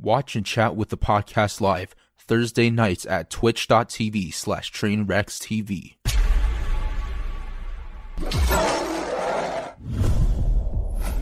[0.00, 5.94] Watch and chat with the podcast live Thursday nights at twitch.tv slash trainwreckstv.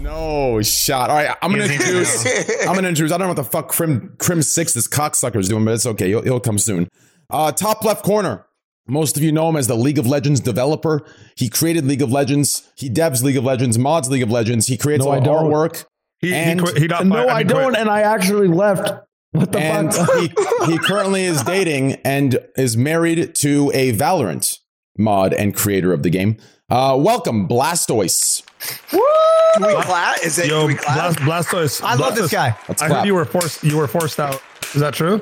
[0.00, 1.10] No shot.
[1.10, 2.24] All right, I'm gonna introduce.
[2.66, 3.12] I'm gonna introduce.
[3.12, 5.86] I don't know what the fuck Crim Crim Six this cocksucker is doing, but it's
[5.86, 6.08] okay.
[6.08, 6.88] He'll, he'll come soon.
[7.30, 8.46] Uh, top left corner.
[8.88, 11.04] Most of you know him as the League of Legends developer.
[11.36, 12.70] He created League of Legends.
[12.76, 14.68] He devs League of Legends, mods League of Legends.
[14.68, 15.50] He creates No, all I the don't.
[15.50, 15.84] artwork.
[16.20, 17.28] He, And- he, quit, he got No, fired.
[17.30, 17.76] I mean, don't, quit.
[17.80, 18.90] and I actually left.
[19.32, 20.10] What the and fuck?
[20.18, 24.58] he, he currently is dating and is married to a Valorant
[24.96, 26.38] mod and creator of the game.
[26.70, 28.42] Uh, welcome, Blastoise.
[28.90, 30.22] Can we clap?
[30.24, 30.46] Is it?
[30.46, 31.16] Yo, can we clap?
[31.22, 31.82] Blast, Blastoise.
[31.82, 32.56] I love this guy.
[32.68, 33.00] Let's I clap.
[33.00, 33.62] heard you were forced.
[33.62, 34.42] You were forced out.
[34.74, 35.20] Is that true?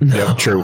[0.20, 0.62] Yeah, true.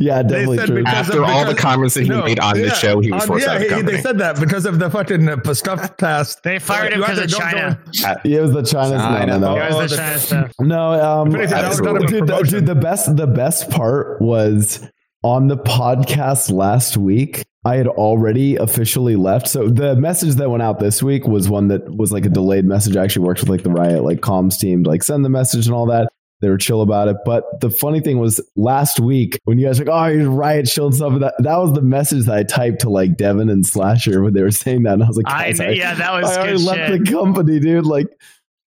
[0.00, 0.76] yeah, definitely said true.
[0.78, 3.22] because- After all the comments that he No, made on yeah, the show, he was
[3.22, 3.96] on- forced yeah, out of the he- company.
[3.96, 6.42] They said that because of the fucking uh, stuff passed.
[6.42, 7.78] They fired him because of China.
[8.02, 8.96] go- It was the China.
[8.98, 9.38] China.
[9.38, 9.62] No, no, no.
[9.62, 10.52] It was the- the China stuff.
[10.60, 13.70] No, um, If anything, that was not a dude, the, dude, the best, the best
[13.70, 14.80] part was
[15.22, 17.44] on the podcast last week.
[17.62, 19.46] I had already officially left.
[19.46, 22.64] So the message that went out this week was one that was like a delayed
[22.64, 22.96] message.
[22.96, 25.66] I actually worked with like the Riot like comms team to like send the message
[25.66, 26.08] and all that.
[26.40, 27.16] They were chill about it.
[27.24, 30.66] But the funny thing was last week when you guys were like, oh, here's Riot
[30.66, 31.20] chill and stuff.
[31.20, 34.42] That that was the message that I typed to like Devin and Slasher when they
[34.42, 36.58] were saying that, and I was like, I guys, kn- yeah, that was I already
[36.58, 37.04] left shit.
[37.04, 37.84] the company, dude.
[37.86, 38.06] Like,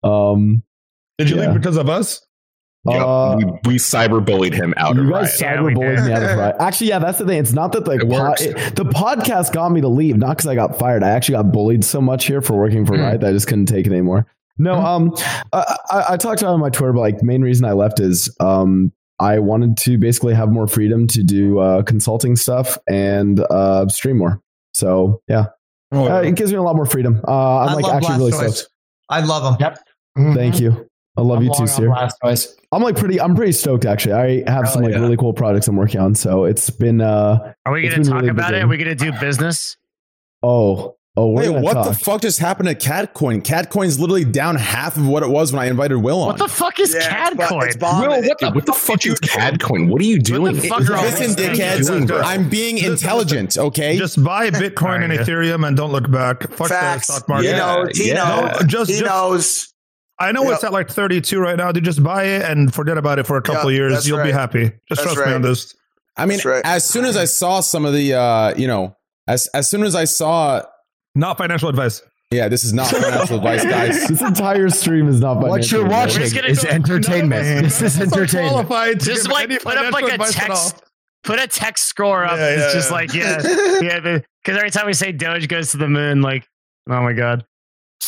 [0.02, 0.62] um,
[1.18, 1.50] Did you Yeah.
[1.52, 2.20] leave because of us?
[2.86, 5.56] Yeah, uh, we, we cyberbullied him out you of guys Riot.
[5.56, 6.04] Yeah, we cyberbullied did.
[6.04, 6.56] me out of Riot.
[6.60, 7.38] Actually, yeah, that's the thing.
[7.38, 10.46] It's not that the It pod, it- the podcast got me to leave, not because
[10.46, 11.02] I got fired.
[11.02, 13.02] I actually got bullied so much here for working for Hmm.
[13.02, 14.26] Riot that I just couldn't take it anymore.
[14.56, 15.14] No, um,
[15.52, 17.98] I, I, I talked about it on my Twitter, but like main reason I left
[18.00, 23.40] is um, I wanted to basically have more freedom to do uh, consulting stuff and
[23.50, 24.40] uh, stream more.
[24.72, 25.46] So yeah,
[25.94, 27.20] Oh, uh, it gives me a lot more freedom.
[27.26, 28.68] Uh, I'm I like love actually really stoked.
[29.08, 29.56] I love him.
[29.60, 30.34] Yep.
[30.34, 30.88] Thank you.
[31.16, 31.92] I love you too, sir.
[32.72, 33.20] I'm like pretty.
[33.20, 34.44] I'm pretty stoked actually.
[34.44, 34.98] I have some like yeah.
[34.98, 36.16] really cool projects I'm working on.
[36.16, 37.00] So it's been.
[37.00, 38.60] uh Are we going to been talk really about busy.
[38.60, 38.64] it?
[38.64, 39.76] Are we going to do business?
[40.42, 41.86] Oh, oh, we're Wait, gonna what talk.
[41.88, 43.42] the fuck just happened to Catcoin?
[43.42, 46.26] Catcoin's literally down half of what it was when I invited Will on.
[46.28, 47.66] What the fuck is Yeah, CAD it's bo- coin?
[47.68, 48.08] it's bombing.
[48.10, 49.88] Will, what the, what the fuck is Catcoin?
[49.88, 50.54] What are you doing?
[50.56, 52.10] the fuck are all Listen, dickheads, things?
[52.10, 53.96] I'm being intelligent, okay?
[53.98, 56.48] Just buy Bitcoin and Ethereum and don't look back.
[56.50, 57.06] Fuck Facts.
[57.06, 57.46] the stock market.
[57.46, 57.98] He knows.
[57.98, 58.14] He yeah.
[58.14, 58.60] knows.
[58.60, 59.70] No, just- he just- knows.
[60.16, 61.72] I know it's at like 32 right now.
[61.72, 64.06] Dude, just buy it and forget about it for a couple Yeah, years.
[64.08, 64.70] You'll be happy.
[64.88, 65.74] Just That's trust me on this.
[66.16, 66.62] I mean, right.
[66.64, 68.96] as soon as I saw some of the, uh, you know,
[69.26, 70.62] as as soon as I saw,
[71.14, 72.02] Not financial advice.
[72.30, 74.08] yeah, this is not financial advice, guys.
[74.08, 75.34] this entire stream is not.
[75.40, 75.50] financial.
[75.50, 77.64] What you're watching just is go- entertainment.
[77.64, 78.52] This is entertainment.
[78.52, 80.56] Qualified to Just like put up like a advice at all.
[80.56, 80.82] text,
[81.22, 82.36] put a text score up.
[82.36, 82.96] Yeah, it's just yeah.
[82.96, 83.40] like yeah,
[83.80, 84.18] yeah.
[84.44, 86.46] Because every time we say Doge goes to the moon, like
[86.90, 87.44] oh my god,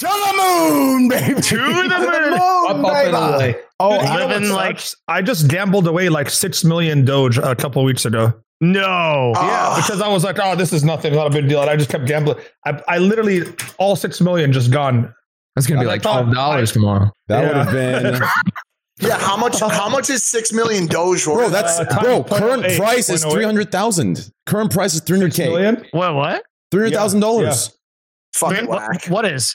[0.01, 1.41] to the moon, baby.
[1.41, 2.33] to the moon.
[2.35, 3.57] Up, up, and away.
[3.81, 8.05] Oh, I- living like- I just gambled away like six million Doge a couple weeks
[8.05, 8.33] ago.
[8.63, 9.83] No, Yeah, Oh.
[9.83, 11.61] because I was like, oh, this is nothing, not a big deal.
[11.61, 12.39] And I just kept gambling.
[12.65, 13.43] I, I literally,
[13.79, 15.13] all six million just gone.
[15.55, 17.11] That's gonna be I like twelve dollars tomorrow.
[17.29, 17.49] That Yeah.
[17.49, 18.23] would have been,
[19.09, 19.61] Yeah, how much?
[19.61, 21.37] How much is six million Doge worth?
[21.37, 21.49] bro.
[21.51, 22.25] That's Uh, bro.
[22.25, 23.33] Current eight, price is point oh eight.
[23.35, 24.31] three hundred thousand.
[24.47, 25.53] Current price is three hundred Six k.
[25.53, 25.85] million?
[25.91, 26.15] what?
[26.15, 26.43] What?
[26.71, 27.77] Three hundred thousand dollars.
[28.35, 29.55] fucking What- what is?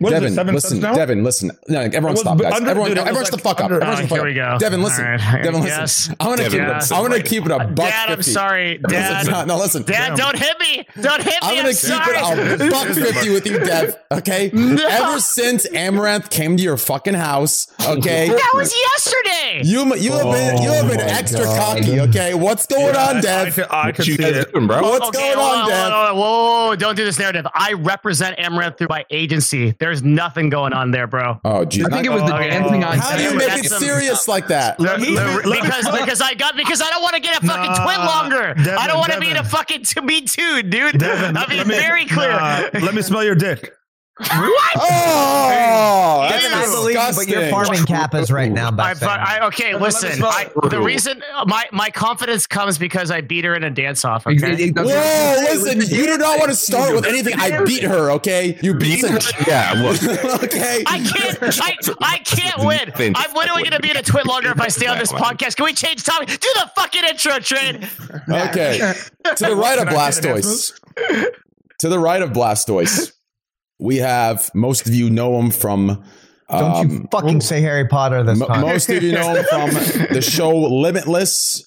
[0.00, 0.94] What is Devin, it, seven listen, now?
[0.94, 1.50] Devin, listen.
[1.66, 2.52] No, everyone was stop, guys.
[2.52, 3.64] under- everyone, dude, it everyone, like shut the fuck up.
[3.64, 4.60] under- Everyone, Oh, the fuck here we up.
[4.60, 4.64] go.
[4.64, 5.04] Devin, listen.
[5.04, 5.42] All right.
[5.42, 5.78] Devin, listen.
[5.80, 6.08] Yes.
[6.20, 6.68] I'm gonna Devin, keep it.
[6.68, 6.92] yes.
[6.92, 8.30] I'm gonna keep it a buck Dad, I'm fifty.
[8.30, 9.26] sorry, Listen, Dad.
[9.26, 9.82] no, no, listen.
[9.82, 10.86] Dad, don't hit me!
[11.02, 11.38] Don't hit me!
[11.42, 12.16] I'm I'm, gonna keep sorry.
[12.16, 13.96] it a buck fifty with you, Dev.
[14.12, 14.50] Okay.
[14.68, 14.86] No.
[14.86, 18.28] Ever since Amouranth came to your fucking house, okay.
[18.28, 19.62] That was yesterday.
[19.64, 21.78] You you have been you have been Oh extra God.
[21.78, 22.00] cocky.
[22.00, 22.34] Okay.
[22.34, 23.54] What's going on, I, Dev?
[23.54, 24.52] could- I could What you see it.
[24.52, 24.82] bro?
[24.82, 25.90] What's going on, hold Dev?
[26.16, 27.46] Whoa, whoa, don't do this narrative.
[27.54, 29.72] I represent Amouranth through my agency.
[29.88, 31.40] There's nothing going on there, bro.
[31.46, 31.86] Oh, geez.
[31.86, 32.50] I think it was the Okay.
[32.50, 32.98] dancing on.
[32.98, 34.78] How do you make it some- serious like that?
[34.78, 37.46] Let me- let me- because because I got because I don't want to get a
[37.46, 38.54] fucking Nah, twin longer.
[38.78, 40.98] I don't want to be in a fucking to be two, dude.
[40.98, 42.32] Devin, I'll be let me- very clear.
[42.32, 43.72] Nah, let me smell your dick.
[44.18, 44.72] What?
[44.76, 47.28] Oh, that's Devin, I believe you, but disgusting.
[47.34, 48.68] you're farming kappas right now.
[48.68, 50.22] I, Back I, okay, listen.
[50.22, 54.26] I, the reason my my confidence comes because I beat her in a dance off.
[54.26, 54.52] Okay.
[54.54, 57.34] It- it- Whoa, listen, you do not want to start with anything.
[57.38, 58.58] I beat her, okay?
[58.62, 59.18] You beat her.
[59.46, 60.02] yeah, look.
[60.44, 60.82] okay.
[60.86, 61.38] I can't.
[61.62, 62.92] I, I can't win.
[62.96, 65.12] Vince, I'm literally going to be in a twit longer if I stay on this
[65.12, 65.56] podcast.
[65.56, 66.28] Can we change topic?
[66.28, 67.88] Do the fucking intro, Trade.
[68.28, 68.78] Okay.
[69.36, 70.72] To the right of Can I get an Blastoise.
[71.78, 73.12] To the right of Blastoise,
[73.78, 76.04] we have most of you know him from.
[76.50, 78.60] Don't you um, fucking say Harry Potter this m- time.
[78.62, 79.70] most of you know him from
[80.14, 81.64] the show Limitless.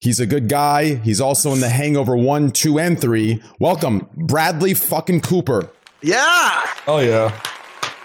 [0.00, 0.94] He's a good guy.
[0.94, 3.42] He's also in The Hangover 1, 2, and 3.
[3.58, 5.68] Welcome, Bradley fucking Cooper.
[6.02, 6.62] Yeah.
[6.86, 7.38] Oh yeah.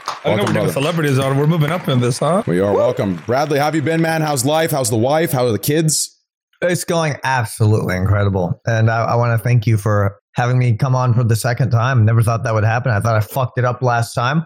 [0.07, 1.37] I don't know Welcome, we're celebrities on.
[1.37, 2.43] We're moving up in this, huh?
[2.47, 3.17] We are welcome.
[3.27, 4.21] Bradley, how have you been, man?
[4.21, 4.71] How's life?
[4.71, 5.31] How's the wife?
[5.31, 6.19] How are the kids?
[6.61, 8.59] It's going absolutely incredible.
[8.65, 11.71] And I, I want to thank you for having me come on for the second
[11.71, 12.05] time.
[12.05, 12.91] Never thought that would happen.
[12.91, 14.45] I thought I fucked it up last time,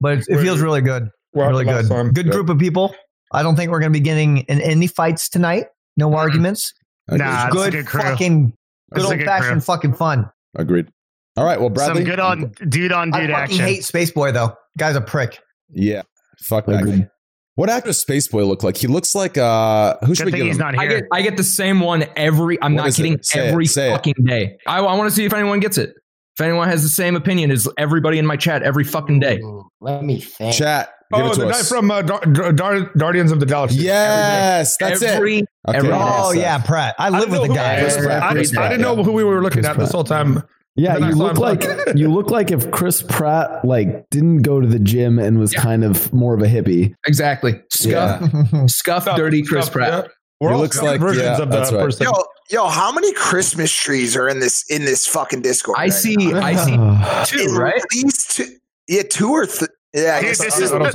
[0.00, 1.08] but it, it feels really good.
[1.34, 1.88] Really good.
[1.88, 2.12] time.
[2.12, 2.32] Good Yeah.
[2.32, 2.94] group of people.
[3.32, 5.66] I don't think we're going to be getting in any fights tonight.
[5.96, 6.72] No arguments.
[7.08, 8.52] Nah, it's a good good fucking,
[8.90, 9.60] That's good old good fashioned crew.
[9.60, 10.30] fucking fun.
[10.56, 10.88] Agreed.
[11.36, 11.58] All right.
[11.58, 11.96] Well, Bradley.
[12.02, 13.58] Some good on dude on dude fucking action.
[13.60, 14.54] hate Space Boy though.
[14.76, 15.38] Guy's a prick.
[15.70, 16.02] Yeah.
[16.40, 17.10] Fuck that.
[17.56, 17.66] Agreed.
[17.66, 17.70] guy.
[17.70, 18.76] What actor does Space Boy look like?
[18.76, 20.60] He looks like uh who should Good we thing give he's him?
[20.60, 21.00] not I here.
[21.00, 22.60] get I get the same one every.
[22.62, 23.02] I'm What not is it?
[23.02, 23.22] kidding.
[23.22, 23.92] Say it, every say it.
[23.92, 24.56] fucking day.
[24.66, 25.90] I, I want to see if anyone gets it.
[26.36, 29.38] If anyone has the same opinion as everybody in my chat every fucking day.
[29.40, 30.54] Ooh, Let me think.
[30.54, 30.88] Chat.
[31.14, 31.68] Give Oh, it to the guy us.
[31.68, 33.80] from uh, Dar- Dar- Dar- Guardians of the Galaxy.
[33.80, 35.44] yes, that's every, it.
[35.68, 36.56] Okay, every- Oh that's yeah.
[36.62, 36.94] Pratt.
[36.98, 37.80] I I live didn't with know the who- guy.
[37.80, 38.22] Chris Pratt.
[38.22, 39.02] I, I Chris Pratt, didn't know yeah.
[39.02, 39.94] who we were looking Chris at this Pratt.
[39.94, 40.42] whole time.
[40.74, 41.64] Yeah, you look like
[41.94, 45.60] you look like if Chris Pratt like didn't go to the gym and was Yeah.
[45.60, 46.94] kind of more of a hippie.
[47.06, 47.60] Exactly.
[47.70, 48.22] Scuff,
[48.70, 50.04] scuff, dirty Chris Stuff, Pratt.
[50.04, 50.10] yeah.
[50.40, 51.84] We're He looks like- versions yeah, of that right.
[51.84, 52.04] person.
[52.06, 52.12] Yo,
[52.50, 55.76] yo, how many Christmas trees are in this in this fucking Discord?
[55.78, 56.16] I right see.
[56.16, 56.40] now?
[56.42, 57.54] I see two.
[57.54, 57.80] Right.
[57.90, 58.46] These two.
[58.88, 60.16] Yeah, two or th- yeah.
[60.16, 60.92] I Dude, guess this I is- don't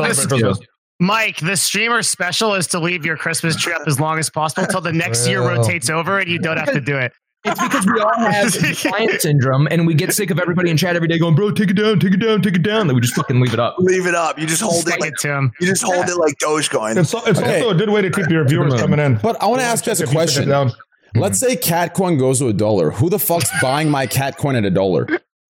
[0.60, 0.60] this-
[1.00, 4.64] Mike, the streamer special is to leave your Christmas tree up as long as possible
[4.64, 7.12] until the next year rotates over and you don't have to do it.
[7.44, 10.96] It's because we all have defiant syndrome, and we get sick of everybody in chat
[10.96, 13.02] every day going, "Bro, take it down, take it down, take it down." Then we
[13.02, 13.76] just fucking leave it up.
[13.80, 14.38] leave it up.
[14.38, 16.98] You just hold it Stick like it to you just hold it like Dogecoin.
[16.98, 17.62] It's, it's Okay.
[17.62, 19.16] also a good way to keep your viewers Come coming in.
[19.16, 20.50] But I want to ask you guys a If you sit question.
[20.50, 20.72] down.
[21.16, 21.54] Let's mm-hmm.
[21.54, 22.92] say Catcoin goes to a dollar.
[22.92, 25.06] Who the fuck's buying my Catcoin at a dollar?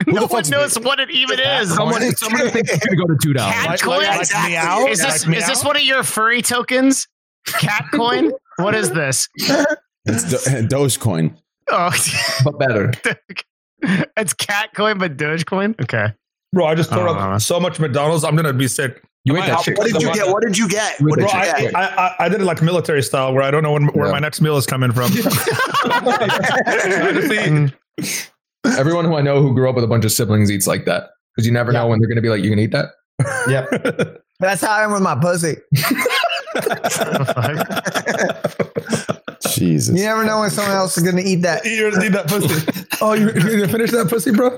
[0.05, 1.73] Who No the one fuck's knows what it even is.
[1.73, 3.55] Someone, someone thinks it's gonna go to two dollars.
[3.55, 3.97] Cat Like- coin?
[4.03, 4.85] like- like meow?
[4.85, 7.07] Is this Like is this one of your furry tokens?
[7.47, 8.31] Catcoin?
[8.59, 9.29] What is this?
[10.05, 11.35] It's Do- Dogecoin.
[11.69, 11.91] Oh,
[12.43, 12.91] but better.
[14.17, 15.79] it's cat coin, but Dogecoin.
[15.81, 16.13] Okay.
[16.53, 18.23] Bro, I just tore up so much McDonald's.
[18.23, 19.03] I'm gonna be sick.
[19.25, 19.77] You I ate might- that shit.
[19.77, 20.27] What did you get?
[20.27, 21.01] What did you get?
[21.01, 21.75] What Bro, you I, get?
[21.75, 24.13] I, I, I did it like military style, where I don't know when, where Yeah.
[24.13, 25.11] my next meal is coming from.
[25.11, 26.27] I
[27.13, 27.31] just
[27.99, 28.31] eat-
[28.77, 31.09] Everyone who I know who grew up with a bunch of siblings eats like that
[31.35, 32.89] because you never know when they're gonna be like, "You can eat that."
[33.49, 34.23] Yep.
[34.39, 35.57] That's how I am with my pussy.
[39.55, 39.97] Jesus.
[39.97, 41.65] You never know when someone else is going to eat that.
[41.65, 42.83] You need that pussy.
[42.99, 44.49] Oh, you, you need to finish that pussy, bro?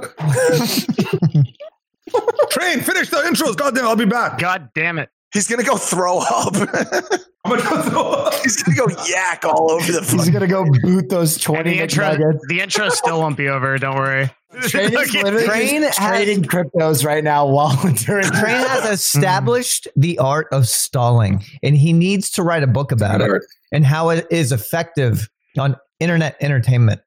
[2.52, 3.58] Train, finish the intros.
[3.58, 4.40] God damn, it, I'll be back.
[4.40, 5.10] God damn it.
[5.34, 6.56] He's gonna go throw up.
[7.44, 8.34] I'm gonna go throw up.
[8.36, 10.02] He's gonna go yak all over the.
[10.02, 12.16] He's gonna go boot those twenty the intro,
[12.48, 13.78] the intro still won't be over.
[13.78, 14.30] Don't worry.
[14.62, 17.76] Train is literally Train has- trading cryptos right now while
[18.06, 18.94] during Train has hmm.
[18.94, 23.32] established the art of stalling, and he needs to write a book about it
[23.72, 27.02] and how it is effective on internet entertainment.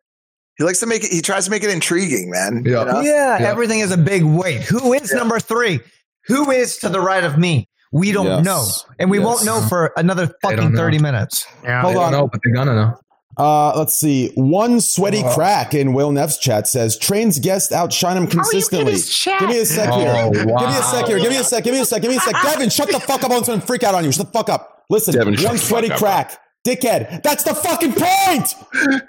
[0.58, 1.10] He likes to make it.
[1.10, 2.62] He tries to make it intriguing, man.
[2.64, 2.80] Yeah.
[2.80, 3.00] You know?
[3.00, 3.50] Yeah, Yeah.
[3.50, 4.60] everything is a big wait.
[4.62, 5.18] Who is Yeah.
[5.18, 5.80] number three?
[6.26, 7.68] Who is to the right of me?
[7.90, 8.44] We don't Yes.
[8.44, 8.66] know,
[9.00, 9.26] and we Yes.
[9.26, 11.44] won't know for another fucking thirty minutes.
[11.64, 11.82] Yeah.
[11.82, 12.12] Hold They on.
[12.12, 12.98] don't know, but they're gonna know.
[13.36, 14.30] Uh, let's see.
[14.34, 18.94] One sweaty crack in Will Neff's chat says trains guests outshine him consistently.
[18.94, 20.12] Give me a sec here.
[20.16, 21.18] Oh, Give me a sec here.
[21.18, 21.64] Give me a sec.
[21.64, 22.02] Give me a sec.
[22.02, 22.34] Give me a sec.
[22.42, 23.30] Devin, shut the fuck up.
[23.30, 24.12] I'm going to freak out on you.
[24.12, 24.84] Shut the fuck up.
[24.90, 26.38] Listen, Devin, shut one the fuck sweaty up, crack.
[26.64, 27.24] Dickhead.
[27.24, 28.54] That's the fucking point.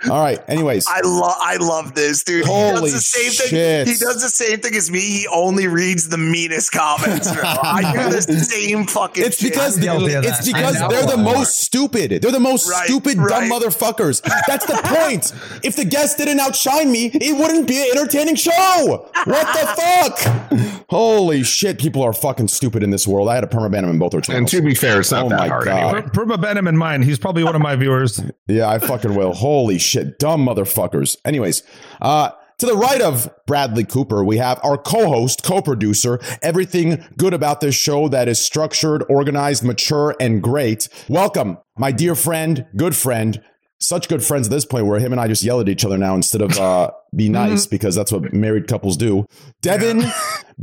[0.09, 0.39] All right.
[0.49, 0.87] Anyways.
[0.87, 1.35] I love.
[1.39, 2.45] I love this, dude.
[2.45, 3.49] he Holy does the same shit.
[3.51, 3.85] thing.
[3.93, 4.99] He does the same thing as me.
[5.01, 7.31] He only reads the meanest comments.
[7.31, 7.43] bro.
[7.45, 9.23] I do the same fucking.
[9.23, 9.51] It's shit.
[9.51, 12.23] because I'm it's because they're the most stupid.
[12.23, 14.23] They're the most Right, stupid dumb motherfuckers.
[14.47, 15.31] That's the point.
[15.63, 19.09] if the guest didn't outshine me, it wouldn't be an entertaining show.
[19.25, 20.83] What the fuck?
[20.89, 21.77] Holy shit!
[21.79, 23.29] People are fucking stupid in this world.
[23.29, 24.53] I had to permaban them in both their And channels.
[24.53, 25.95] And to be fair, it's not Oh that my hard God.
[25.95, 26.07] anyway.
[26.09, 27.03] Perma Benham in mine.
[27.03, 28.21] He's probably one of my viewers.
[28.47, 29.33] Yeah, I fucking will.
[29.33, 30.19] Holy shit.
[30.19, 31.17] Dumb motherfuckers.
[31.25, 31.63] Anyways,
[32.01, 37.03] uh, to the right of Bradley Cooper, we have our co host, co producer, everything
[37.17, 40.87] good about this show that is structured, organized, mature, and great.
[41.09, 43.41] Welcome, my dear friend, good friend.
[43.79, 45.97] Such good friends at this point where him and I just yell at each other
[45.97, 49.25] now instead of uh, be nice because that's what married couples do.
[49.61, 50.05] Devin,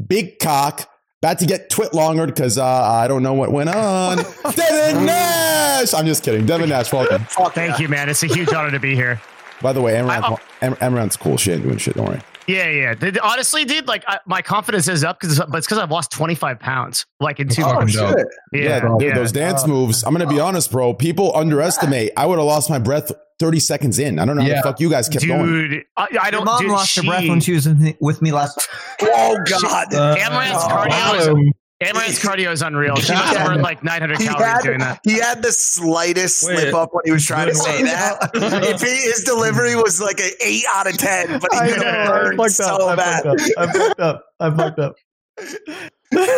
[0.08, 0.89] big cock,
[1.22, 4.16] about to get twit longered because uh, I don't know what went on.
[4.54, 5.92] Devin Nash!
[5.92, 6.46] I'm just kidding.
[6.46, 7.26] Devin Nash, welcome.
[7.52, 8.08] Thank you, man.
[8.08, 9.20] It's a huge honor to be here.
[9.60, 11.36] By the way, I- Amouranth, Am- Amouranth's cool.
[11.36, 11.94] She ain't doing shit.
[11.94, 12.20] Don't worry.
[12.50, 12.94] Yeah, yeah.
[12.94, 16.10] Dude, honestly, dude, like I, my confidence is up because, but it's because I've lost
[16.12, 17.92] 25 pounds, like in two Oh months.
[17.92, 18.26] shit!
[18.52, 19.14] Yeah, dude, yeah.
[19.14, 20.02] those dance moves.
[20.04, 20.94] I'm gonna be honest, bro.
[20.94, 22.12] People underestimate.
[22.16, 24.18] I would have lost my breath 30 seconds in.
[24.18, 25.46] I don't know how the fuck you guys kept going.
[25.70, 25.84] dude.
[25.96, 26.44] I, I don't.
[26.44, 28.68] mom dude, lost her breath when she was with me, with me last.
[29.02, 29.94] Oh god!
[29.94, 31.52] Uh, Amouranth's Oh, cardio is um,
[31.82, 32.96] Amouranth's cardio is unreal.
[32.96, 35.00] She must have burned like 900 He calories had, doing that.
[35.02, 36.58] he had the slightest Wait.
[36.58, 38.30] slip up when he was trying to say that.
[38.34, 42.36] if he, his delivery was like an eight out of ten, but he could have
[42.36, 42.90] burned so up.
[42.90, 43.22] I bad.
[43.24, 43.56] fucked up.
[43.58, 44.24] I fucked up.
[44.40, 44.94] I fucked up.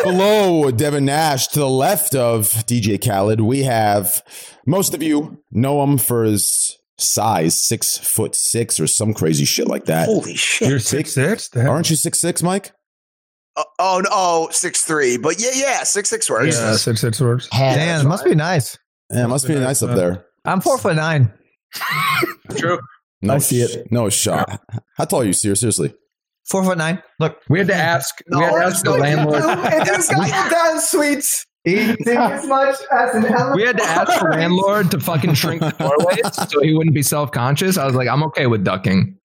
[0.04, 4.22] Below Devin Nash, to the left of DJ Khaled, we have
[4.66, 9.66] most of you know him for his size, six foot six or some crazy shit
[9.66, 10.06] like that.
[10.06, 10.68] Holy shit.
[10.68, 11.48] You're six six.
[11.56, 12.72] Aren't you six six, Mike?
[13.56, 15.18] Oh, oh, no, oh, six three.
[15.18, 16.56] But yeah, yeah, six six works.
[16.58, 17.48] Yeah, six six words.
[17.50, 18.78] Damn, it must be nice.
[19.10, 20.24] Yeah, it must be nice up there.
[20.44, 21.32] I'm four foot nine.
[22.56, 22.78] True.
[23.20, 23.90] No, I see it.
[23.92, 24.60] No shot.
[24.96, 25.54] How tall are you, Seer?
[25.54, 25.94] Seriously?
[26.48, 27.02] Four foot nine.
[27.20, 28.14] Look, We had to ask.
[28.28, 29.42] No, we had to ask the landlord.
[29.86, 31.46] This guy down sweets.
[31.64, 33.54] Eating as much as an elephant.
[33.54, 37.02] We had to ask the landlord to fucking shrink the doorways so he wouldn't be
[37.02, 37.78] self conscious.
[37.78, 39.16] I was like, I'm okay with ducking.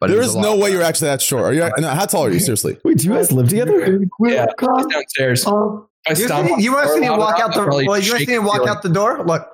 [0.00, 1.44] But it There was is a no way you're actually that short.
[1.44, 1.70] Are you?
[1.78, 2.40] No, how tall are you?
[2.40, 2.78] Seriously?
[2.84, 4.00] Wait, do you guys live together?
[4.20, 5.46] Yeah, he's downstairs.
[5.46, 7.60] I you, stomp you the want to see me loud walk out the?
[7.66, 9.22] Well, you want to shake see me the walk out the door?
[9.26, 9.46] Look,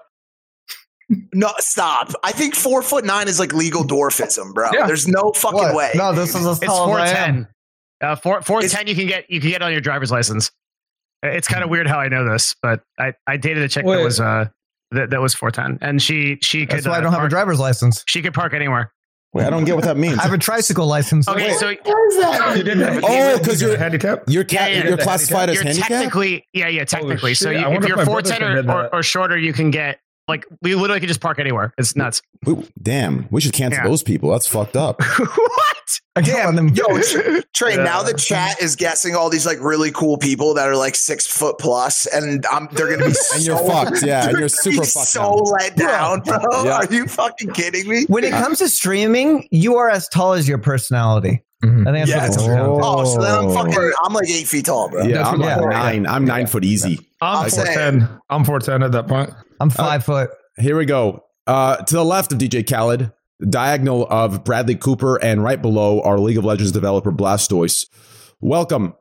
[1.32, 2.12] No, stop.
[2.22, 4.70] I think four foot nine is like legal dwarfism, bro.
[4.72, 4.86] Yeah.
[4.86, 5.74] There's no fucking What?
[5.74, 5.90] way.
[5.96, 7.34] No, this is as It's tall four as I am.
[7.34, 7.48] ten.
[8.00, 8.86] Uh, four four ten.
[8.86, 10.50] You can get you can get on your driver's license.
[11.22, 13.96] It's kind of weird how I know this, but I, I dated a chick Wait.
[13.96, 14.46] that was uh
[14.92, 17.24] that, that was four ten, and she she could That's why I uh, don't have
[17.24, 18.04] a driver's license.
[18.06, 18.92] She could park anywhere.
[19.36, 20.18] Wait, I don't get what that means.
[20.18, 21.28] I have a tricycle license.
[21.28, 22.54] Okay, so what is that?
[22.56, 24.24] You didn't have Oh, 'cause you're you're- handicap.
[24.28, 25.90] You're ca- Yeah, yeah, you're the classified as you're handicapped.
[25.90, 27.34] technically yeah yeah technically.
[27.34, 29.52] so you, if if you're my four brother ten can or, or, or shorter, you
[29.52, 31.72] can get like we literally can just park anywhere.
[31.78, 32.22] It's nuts.
[32.44, 33.88] We- damn, we should cancel Yeah.
[33.88, 34.30] those people.
[34.30, 35.00] That's fucked up.
[35.18, 35.75] what?
[36.16, 36.22] I
[36.56, 36.68] them.
[36.68, 37.84] Yo, Tr- Trey, Yeah.
[37.84, 41.26] now the chat is guessing all these like really cool people that are like six
[41.26, 44.80] foot plus, and I'm they're gonna be And so, you're fucked, yeah, and you're super
[44.82, 45.34] be fucked so now.
[45.36, 46.38] let down, bro.
[46.64, 46.70] Yeah.
[46.78, 48.04] Are you fucking kidding me?
[48.08, 51.42] When it comes to streaming, you are as tall as your personality.
[51.64, 51.86] Mhm.
[51.88, 52.84] I think that's Yeah, what it it's comes down to.
[52.84, 53.92] Oh, so then I'm fucking.
[54.04, 55.02] I'm like eight feet tall, bro.
[55.04, 55.56] Yeah, I'm yeah.
[55.56, 56.06] nine.
[56.06, 56.98] I'm nine foot easy.
[57.20, 57.76] I'm I'm four saying.
[58.00, 58.08] ten.
[58.30, 59.30] I'm four ten at that point.
[59.60, 60.30] I'm five foot.
[60.58, 61.24] Here we go.
[61.46, 63.10] Uh, to the left of DJ Khaled,
[63.48, 67.86] diagonal of Bradley Cooper, and right below our League of Legends developer Blastoise.
[68.40, 68.94] Welcome,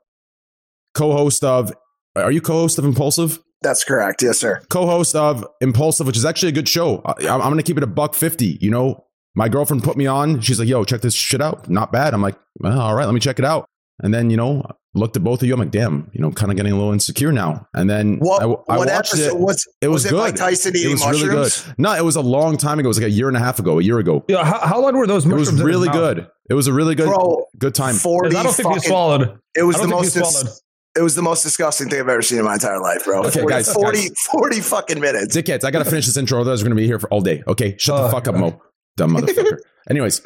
[0.93, 1.73] co-host of.
[2.15, 3.39] Are you co-host of Impulsive?
[3.61, 4.21] That's correct.
[4.21, 4.61] Yes, sir.
[4.69, 7.01] Co-host of Impulsive, which is actually a good show.
[7.03, 8.57] I, I'm going to keep it a buck fifty.
[8.61, 10.41] You know, my girlfriend put me on.
[10.41, 11.69] She's like, "Yo, check this shit out.
[11.69, 13.65] Not bad." I'm like, well, "All right, let me check it out."
[13.99, 14.63] And then you know,
[14.95, 15.53] looked at both of you.
[15.53, 18.41] I'm like, "Damn, you know, kind of getting a little insecure now." And then What?
[18.41, 19.37] I, I what watched episode it.
[19.39, 19.67] was?
[19.81, 20.17] It was, was it good.
[20.19, 21.51] Mike Tyson it eating was really good.
[21.77, 22.87] No, it was a long time ago.
[22.87, 24.23] It was like a year and a half ago, a year ago.
[24.27, 26.27] Yeah, how, how long were those It was really good.
[26.49, 27.95] It was a really good, Bro, good time.
[27.95, 28.35] Forty.
[28.35, 29.39] I don't think fucking, you swallowed.
[29.55, 30.13] It was the most.
[30.13, 30.61] dis-
[30.97, 33.19] it was the most disgusting thing I've ever seen in my entire life, bro.
[33.25, 34.11] Okay, 40, guys, 40, guys.
[34.31, 35.35] 40 fucking minutes.
[35.35, 36.39] Dickheads, I got to finish this intro.
[36.39, 37.43] Otherwise, we're going to be here for all day.
[37.47, 38.39] Okay, shut the Oh, fuck up, God.
[38.39, 38.61] Mo.
[38.95, 39.57] Dumb motherfucker.
[39.89, 40.21] Anyways,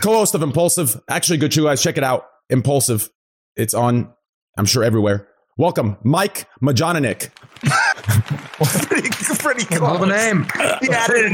[0.00, 1.80] co-host of Impulsive, actually good show, guys.
[1.80, 2.24] Check it out.
[2.48, 3.08] Impulsive.
[3.56, 4.12] It's on.
[4.56, 5.28] I'm sure everywhere.
[5.56, 7.30] Welcome, Mike Majoninik.
[9.42, 9.80] pretty, pretty close.
[9.90, 10.46] Hell of a name.
[10.80, 11.32] He added.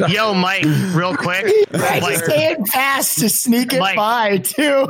[0.00, 1.44] Yo, yo, Mike, real quick,
[1.74, 3.96] I Mike, just staying fast to sneak it Mike.
[3.96, 4.86] by too.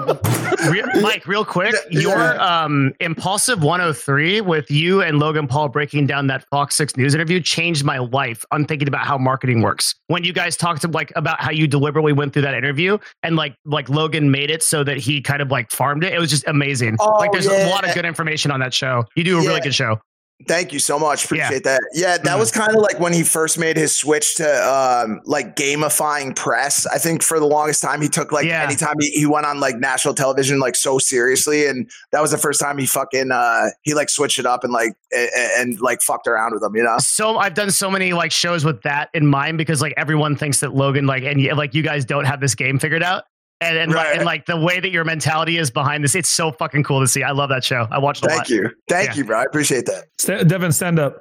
[0.70, 6.26] re- Mike, real quick, your um, impulsive 103 with you and Logan Paul breaking down
[6.28, 9.94] that Fox 6 News interview changed my life on thinking about how marketing works.
[10.08, 13.36] When you guys talked to, like about how you deliberately went through that interview and
[13.36, 16.30] like like Logan made it so that he kind of like farmed it, it was
[16.30, 16.96] just amazing.
[17.00, 17.68] Oh, like there's yeah.
[17.68, 19.04] a lot of good information on that show.
[19.14, 19.48] You do a Yeah.
[19.48, 20.00] really good show.
[20.48, 21.22] Thank you so much.
[21.30, 21.44] Yeah.
[21.46, 21.80] Appreciate that.
[21.92, 22.38] Yeah, that Mhm.
[22.38, 26.86] was kind of like when he first made his switch to um, like gamifying press.
[26.86, 28.62] I think for the longest time he took like Yeah.
[28.62, 32.38] anytime he, he went on like national television like so seriously, and that was the
[32.38, 36.00] first time he fucking uh, he like switched it up and like and, and like
[36.02, 36.74] fucked around with them.
[36.76, 36.96] You know?
[36.98, 40.60] so I've done so many like shows with that in mind because like everyone thinks
[40.60, 43.24] that Logan like and like you guys don't have this game figured out.
[43.62, 46.52] And and, like, and like the way that your mentality is behind this, it's so
[46.52, 47.22] fucking cool to see.
[47.22, 47.86] I love that show.
[47.90, 48.36] I watched a lot.
[48.38, 49.14] Thank you, thank Yeah.
[49.16, 49.38] you, bro.
[49.40, 50.04] I appreciate that.
[50.18, 51.14] Sta- Devin, stand up.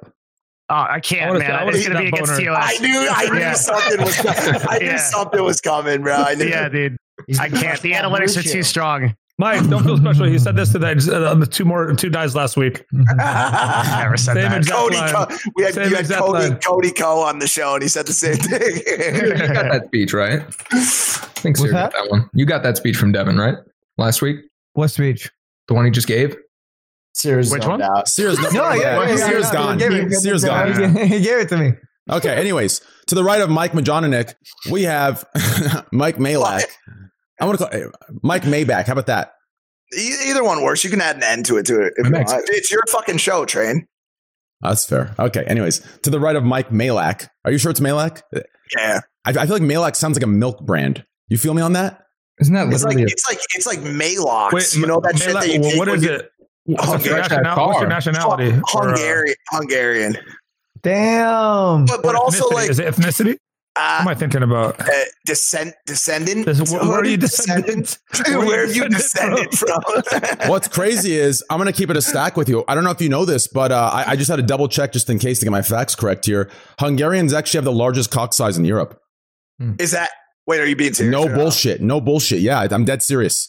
[0.68, 1.48] Oh, I I can't, wanna man.
[1.48, 2.44] see- I wanna it's gonna be that against boner.
[2.44, 2.80] TOS.
[2.80, 3.52] I knew, I knew Yeah.
[3.54, 4.26] something was.
[4.68, 4.96] I knew Yeah.
[4.96, 6.14] something was coming, bro.
[6.14, 6.46] I knew.
[6.46, 6.96] yeah, dude.
[7.38, 7.80] I can't.
[7.82, 9.14] The analytics are too strong.
[9.38, 10.26] Mike, don't feel special.
[10.26, 10.94] He said this today.
[10.94, 12.84] Just, uh, on the two more two dies last week.
[12.92, 14.58] Never said Same that.
[14.58, 14.96] exact Cody.
[14.96, 16.58] Co- we had, Same you had Cody, line.
[16.60, 19.52] Cody Ko on the show, and he said the same you thing.
[19.52, 20.42] got that speech, right?
[21.42, 21.64] I think so.
[21.64, 22.30] What's got that one.
[22.34, 23.56] You got that speech from Devin, right?
[23.98, 24.36] Last week,
[24.74, 25.28] What speech?
[25.66, 26.36] the one he just gave.
[27.14, 27.82] Sears Which one?
[27.82, 28.06] out.
[28.08, 29.78] Sears, no, No, yeah, yeah, Sears yeah, gone.
[29.80, 30.72] he gave Sears gone.
[30.96, 31.72] He gave it to me.
[32.10, 32.34] Okay.
[32.34, 34.34] Anyways, to the right of Mike Majoninik,
[34.70, 35.24] we have
[35.92, 36.64] Mike Malak.
[37.40, 37.86] I want to call eh,
[38.22, 38.86] Mike Maybach.
[38.86, 39.32] How about that?
[39.98, 40.84] Either one works.
[40.84, 41.94] You can add an end to it to it.
[41.96, 42.14] If you
[42.56, 43.86] It's your fucking show, Train.
[44.62, 45.14] That's fair.
[45.18, 45.44] Okay.
[45.44, 47.28] Anyways, to the right of Mike Malak.
[47.44, 48.22] Are you sure it's Malak?
[48.76, 51.04] Yeah, I, I feel like Malak sounds like a milk brand.
[51.32, 51.98] You feel me on that?
[52.40, 53.10] Isn't that it's like literally?
[53.10, 54.76] it's like it's like Maalox.
[54.76, 56.30] you know that shit Malak- that you well, take what when is you- it?
[56.64, 57.42] What's your, Hungarian.
[57.42, 57.88] national- what's your car.
[57.88, 58.48] nationality?
[58.50, 60.16] Or, uh, Hungarian, Hungarian.
[60.82, 61.84] Damn.
[61.86, 62.52] But but also ethnicity?
[62.54, 63.36] like is it ethnicity?
[63.74, 64.78] What am Uh, I thinking about?
[64.80, 64.84] uh,
[65.24, 66.44] descent, descendant.
[66.44, 67.98] This- where, where are you Descendant?
[68.12, 68.46] descendant?
[68.46, 70.02] Where have you descended descended
[70.38, 70.48] from?
[70.50, 72.64] What's crazy is I'm gonna keep it a stack with you.
[72.68, 74.68] I don't know if you know this, but uh, I, I just had to double
[74.68, 76.50] check just in case to get my facts correct here.
[76.80, 78.98] Hungarians actually have the largest cock size in Europe.
[79.78, 80.10] Is that?
[80.46, 81.12] Wait, are you being serious?
[81.12, 81.80] No bullshit.
[81.80, 82.40] No bullshit.
[82.40, 83.48] Yeah, I'm dead serious.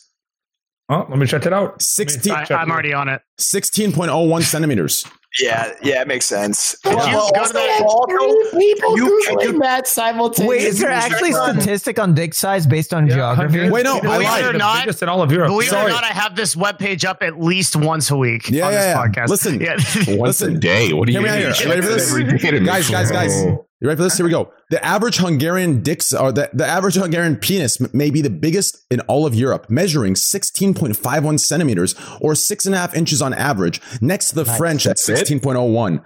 [0.90, 1.82] Oh, let me check it out.
[1.82, 3.22] 16, I, I'm already on it.
[3.40, 5.06] 16.01 centimeters.
[5.42, 6.76] Yeah, yeah, it makes sense.
[6.86, 10.48] Well, you well, go to also, that- also, People you- can Googling you- that simultaneously.
[10.48, 13.68] Wait, is there actually a statistic on dick size based on geography?
[13.68, 14.44] Wait, no, believe I lied.
[14.46, 15.48] It or not, biggest in all of Europe.
[15.48, 18.68] believe it or not, I have this webpage up at least once a week Yeah,
[18.68, 19.08] on this yeah, yeah.
[19.08, 19.30] podcast.
[19.30, 19.60] Listen.
[19.60, 20.16] yeah.
[20.20, 20.94] Once a day.
[20.94, 21.60] What do you Hear me out.
[21.64, 22.12] You ready for this?
[22.12, 23.44] Every day to make Guys, guys, guys.
[23.84, 23.90] Sure.
[23.90, 24.18] You ready for this?
[24.18, 24.52] Here we go.
[24.70, 29.02] The average Hungarian dicks, or the, the average Hungarian penis may be the biggest in
[29.02, 34.30] all of Europe, measuring 16.51 centimeters or six and a half inches on average, next
[34.30, 35.28] to the French at That's it?
[35.42, 35.56] 16.01.
[35.86, 36.00] On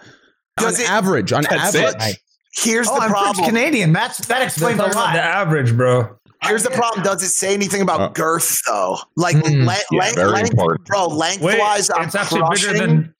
[0.60, 1.96] it- average, on That's average.
[2.02, 2.18] it?
[2.54, 3.46] here's Oh, the I'm French problem.
[3.46, 3.94] Canadian.
[3.94, 5.14] That's that explains a lot.
[5.14, 6.16] The average, bro.
[6.44, 7.04] Here's the problem.
[7.04, 8.98] Does it say anything about Uh, girth though?
[9.16, 10.86] Like Mm, le- yeah, length, length important.
[10.88, 11.10] bro.
[11.10, 12.74] Wait, Lengthwise, I'm it's actually crushing.
[12.74, 13.14] bigger than.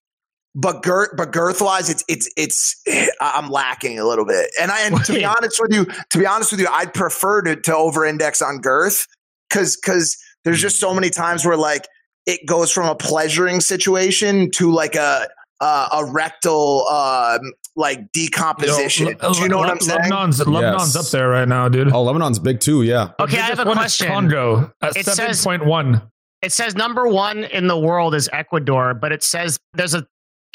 [0.60, 2.82] But girth, but girth wise, it's it's it's
[3.22, 4.50] I'm lacking a little bit.
[4.60, 7.44] And I, and to be honest with you, to be honest with you, I'd prefer
[7.44, 9.06] to to over index on girth
[9.50, 11.88] because because there's just so many times where like
[12.26, 15.28] it goes from a pleasuring situation to like a
[15.62, 17.40] uh, a rectal um,
[17.76, 19.16] like decomposition.
[19.22, 20.02] Yo, Do you know what I'm saying?
[20.04, 21.06] Lebanon's, Lebanon's Yes.
[21.08, 21.92] up there right now, dude.
[21.92, 23.10] Oh, Lebanon's big too, yeah.
[23.20, 24.08] Okay, I have a question.
[24.08, 26.02] Congo at It seven says- point one.
[26.44, 30.06] It says number one in the world is Ecuador, but it says there's a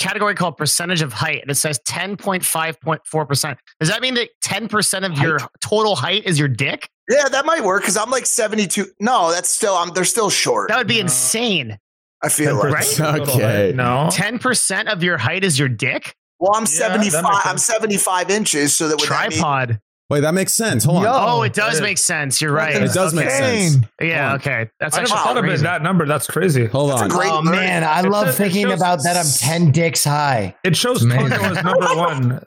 [0.03, 3.57] category called percentage of height, and it says 10.5.4%.
[3.81, 6.89] Does that mean that 10% of your total height is your dick?
[7.09, 8.87] Yeah, that might work because I'm like 72.
[9.01, 10.69] No, that's still I'm they're still short.
[10.69, 11.03] That would be No.
[11.03, 11.79] insane.
[12.23, 12.73] I feel like.
[12.73, 13.01] Right?
[13.01, 13.73] Okay.
[13.75, 14.09] No.
[14.13, 16.15] 10% of your height is your dick?
[16.39, 17.25] Well, I'm Yeah, 75.
[17.45, 19.81] I'm 75 inches, so that would that mean- Tripod.
[20.13, 20.85] Wait, that makes sense.
[20.85, 21.03] Hold on.
[21.05, 21.11] Yo.
[21.15, 21.81] Oh, it does it is.
[21.81, 22.43] make sense.
[22.43, 22.75] You're right.
[22.77, 23.79] It does make sense.
[23.99, 24.69] Yeah, okay.
[24.79, 25.63] That's I never actually thought of it crazy.
[25.63, 26.05] that number.
[26.05, 26.67] That's crazy.
[26.67, 27.11] Hold That's a on.
[27.11, 27.45] great Oh learn.
[27.55, 29.17] man, I It love says- it thinking shows- about that.
[29.17, 30.55] I'm ten dicks high.
[30.65, 31.31] It shows Amazing.
[31.31, 32.45] Congo is number one.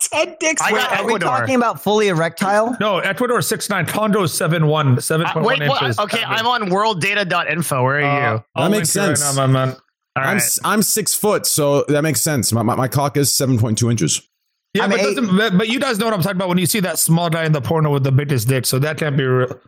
[0.00, 0.62] 10 dicks.
[0.72, 2.76] Wait, Are we talking about fully erectile?
[2.80, 3.86] No, Ecuador six nine.
[3.86, 5.00] Congo is seven one.
[5.00, 5.82] Seven Uh, point wait, one what?
[5.82, 5.98] inches.
[5.98, 7.82] okay, I'm on worlddata.info.
[7.82, 8.06] Where are you?
[8.36, 9.20] Uh, I'll That makes sense.
[9.22, 9.68] Right now, my man.
[10.16, 10.36] All I'm right.
[10.36, 12.52] s- I'm six foot, so that makes sense.
[12.52, 14.20] My, my, my cock is 7.2 inches.
[14.74, 16.58] Yeah, I'm but, eight- doesn't, but, but you guys know what I'm talking about when
[16.58, 18.66] you see that small guy in the porno with the biggest dick.
[18.66, 19.60] So that can't be real.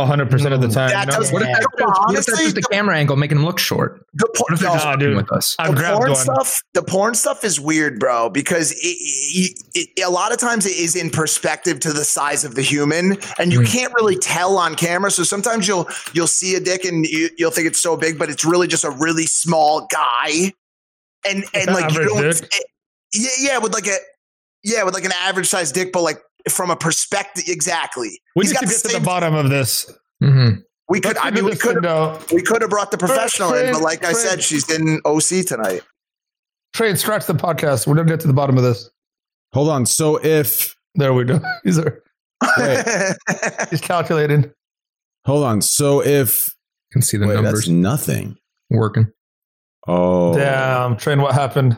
[0.00, 0.90] 100% of the time.
[0.90, 1.18] That you know?
[1.18, 1.60] doesn't- What if, that's Yeah.
[1.60, 4.04] just, what if that's Honestly, just a the- camera angle making him look short?
[4.14, 5.16] The, por- What if they're no, just Nah, fucking dude.
[5.16, 5.54] with us?
[5.60, 10.10] I the porn stuff the porn stuff is weird bro because it, it, it, a
[10.10, 13.60] lot of times it is in perspective to the size of the human and you
[13.60, 13.66] Mm.
[13.68, 17.52] can't really tell on camera so sometimes you'll you'll see a dick and you, you'll
[17.52, 20.52] think it's so big but it's really just a really small guy
[21.28, 22.50] and and like you don't it-
[23.12, 23.96] yeah yeah with like a
[24.64, 28.50] yeah with like an average sized dick but like from a perspective exactly We He's
[28.52, 29.90] need got to get to the bottom of this.
[30.22, 30.60] Mm-hmm.
[30.88, 33.72] we could Let's i mean we could thing we could have brought the professional in
[33.72, 35.82] but like i said she's in oc tonight
[36.74, 37.86] Train, scratch the podcast.
[37.86, 38.88] We're going to get to the bottom of this.
[39.52, 39.84] Hold on.
[39.84, 41.38] So if There we go.
[41.64, 42.00] He's, there.
[42.56, 42.82] wait,
[43.70, 44.50] He's calculating.
[45.26, 45.60] hold on.
[45.60, 46.48] So if
[46.90, 48.38] can see the wait, numbers that's nothing.
[48.70, 49.08] working.
[49.86, 51.76] Oh, Damn, Train, what happened?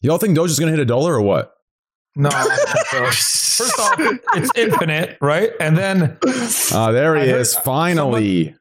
[0.00, 1.54] Y'all think Doge's gonna hit a dollar or what?
[2.16, 2.30] No.
[2.32, 3.64] I don't think so.
[3.64, 3.94] First off,
[4.34, 5.50] it's infinite, right?
[5.60, 6.16] And then
[6.72, 7.54] Ah, there he I is.
[7.56, 8.54] Finally.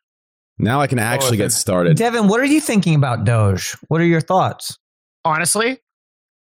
[0.59, 1.37] Now I can actually okay.
[1.37, 1.97] get started.
[1.97, 3.75] Devin, what are you thinking about Doge?
[3.89, 4.79] What are your thoughts?
[5.23, 5.79] Honestly?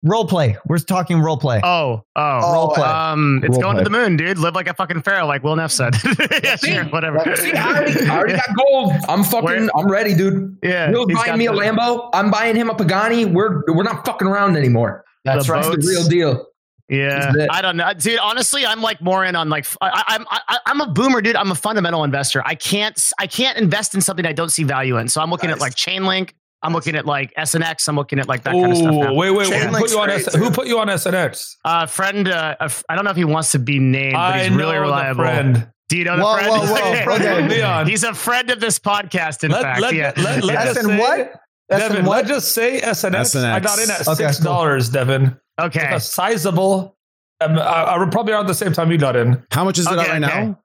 [0.04, 0.56] Role play.
[0.68, 1.60] We're talking role play.
[1.64, 2.54] Oh, oh.
[2.54, 2.86] Role play.
[2.86, 3.84] Um, it's Role going play.
[3.86, 4.38] to the moon, dude.
[4.38, 5.96] Live like a fucking pharaoh, like Will Neff said.
[6.44, 7.36] yeah, sure, whatever.
[7.36, 8.92] See, I already, I already got gold.
[9.10, 9.44] I'm fucking.
[9.44, 10.58] Where- I'm ready, dude.
[10.62, 12.10] Yeah, Will's he's buying got me a Lambo.
[12.14, 13.26] I'm buying him a Pagani.
[13.26, 15.04] We're we're not fucking around anymore.
[15.24, 15.80] That's That's right.
[15.82, 16.46] the real deal.
[16.88, 18.20] Yeah, I don't know, dude.
[18.20, 21.36] Honestly, I'm like more in on like I'm I, I'm a boomer, dude.
[21.36, 22.44] I'm a fundamental investor.
[22.46, 25.08] I can't I can't invest in something I don't see value in.
[25.08, 25.56] So I'm looking Nice.
[25.58, 26.34] at like Chainlink.
[26.66, 27.88] I'm looking at like SNX.
[27.88, 28.92] I'm looking at like that kind of stuff.
[28.94, 29.14] Oh, Now.
[29.14, 29.62] wait, wait, wait.
[29.64, 31.56] Who put, you on S- who put you on SNX?
[31.64, 34.20] Uh, friend, uh, a f- I don't know if he wants to be named, but
[34.20, 35.24] I he's know really reliable.
[35.24, 35.68] the friend.
[35.90, 36.50] Do you know the Whoa, friend?
[36.50, 37.48] whoa, whoa, Okay.
[37.48, 37.88] Leon.
[37.88, 39.44] He's a friend of this podcast.
[39.44, 40.12] In Let, fact, let, yeah.
[40.18, 40.66] let, let Yeah.
[40.66, 41.34] just SN say, what?
[41.70, 42.16] Devin, SN what?
[42.18, 43.44] let's just say SNX.
[43.44, 45.38] I got in at Okay, six dollars, Devin.
[45.62, 45.94] okay.
[45.94, 46.98] A sizable.
[47.42, 49.44] Um, I, I would probably around the same time you got in.
[49.52, 50.46] How much is it Okay, at right okay.
[50.46, 50.60] now?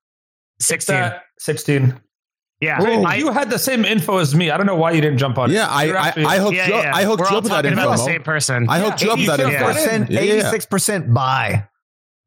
[0.60, 1.12] 16.
[1.38, 2.00] 16.
[2.62, 3.00] At sixteen.
[3.00, 3.00] Yeah.
[3.00, 4.50] Wait, I, you had the same info as me.
[4.50, 5.54] I don't know why you didn't jump on it.
[5.54, 6.84] Yeah, I I, actually- I hooked yeah, you up.
[6.84, 6.94] yeah.
[6.96, 7.80] I hooked We're you up with that info.
[7.82, 8.66] about the same person.
[8.68, 9.50] I hooked you up with that info.
[10.12, 10.52] Yeah, yeah, yeah.
[10.52, 11.66] 86% buy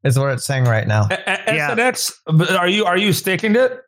[0.04, 1.08] is what it's saying right now.
[1.10, 1.14] A-
[1.50, 1.74] a- Yeah.
[1.74, 2.12] SNX.
[2.58, 3.80] Are you are you staking it?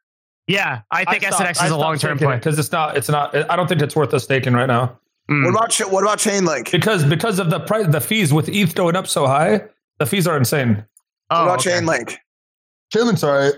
[0.47, 2.37] yeah, I think stopped- SNX is a long term play.
[2.37, 2.97] because it's not.
[2.97, 3.35] It's not.
[3.51, 5.43] I don't think it's worth a staking right now Mm.
[5.43, 6.71] what about what about Chainlink?
[6.71, 9.61] because because of the price, the fees with ETH going up so high.
[9.99, 10.77] The fees are insane.
[10.77, 10.85] What
[11.31, 11.81] Oh, about okay.
[11.81, 12.17] Chainlink?
[12.95, 13.55] Chainlink's all right.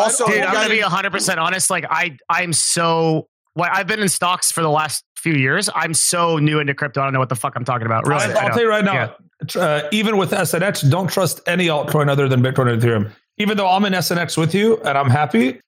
[0.00, 1.70] Also, Dude, I'm gonna be 100 percent honest.
[1.70, 3.28] Like I, I'm so.
[3.54, 5.70] Well, I've been in stocks for the last few years.
[5.74, 7.00] I'm so new into crypto.
[7.00, 8.06] I don't know what the fuck I'm talking about.
[8.06, 9.14] Really, I, I will tell you right now,
[9.54, 9.60] Yeah.
[9.60, 13.10] uh, even with SNX, don't trust any altcoin other than Bitcoin and Ethereum.
[13.38, 15.58] Even though I'm in SNX with you and I'm happy,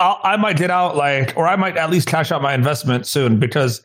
[0.00, 3.06] I'll, I might get out like, or I might at least cash out my investment
[3.06, 3.82] soon because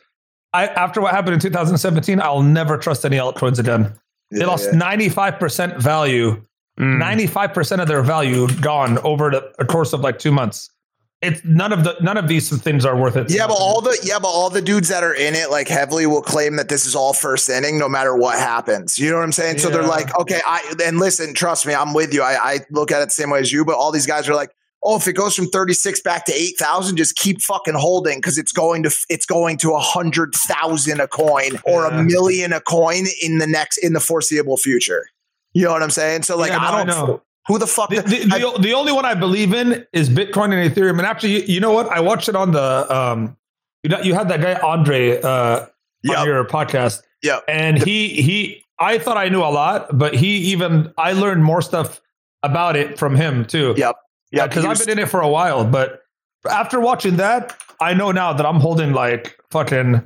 [0.53, 3.93] I, after what happened in 2017, I'll never trust any altcoins again.
[4.31, 4.79] They lost yeah.
[4.79, 6.41] 95% value,
[6.79, 7.01] Mm.
[7.01, 10.69] 95% of their value gone over the a course of like two months.
[11.21, 13.31] It's none of the none of these things are worth it.
[13.31, 16.05] Yeah, but all the yeah, but all the dudes that are in it like heavily
[16.05, 18.99] will claim that this is all first inning, no matter what happens.
[18.99, 19.59] You know what I'm saying?
[19.59, 22.21] So they're like, okay, I and listen, trust me, I'm with you.
[22.21, 24.35] I, I look at it the same way as you, but all these guys are
[24.35, 24.51] like,
[24.83, 28.51] oh, if it goes from 36 back to 8,000, just keep fucking holding because it's
[28.51, 32.01] going to it's going to a hundred thousand a coin or Yeah.
[32.01, 35.05] a million a coin in the next in the foreseeable future.
[35.55, 36.21] You know what I'm saying?
[36.23, 37.23] So like, Yeah, I don't know.
[37.47, 37.89] Who the fuck?
[37.89, 40.97] The, the, the, the only one I believe in is Bitcoin and Ethereum.
[40.97, 41.87] And actually, you, you know what?
[41.89, 43.37] I watched it on the um,
[43.83, 45.65] you know, you had that guy Andre uh,
[46.03, 46.17] Yep.
[46.19, 48.63] on your podcast, Yeah, and he he.
[48.77, 51.99] I thought I knew a lot, but he even I learned more stuff
[52.43, 53.73] about it from him too.
[53.75, 53.95] Yep.
[54.31, 56.01] Yeah, because I've been in it for a while, but
[56.49, 60.01] after watching that, I know now that I'm holding like fucking.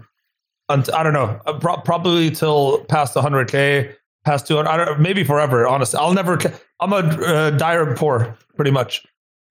[0.70, 4.70] I don't know, uh, probably till past 100k, past 200.
[4.70, 5.68] I don't, maybe forever.
[5.68, 6.38] Honestly, I'll never.
[6.80, 9.06] I'm a uh, dire poor, pretty much,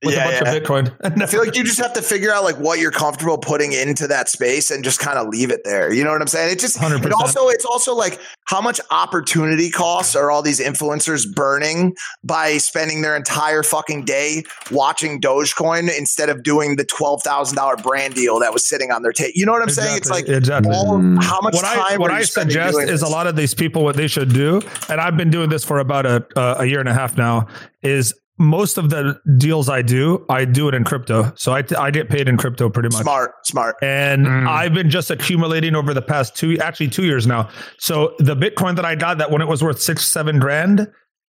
[0.04, 0.52] with Yeah, a bunch yeah.
[0.52, 1.22] of Bitcoin.
[1.22, 4.06] I feel like you just have to figure out like what you're comfortable putting into
[4.06, 5.92] that space and just kind of leave it there.
[5.92, 6.52] You know what I'm saying?
[6.52, 7.04] It just 100%.
[7.04, 12.58] it also it's also like how much opportunity costs are all these influencers burning by
[12.58, 18.14] spending their entire fucking day watching Dogecoin instead of doing the twelve thousand dollar brand
[18.14, 19.32] deal that was sitting on their table.
[19.34, 19.96] You know what I'm saying?
[19.96, 20.72] It's like exactly.
[20.72, 23.26] all, how much what time I what are you I suggest doing is a lot
[23.26, 26.26] of these people what they should do, and I've been doing this for about a
[26.36, 27.48] uh, a year and a half now.
[27.82, 31.90] Is most of the deals I do, I do it in crypto, so I I
[31.90, 33.02] get paid in crypto pretty much.
[33.02, 33.76] smart, smart.
[33.82, 34.48] And Mm.
[34.48, 37.48] I've been just accumulating over the past two, actually two years now.
[37.78, 40.86] So the Bitcoin that I got, that when it was worth six, seven grand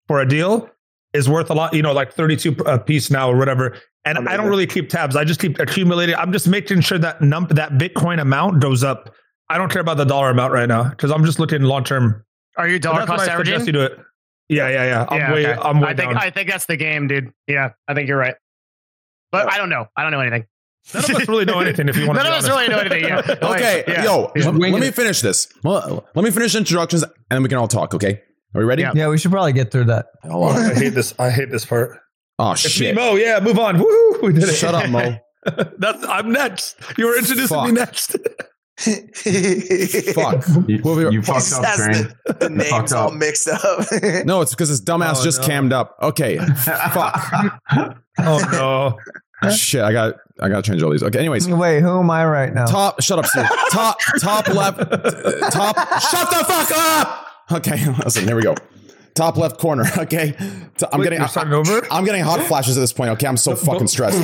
[0.07, 0.69] for a deal,
[1.13, 1.73] is worth a lot.
[1.73, 3.75] You know, like thirty-two a piece now or whatever.
[4.05, 5.15] And I don't really keep tabs.
[5.15, 6.15] I just keep accumulating.
[6.15, 9.13] I'm just making sure that num that Bitcoin amount goes up.
[9.49, 12.23] I don't care about the dollar amount right now because I'm just looking long term.
[12.57, 13.27] Are you dollar cost
[13.67, 13.97] you do it.
[14.49, 15.05] Yeah, yeah, yeah.
[15.09, 15.47] I'm yeah, way.
[15.47, 15.61] okay.
[15.61, 16.17] I'm way I think down.
[16.17, 17.31] I think that's the game, dude.
[17.47, 18.35] Yeah, I think you're right.
[19.31, 19.85] But I don't know.
[19.95, 20.45] I don't know anything.
[20.93, 21.87] None of us really know anything.
[21.87, 23.03] If you want None to, of us really know anything.
[23.03, 23.21] Yeah.
[23.43, 24.03] Okay, Yeah.
[24.03, 24.49] yo, Yeah.
[24.49, 25.47] let me finish this.
[25.63, 28.21] Well, let me finish introductions and then we can all talk, okay?
[28.55, 28.81] Are we ready?
[28.81, 28.93] Yeah.
[28.95, 30.07] Yeah, we should probably get through that.
[30.23, 30.57] Hold on.
[30.57, 31.13] I hate this.
[31.19, 31.99] I hate this part.
[32.39, 32.95] Oh, It's shit.
[32.95, 33.15] me, Mo.
[33.15, 33.77] Yeah, move on.
[33.77, 34.55] Woo, we did it.
[34.55, 35.15] Shut up, Mo.
[35.77, 36.75] That's I'm next.
[36.97, 37.65] You were introducing Fuck.
[37.67, 38.15] me next.
[38.79, 40.45] Fuck.
[40.67, 42.13] You, Who'll you fucked up, says Train.
[42.25, 43.13] the, the names fucked all up.
[43.13, 43.61] mixed up.
[44.25, 45.47] No, it's because this dumbass Oh, just no.
[45.47, 45.95] cammed up.
[46.01, 46.37] Okay.
[46.93, 47.19] Fuck.
[48.19, 48.97] Oh
[49.43, 49.49] no.
[49.51, 51.03] Shit, I got I gotta change all these.
[51.03, 51.47] Okay, anyways.
[51.47, 52.65] Wait, who am I right now?
[52.65, 53.45] Top shut up, Steve.
[53.71, 54.79] Top top left
[55.51, 57.25] top shut the fuck up.
[57.51, 58.55] Okay, listen, here we go.
[59.15, 59.85] Top left corner.
[59.99, 60.31] Okay.
[60.31, 61.85] T- I'm Wait, getting you're starting over?
[61.91, 63.11] I'm getting hot flashes at this point.
[63.11, 64.17] Okay, I'm so fucking stressed.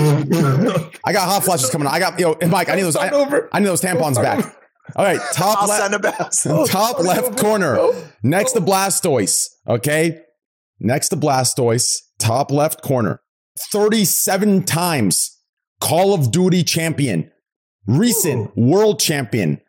[1.04, 1.94] I got hot flashes coming on.
[1.94, 3.50] I got yo, Mike, I need those I, over.
[3.52, 4.56] I need those tampons back.
[4.96, 6.44] All right, top left send a bounce.
[6.72, 8.08] top left corner oh.
[8.24, 9.48] next to Blastoise.
[9.68, 10.22] Okay.
[10.80, 13.22] Next to Blastoise, top left corner.
[13.72, 15.40] 37 times
[15.80, 17.32] Call of Duty champion,
[17.88, 19.62] recent world champion.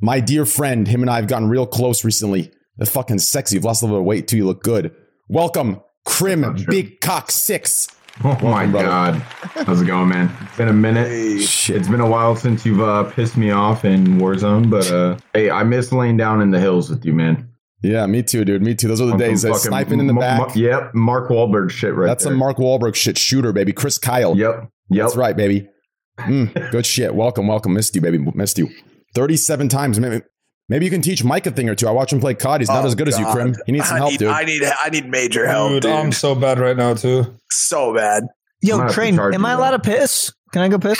[0.00, 2.52] My dear friend, him and I have gotten real close recently.
[2.78, 3.56] They're fucking sexy.
[3.56, 4.36] You've lost a little weight too.
[4.38, 4.94] You look good.
[5.28, 7.88] Welcome, Crim Big Cock Six.
[8.24, 8.86] Oh my brother.
[8.88, 9.14] god.
[9.66, 10.34] How's it going, man?
[10.42, 11.06] It's been a minute.
[11.10, 15.50] It's been a while since you've uh, pissed me off in Warzone, but uh, hey,
[15.50, 17.48] I miss laying down in the hills with you, man.
[17.80, 18.60] Yeah, me too, dude.
[18.62, 18.88] Me too.
[18.88, 19.42] Those are the I'm days.
[19.44, 20.40] fucking sniping in the Ma- back.
[20.48, 22.32] Ma- yep, Mark Wahlberg shit right That's there.
[22.32, 23.72] a Mark Wahlberg shit shooter, baby.
[23.72, 24.36] Chris Kyle.
[24.36, 24.68] Yep.
[24.90, 25.04] Yep.
[25.04, 25.68] That's right, baby.
[26.18, 27.14] Mm, good shit.
[27.14, 27.74] Welcome, welcome.
[27.74, 28.18] Missed you, baby.
[28.34, 28.68] Missed you.
[29.14, 30.00] 37 times.
[30.00, 30.22] Maybe,
[30.68, 31.88] maybe you can teach Mike a thing or two.
[31.88, 32.60] I watch him play COD.
[32.60, 33.54] He's not Oh, as good as you, Krim.
[33.66, 34.28] He needs some I help, need, dude.
[34.28, 35.92] I need I need major help, Dude, dude.
[35.92, 37.34] I'm so bad right now too.
[37.50, 38.24] so bad.
[38.60, 39.60] Yo, gonna have to Train, charge am I bro.
[39.60, 40.32] allowed to piss?
[40.52, 40.98] Can I go piss?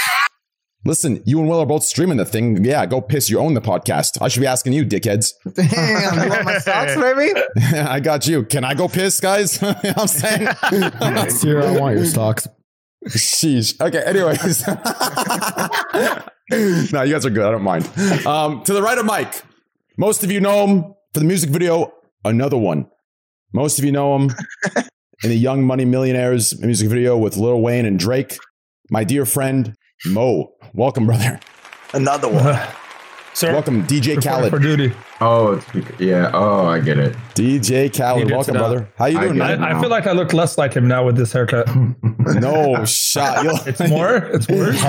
[0.84, 2.64] Listen, you and Will are both streaming the thing.
[2.64, 3.28] Yeah, go piss.
[3.28, 4.22] You own the podcast.
[4.22, 5.32] I should be asking you, dickheads.
[5.54, 7.32] Damn, you want my socks, baby?
[7.76, 8.44] I got you.
[8.44, 9.60] Can I go piss, guys?
[9.60, 10.48] You know I'm saying?
[11.30, 12.46] Sierra, I want your socks.
[13.08, 13.78] Sheesh.
[13.80, 14.66] Okay, anyways.
[16.92, 17.44] no, you guys are good.
[17.44, 17.84] I don't mind.
[18.26, 19.42] Um, to the right of Mike,
[19.98, 20.82] most of you know him
[21.12, 21.92] for the music video,
[22.24, 22.88] another one.
[23.52, 24.30] Most of you know him
[25.22, 28.38] in the Young Money Millionaires music video with Lil Wayne and Drake.
[28.90, 29.74] My dear friend,
[30.06, 30.52] Mo.
[30.74, 31.40] Welcome, brother.
[31.92, 32.58] Another one.
[33.34, 34.50] Sir, Welcome, DJ report Khaled.
[34.50, 34.92] for duty.
[35.20, 35.62] Oh,
[36.00, 36.32] yeah.
[36.34, 37.14] Oh, I get it.
[37.34, 38.88] DJ Khaled, welcome, it brother.
[38.96, 39.60] How you doing, get it.
[39.60, 39.62] man?
[39.62, 41.68] I, I feel like I look less like him now with this haircut.
[42.40, 43.42] No shot.
[43.44, 44.16] You'll- It's more.
[44.16, 44.82] It's worse.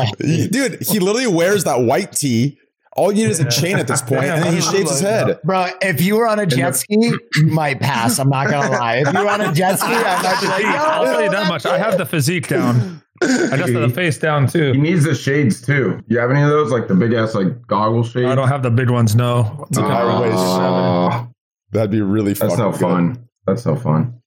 [0.50, 2.58] Dude, he literally wears that white tee.
[2.96, 5.40] All you need is a chain at this point, and then he shaves his head.
[5.44, 6.96] Bro, if you were on a jet ski,
[7.36, 8.20] you might pass.
[8.20, 8.98] I'm not gonna lie.
[8.98, 11.48] If you were on a jet ski, I might be like, I'll tell you that
[11.48, 11.66] much.
[11.66, 13.02] I have the physique down.
[13.22, 14.72] I just have the face down too.
[14.72, 16.00] He needs the shades too.
[16.08, 18.28] You have any of those, like the big ass like goggle shades?
[18.28, 19.16] I don't have the big ones.
[19.16, 19.66] No.
[19.78, 21.28] Oh,
[21.72, 22.80] That'd be really that's no good.
[22.80, 23.28] fun.
[23.46, 24.19] That's no fun.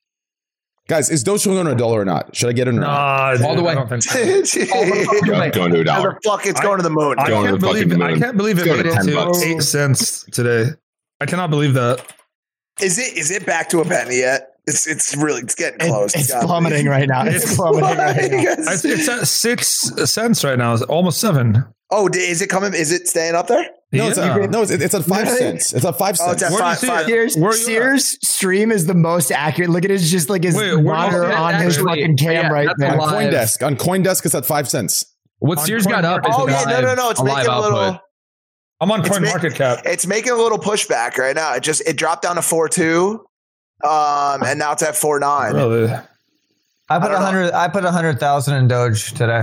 [0.92, 2.36] Guys, is Dogecoin going to a dollar or not?
[2.36, 2.82] Should I get it or not?
[2.82, 3.72] Nah, dude, All the way.
[3.72, 4.18] I don't think so.
[4.74, 6.18] Oh, go- Going to a dollar.
[6.22, 7.14] the fuck it's going to the moon?
[7.18, 8.02] I Going to can't the fucking believe.
[8.02, 9.42] I can't believe it Let's made it 10 to bucks.
[9.42, 10.66] eight cents today.
[11.18, 12.04] I cannot believe that.
[12.82, 14.50] Is it is it back to a penny yet?
[14.66, 16.14] It's it's really it's getting close.
[16.14, 16.46] it's Gotta be.
[16.48, 17.24] plummeting right now.
[17.24, 18.50] It's plummeting right now.
[18.68, 19.68] I, it's at six
[20.10, 20.74] cents right now.
[20.74, 21.64] It's almost seven.
[21.90, 22.74] oh, is it coming?
[22.74, 23.66] Is it staying up there?
[23.94, 24.38] No, it's, Yeah.
[24.38, 25.38] at, no, it's, it's at five Really?
[25.38, 25.72] cents.
[25.74, 26.42] It's at five Oh, it's cents.
[26.44, 27.06] at Where do you five, five.
[27.06, 27.64] Sears, Where are you at?
[27.66, 29.68] Sears stream is the most accurate.
[29.70, 31.34] Look at his just like his Wait, where do you monitor see it?
[31.36, 32.88] on his Actually, fucking cam yeah, right that's there.
[32.96, 33.32] a on live.
[33.32, 35.04] CoinDesk, on CoinDesk, it's at five cents.
[35.40, 37.10] What On Sears got up is Oh yeah, live, no, no, no.
[37.10, 37.72] It's a making a output.
[37.74, 37.98] little.
[38.80, 39.82] I'm on Coin ma- Market Cap.
[39.84, 41.54] It's making a little pushback right now.
[41.54, 43.24] It just it dropped down to four two,
[43.84, 45.54] um, and now it's at four nine.
[45.54, 45.92] Really?
[46.88, 47.52] I put I a hundred.
[47.52, 49.42] I put a hundred thousand in Doge today.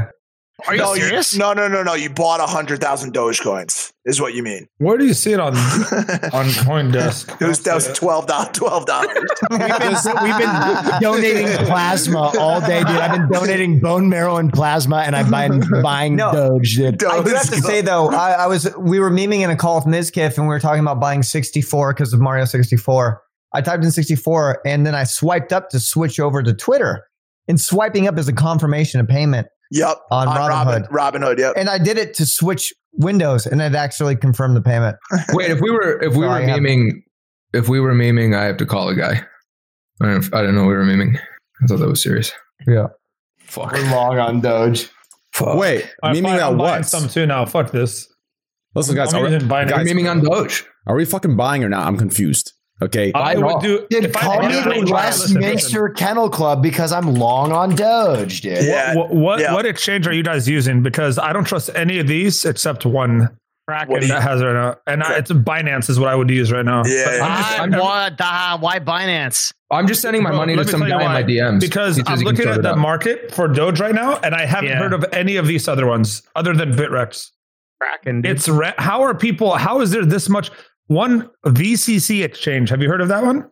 [0.67, 1.35] Are you no, serious?
[1.35, 1.93] no, no, no, no.
[1.93, 4.67] You bought a hundred thousand Dogecoins, is what you mean.
[4.77, 7.45] Where do you see it on on CoinDesk?
[7.45, 8.49] was that was twelve dollars.
[8.53, 9.17] Twelve dollars.
[9.51, 12.87] We've been, we've been donating plasma all day, dude.
[12.87, 16.31] I've been donating bone marrow and plasma, and I've been buying No.
[16.31, 17.03] Doge, dude.
[17.03, 19.75] I do have to say though, I, I was we were memeing in a call
[19.75, 23.21] with Mizkif and we were talking about buying 64 because of Mario 64.
[23.53, 27.05] I typed in 64 and then I swiped up to switch over to Twitter.
[27.47, 29.47] And swiping up is a confirmation of payment.
[29.71, 29.97] Yep.
[30.11, 30.87] On Robin Robinhood.
[30.91, 31.39] Robin Hood.
[31.39, 31.53] Yep.
[31.57, 34.97] And I did it to switch windows and it actually confirmed the payment.
[35.33, 37.03] Wait, if we were if we So were I have- memeing,
[37.53, 39.21] if we were memeing, I have to call a guy.
[40.01, 41.17] I don't, know if- I didn't know we were memeing.
[41.63, 42.31] I thought that was serious.
[42.67, 42.87] Yeah.
[43.39, 43.71] Fuck.
[43.73, 44.89] We're long on Doge.
[45.33, 45.55] Fuck.
[45.57, 46.85] Wait, I'm meaning fine, that I'm what?
[46.85, 47.45] some too now.
[47.45, 48.11] Fuck this.
[48.75, 49.69] Listen, guys, I'm are, using Binance.
[49.69, 50.65] guys, memeing on Doge.
[50.87, 51.87] are we fucking buying or not?
[51.87, 52.53] I'm confused.
[52.81, 53.11] Okay.
[53.13, 53.85] I Buy would do.
[53.89, 54.93] Dude, call me the try- listen, listen.
[55.41, 58.63] Westminster Kennel Club because I'm long on Doge, dude.
[58.63, 58.95] Yeah.
[58.95, 59.53] What what, yeah.
[59.53, 60.81] what exchange are you guys using?
[60.81, 63.29] Because I don't trust any of these except one
[63.67, 66.29] What do you- that has right now, and I, it's Binance is what I would
[66.29, 66.83] use right now.
[66.85, 67.21] Yeah, But.
[67.21, 69.53] I'm just, Ah, I'm, what the, why Binance?
[69.71, 71.57] I'm just sending my Bro, money let to me some tell you guy in my
[71.57, 72.77] DMs because I'm looking at the up.
[72.79, 74.79] market for Doge right now, and I haven't Yeah.
[74.79, 77.29] heard of any of these other ones other than Bittrex.
[77.81, 78.21] Kraken.
[78.21, 78.31] dude.
[78.31, 79.55] It's re- how are people?
[79.55, 80.51] How is there this much?
[80.89, 82.69] One VCC exchange.
[82.69, 83.49] Have you heard of that one?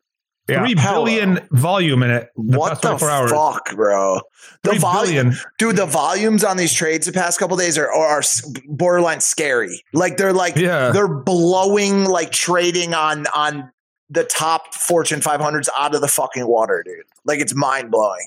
[0.49, 0.63] Yeah.
[0.63, 2.29] Three billion volume in it.
[2.35, 3.31] The What the hours.
[3.31, 4.21] fuck, bro?
[4.63, 5.35] The Three volume, billion.
[5.59, 5.75] dude.
[5.75, 8.21] The volumes on these trades the past couple days are, are
[8.67, 9.83] borderline scary.
[9.93, 10.89] Like they're like Yeah.
[10.91, 13.71] they're blowing like trading on on
[14.09, 17.03] the top Fortune 500s out of the fucking water, dude.
[17.25, 18.25] Like it's mind blowing.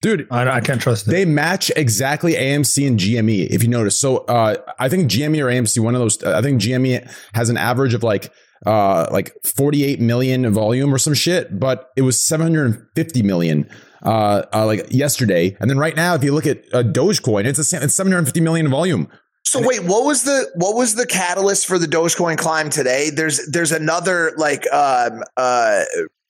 [0.00, 1.10] Dude, I, I can't trust it.
[1.10, 3.98] They match exactly AMC and GME, if you notice.
[3.98, 6.22] So uh, I think GME or AMC, one of those.
[6.22, 8.32] I think GME has an average of like
[8.64, 13.68] uh, like 48 million volume or some shit, but it was 750 million
[14.04, 15.56] uh, uh, like yesterday.
[15.60, 18.40] And then right now, if you look at uh, Dogecoin, it's a, sa- it's 750
[18.40, 19.08] million volume.
[19.44, 23.08] So wait, what was the what was the catalyst for the Dogecoin climb today?
[23.08, 25.84] There's there's another like um uh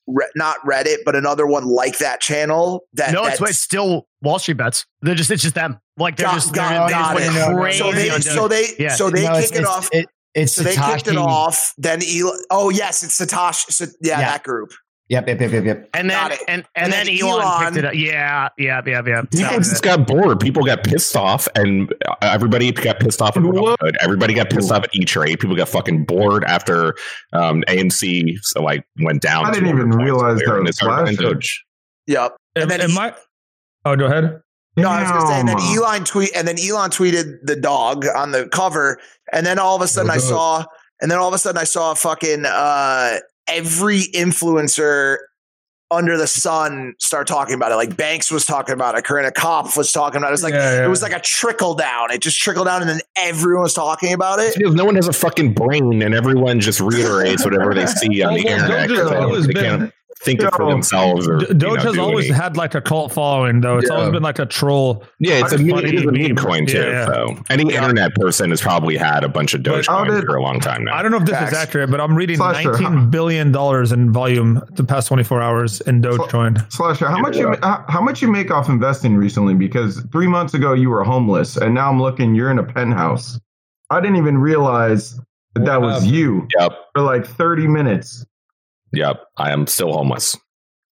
[0.08, 4.08] re- not Reddit, but another one like that channel that no, it's, that's- it's still
[4.22, 4.84] Wall Street bets.
[5.02, 5.78] They're just it's just them.
[5.96, 7.26] Like they're Got- just got- they're, got they it.
[7.32, 8.94] just went crazy so they so they Yeah.
[8.96, 9.88] so they No, it's- kick it off.
[9.92, 11.72] it- it's so they kicked it off.
[11.78, 12.38] Then Elon.
[12.50, 13.72] Oh yes, it's Satoshi.
[13.72, 14.30] So, yeah, Yeah.
[14.32, 14.72] that group.
[15.10, 15.90] Yep, yep, yep, yep, yep.
[15.94, 17.94] and then and, and, And then, then Elon, Elon- picked it up.
[17.94, 19.22] Yeah, yeah, yeah, yeah.
[19.22, 20.38] People just got bored.
[20.38, 23.94] People got pissed off, and everybody got pissed off at Robinhood.
[24.02, 25.40] Everybody got pissed off at E Trade.
[25.40, 26.94] People got fucking bored after
[27.32, 29.46] um, AMC so like went down.
[29.46, 31.40] I didn't even realize that and they was started buying flashing.
[32.06, 32.36] Yep.
[32.56, 33.14] Am, and then am he- I?
[33.86, 34.42] Oh, go ahead.
[34.76, 38.04] No, I was gonna say, and then Elon tweet, and then Elon tweeted the dog
[38.14, 39.00] on the cover,
[39.32, 40.64] and then all of a sudden I saw,
[41.00, 43.16] and then all of a sudden I saw a fucking uh,
[43.48, 45.18] every influencer
[45.90, 47.76] under the sun start talking about it.
[47.76, 50.30] Like Banks was talking about it, Karina Kopf was talking about it.
[50.30, 50.84] It was like Yeah, yeah.
[50.84, 52.10] it was like a trickle down.
[52.12, 54.54] It just trickled down, and then everyone was talking about it.
[54.56, 58.34] Because no one has a fucking brain, and everyone just reiterates whatever they see on
[58.34, 59.92] the Well, well, internet.
[60.24, 60.70] Doge has 'cause they- always they been- can't think it for Yo.
[60.70, 61.28] themselves.
[61.28, 63.78] Or D- you Doge know, has do always any- had like a cult following, though.
[63.78, 63.96] It's Yeah.
[63.96, 65.04] always been like a troll.
[65.18, 66.36] Yeah, it's a, Funny meme, it is a meme meme.
[66.36, 66.78] coin too.
[66.78, 67.06] Yeah, yeah.
[67.06, 70.42] So any internet person has probably had a bunch of But how Dogecoin for a
[70.42, 70.94] long time now.
[70.96, 71.52] I don't know if this Facts.
[71.52, 75.40] is accurate, but I'm reading Slasher, nineteen how- billion dollars in volume the past 24
[75.40, 76.70] hours in Dogecoin.
[76.72, 79.54] Slasher, how much you how, how much you make off investing recently?
[79.54, 83.38] Because three months ago you were homeless, and now I'm looking, you're in a penthouse.
[83.90, 85.18] I didn't even realize
[85.54, 86.72] that that was you Yep.
[86.94, 88.24] for like 30 minutes.
[88.92, 89.20] Yep.
[89.36, 90.36] I am still homeless.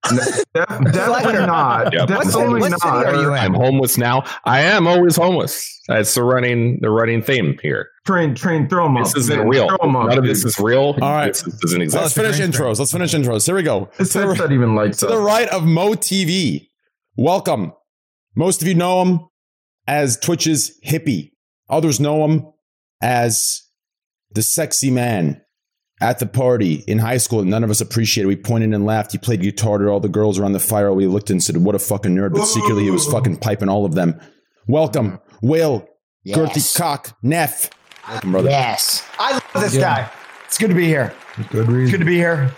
[0.08, 1.92] Def- definitely not.
[1.92, 2.08] Yep.
[2.08, 3.06] Definitely what city not.
[3.08, 3.32] are you?
[3.32, 4.24] I'm homeless now.
[4.46, 5.68] I am always homeless.
[5.88, 7.90] That's the running the running theme here.
[8.06, 9.06] Train, train, throw them up.
[9.06, 9.48] This isn't man.
[9.48, 9.68] real.
[9.68, 10.32] Throw 'em up, None of dude.
[10.32, 10.96] this is real.
[11.02, 11.34] All right.
[11.34, 12.16] This doesn't Let's exist.
[12.16, 12.78] finish intros.
[12.78, 13.46] Let's finish intros.
[13.48, 13.90] Here we go.
[13.98, 16.68] It's To the, not even like to the right of Mo TV.
[17.18, 17.74] Welcome.
[18.36, 19.20] Most of you know him
[19.88, 21.32] as Twitch's hippie.
[21.70, 22.46] Others know him
[23.02, 23.64] as
[24.32, 25.42] the sexy man
[26.02, 27.44] at the party in high school.
[27.44, 28.28] None of us appreciated.
[28.28, 29.12] We pointed and laughed.
[29.14, 30.94] He played guitar to all the girls around the fire.
[30.94, 33.86] We looked and said, "What a fucking nerd!" But secretly, he was fucking piping all
[33.86, 34.20] of them.
[34.68, 35.88] Welcome, Will,
[36.28, 37.70] Gertie Cock, Neff.
[38.10, 38.50] Welcome, brother.
[38.50, 39.04] Yes.
[39.20, 39.82] I love this Yeah.
[39.82, 40.10] guy.
[40.48, 41.14] It's good to be here.
[41.50, 41.92] Good reason.
[41.92, 42.52] Good to be here.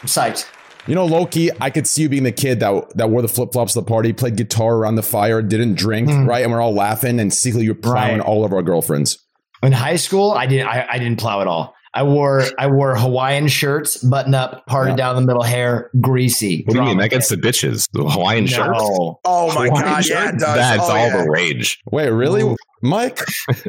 [0.00, 0.46] I'm psyched.
[0.86, 3.52] You know, Loki, I could see you being the kid that that wore the flip
[3.52, 6.28] flops to the party, played guitar around the fire, didn't drink, Mm.
[6.28, 6.42] right?
[6.44, 8.20] And we're all laughing, and secretly you're plowing Right.
[8.20, 9.18] all of our girlfriends.
[9.62, 10.68] In high school, I didn't.
[10.68, 11.74] I, I didn't plow at all.
[11.96, 14.96] I wore I wore Hawaiian shirts, button up, parted Yeah.
[14.96, 16.62] down the middle, hair greasy.
[16.66, 16.98] What do you mean?
[16.98, 17.88] That gets the bitches.
[17.92, 18.68] The Hawaiian shirts.
[18.78, 19.18] Oh
[19.54, 20.42] my Hawaiian god, yeah, it shirts?
[20.44, 20.56] does.
[20.56, 21.22] That's oh, all yeah.
[21.24, 21.80] the rage.
[21.90, 23.18] Wait, really, Mike?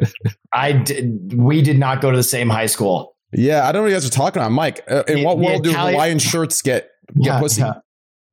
[0.52, 1.34] I did.
[1.34, 3.16] We did not go to the same high school.
[3.32, 4.82] Yeah, I don't know what you guys are talking about, Mike.
[4.90, 7.62] Uh, in The- what the world do Hawaiian shirts get get Yeah, pussy?
[7.62, 7.72] yeah.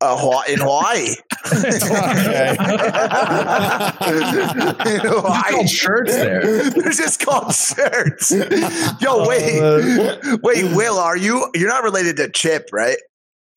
[0.01, 1.15] Uh, Hawaii, in Hawaii.
[4.93, 5.67] in Hawaii.
[5.67, 6.69] shirts there.
[6.69, 8.31] They're just called shirts.
[9.01, 11.49] Yo, wait, wait, Will, are you?
[11.55, 12.97] You're not related to Chip, right?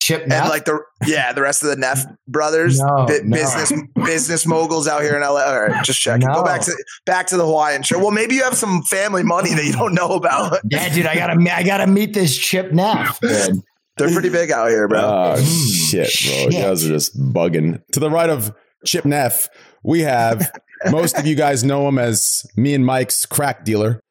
[0.01, 3.35] Chip And like the yeah, the rest of the Neff brothers, No, bi- no.
[3.37, 5.41] business business moguls out here in LA.
[5.43, 6.27] All right, just checking.
[6.27, 6.71] Go back to
[7.05, 7.99] back to the Hawaiian shirt.
[7.99, 10.57] Well, maybe you have some family money that you don't know about.
[10.71, 13.19] yeah, dude, I gotta I gotta meet this Chip Neff.
[13.49, 13.61] dude.
[13.99, 14.99] They're pretty big out here, bro.
[15.01, 16.33] Oh shit, bro!
[16.49, 17.81] You guys are just bugging.
[17.91, 18.53] To the right of
[18.85, 19.49] Chip Neff,
[19.83, 20.51] we have
[20.91, 24.01] most of you guys know him as me and Mike's crack dealer.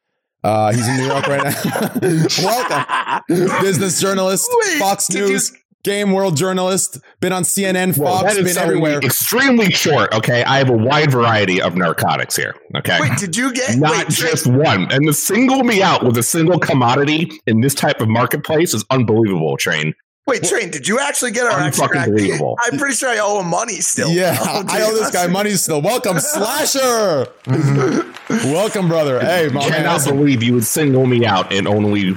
[0.44, 1.92] Uh, he's in New York right now.
[2.42, 5.52] Welcome, business journalist, Wait, Fox did you- News,
[5.88, 8.98] Game World journalist, been on CNN, Well, Fox, that is been everywhere.
[8.98, 10.12] extremely short.
[10.12, 12.54] Okay, I have a wide variety of narcotics here.
[12.76, 14.92] Okay, Wait, did you get not wait, just one.
[14.92, 18.84] And to single me out with a single commodity in this type of marketplace is
[18.90, 19.56] unbelievable.
[19.56, 19.94] Train,
[20.26, 22.58] Wait, Train, did you actually get our extra unfucking believable.
[22.64, 24.10] I'm pretty sure I owe him money still.
[24.10, 25.80] Yeah, Oh, I owe this guy money still.
[25.80, 27.28] Welcome, Slasher.
[28.28, 29.20] Welcome, brother.
[29.20, 29.70] Hey, my man.
[29.70, 32.12] cannot listen, believe you would single me out in only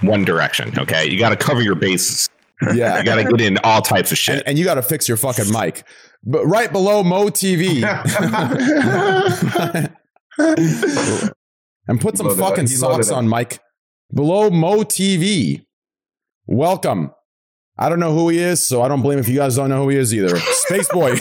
[0.00, 0.76] one direction.
[0.76, 2.28] Okay, you got to cover your bases.
[2.74, 4.38] Yeah, You got to get in all types of shit.
[4.38, 5.84] and, and you got to fix your fucking mic.
[6.24, 7.82] But right below Mo TV,
[11.88, 13.58] and put some Love fucking socks on, Mike.
[14.14, 15.64] Below Mo TV,
[16.46, 17.10] welcome.
[17.78, 19.82] I don't know who he is, so I don't blame if you guys don't know
[19.82, 20.38] who he is either.
[20.38, 21.16] Space Boy.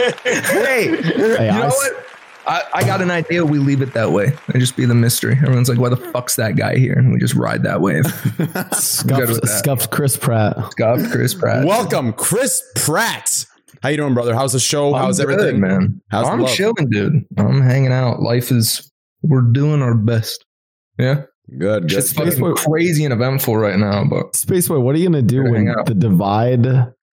[0.00, 2.06] Hey, you I know s- what?
[2.46, 3.44] I, I got an idea.
[3.44, 5.34] We leave it that way and just be the mystery.
[5.34, 8.04] Everyone's like, "Why the fuck's that guy here?" And we just ride that wave.
[8.38, 9.46] Good Scuffed, that.
[9.48, 10.56] scuffed Chris Pratt.
[10.72, 11.64] Scott, Chris Pratt.
[11.66, 13.44] welcome, Chris Pratt.
[13.82, 14.34] How you doing, brother?
[14.34, 14.94] How's the show?
[14.94, 16.00] I'm How's good, everything, man?
[16.10, 16.50] How's I'm love?
[16.54, 17.24] chilling, dude.
[17.38, 18.20] I'm hanging out.
[18.20, 18.90] Life is.
[19.22, 20.44] We're doing our best.
[20.98, 21.22] Yeah,
[21.58, 21.92] Good, good.
[21.98, 25.50] it's fucking crazy and eventful right now, but Spaceboy, what are you gonna do Gotta
[25.52, 26.66] when the Divide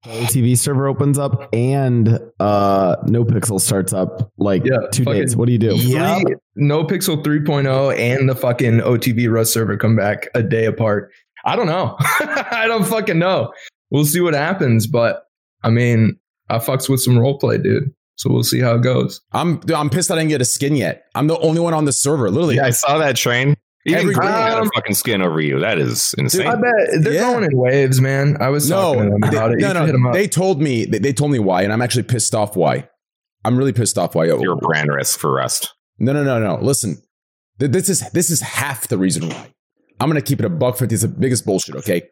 [0.05, 5.35] TV server opens up and uh No Pixel starts up like Yeah, two fucking- days?
[5.35, 5.77] What do you do?
[5.77, 11.11] Three- no Pixel 3.0 and the fucking OTV Rust server come back a day apart.
[11.45, 11.95] I don't know.
[11.99, 13.53] I don't fucking know.
[13.89, 15.23] We'll see what happens, but
[15.63, 16.17] I mean,
[16.49, 17.93] I fucks with some roleplay, dude.
[18.17, 19.21] So we'll see how it goes.
[19.31, 21.05] I'm dude, I'm pissed I didn't get a skin yet.
[21.15, 22.29] I'm the only one on the server.
[22.29, 23.55] Literally, yeah, I saw that train.
[23.85, 24.33] Even Every Green day.
[24.33, 25.59] got a Um, fucking skin over you.
[25.59, 26.45] That is insane.
[26.47, 27.31] I bet they're Yeah.
[27.31, 28.37] going in waves, man.
[28.39, 29.31] I was no, talking to them they, it.
[29.59, 30.13] No, can hit 'em no.
[30.13, 32.87] They told me they, they told me why, and I'm actually pissed off why.
[33.43, 34.25] I'm really pissed off why.
[34.25, 35.73] You're a brand risk for Rust.
[35.97, 36.59] No, no, no, no.
[36.61, 37.01] Listen,
[37.59, 39.51] Th- this is this is half the reason why.
[39.99, 40.93] I'm gonna keep it a buck fifty.
[40.95, 41.75] It's the biggest bullshit.
[41.75, 42.03] Okay.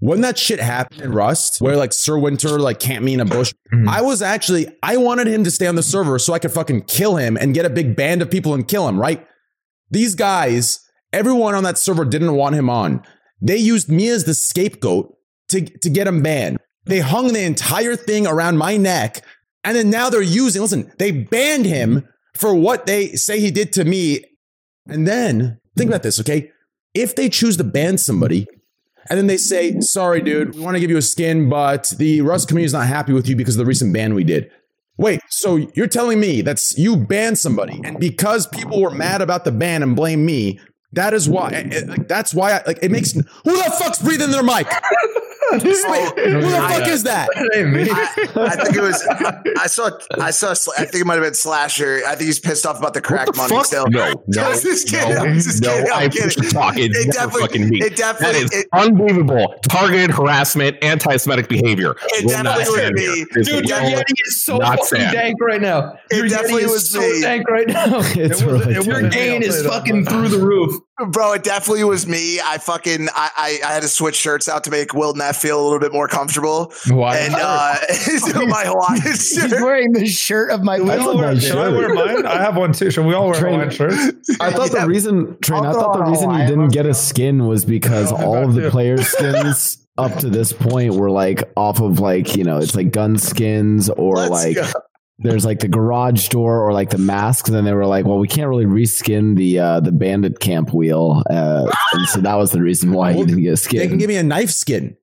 [0.00, 3.24] When that shit happened in Rust, where like Sir Winter like camped me in a
[3.24, 3.88] bush, Mhm.
[3.88, 6.82] I was actually I wanted him to stay on the server so I could fucking
[6.82, 9.00] kill him and get a big band of people and kill him.
[9.00, 9.24] Right?
[9.90, 10.80] These guys,
[11.14, 13.02] everyone on that server didn't want him on.
[13.40, 15.16] They used me as the scapegoat
[15.48, 16.58] to to get him banned.
[16.86, 19.22] They hung the entire thing around my neck,
[19.62, 20.60] and then now they're using.
[20.60, 24.20] Listen, they banned him for what they say he did to me.
[24.86, 26.50] And then think about this, okay?
[26.92, 28.46] If they choose to ban somebody,
[29.08, 32.20] and then they say, "Sorry, dude, we want to give you a skin, but the
[32.20, 34.50] Rust community is not happy with you because of the recent ban we did."
[34.96, 39.44] Wait, so you're telling me that's you banned somebody, and because people were mad about
[39.44, 40.60] the ban and blame me,
[40.94, 41.50] that is why.
[41.50, 42.52] eh, eh, Like, that's why.
[42.52, 44.66] I, like it makes who the fuck's breathing their mic?
[45.62, 47.28] Wait, who the oh, fuck is that?
[47.36, 49.02] I, I think it was.
[49.58, 49.90] I saw.
[50.20, 50.50] I saw.
[50.78, 52.00] I think it might have been Slasher.
[52.06, 53.66] I think he's pissed off about the crack the money fuck?
[53.66, 53.86] still.
[53.88, 55.14] No, no, I was just kidding.
[55.14, 55.70] no, I was just no.
[55.92, 56.30] I'm kidding.
[56.42, 56.74] push talk.
[56.76, 57.78] It's It definitely- fucking me.
[57.82, 59.54] it definitely- that is it- unbelievable.
[59.68, 61.94] Targeted harassment, anti-Semitic behavior.
[62.02, 63.24] It Will definitely would stand be.
[63.42, 65.12] Dude, your Yeti is so fucking stand.
[65.12, 65.98] dank right now.
[66.10, 67.20] It Your definitely Yeti is was so me.
[67.20, 67.98] dank right now.
[68.14, 70.74] It's It was- really it Your was- gain is fucking through the roof.
[71.08, 72.38] Bro, it definitely was me.
[72.40, 75.60] I fucking I, I, I had to switch shirts out to make Will Neff feel
[75.60, 76.72] a little bit more comfortable.
[76.88, 77.16] Why?
[77.18, 77.38] And uh
[78.46, 79.50] my Hawaiian shirt.
[79.50, 81.00] He's wearing the shirt of my We life.
[81.00, 81.72] all wear, my should I shirt.
[81.76, 82.26] wear mine?
[82.26, 82.92] I have one too.
[82.92, 83.96] Should we all wear Train- Hawaiian shirts?
[84.40, 84.82] I thought Yeah.
[84.82, 87.64] the reason, Train, I I'll thought the on reason you didn't get a skin was
[87.64, 88.70] because all of the too.
[88.70, 92.92] player skins up to this point were like off of like, you know, it's like
[92.92, 94.80] gun skins or Let's like go.
[95.18, 97.46] There's like the garage door or like the mask.
[97.46, 100.72] And then they were like, well, we can't really reskin the uh the bandit camp
[100.72, 101.22] wheel.
[101.30, 103.78] Uh, and so that was the reason why you didn't get a skin.
[103.78, 104.96] They can give me a knife skin.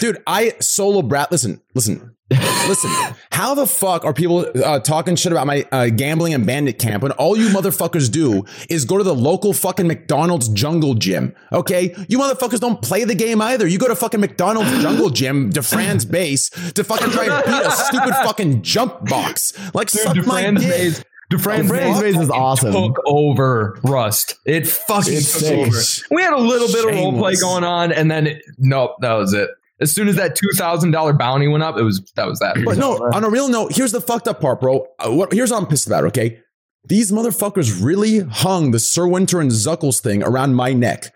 [0.00, 1.30] Dude, I solo brat.
[1.30, 2.90] Listen, listen, listen.
[3.32, 7.02] How the fuck are people uh, talking shit about my uh, gambling and bandit camp
[7.02, 11.34] when all you motherfuckers do is go to the local fucking McDonald's jungle gym?
[11.52, 13.66] Okay, you motherfuckers don't play the game either.
[13.66, 17.70] You go to fucking McDonald's jungle gym, DeFran's base, to fucking try and beat a
[17.72, 19.52] stupid fucking jump box.
[19.74, 20.70] Like suck my DeFran's dick.
[20.70, 22.72] base, DeFran's DeFran's base base is awesome.
[22.72, 24.36] took over Rust.
[24.44, 25.58] It fucking It's took sick.
[25.58, 26.14] over.
[26.14, 29.14] We had a little bit of role play going on, and then it, nope, that
[29.14, 29.50] was it.
[29.80, 32.56] As soon as that two thousand dollar bounty went up, it was that was that.
[32.64, 34.86] But no, on a real note, here's the fucked up part, bro.
[34.98, 36.40] Uh, what, here's what I'm pissed about, okay?
[36.84, 41.12] These motherfuckers really hung the Sir Winter and Zuckles thing around my neck.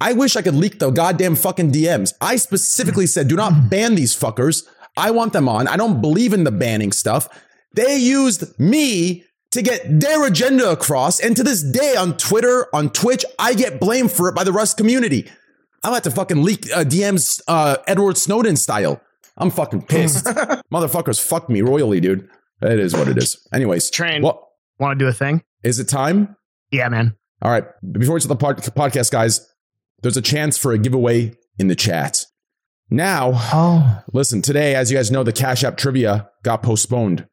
[0.00, 2.12] I wish I could leak the goddamn fucking DMs.
[2.20, 4.62] I specifically said, do not ban these fuckers.
[4.96, 5.66] I want them on.
[5.66, 7.28] I don't believe in the banning stuff.
[7.74, 11.20] They used me to get their agenda across.
[11.20, 14.52] And to this day on Twitter, on Twitch, I get blamed for it by the
[14.52, 15.28] Rust community.
[15.84, 19.00] I'm about to fucking leak uh, DMs uh, Edward Snowden style.
[19.36, 20.24] I'm fucking pissed.
[20.72, 22.28] Motherfuckers fuck me royally, dude.
[22.60, 23.46] It is what it is.
[23.52, 24.22] Anyways, Train.
[24.22, 24.42] What
[24.80, 25.42] Want to do a thing?
[25.62, 26.36] is it time?
[26.70, 27.16] Yeah, man.
[27.42, 27.64] All right.
[27.92, 29.46] Before we start the pod- podcast, guys,
[30.02, 32.24] there's a chance for a giveaway in the chat.
[32.90, 37.26] Now, Oh, listen, today, as you guys know, the Cash App trivia got postponed.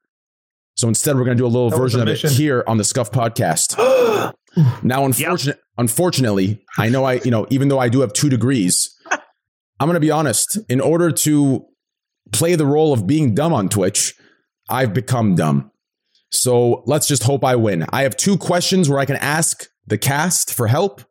[0.76, 2.78] So instead, we're going to do a little That version the of it here on
[2.78, 3.76] the Scuff podcast.
[4.84, 8.90] now, unfortunate, unfortunately, I know I, you know, even though I do have two degrees,
[9.12, 10.58] I'm going to be honest.
[10.70, 11.66] In order to
[12.32, 14.16] play the role of being dumb on Twitch,
[14.70, 15.72] I've become dumb.
[16.32, 17.86] So let's just hope I win.
[17.92, 21.02] I have two questions where I can ask the cast for help.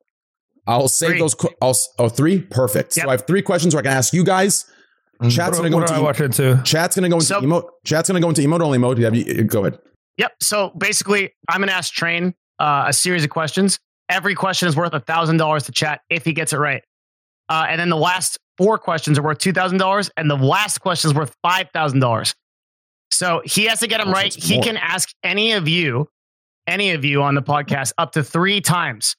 [0.66, 1.18] I'll save Three.
[1.18, 1.34] those.
[1.34, 2.40] Qu- I'll, oh, three?
[2.40, 2.97] Perfect.
[2.97, 3.05] Yep.
[3.05, 4.64] So I have three questions where I can ask you guys.
[5.22, 6.61] Mm, chat's What, going to go what do I into watch into?
[6.64, 7.64] Chat's gonna go into So- emote.
[7.84, 8.99] Chat's gonna go into emote only mode.
[8.99, 9.78] You, go ahead.
[10.16, 10.32] Yep.
[10.42, 13.78] So basically, I'm going to ask Train uh, a series of questions.
[14.09, 16.82] Every question is worth a thousand dollars to chat if he gets it right.
[17.48, 20.78] Uh, and then the last four questions are worth two thousand dollars, and the last
[20.78, 22.34] question is worth five thousand dollars.
[23.11, 24.34] So he has to get them Oh, right.
[24.34, 26.09] He can ask any of you,
[26.66, 29.16] any of you on the podcast, up to three times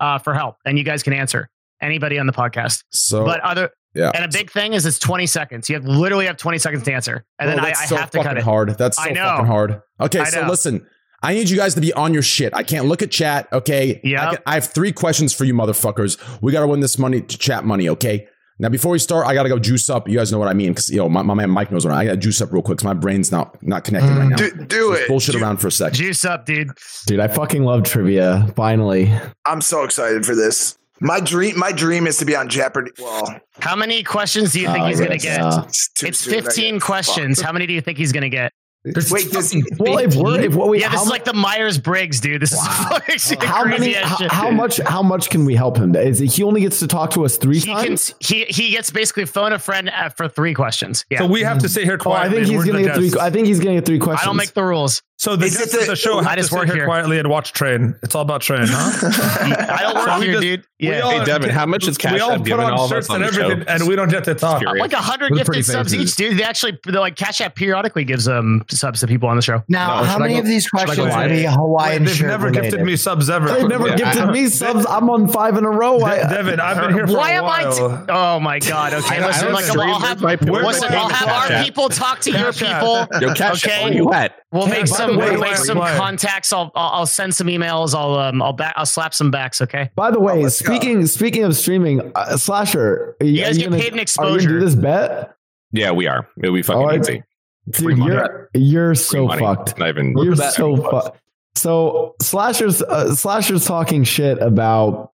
[0.00, 1.48] uh, for help, and you guys can answer
[1.80, 2.82] anybody on the podcast.
[2.90, 4.10] So, but other yeah.
[4.14, 5.68] and a big thing is it's 20 seconds.
[5.68, 8.10] You have literally have 20 seconds to answer, and Bro, then I, I so have
[8.10, 8.42] to cut it.
[8.42, 8.76] hard.
[8.76, 9.24] That's so I know.
[9.24, 9.82] fucking hard.
[10.00, 10.86] Okay, so listen.
[11.22, 12.54] I need you guys to be on your shit.
[12.54, 13.48] I can't look at chat.
[13.52, 14.00] Okay.
[14.02, 14.28] Yeah.
[14.30, 16.18] I, can- I have three questions for you, motherfuckers.
[16.40, 17.88] We got to win this money to chat money.
[17.90, 18.26] Okay.
[18.58, 20.06] Now, before we start, I got to go juice up.
[20.06, 20.74] You guys know what I mean.
[20.74, 22.60] Cause, yo, my, my man Mike knows what I, I got to juice up real
[22.62, 22.76] quick.
[22.78, 24.36] Cause my brain's not, not connected right now.
[24.36, 25.08] Do, do Just it.
[25.08, 25.94] Bullshit Ju- around for a sec.
[25.94, 26.68] Juice up, dude.
[27.06, 28.52] Dude, I fucking love trivia.
[28.56, 29.10] Finally.
[29.46, 30.76] I'm so excited for this.
[31.02, 32.90] My dream, my dream is to be on Jeopardy.
[32.98, 35.40] Well, How many questions do you think Oh, he's going to get?
[35.40, 37.40] uh, it's, too it's 15 questions.
[37.40, 38.52] How many do you think he's going to get?
[38.82, 41.76] Wait, does, Well, if we're, if what we, yeah, this how, is like the Myers
[41.76, 42.40] Briggs, dude.
[42.40, 44.32] This is fucking how crazy many, how, shit.
[44.32, 45.94] how much, how much can we help him?
[45.94, 48.14] Is it, he only gets to talk to us three he can times?
[48.20, 51.04] he he gets basically phone a friend uh, for three questions.
[51.10, 51.18] Yeah.
[51.18, 53.10] So we have to sit here Oh, I think he's gonna get three.
[53.10, 53.18] guests.
[53.18, 54.22] I think he's gonna get three questions.
[54.22, 55.02] I don't make the rules.
[55.20, 56.84] So the Is it of the- the show I to just sit work here, here.
[56.86, 57.94] quietly and watch Train.
[58.02, 59.10] It's all about Train, huh?
[59.68, 60.64] I don't work So here, just- dude.
[60.78, 61.00] Yeah.
[61.00, 62.92] all- Hey, Devin, how much is Cash We all App put giving on all of
[62.92, 63.42] us shirts and the show?
[63.50, 64.60] everything, and we don't get to talk.
[64.60, 64.80] Curious.
[64.80, 66.38] like hundred With gifted subs each, dude.
[66.38, 69.62] They actually like Cash App periodically gives um subs to people on the show.
[69.68, 71.28] Now, No, how many go- of these should I questions will live?
[71.30, 72.62] be Hawaiian They've never related?
[72.70, 73.48] gifted me subs ever.
[73.48, 73.96] They've never Yeah.
[73.96, 74.86] gifted me subs.
[74.88, 76.00] I'm on five in a row.
[76.00, 77.64] I, Devin, I've been here for Why a am I?
[77.66, 77.72] while.
[77.98, 78.94] T- oh my god.
[78.94, 79.52] Okay, listen.
[79.52, 83.06] Like I'll have, my- where's listen, I'll have our people talk to your people.
[83.20, 83.84] Yo, Cash Okay.
[83.84, 84.36] where you at?
[84.50, 85.09] We'll make some.
[85.12, 85.96] The way, We'll make some wait.
[85.96, 86.52] contacts.
[86.52, 87.94] I'll, I'll I'll send some emails.
[87.94, 88.74] I'll um I'll back.
[88.76, 89.60] I'll slap some backs.
[89.60, 89.90] Okay.
[89.94, 90.72] By the way, Oh, let's go.
[90.74, 93.96] speaking speaking of streaming, uh, Slasher, are You guys are get gonna, paid an Are
[93.96, 94.48] you exposure.
[94.48, 95.34] gonna do this bet,
[95.72, 96.28] Yeah, we are.
[96.42, 97.00] It'll be fucking All right.
[97.00, 97.22] easy.
[97.70, 97.98] Dude?
[97.98, 98.12] money.
[98.12, 99.40] You're you're Free so money.
[99.42, 99.78] fucked.
[99.78, 100.16] Not even.
[100.18, 101.04] You're so close.
[101.04, 101.20] fucked.
[101.56, 105.12] So Slasher's uh, Slasher's talking shit about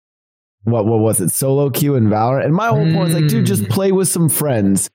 [0.63, 1.29] what what was it?
[1.29, 2.45] Solo queue and Valorant.
[2.45, 4.89] And my whole point is like, dude, just play with some friends.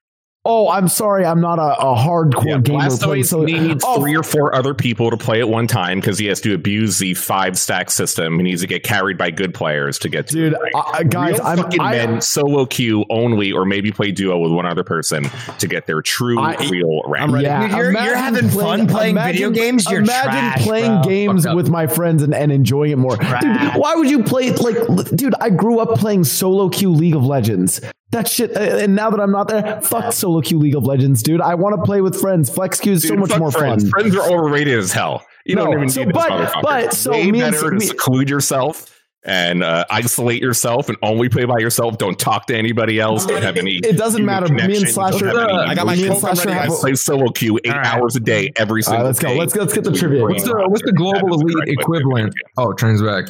[0.50, 2.90] Oh, I'm sorry, I'm not a, a hardcore Yeah, gamer playing
[3.22, 3.44] Blastoise solo.
[3.44, 6.40] needs Oh, three or four other people to play at one time because he has
[6.40, 8.38] to abuse the five stack system.
[8.38, 10.58] He needs to get carried by good players to get to Dude, the.
[10.74, 14.10] Uh, I- I- guys, Real I'm- fucking I- men solo queue only, or maybe play
[14.10, 15.24] duo with one other person
[15.58, 17.30] to get their true I- real rank.
[17.42, 19.84] Yeah, You're- you're imagine having fun playing video games?
[19.90, 21.10] You're imagine trash, playing bro.
[21.10, 21.56] games Fuck up.
[21.56, 23.16] with my friends and, and enjoying it more.
[23.16, 24.76] Dude, why would you play like,
[25.14, 25.34] dude?
[25.42, 27.82] I grew up playing solo queue League of Legends.
[28.10, 31.22] That shit, uh, and now that I'm not there, fuck solo queue League of Legends,
[31.22, 31.42] dude.
[31.42, 32.48] I want to play with friends.
[32.48, 33.82] Flex queue is so much more friends.
[33.84, 33.90] fun.
[33.90, 35.26] Friends are overrated as hell.
[35.44, 36.62] You No, don't even so- need this but- motherfucker.
[36.62, 38.94] but, so Way me and- better to me- seclude yourself
[39.24, 41.98] and uh, isolate yourself and only play by yourself.
[41.98, 43.26] Don't talk to anybody else.
[43.26, 43.74] Don't have any.
[43.84, 44.54] It doesn't human matter.
[44.54, 44.88] Me and.
[44.88, 45.96] Slasher- Don't have any I got my.
[45.96, 46.50] Me and Slasher.
[46.50, 49.28] I play solo queue eight hours a day every All right, single let's go.
[49.28, 49.38] day.
[49.38, 49.60] Let's go.
[49.60, 50.22] Let's get the trivia.
[50.22, 52.32] What's the what's the global elite equivalent?
[52.56, 53.28] Oh, turns back.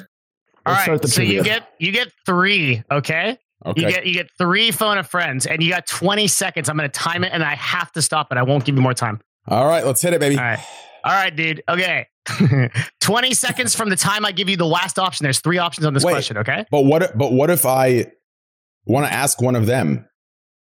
[0.67, 2.83] All Let's start so you get you get three.
[2.93, 3.39] Okay.
[3.67, 3.83] Okay.
[3.83, 6.69] You get you get three phone of friends, and you got 20 seconds.
[6.69, 8.39] I'm going to time it, and I have to stop it.
[8.39, 9.21] I won't give you more time.
[9.49, 10.37] All right, let's hit it, baby.
[10.39, 10.59] All right,
[11.05, 11.63] all right, dude.
[11.69, 12.07] Okay,
[13.01, 15.25] 20 seconds from the time I give you the last option.
[15.25, 16.13] There's three options on this Wait.
[16.13, 16.39] question.
[16.39, 16.65] Okay.
[16.71, 17.03] But what?
[17.03, 18.07] if- But what if I
[18.85, 20.07] want to ask one of them,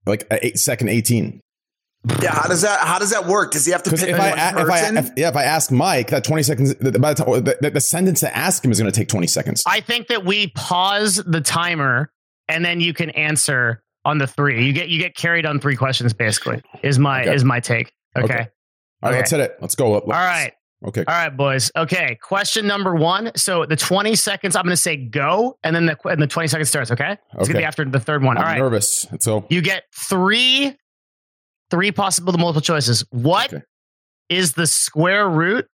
[0.06, 1.41] like at eight second eighteen?
[2.22, 3.52] Yeah, how does that how does that work?
[3.52, 4.98] Does he have to pick if I, one if I person?
[4.98, 8.22] if, yeah, if I ask Mike, that twenty seconds, by the, time, the, the sentence
[8.22, 9.64] to ask him is going to take twenty seconds.
[9.68, 12.10] I think that we pause the timer,
[12.50, 14.66] and then you can answer on the three.
[14.66, 16.14] You get you get carried on three questions.
[16.14, 17.34] Basically, is my Okay.
[17.36, 17.91] is my take.
[18.18, 18.26] Okay.
[18.26, 18.48] Okay.
[19.04, 19.18] All right, Okay.
[19.18, 19.58] let's hit it.
[19.62, 19.93] Let's go.
[20.00, 20.54] All right.
[20.86, 21.04] Okay.
[21.08, 21.72] All right, boys.
[21.76, 22.18] Okay.
[22.22, 23.32] Question number one.
[23.36, 26.48] So the 20 seconds, I'm going to say go, and then the and the 20
[26.48, 26.91] seconds starts.
[26.91, 27.12] Okay.
[27.14, 28.38] It's going to be after the third one.
[28.38, 28.60] I'm All right.
[28.60, 29.06] nervous.
[29.20, 30.76] So You get three,
[31.72, 33.04] three possible multiple choices.
[33.10, 33.54] What
[34.30, 35.68] is the square root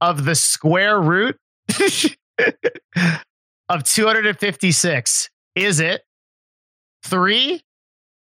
[0.00, 1.36] of the square root
[3.68, 5.30] of 256?
[5.54, 6.02] Is it
[7.04, 7.62] three,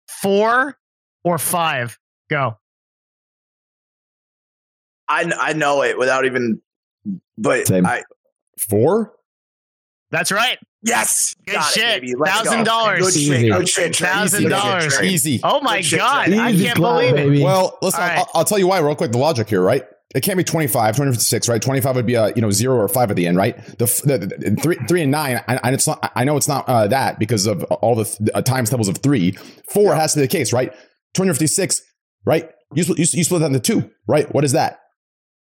[0.09, 0.77] four,
[1.25, 1.99] or five?
[2.31, 2.57] Go.
[5.09, 6.61] I I know it without even,
[7.37, 7.87] but Same.
[7.87, 8.03] I
[8.59, 9.13] four.
[10.11, 10.59] That's right.
[10.83, 12.01] yes, Good got shit.
[12.03, 12.15] baby.
[12.25, 13.01] Thousand dollars.
[13.15, 13.53] Good shit.
[13.53, 13.97] Good shit.
[13.97, 15.01] Thousand dollars.
[15.03, 15.41] Easy.
[15.43, 16.27] Oh my Good God.
[16.27, 16.39] Trey.
[16.39, 17.17] I can't clap, believe it.
[17.17, 17.43] baby.
[17.43, 18.19] Well, listen, All right.
[18.19, 19.13] I'll, I'll tell you why, real quick.
[19.13, 19.85] The logic here, right?
[20.15, 21.61] It can't be 25, 256, right?
[21.61, 23.57] 25 would be a, you know, zero or five at the end, right?
[23.79, 26.47] The, the, the- the three, three and nine, I, I, it's not, I know it's
[26.47, 29.33] not uh, that because of all the th- uh, times tables of three.
[29.73, 30.73] Four has to be the case, right?
[31.15, 31.83] 256,
[32.25, 32.49] right?
[32.75, 34.33] You, split- you, you split that into two, right?
[34.33, 34.79] What is that?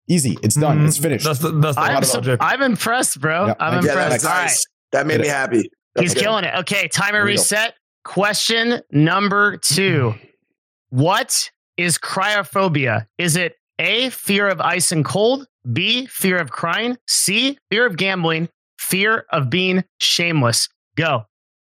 [0.10, 0.38] Easy.
[0.43, 0.80] It's done.
[0.80, 0.88] Mhm.
[0.88, 1.24] It's finished.
[1.26, 3.47] That's the that's the I'm, so- I'm impressed, bro.
[3.47, 3.74] Yeah, I'm.
[3.86, 4.10] Yeah, impressed.
[4.24, 4.57] that's All right.
[4.91, 5.70] That made me happy.
[5.99, 6.22] He's Okay.
[6.22, 6.53] killing it.
[6.62, 7.34] Okay, timer Here we go.
[7.41, 7.76] reset.
[8.03, 10.16] Question number two.
[10.89, 13.05] What is cryophobia?
[13.20, 15.48] Is it A, fear of ice and cold?
[15.72, 16.98] B, fear of crying?
[17.08, 18.50] C, fear of gambling?
[18.78, 20.70] Fear of being shameless?
[20.96, 21.24] Go.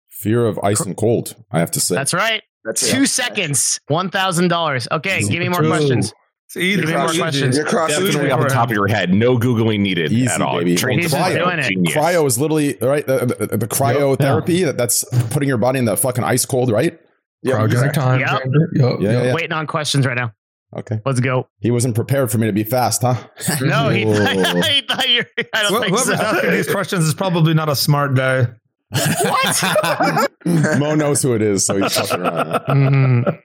[0.10, 1.96] Fear of ice and cold, I have to say.
[1.96, 2.42] That's right.
[2.64, 3.08] That's Two it.
[3.08, 4.88] seconds, $1,000.
[4.92, 5.68] Okay, give me more Two.
[5.68, 6.14] questions.
[6.48, 6.82] It's easy.
[6.82, 7.58] Give me more questions.
[7.58, 9.14] You're crossing Definitely the off the top of your head.
[9.14, 10.60] No googling needed Easy, at all.
[10.60, 10.76] baby.
[10.76, 11.94] Trained He's cryo, doing it.
[11.94, 13.06] Cryo is literally, right?
[13.06, 17.00] The, the, the cryotherapy, that that's putting your body in the fucking ice cold, right?
[17.46, 18.20] Cryogenic time.
[18.22, 18.42] Yep.
[18.44, 18.70] chamber.
[18.76, 19.24] Yup, Yeah, yup.
[19.26, 19.34] yeah.
[19.34, 20.32] Waiting on questions right now.
[20.76, 21.00] Okay.
[21.06, 21.48] Let's go.
[21.60, 23.16] He wasn't prepared for me to be fast, huh?
[23.62, 24.14] No, he, Whoa.
[24.62, 26.14] he thought you I don't Wh- think Whoever's so.
[26.26, 28.48] asking these questions is probably not a smart guy.
[28.90, 30.32] What?
[30.80, 32.48] Mo knows who it is, so he's fucking around.
[32.68, 33.40] Mhm.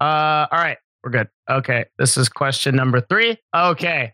[0.00, 1.28] Uh, all right, we're good.
[1.50, 3.38] Okay, this is question number three.
[3.54, 4.12] Okay,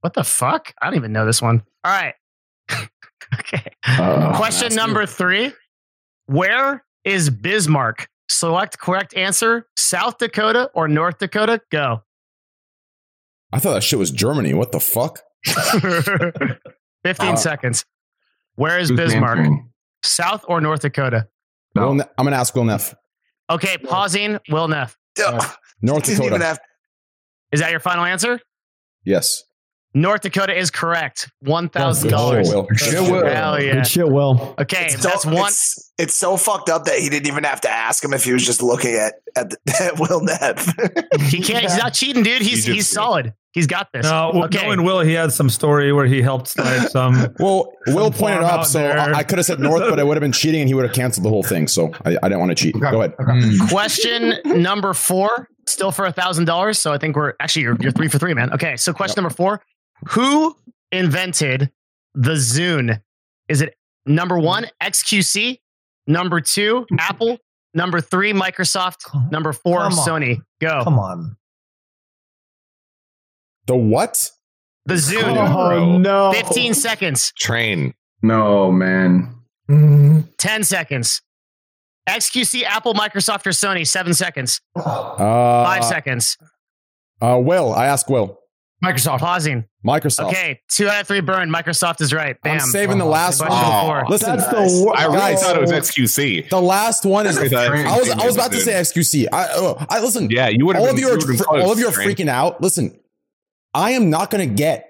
[0.00, 0.72] what the fuck?
[0.82, 1.62] I don't even know this one.
[1.84, 2.14] All right.
[3.40, 3.72] okay.
[3.86, 5.06] Uh, question number you.
[5.06, 5.52] three.
[6.26, 8.08] Where is Bismarck?
[8.28, 11.60] Select correct answer: South Dakota or North Dakota.
[11.70, 12.02] Go.
[13.52, 14.54] I thought that shit was Germany.
[14.54, 15.20] What the fuck?
[17.04, 17.84] Fifteen Uh, seconds.
[18.56, 19.38] Where is Bismarck?
[19.38, 19.70] answering?
[20.02, 21.28] South or North Dakota?
[21.74, 21.88] No.
[21.88, 22.94] Will Ne- I'm gonna ask Will Neff.
[23.50, 24.38] Okay, pausing.
[24.48, 24.96] Will Neff.
[25.16, 25.40] Duh.
[25.82, 26.44] North Didn't even Dakota.
[26.44, 26.60] have
[27.52, 28.40] Is that your final answer?
[29.04, 29.42] yes.
[29.94, 31.30] North Dakota is correct.
[31.40, 32.48] One thousand Good dollars.
[32.48, 32.62] shit, Will.
[32.66, 33.26] Good Will.
[33.26, 33.74] Hell yeah.
[33.74, 34.54] Good shit, Will.
[34.58, 35.48] Okay, It's so, that's one.
[35.48, 38.32] It's, it's so fucked up that he didn't even have to ask him if he
[38.32, 40.66] was just looking at at, the, at Will Neff.
[41.30, 41.62] He can't.
[41.62, 42.42] He's not cheating, dude.
[42.42, 42.94] He's He he's did.
[42.94, 43.34] solid.
[43.52, 44.04] He's got this.
[44.04, 44.66] No, okay.
[44.66, 47.32] knowing Will, he had some story where he helped like some.
[47.38, 48.98] Well, Will pointed farm up, out so there.
[48.98, 50.84] I, I could have said North, but it would have been cheating, and he would
[50.84, 51.68] have canceled the whole thing.
[51.68, 52.74] So I, I didn't want to cheat.
[52.80, 53.16] Go ahead.
[53.16, 53.68] Mm.
[53.70, 56.80] question number four, still for a thousand dollars.
[56.80, 58.52] So I think we're actually you're, you're three for three, man.
[58.54, 59.62] Okay, so question number four:
[60.10, 60.56] Who
[60.92, 61.70] invented
[62.14, 63.00] the Zune?
[63.48, 63.74] Is it
[64.06, 65.58] number one XQC,
[66.06, 67.38] number two Apple,
[67.74, 70.08] number three Microsoft, number four Come on.
[70.08, 70.40] Sony?
[70.60, 71.36] Go Come on.
[73.66, 74.30] The what?
[74.86, 75.36] the Zune.
[75.36, 76.32] Oh no!
[76.32, 77.32] Fifteen seconds.
[77.38, 77.94] Train.
[78.22, 79.30] No, man.
[79.68, 81.22] 10 seconds.
[82.08, 84.60] XQC, Apple, Microsoft, or Sony, seven seconds.
[84.76, 86.36] Uh, Five seconds.
[87.20, 88.38] Uh, Will, I ask Will.
[88.84, 89.18] Microsoft.
[89.20, 89.64] Pausing.
[89.86, 90.28] Microsoft.
[90.28, 91.50] Okay, two out of three burn.
[91.50, 92.40] Microsoft is right.
[92.42, 92.54] Bam.
[92.54, 93.80] I'm saving the last Question one.
[93.80, 94.04] before.
[94.08, 96.48] Listen, I really thought it was XQC.
[96.50, 97.36] The last one is.
[97.38, 99.28] I I was I was about to say XQC.
[99.32, 100.30] I, oh, I listen.
[100.30, 101.78] Yeah, you would have All of been- you are you would've been fr- all of
[101.78, 102.60] you are freaking out.
[102.62, 102.98] Listen,
[103.74, 104.88] I am not going to get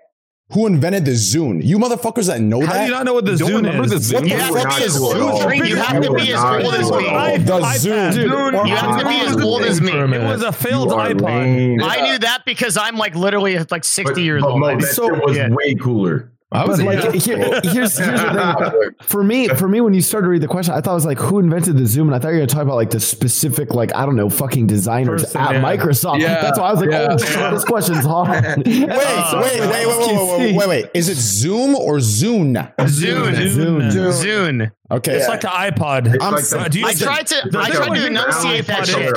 [0.54, 1.62] who invented the Zune.
[1.64, 2.78] You motherfuckers that know How that.
[2.78, 3.90] do you not know what the Don't Zune is?
[4.08, 4.30] the Zune?
[4.50, 5.20] What the fuck is as Zune?
[5.20, 5.68] old.
[5.68, 7.04] You have to be as old as me.
[7.44, 8.68] The Zune.
[8.68, 9.92] You have to be as old as me.
[9.92, 11.20] It was a failed iPod.
[11.22, 11.82] lame.
[11.82, 14.60] I knew that because I'm like literally like 60 years But old.
[14.60, 15.48] Mo, I that was Yeah.
[15.50, 16.30] way cooler.
[16.54, 18.94] I was like, here, here's, here's the thing.
[19.06, 21.06] For me, for me, when you started to read the question, I thought it was
[21.06, 22.08] like, who invented the Zoom?
[22.08, 24.16] And I thought you were going to talk about like the specific, like I don't
[24.16, 25.62] know, fucking designers Person, at yeah.
[25.62, 26.20] Microsoft.
[26.20, 26.40] Yeah.
[26.40, 27.08] That's why I was like, yeah.
[27.10, 28.44] oh, this question's hard.
[28.44, 29.86] wait, wait, wait, wait,
[30.38, 32.74] wait, wait, wait, Is it Zoom or Zune?
[32.76, 34.72] Zune, Zune, Zune.
[34.90, 36.06] Okay, it's like the iPod.
[36.20, 39.14] Like the, uh, I tried to, I tried to enunciate that shit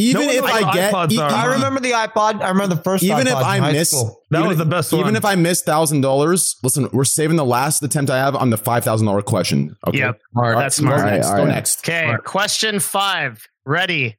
[0.00, 1.30] even No if I get, iPods e- are.
[1.30, 2.40] I remember the iPod.
[2.42, 3.02] I remember the first.
[3.04, 4.20] even if iPod in I miss, school.
[4.30, 5.00] That even was if- the best One.
[5.00, 5.16] Even one.
[5.16, 8.56] if I miss thousand dollars, listen, we're saving the last attempt I have on the
[8.56, 9.76] five thousand dollar question.
[9.86, 10.20] Okay, Yep.
[10.36, 11.00] All right, That's smart.
[11.00, 11.26] Go next.
[11.28, 11.80] All Go next.
[11.88, 13.46] Okay, question five.
[13.64, 14.16] Ready.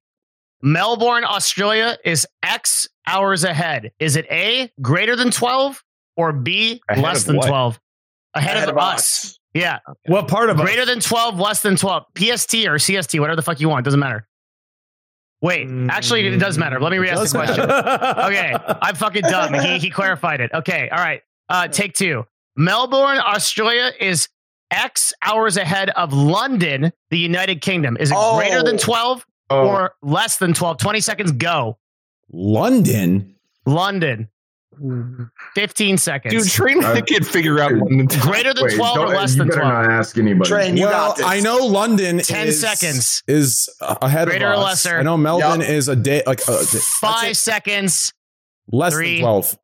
[0.62, 3.92] Melbourne, Australia is X hours ahead.
[4.00, 5.84] Is it A, greater than 12,
[6.18, 7.48] or B, Ahead less than what?
[7.48, 7.80] 12?
[8.36, 9.00] Ahead, Ahead of, of us.
[9.26, 9.40] us.
[9.56, 9.80] Yeah.
[10.06, 10.86] What part of Greater it?
[10.86, 12.04] than 12, less than 12.
[12.16, 13.84] PST or CST, whatever the fuck you want.
[13.86, 14.28] Doesn't matter.
[15.42, 16.80] Wait, actually, it does matter.
[16.80, 17.62] Let me re ask the question.
[17.72, 18.56] okay.
[18.82, 19.54] I'm fucking dumb.
[19.56, 20.52] He, he clarified it.
[20.54, 21.22] Okay, all right.
[21.50, 22.26] Uh, take two.
[22.56, 24.30] Melbourne, Australia is
[24.70, 27.98] X hours ahead of London, the United Kingdom.
[28.00, 28.38] Is it Oh.
[28.38, 29.68] greater than 12 Oh.
[29.68, 30.78] or less than 12?
[30.78, 31.78] 20 seconds, go.
[32.32, 33.36] London.
[33.66, 34.30] London.
[35.56, 36.34] 15 seconds.
[36.34, 39.38] Dude, Train Uh, can't figure out London greater than Wait, 12 or don't- less you
[39.40, 39.74] than better 12?
[39.74, 40.50] not ask anybody.
[40.50, 41.26] Train, you well, got this.
[41.26, 43.24] I know London 10 is, seconds.
[43.28, 44.86] is ahead Greater of or us.
[44.86, 45.00] lesser?
[45.00, 45.70] I know Melbourne Yup.
[45.70, 46.58] is a day like uh,
[47.00, 48.14] Five seconds.
[48.72, 49.16] less Three.
[49.16, 49.58] than twelve.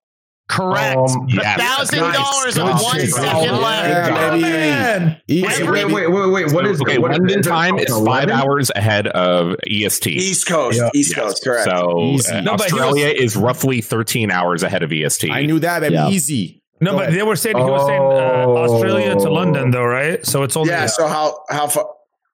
[0.49, 0.97] Correct.
[0.97, 1.91] Um, yes.
[1.91, 2.55] $1,000 Nice.
[2.55, 3.89] and Good one Oh, left.
[3.89, 4.41] Yeah, baby.
[4.41, 5.21] man.
[5.27, 6.51] Wait, Wait, wait, wait, wait.
[6.53, 8.31] What is okay, what is- London is time is five 11?
[8.31, 10.07] hours ahead of EST.
[10.13, 10.77] East Coast.
[10.77, 10.89] Yeah.
[10.95, 11.19] East Yes.
[11.25, 11.65] Coast, correct.
[11.65, 11.71] So
[12.33, 15.29] uh, No, but he Australia is roughly 13 hours ahead of EST.
[15.31, 15.95] I knew that, baby.
[15.95, 16.09] Yeah.
[16.09, 16.63] Easy.
[16.79, 17.19] No, Go but ahead.
[17.19, 18.57] they were saying he was saying uh, Oh.
[18.57, 20.25] Australia to London though, right?
[20.25, 20.85] So it's only yeah.
[20.85, 21.87] So how how far?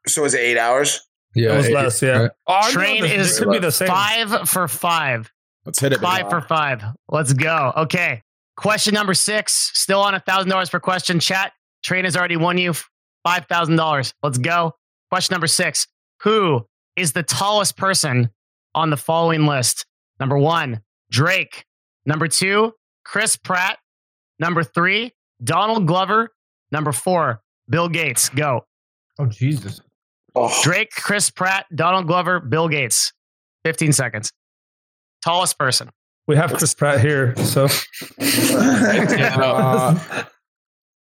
[0.06, 1.02] So is it eight hours?
[1.34, 2.02] Yeah, it was it- less.
[2.02, 2.10] Yeah.
[2.24, 2.32] right.
[2.46, 3.88] Oh, Train is could be the same.
[3.88, 5.32] five for five.
[5.66, 6.00] Let's hit it.
[6.00, 6.84] Five for five.
[7.10, 7.72] Let's go.
[7.78, 8.22] Okay.
[8.58, 9.72] Question number six.
[9.74, 11.20] Still on a thousand dollars per question.
[11.20, 11.54] Chat.
[11.84, 12.74] Train has already won you
[13.24, 14.14] five thousand dollars.
[14.22, 14.76] Let's go.
[15.10, 15.88] Question number six.
[16.24, 18.30] Who is the tallest person
[18.76, 19.86] on the following list?
[20.20, 21.66] Number one, Drake.
[22.06, 22.74] Number two,
[23.06, 23.80] Chris Pratt.
[24.40, 26.30] Number three, Donald Glover.
[26.72, 28.30] Number four, Bill Gates.
[28.30, 28.66] Go.
[29.20, 29.82] Oh Jesus!
[30.36, 33.14] Oh, Drake, Chris Pratt, Donald Glover, Bill Gates.
[33.64, 34.34] 15 seconds.
[35.24, 35.90] Tallest person.
[36.28, 37.66] We have Chris Pratt here, so
[38.22, 40.00] Uh,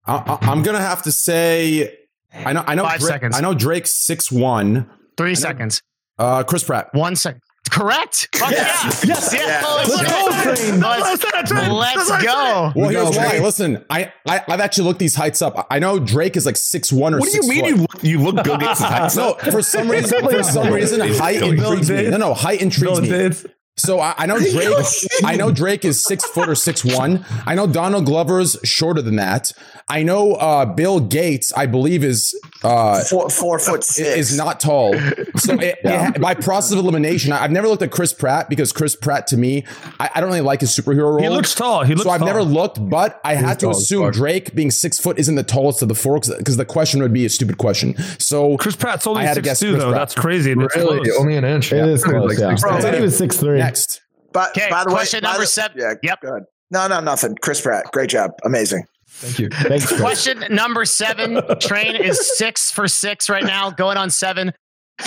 [0.06, 1.98] I, I, I'm gonna have to say,
[2.34, 3.38] I know, I know, Five Drake, seconds.
[3.38, 4.90] I know Drake's six one.
[5.18, 5.82] Three seconds.
[6.18, 6.90] Uh, Chris Pratt.
[6.94, 7.42] One second.
[7.70, 8.30] Correct.
[8.36, 9.04] Fuck Yes.
[9.04, 9.08] yeah.
[9.14, 9.34] Yes.
[9.34, 9.62] Yeah.
[9.66, 12.72] Let's, Let's go, let's, That's what I said, let's That's what I go.
[12.80, 13.40] Well, here's why.
[13.40, 15.68] Listen, I, I I've actually looked these heights up.
[15.70, 18.20] I know Drake is like six one or What do you mean you look, you
[18.22, 19.14] look Bill Gates' height?
[19.16, 22.10] No, for some reason, for some reason, height Bill intrigues me.
[22.10, 23.36] No, no, height intrigues Bill me.
[23.78, 23.84] Gates.
[23.86, 24.86] So I, I know Drake.
[25.24, 27.26] I know Drake is six foot or six one.
[27.46, 29.52] I know Donald Glover's shorter than that.
[29.90, 31.54] I know uh, Bill Gates.
[31.56, 34.10] I believe is uh, four, four foot six.
[34.32, 34.94] is not tall.
[35.38, 38.74] So it, it- by process of elimination, I- I've never looked at Chris Pratt because
[38.74, 39.64] Chris Pratt to me,
[40.00, 41.20] I, I don't really like his superhero role.
[41.20, 41.84] He looks tall.
[41.84, 42.28] He looks so I've tall.
[42.28, 44.12] never looked, but I had to assume.
[44.12, 47.26] Drake being six foot isn't the tallest of the four because the question would be
[47.26, 47.96] a stupid question.
[48.20, 49.92] So Chris Pratt's only I had to six guess two Chris though.
[49.92, 50.02] Pratt.
[50.02, 50.54] That's crazy.
[50.54, 51.04] That's Really?
[51.06, 51.20] close.
[51.20, 51.72] Only an inch.
[51.72, 52.28] It is close.
[52.30, 52.50] Like yeah.
[52.56, 53.58] six- I said he was six three.
[53.68, 54.02] Next,
[54.34, 55.78] But Okay, by the way, question by number the- seven.
[55.80, 56.22] Yeah, Yep.
[56.22, 56.44] Go ahead.
[56.70, 57.36] No, no, nothing.
[57.42, 58.84] Chris Pratt, great job, amazing.
[59.10, 59.48] Thank you.
[59.50, 61.42] Thanks, Question number seven.
[61.62, 64.52] Train is six for six right now, going on seven.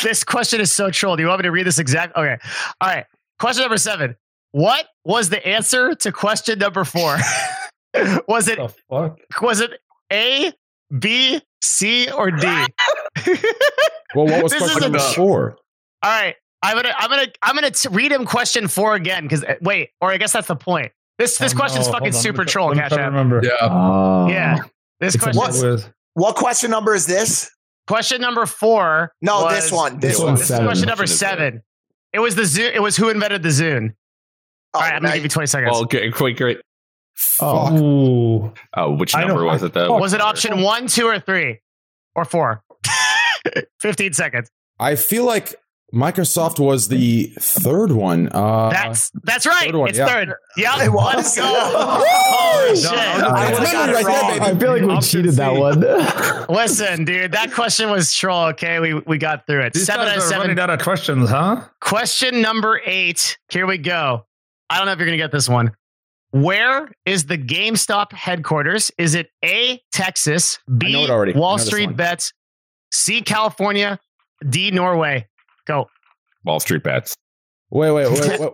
[0.02, 1.16] This question is so troll.
[1.16, 2.16] Do you want me to read this exact?
[2.16, 2.38] Okay.
[2.80, 3.04] All right.
[3.38, 4.16] Question number seven.
[4.52, 7.18] What was the answer to question number four?
[8.28, 8.58] was it
[8.88, 9.72] was it
[10.12, 10.52] A,
[10.98, 12.46] B, C, or D?
[14.14, 15.56] well, what was This question is a- number four?
[16.02, 16.36] All right.
[16.62, 19.90] I'm gonna I'm gonna I'm gonna t- read him question four again because uh, wait,
[20.00, 20.92] or I guess that's the point.
[21.18, 21.92] This this um, Oh, question's no.
[21.92, 23.08] fucking on, super let me troll, let me Cash try App.
[23.10, 23.40] Remember.
[23.42, 23.50] Yeah.
[23.62, 24.28] Oh.
[24.28, 24.58] Yeah.
[25.00, 27.50] This question with- What question number is this?
[27.86, 29.12] question number four.
[29.22, 29.98] No, was- this one.
[30.00, 30.26] This, This one.
[30.28, 30.66] one's This is Seven.
[30.66, 31.62] question number seven.
[32.12, 32.74] It was the Zune.
[32.74, 33.94] It was who invented the Zune.
[34.74, 35.70] Oh, All right, I'm gonna give you 20 seconds.
[35.72, 36.60] Well, okay, quick, great.
[37.42, 38.52] Ooh.
[38.76, 39.96] Oh, which number know- was it though?
[39.98, 41.60] was it option one, two, or three?
[42.14, 42.62] or four?
[43.80, 44.50] 15 seconds.
[44.78, 45.54] I feel like
[45.92, 48.28] Microsoft was the third one.
[48.28, 49.66] Uh, That's that's right.
[49.66, 50.06] third one, it's yeah.
[50.06, 50.34] third.
[50.56, 50.78] Yep.
[50.82, 51.14] It was.
[51.16, 51.44] Let's go.
[51.46, 52.90] Holy shit.
[52.92, 54.40] That's right there, baby.
[54.40, 55.80] I feel like we Option cheated that one.
[56.48, 58.46] Listen, dude, that question was troll.
[58.48, 59.72] Okay, we we got through it.
[59.72, 60.40] These seven guys out of seven.
[60.42, 61.64] running out of questions, huh?
[61.80, 63.36] Question number eight.
[63.50, 64.26] Here we go.
[64.68, 65.72] I don't know if you're gonna get this one.
[66.32, 68.92] Where is the GameStop headquarters?
[68.98, 71.34] Is it A, Texas, B, know it already.
[71.34, 71.96] I Wall Street.
[71.96, 72.32] Bets,
[72.92, 73.98] C, California,
[74.48, 75.26] D, Norway?
[75.70, 75.88] Go.
[76.44, 77.14] Wall Street bets.
[77.70, 78.50] wait, wait, wait, wait.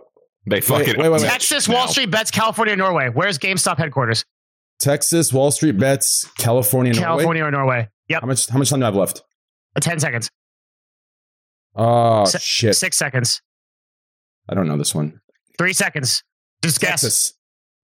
[0.49, 1.21] They fucking wait, wait, wait.
[1.21, 1.75] Texas, now.
[1.75, 3.09] Wall Street Bets, California, Norway.
[3.09, 4.23] Where's GameStop headquarters?
[4.79, 7.05] Texas, Wall Street bets, California, Norway.
[7.07, 7.89] California or Norway?
[8.09, 8.21] Yep.
[8.21, 8.47] How much?
[8.47, 9.23] How much time do I have left?
[9.75, 10.29] Uh, 10 seconds.
[11.75, 12.75] Oh Se- shit!
[12.75, 13.41] Six seconds.
[14.49, 15.19] I don't know this one.
[15.57, 16.23] Three seconds.
[16.63, 17.01] Just guess.
[17.01, 17.33] Texas.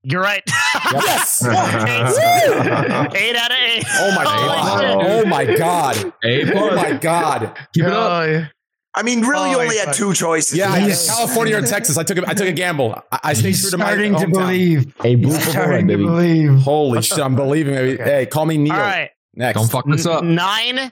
[0.04, 0.44] You're right.
[0.92, 1.44] Yes.
[3.16, 3.84] eight out of eight.
[4.00, 4.84] Oh my god!
[5.06, 6.14] Oh my god!
[6.24, 6.76] A Oh plus.
[6.76, 7.58] my god!
[7.74, 8.50] Keep it up.
[8.96, 9.00] Yeah.
[9.00, 9.88] I mean, really, you Oh, only fuck.
[9.88, 10.58] had two choices.
[10.58, 11.08] Yeah, Yes.
[11.10, 11.98] California or Texas.
[11.98, 12.94] I took a, I took a gamble.
[13.12, 14.94] I, I stayed he's true to my starting to believe.
[15.04, 16.52] A blue he's starting to believe.
[16.62, 17.74] Holy shit, I'm believing.
[17.74, 18.04] Baby.
[18.04, 18.74] Hey, call me Neil.
[18.74, 19.10] All right.
[19.36, 19.60] Next.
[19.60, 20.24] Don't fuck this up.
[20.24, 20.92] Nine.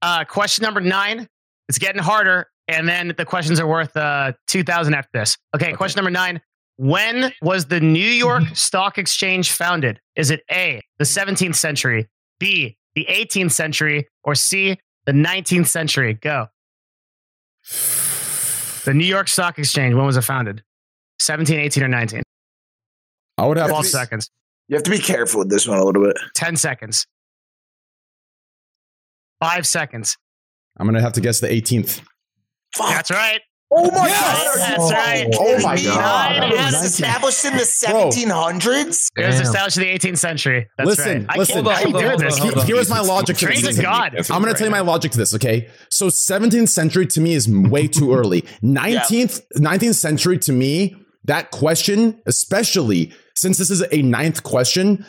[0.00, 1.28] Uh, question number nine.
[1.68, 5.36] It's getting harder, and then the questions are worth uh, two thousand after this.
[5.54, 6.40] Okay, question number nine.
[6.76, 10.00] When was the New York Stock Exchange founded?
[10.16, 12.08] Is it A, the 17th century,
[12.40, 16.14] B, the 18th century, or C, the 19th century?
[16.14, 16.48] Go.
[18.84, 20.62] The New York Stock Exchange, when was it founded?
[21.20, 22.22] 17, 18, or 19?
[23.38, 24.30] I would have 12 to, seconds.
[24.68, 26.16] You have to be careful with this one a little bit.
[26.34, 27.06] 10 seconds.
[29.40, 30.16] Five seconds.
[30.78, 32.00] I'm gonna have to guess the 18th.
[32.74, 32.88] Fuck.
[32.88, 33.40] That's right.
[33.74, 34.44] Oh my Yes!
[34.44, 34.58] god!
[34.58, 35.26] That's right.
[35.38, 35.94] Oh my my God.
[35.94, 36.52] god!
[36.52, 39.08] It was established in the 1700s.
[39.16, 40.68] It was established in the 18th century.
[40.76, 41.38] That's Listen, right.
[41.38, 41.58] listen.
[41.58, 42.38] I can't, Hold on, I hold this.
[42.38, 42.66] hold on.
[42.66, 43.78] Here's my logic to this.
[43.78, 44.14] of God.
[44.30, 45.68] I'm going to tell you my logic to this, okay?
[45.90, 48.42] So 17th century to me is way too early.
[48.62, 55.06] 19th 19th century to me, that question, especially since this is a ninth question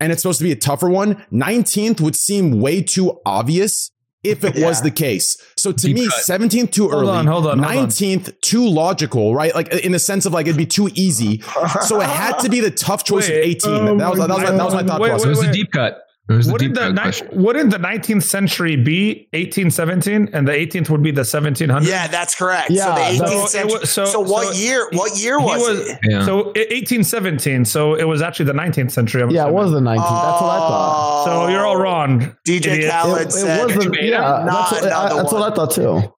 [0.00, 3.90] and it's supposed to be a tougher one, 19th would seem way too obvious
[4.24, 5.36] if it was the case.
[5.56, 7.10] So to Deep me, 17th too Hold early.
[7.10, 9.54] on, hold on, 19th too logical, right?
[9.54, 11.42] Like in the sense of like it'd be too easy.
[11.86, 13.70] So it had to be the tough choice Wait, of 18.
[13.70, 15.28] oh that, was, that, was um, my, that was my thought Wait, It process.
[15.28, 15.48] was wait.
[15.48, 16.06] a deep cut.
[16.28, 17.28] It was a Wouldn't the, ni- question.
[17.42, 21.84] wouldn't the 19th century be 1817 and the 18th would be the 1700s?
[21.86, 22.70] Yeah, that's correct.
[22.70, 23.78] Yeah, so the 18th So century.
[23.80, 24.88] was- So, so- what so year?
[24.92, 25.98] What year was, was it?
[26.08, 26.24] Yeah.
[26.24, 27.64] so 1817.
[27.64, 29.22] So it was actually the 19th century.
[29.22, 29.96] I'm Yeah, it was the 19th.
[29.96, 31.22] That's what I thought.
[31.22, 31.24] Oh.
[31.46, 32.36] So you're all wrong.
[32.46, 32.90] DJ idiot.
[32.92, 33.96] Khaled It, it said wasn't.
[34.02, 35.52] Yeah, Not that's, what, I, that's what.
[35.52, 36.14] I thought too.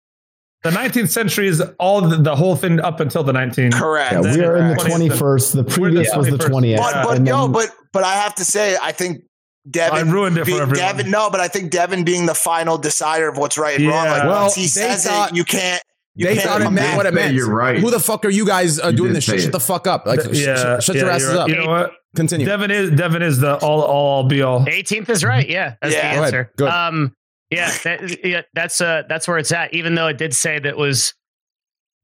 [0.64, 3.74] The 19th century is all the, the whole thing up until the 19th.
[3.74, 4.14] correct.
[4.14, 5.56] Yeah, we are in the 21st.
[5.56, 6.78] The previous was the 20th.
[6.78, 9.24] But but and yo, but but I have to say, I think
[9.70, 10.76] Devin I ruined it for everyone.
[10.76, 14.06] Devin, no, but I think Devin being the final decider of what's right and wrong.
[14.08, 15.82] Like Well, once he says thought- it, you can't.
[16.16, 17.34] You They can't thought it meant what it meant.
[17.34, 17.80] you're right.
[17.80, 19.42] Who the fuck are you guys uh, You doing this shit?
[19.42, 20.06] Shut the fuck up.
[20.06, 21.50] Like, sh- yeah, sh- shut yeah, your asses you're- up.
[21.50, 21.94] You know what?
[22.16, 22.46] Continue.
[22.46, 24.64] Devin is Devin is the all all be all.
[24.66, 25.50] 18th is right.
[25.50, 26.02] Yeah, that's Yeah.
[26.02, 26.24] the Go ahead.
[26.36, 26.52] answer.
[26.58, 26.70] Good.
[26.70, 27.16] Um,
[27.50, 29.74] yeah, that, yeah, that's uh, that's where it's at.
[29.74, 31.16] Even though it did say that was.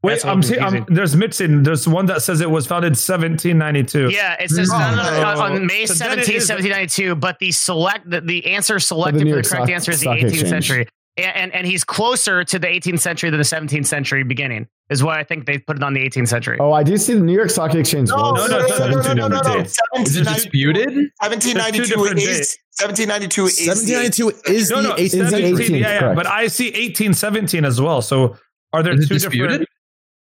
[0.02, 1.64] Wait, That's a I'm, little see, I'm there's mixing.
[1.64, 4.10] There's one that says it was founded 1792.
[4.12, 5.42] Yeah, it says Oh, no, no, no, no.
[5.42, 9.50] on May So 17, 1792, but the select the, the answer selected New for the
[9.50, 10.50] correct Stock- answer is the 18th Exchange.
[10.50, 10.88] century.
[11.18, 14.68] And, and and he's closer to the 18th century than the 17th century beginning.
[14.90, 16.58] Is why I think they put it on the 18th century.
[16.62, 18.08] oh, I do see the New York Stock Exchange.
[18.08, 19.66] No, was no, no, no, no, no, no, no, no.
[19.66, 20.02] 1792.
[20.02, 20.88] Is it 1792 disputed?
[21.20, 22.58] 1792 different is dates.
[22.80, 25.80] 1792 is 1792 is No, the no, 18th 17, century.
[25.82, 26.16] yeah, yeah, correct.
[26.16, 28.02] but I see 1817 as well.
[28.02, 28.38] So
[28.72, 29.50] are there Is it two disputed?
[29.50, 29.69] different?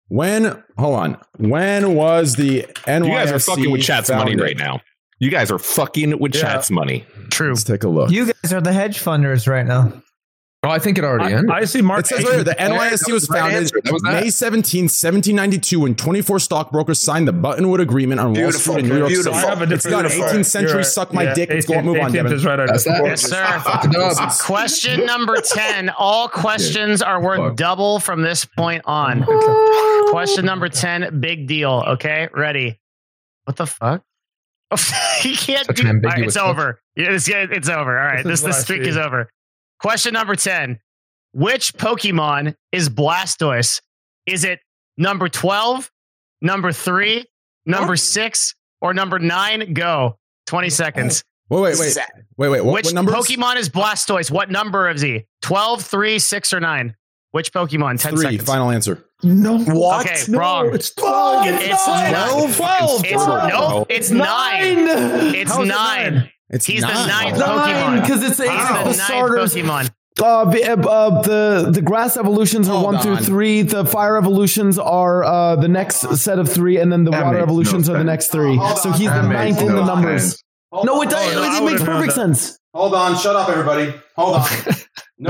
[0.10, 1.18] When, hold on.
[1.38, 4.82] When was the NYSE You guys are fucking with chat's money right now.
[5.20, 6.42] You guys are fucking with Yeah.
[6.42, 7.06] chat's money.
[7.32, 7.50] True.
[7.50, 8.12] Let's take a look.
[8.12, 9.94] You guys are the hedge funders right now.
[10.66, 11.52] Oh, I think it already I, ended.
[11.52, 12.00] I see Mark.
[12.02, 13.82] It says right here, the Yeah, that NYSE was was founded answer.
[13.92, 14.02] Was.
[14.02, 18.90] May 17, 1792, when 24 stockbrokers signed the Buttonwood Agreement on Wall Beautiful, Street in
[18.90, 19.34] New York beautiful.
[19.34, 19.46] City.
[19.46, 20.08] I have a It's different.
[20.08, 20.86] got You're 18th century, right.
[20.86, 21.50] suck my Yeah, dick.
[21.50, 22.34] Let's go, 18th move on, 18th Devin.
[22.34, 22.56] is right.
[22.56, 23.04] That's that.
[23.04, 23.60] Yes, sir.
[23.60, 24.38] Fuck it up.
[24.40, 25.90] Question number 10.
[25.98, 27.56] All questions are worth Fuck.
[27.58, 29.26] double from this point on.
[30.12, 31.84] Question number 10, big deal.
[31.88, 32.80] Okay, ready.
[33.44, 34.02] What the fuck?
[35.24, 36.80] you can't Such do an All right, ambiguous It's over.
[36.96, 38.00] Yeah, It's, it's over.
[38.00, 39.30] All right, This this, is the what I streak is over.
[39.84, 40.80] Question number 10.
[41.34, 43.82] Which Pokemon is Blastoise?
[44.26, 44.62] Is it
[44.98, 45.92] number 12,
[46.42, 47.26] number three,
[47.66, 47.96] number oh.
[47.96, 49.74] six, or number nine?
[49.74, 50.18] Go.
[50.48, 51.24] 20 seconds.
[51.50, 51.98] Wait, wait, wait.
[52.38, 52.62] Wait, wait.
[52.64, 53.14] What, Which what numbers?
[53.14, 54.32] Pokemon is Blastoise?
[54.32, 55.26] What number is he?
[55.42, 56.96] 12, 3, 6, or 9?
[57.32, 58.00] Which Pokemon?
[58.00, 58.22] 10 Three.
[58.22, 58.44] seconds.
[58.44, 59.04] Final answer.
[59.22, 59.58] No.
[59.58, 60.06] What?
[60.06, 60.74] Okay, wrong.
[60.74, 61.48] It's 12.
[61.48, 62.54] It's nine.
[62.54, 63.06] 12.
[63.06, 65.36] It's, no, it's nine.
[65.36, 66.30] It's How is it nine.
[66.54, 66.58] Nine?
[66.58, 67.38] It's He's the ninth.
[67.38, 68.02] Pokemon.
[68.02, 69.54] because it's He's the the ninth starters.
[69.56, 69.92] Pokemon.
[70.22, 73.64] Uh, the, uh, the the grass evolutions are Hold one through three.
[73.64, 77.38] The fire evolutions are uh, the next set of three, and then the That water
[77.38, 78.56] makes no evolutions are the next three.
[78.78, 80.44] So he's That the makes ninth in the numbers.
[80.72, 82.58] No, it, does, Oh, no, it makes perfect sense.
[82.74, 83.94] Hold on, shut up, everybody.
[84.16, 84.48] Hold on.
[85.20, 85.30] No,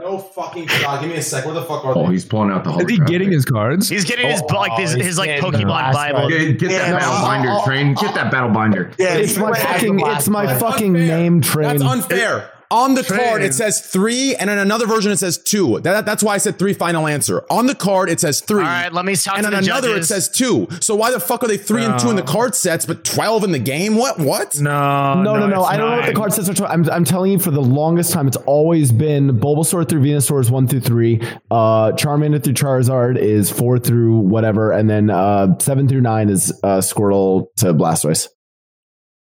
[0.00, 1.00] no fucking shot.
[1.00, 1.44] Give me a sec.
[1.44, 2.82] Where the fuck are Oh, he's pulling out the whole.
[2.82, 3.06] Is he holographic.
[3.06, 3.88] getting his cards?
[3.88, 6.22] He's getting his Oh, like his, he's his like Pokemon Bible.
[6.22, 6.30] one.
[6.30, 7.94] Get, get that Yeah, battle binder, oh, train.
[7.94, 8.30] Get that oh.
[8.30, 8.92] battle binder.
[8.98, 11.68] Yeah, It's my fucking it's my fucking name train.
[11.68, 12.50] That's unfair.
[12.74, 15.78] On the card, it says three, and in another version, it says two.
[15.80, 17.44] That, that's why I said three final answer.
[17.48, 18.58] On the card, it says three.
[18.58, 20.10] All right, let me talk and to on the another, judges.
[20.10, 20.66] it says two.
[20.80, 23.44] So why the fuck are they three and two in the card sets, but 12
[23.44, 23.94] in the game?
[23.96, 24.18] What?
[24.18, 24.60] What?
[24.60, 25.60] No, no, no, no.
[25.60, 26.54] it's I don't know what the card sets are.
[26.54, 30.50] tw- I'm, I'm telling you, for the longest time, it's always been Bulbasaur through Venusaur's
[30.50, 31.20] one through three.
[31.50, 36.50] Uh, Charmander through Charizard is four through whatever, and then uh, seven through nine is
[36.64, 38.28] uh, Squirtle to Blastoise.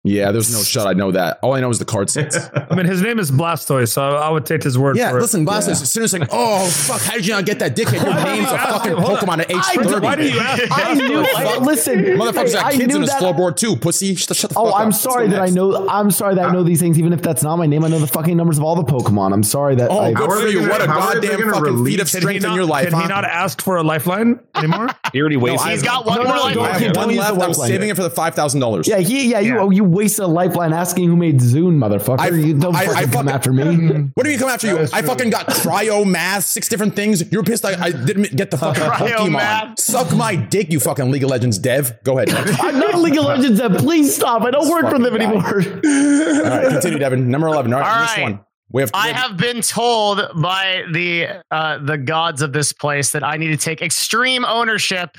[0.04, 0.88] Yeah, there's no shot.
[0.88, 1.38] I know that.
[1.42, 2.36] All I know is the card sets.
[2.54, 5.20] I mean, his name is Blastoise, so I would take his word yeah, for it.
[5.20, 8.02] listen, Blastoise, as soon as like, oh, fuck, how did you not get that dickhead?
[8.04, 9.88] Your name's a fucking Pokemon at age 30.
[9.88, 10.62] don't- Why do you ask?
[10.72, 11.22] I knew.
[11.22, 11.64] Blastoise?
[11.66, 13.76] listen, Motherfuckers hey, got kids in his that- floorboard too.
[13.76, 14.80] Pussy, shut, shut the fuck Oh, up.
[14.80, 15.88] I'm sorry go that I know.
[15.88, 17.84] I'm sorry that I know these things, even if that's not my name.
[17.84, 19.32] I know the fucking numbers of all the Pokemon.
[19.32, 19.88] I'm sorry that.
[19.88, 20.68] Oh, I, good for you.
[20.68, 23.06] What a how are they goddamn fucking feat of strength in your life, Can he
[23.06, 24.88] not ask for a lifeline anymore?
[25.12, 25.68] He already No, wasted.
[25.68, 26.54] I- He's got one No, more no, life.
[26.54, 27.40] don't- I have one use left.
[27.40, 28.88] I'm saving it for the five thousand dollars.
[28.88, 29.70] yeah, yeah, you, Yeah.
[29.70, 32.18] you wasted a lifeline asking who made Zune, motherfucker.
[32.20, 34.08] I- you don't I- I fucking come fucking- after me.
[34.14, 34.78] What do you come after you?
[34.92, 37.30] I fucking got cryo math, six different things.
[37.32, 39.32] You're pissed I, I didn't get the fucking Cryo Pokemon.
[39.32, 39.80] math.
[39.80, 41.98] Suck my dick, you fucking League of Legends dev.
[42.04, 42.30] Go ahead.
[42.60, 43.58] I'm not League of Legends.
[43.60, 43.76] Dev.
[43.78, 44.42] Please stop.
[44.42, 45.24] I don't work for them guy.
[45.24, 45.44] anymore.
[45.44, 47.28] All right, continue, Devin.
[47.28, 47.72] Number eleven.
[47.72, 48.40] All right, All this one.
[48.70, 48.90] We have.
[48.94, 53.48] I have been told by the uh, the gods of this place that I need
[53.50, 55.18] to take extreme ownership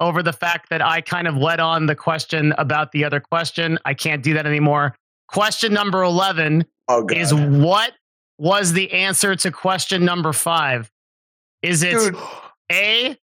[0.00, 3.78] over the fact that I kind of led on the question about the other question.
[3.84, 4.94] I can't do that anymore.
[5.28, 7.18] Question number eleven Oh god.
[7.18, 7.92] is what
[8.38, 10.90] was the answer to question number five?
[11.62, 12.16] Is it Dude.
[12.70, 13.16] A,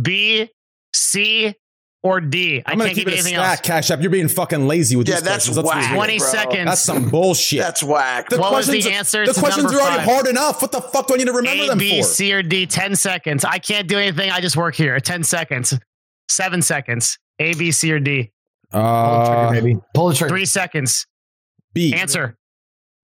[0.00, 0.48] B,
[0.94, 1.54] C,
[2.02, 2.62] or D?
[2.64, 3.60] I'm gonna can't keep give it you anything stack, else.
[3.66, 4.00] Cash App.
[4.00, 5.16] You're being fucking lazy with this.
[5.16, 5.66] Yeah, these that's questions.
[5.74, 5.90] Whack.
[5.90, 5.96] real.
[5.98, 6.26] 20 bro.
[6.28, 6.64] seconds.
[6.66, 7.60] That's some bullshit.
[7.60, 8.28] That's whack.
[8.28, 10.14] the What was the questions, answer The to questions number are already five?
[10.14, 10.62] hard enough.
[10.62, 12.06] What the fuck do I need to remember A, them B, for?
[12.08, 12.66] C, or D.
[12.66, 13.44] 10 seconds.
[13.44, 14.30] I can't do anything.
[14.30, 14.98] I just work here.
[15.00, 15.76] 10 seconds.
[16.28, 17.18] Seven seconds.
[17.38, 18.30] A, B, C, or D.
[18.72, 20.34] Uh, Maybe pull the trigger.
[20.34, 21.06] Three seconds.
[21.74, 21.94] B.
[21.94, 22.36] Answer.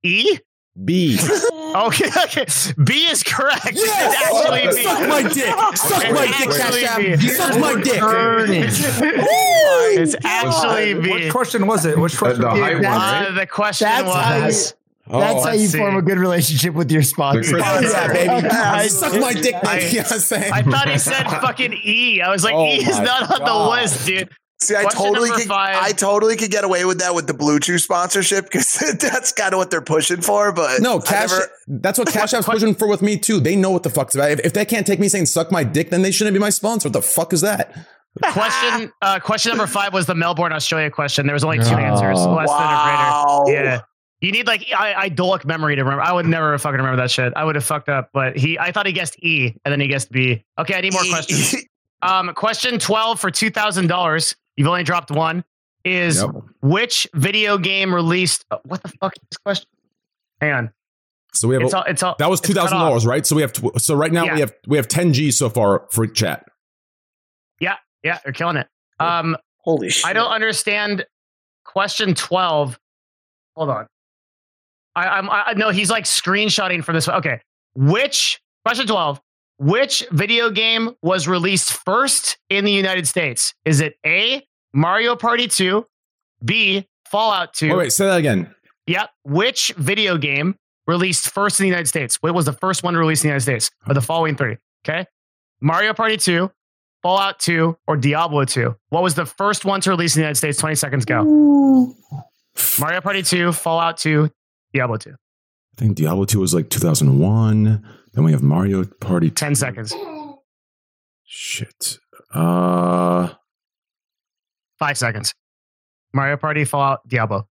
[0.03, 0.39] E?
[0.85, 1.19] B.
[1.71, 2.47] Okay, okay.
[2.85, 3.65] B is correct.
[3.67, 4.83] Yeah, It's actually B.
[4.83, 5.77] suck my dick.
[5.77, 7.13] Suck my dick, Actually Cash B.
[7.13, 7.21] App.
[7.21, 8.01] Suck my dick.
[10.01, 11.13] It's actually B.
[11.13, 11.97] Which question was it?
[11.97, 12.41] Which The, question?
[12.43, 13.27] the height one, right?
[13.29, 14.80] Uh, the question That's how
[15.13, 15.35] you, was.
[15.35, 17.57] that's how you let's form a good relationship with your sponsor.
[17.63, 18.49] Oh, yeah, baby.
[18.51, 19.97] I- Suck my dick, I- baby.
[19.97, 20.53] You I'm?
[20.53, 22.21] I thought he said fucking E.
[22.21, 24.29] I was like, Oh E is my not on the list, dude.
[24.63, 25.77] See, I Question totally could, five.
[25.81, 29.59] I totally could get away with that with the Bluetooth sponsorship because that's kind of
[29.59, 30.53] what they're pushing for.
[30.53, 31.31] But No, Cash.
[31.31, 31.51] never-
[31.81, 33.41] that's what Cash App's pushing for with me too.
[33.41, 34.31] They know what the fuck's about.
[34.33, 36.51] If, if they can't take me saying "suck my dick," then they shouldn't be my
[36.51, 36.89] sponsor.
[36.89, 37.75] What the fuck is that?
[38.23, 41.27] Question uh, question number five was the Melbourne, Australia question.
[41.27, 42.35] There was only two answers, Oh.
[42.35, 43.45] less wow.
[43.47, 43.65] than or greater.
[43.65, 43.81] Yeah.
[44.21, 46.03] You need like I, idolic memory to remember.
[46.03, 47.33] I would never fucking remember that shit.
[47.37, 49.87] I would have fucked up, but he I thought he guessed E and then he
[49.89, 50.45] guessed B.
[50.59, 51.55] Okay, I need more questions.
[52.03, 54.35] Um, question 12 for $2,000.
[54.57, 55.45] You've only dropped one.
[55.85, 56.31] Is Yep.
[56.63, 58.47] which video game released?
[58.51, 59.69] uh, What the fuck is this question?
[60.41, 60.73] Hang on.
[61.35, 62.89] So we have It's all, it's all, that was it's two cut thousand off.
[62.89, 63.27] dollars, right?
[63.27, 64.33] So we have tw- so right now Yeah.
[64.35, 66.47] we have we have ten G so far for chat.
[67.61, 68.67] Yeah, yeah, they're killing it.
[68.99, 70.07] Um, Holy shit!
[70.07, 71.05] I don't understand
[71.67, 72.79] question 12.
[73.57, 73.87] Hold on.
[74.97, 77.07] I, I'm I no, he's like screenshotting from this.
[77.07, 77.17] one.
[77.17, 77.41] Okay.
[77.75, 79.21] Which question 12?
[79.59, 83.55] Which video game was released first in the United States?
[83.65, 85.85] Is it A, Mario Party 2,
[86.45, 87.69] B, Fallout 2?
[87.69, 88.55] Wait, wait, say that again.
[88.87, 89.11] Yep.
[89.25, 92.17] Which video game released first in the United States?
[92.23, 93.71] What was the first one released in the United States?
[93.87, 94.57] Or the following three?
[94.85, 95.07] Okay.
[95.61, 96.51] Mario Party 2,
[97.03, 98.75] Fallout 2, or Diablo 2?
[98.89, 101.95] What was the first one to release in the United States 20 seconds ago?
[102.81, 104.31] Mario Party 2, Fallout 2,
[104.73, 105.11] Diablo 2.
[105.11, 105.15] I
[105.81, 107.83] think Diablo two was like two thousand one.
[108.13, 109.31] Then we have Mario Party.
[109.31, 109.95] 10 seconds.
[111.25, 111.99] Shit.
[112.35, 113.29] Uh,
[114.79, 115.35] Five seconds.
[116.13, 117.47] Mario Party, Fallout, Diablo.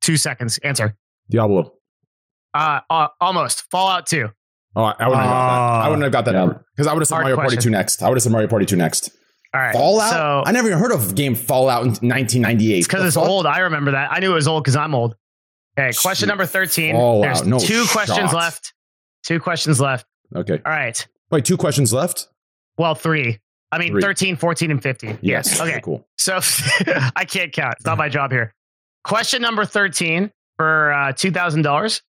[0.00, 0.58] Two seconds.
[0.58, 0.96] Answer.
[1.30, 1.72] Diablo.
[2.52, 3.70] Uh, uh almost.
[3.70, 4.28] Fallout 2.
[4.74, 5.84] Oh, I, I wouldn't have got that.
[5.84, 6.58] I wouldn't have got that Yeah.
[6.74, 8.02] because I would have said Hard Mario Party two next.
[8.02, 9.10] I would have said Mario Party two next.
[9.54, 9.72] All right.
[9.74, 10.10] Fallout.
[10.10, 12.78] So I never even heard of game Fallout in 1998.
[12.78, 13.44] it's because it's old.
[13.46, 14.10] I remember that.
[14.10, 15.14] I knew it was old because I'm old.
[15.78, 15.92] Okay.
[15.96, 16.28] Question Shit.
[16.28, 16.94] number 13.
[16.94, 17.22] Fallout.
[17.22, 18.74] There's No two questions left.
[19.24, 20.06] Two questions left.
[20.34, 20.60] Okay.
[20.64, 21.06] All right.
[21.30, 22.28] Wait, two questions left.
[22.78, 23.38] Well, three.
[23.70, 24.02] I mean, Three.
[24.02, 25.18] 13, 14, and 15.
[25.22, 25.58] Yes.
[25.60, 25.80] Okay.
[25.82, 26.06] Cool.
[26.18, 26.40] So
[27.16, 27.76] I can't count.
[27.78, 28.54] It's not my job here.
[29.04, 32.02] Question number 13 for uh, $2,000.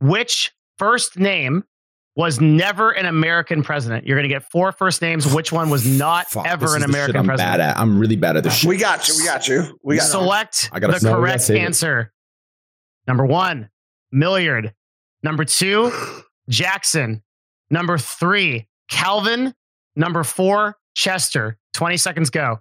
[0.00, 1.64] Which first name
[2.16, 4.06] was never an American president?
[4.06, 5.32] You're going to get four first names.
[5.32, 7.58] Which one was not Fuck, ever an is the American I'm president?
[7.58, 7.78] bad at.
[7.78, 8.68] I'm really bad at this shit.
[8.68, 9.14] We got you.
[9.18, 9.78] We got you.
[9.82, 11.60] We got Select I gotta- the No, correct save it.
[11.60, 12.12] answer.
[13.06, 13.70] Number one,
[14.12, 14.74] Millard.
[15.22, 15.92] Number two,
[16.48, 17.22] Jackson.
[17.70, 19.54] Number three, Calvin.
[19.96, 21.58] Number four, Chester.
[21.74, 22.60] 20 seconds go.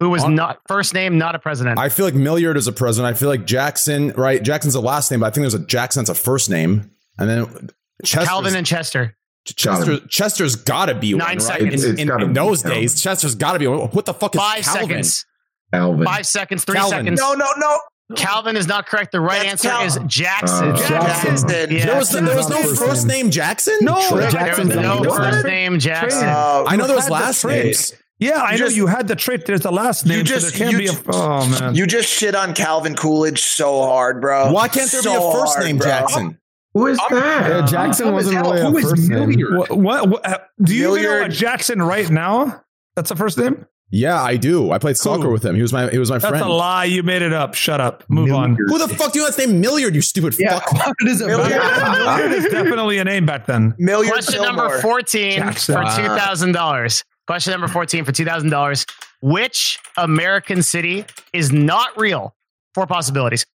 [0.00, 1.78] Who was not first name, not a president?
[1.78, 3.14] I feel like Millard is a president.
[3.14, 4.42] I feel like Jackson, right?
[4.42, 6.90] Jackson's a last name, but I think there's a Jackson that's a first name.
[7.18, 7.70] And then
[8.04, 9.16] Chester's, Calvin and Chester.
[9.46, 11.42] Chester, Chester's got to be Nine one, right?
[11.42, 11.84] seconds.
[11.84, 12.80] In, It's in- gotta in be those Calvin.
[12.80, 13.88] days, Chester's got to be one.
[13.88, 14.82] What the fuck is Five Calvin?
[14.88, 15.24] seconds.
[15.72, 16.04] Alvin.
[16.04, 16.64] Five seconds.
[16.64, 16.90] Three Calvin.
[16.98, 17.18] seconds.
[17.20, 17.78] No, no, no.
[18.14, 19.10] Calvin is not correct.
[19.12, 20.68] The right That's answer Cal- is Jackson.
[20.72, 21.48] Uh, Jackson.
[21.72, 21.86] Yeah.
[21.86, 23.22] There was, there was no First first name.
[23.24, 23.76] name Jackson?
[23.80, 24.30] No, Trick.
[24.30, 26.28] There was no first name Jackson.
[26.28, 27.64] Uh, I know there was had the last trait.
[27.64, 27.94] names.
[28.18, 29.44] Yeah, I You know just- you had the trait.
[29.44, 30.18] There's the last name.
[30.18, 31.02] You just- so there can't you be a.
[31.12, 31.74] Oh man.
[31.74, 34.52] you just shit on Calvin Coolidge so hard, bro.
[34.52, 35.86] Why can't there be a first hard, name bro.
[35.86, 36.38] Jackson?
[36.74, 37.10] Who is that?
[37.10, 39.30] Yeah, Jackson wasn't really a Who is first name.
[39.30, 39.68] Millard?
[39.70, 42.62] what, what, what- Do you even know a Jackson right now?
[42.94, 43.66] That's the first name.
[43.90, 44.72] Yeah, I do.
[44.72, 45.30] I played soccer Who?
[45.30, 45.54] with him.
[45.54, 46.44] He was my he was my That's friend.
[46.44, 46.84] a lie.
[46.86, 47.54] You made it up.
[47.54, 48.02] Shut up.
[48.08, 48.56] Move on.
[48.56, 50.72] Who the fuck do you want to named Millard, you stupid Yeah, fuck?
[50.86, 51.50] what does it Millard.
[51.50, 51.90] matter?
[51.92, 53.74] Millard is definitely a name back then.
[53.78, 55.74] Millard Question number 14 Jackson.
[55.76, 57.04] for $2,000.
[57.28, 58.90] Question number 14 for $2,000.
[59.22, 62.34] Which American city is not real?
[62.74, 63.46] Four possibilities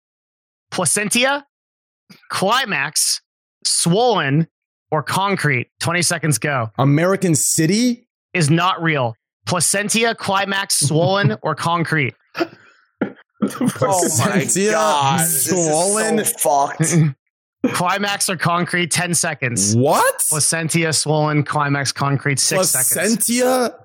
[0.71, 1.45] Placentia,
[2.29, 3.21] Climax,
[3.65, 4.47] Swollen,
[4.91, 5.69] or Concrete.
[5.81, 6.71] 20 seconds go.
[6.77, 8.07] American City?
[8.33, 9.15] Is not real.
[9.45, 12.15] Placentia, Climax, Swollen, or Concrete.
[12.37, 12.45] Oh
[13.59, 16.23] my Placentia, god, this is swollen.
[16.23, 16.93] so fucked.
[17.75, 19.75] Climax or Concrete, 10 seconds.
[19.75, 20.23] What?
[20.29, 23.27] Placentia, Swollen, Climax, Concrete, six seconds.
[23.27, 23.75] Placentia?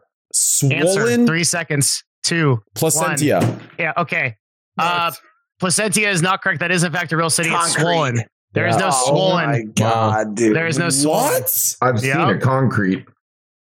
[0.62, 1.26] Answer, Swollen?
[1.26, 2.02] three seconds.
[2.22, 2.62] Two.
[2.74, 3.38] Placentia.
[3.40, 3.61] one.
[3.78, 4.36] Yeah, okay.
[4.78, 5.12] Uh,
[5.61, 6.61] Placentia is not correct.
[6.61, 7.48] That is, in fact, a real city.
[7.50, 7.82] It's Concrete.
[7.82, 8.24] swollen.
[8.52, 9.50] There is no oh swollen.
[9.50, 10.57] my god, dude.
[10.57, 11.32] There is no swollen.
[11.34, 11.76] What?
[11.82, 13.07] I've seen a concrete.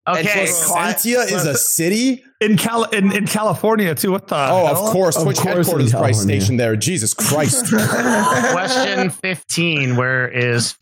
[0.08, 0.20] Okay.
[0.22, 2.24] It's- Placentia is a city?
[2.40, 4.10] In Cal in, in California too.
[4.10, 4.34] What the?
[4.34, 5.16] Oh, of course.
[5.16, 6.40] Of Twitch course headquarters is probably California.
[6.40, 6.74] stationed there.
[6.74, 7.66] Jesus Christ.
[8.50, 9.96] Question 15.
[9.96, 10.74] Where is.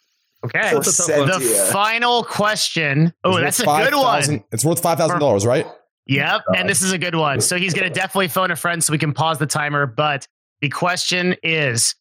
[0.45, 0.71] Okay.
[0.71, 1.27] Placentia.
[1.39, 3.13] The final question.
[3.25, 4.05] Oh, It's that's a worth good one.
[4.23, 5.67] 5,000 It's worth $5,000, right?
[6.07, 6.41] Yep.
[6.57, 7.43] And this is a good one.
[7.43, 9.85] So he's going to definitely phone a friend so we can pause the timer.
[9.87, 10.27] But
[10.63, 11.95] the question is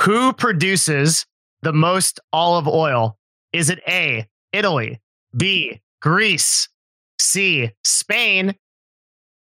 [0.00, 1.24] who produces
[1.62, 3.16] the most olive oil?
[3.52, 5.00] Is it A, Italy,
[5.36, 6.68] B, Greece,
[7.20, 8.54] C, Spain,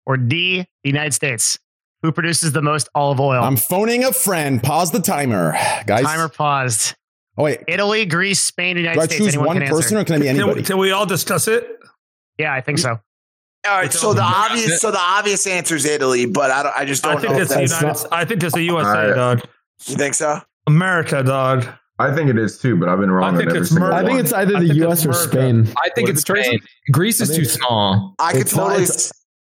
[0.07, 1.59] or D, the United States?
[2.03, 3.43] Who produces the most olive oil?
[3.43, 4.62] I'm phoning a friend.
[4.62, 5.53] Pause the timer.
[5.86, 6.05] Guys.
[6.05, 6.95] Timer paused.
[7.36, 7.61] Oh, wait.
[7.66, 9.09] Italy, Greece, Spain, United States.
[9.09, 9.74] Do I choose Anyone one can answer.
[9.74, 10.62] person or can I be Can we, anybody?
[10.62, 11.68] can we all discuss it?
[12.39, 12.91] Yeah, I think so.
[12.91, 16.74] All right, so the obvious, so the obvious answer is Italy, but I don't.
[16.76, 18.03] I just don't I think know if it's the that's.
[18.05, 18.14] United.
[18.14, 19.14] I think it's the USA, Alright.
[19.16, 19.41] dog.
[19.86, 20.41] You think so?
[20.68, 21.66] America, dog.
[22.01, 23.97] I think it is too, but I've been wrong I think on it's single murder.
[23.97, 25.05] I think it's either I the U.S.
[25.05, 25.67] or Spain.
[25.85, 26.45] I think What it's is?
[26.45, 26.61] Spain.
[26.93, 28.15] Greece is too small.
[28.21, 28.87] I could It's not- totally.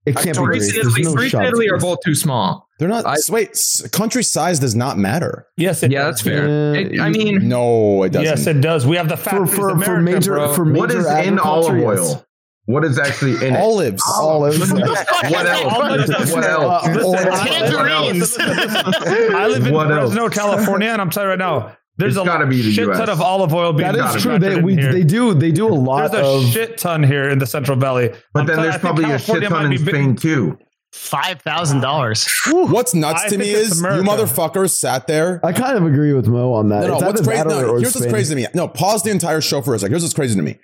[0.05, 0.77] It can't be Greece Greece.
[0.77, 2.69] and Italy, no Greece and Italy are both too small.
[2.79, 3.05] They're not.
[3.05, 3.59] I- wait,
[3.91, 5.45] country size does not matter.
[5.57, 6.15] Yes, it Yeah, does.
[6.15, 6.45] that's fair.
[6.45, 8.23] Uh, It- I mean, No, it doesn't.
[8.25, 8.87] Yes, it does.
[8.87, 9.53] We have the For factories.
[9.53, 10.53] for, America, for major bro.
[10.53, 12.25] for major What is in olive oil?
[12.67, 13.59] What is actually in it?
[13.59, 14.01] Olives.
[14.17, 14.59] Olives.
[14.71, 16.31] What else?
[16.31, 16.87] What else?
[16.87, 17.33] Uh, Listen, oil.
[17.33, 18.37] I- Tangerines.
[18.39, 22.45] I live in Fresno, California, and I'm telling you right now, there's It's a gotta
[22.47, 22.97] be the shit US.
[22.97, 24.37] ton of olive oil being That is true.
[24.39, 24.91] They in we, here.
[24.91, 27.77] they do they do a lot There's a of shit ton here in the Central
[27.77, 28.09] Valley.
[28.33, 30.57] But I'm then telling- there's I probably a shit ton in be big- Spain too.
[30.93, 32.27] Five thousand dollars.
[32.47, 34.03] What's nuts I to me is America.
[34.03, 35.39] you motherfuckers sat there.
[35.45, 36.81] I kind of agree with Mo on that.
[36.81, 37.43] No, no, It's what's crazy?
[37.43, 38.47] No, or- or here's what's crazy to me.
[38.53, 39.91] No, pause the entire show for a second.
[39.91, 40.57] Here's what's crazy to me.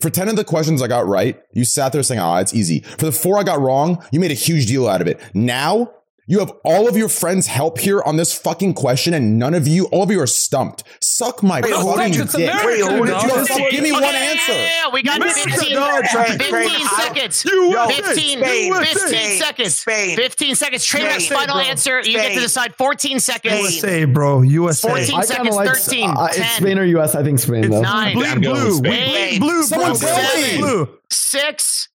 [0.00, 2.80] For 10 of the questions I got right, you sat there saying, oh, it's easy.
[2.80, 5.20] For the four I got wrong, you made a huge deal out of it.
[5.32, 5.92] Now,
[6.26, 9.66] you have all of your friends' help here on this fucking question, and none of
[9.66, 10.84] you, all of you are stumped.
[11.00, 12.50] Suck my Wait, fucking did you- It's dick.
[12.50, 14.52] American, Wait, who did you Yo, fuck, give me one Okay, answer.
[14.52, 16.04] Yeah, yeah, yeah, we got America, 15, dog.
[16.04, 17.44] Train, 15 train, I- seconds.
[17.44, 19.76] Yo, 15, Spain, 15 Spain, seconds.
[19.78, 20.16] Spain.
[20.16, 20.84] 15 seconds.
[20.84, 21.64] Train Spain, next final bro.
[21.64, 21.98] answer.
[22.00, 23.54] You get to decide 14 seconds.
[23.60, 24.42] USA, bro.
[24.42, 24.88] USA.
[24.88, 26.42] 14 I seconds, like 13, uh, 10.
[26.42, 27.14] it's Spain or U.S.
[27.14, 27.80] I think Spain though.
[27.82, 28.14] Nine.
[28.14, 28.52] Bleed I'm blue.
[28.76, 29.10] with We Spain.
[29.10, 29.62] bleed blue.
[29.64, 30.58] Someone tell me.
[30.58, 30.98] Blue.
[31.10, 31.88] Six,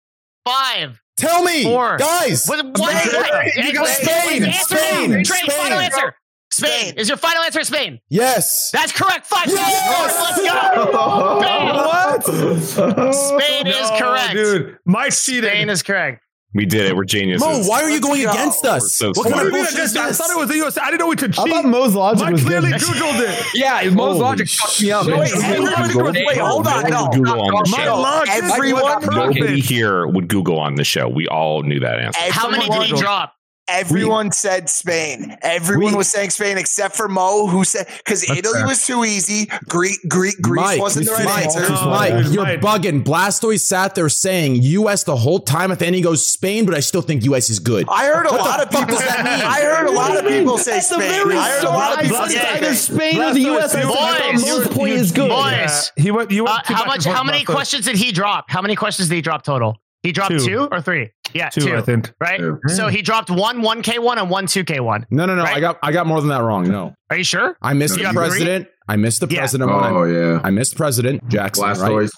[0.48, 1.98] five, Tell me, four.
[1.98, 2.46] guys.
[2.46, 2.66] What?
[2.78, 3.22] what, Spain.
[3.22, 3.56] what?
[3.56, 4.44] You got Spain.
[4.44, 5.12] Answer Spain.
[5.12, 5.24] now.
[5.24, 5.50] Spain.
[5.50, 6.16] final answer.
[6.52, 6.72] Spain.
[6.90, 6.94] Spain.
[6.98, 8.00] Is your final answer Spain?
[8.10, 8.70] Yes.
[8.72, 9.26] That's correct.
[9.26, 10.16] Five Yes!
[10.16, 10.48] seconds.
[10.48, 11.40] Let's go.
[11.42, 13.06] Spain.
[13.06, 13.14] What?
[13.44, 14.34] Spain is correct.
[14.34, 14.78] dude.
[14.86, 15.50] My cheated.
[15.52, 16.22] Spain is correct.
[16.56, 16.96] We did it.
[16.96, 17.46] We're geniuses.
[17.46, 18.94] Mo, why are you going against us?
[18.94, 20.18] So what kind of do you mean bullshit is against- I this?
[20.18, 20.82] thought it was the USA.
[20.82, 21.46] I didn't know we could cheat.
[21.46, 22.80] I thought Mo's logic Mike was clearly good.
[22.80, 23.46] Googled it.
[23.56, 25.06] yeah, Mo's Holy logic fucked me up.
[25.06, 27.10] Wait, Hey, everyone- wait, hold on, no.
[27.10, 27.96] Google on the My show.
[28.02, 31.10] logic Everyone- was Nobody here would Google on the show.
[31.10, 32.20] We all knew that answer.
[32.32, 33.35] How many did he drop?
[33.68, 35.36] Everyone said Spain.
[35.42, 38.68] Everyone We- was saying Spain except for Mo, who said because Italy fair.
[38.68, 39.50] was too easy.
[39.68, 41.70] Greek, Greek, Greece Mike, wasn't the right Mike, answer.
[41.70, 42.62] No, Mike, dude, you're Mike.
[42.62, 43.04] bugging.
[43.04, 45.04] Blastoise sat there saying U.S.
[45.04, 45.72] the whole time.
[45.72, 47.50] At the end, he goes Spain, but I still think U.S.
[47.50, 47.88] is good.
[47.90, 48.98] I heard a What lot of fuck people.
[48.98, 49.34] does that mean?
[49.44, 51.10] I heard a lot of people say That's a Spain.
[51.10, 52.96] very I heard a lot of people say either Spain.
[53.16, 53.74] Spain or the U.S.
[53.74, 55.30] I Blastoise, thought boys, most point is good.
[55.30, 55.92] Boys.
[55.98, 56.30] Yeah, he went.
[56.32, 57.04] You went Uh, how much?
[57.06, 58.46] How many questions did he drop?
[58.50, 59.78] How many questions did he drop total?
[60.06, 60.40] He dropped Two.
[60.46, 61.12] two, or three?
[61.34, 61.76] Yeah, Two, two.
[61.76, 62.14] I think.
[62.20, 62.40] Right.
[62.40, 62.60] Two.
[62.68, 65.06] So he dropped one one K one and one two K one.
[65.10, 65.44] No, no, no.
[65.44, 66.68] I got I got more than that wrong.
[66.70, 67.58] No, Are you sure?
[67.62, 68.28] I missed You the got three?
[68.30, 68.68] president.
[68.88, 69.40] I missed the Yeah.
[69.40, 69.72] president.
[69.72, 70.42] Oh I, yeah.
[70.44, 71.66] I missed President Jackson.
[71.66, 72.10] Right?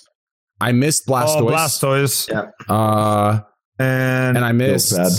[0.59, 2.27] I missed Oh, Blastoise.
[2.29, 2.51] Blastoise.
[2.67, 3.41] Uh,
[3.79, 4.95] And, and I missed.
[4.95, 5.11] bad.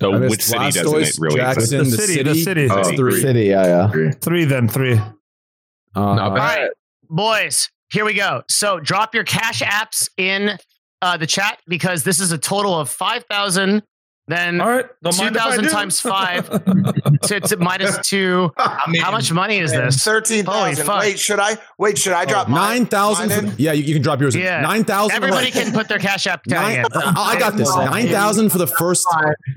[0.00, 1.70] So I missed which city doesn't it really exist?
[1.72, 2.68] Jackson, The the, city, city, the city.
[2.68, 3.20] That's Oh, three.
[3.20, 3.88] City, yeah, yeah.
[3.88, 4.10] Agree.
[4.12, 4.94] three, then three.
[4.94, 6.60] Uh, Not bad.
[6.60, 6.70] right,
[7.08, 8.42] boys, here we go.
[8.48, 10.58] So drop your cash apps in
[11.04, 13.82] uh, the chat because this is a total of 5,000,
[14.26, 14.86] then All right.
[15.02, 16.48] Don't mind if I 2,000 times five
[17.24, 18.50] to, to minus two.
[18.56, 20.02] How much money is this?
[20.02, 20.86] Thirteen Holy thousand.
[20.86, 21.00] fuck.
[21.00, 21.58] Wait, should I?
[21.78, 23.54] Wait, should I drop mine- Nine thousand.
[23.58, 24.34] Yeah, you, you can drop yours.
[24.34, 24.62] Yeah.
[24.62, 25.14] Nine thousand.
[25.14, 26.86] Everybody can put their cash app tag Nine, in.
[27.18, 27.68] I got this.
[27.76, 29.06] Nine thousand for the first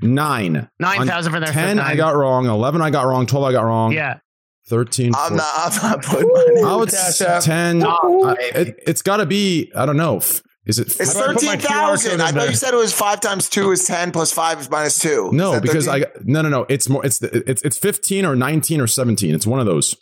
[0.02, 0.68] nine.
[0.80, 2.44] 9,000 for their Ten, first I got wrong.
[2.44, 3.24] Eleven, I got wrong.
[3.26, 3.92] Twelve, I got wrong.
[3.92, 4.18] Yeah.
[4.66, 5.36] 13, I'm 14.
[5.38, 5.54] not.
[5.56, 6.64] I'm not putting mine in.
[6.66, 7.42] I would Cash s- App.
[7.42, 7.82] 10.
[7.84, 10.18] I- it, it's got to be, I don't know.
[10.18, 10.88] f- Is it?
[11.00, 12.10] It's How do I put my thirteen QR thousand.
[12.12, 14.68] code I thought you said it was five times two is ten plus five is
[14.70, 15.30] minus two.
[15.32, 16.04] No, because 13?
[16.04, 16.66] I no no no.
[16.68, 17.04] It's more.
[17.06, 19.34] It's the- it's it's 15 or 19 or 17.
[19.34, 19.96] It's one of those.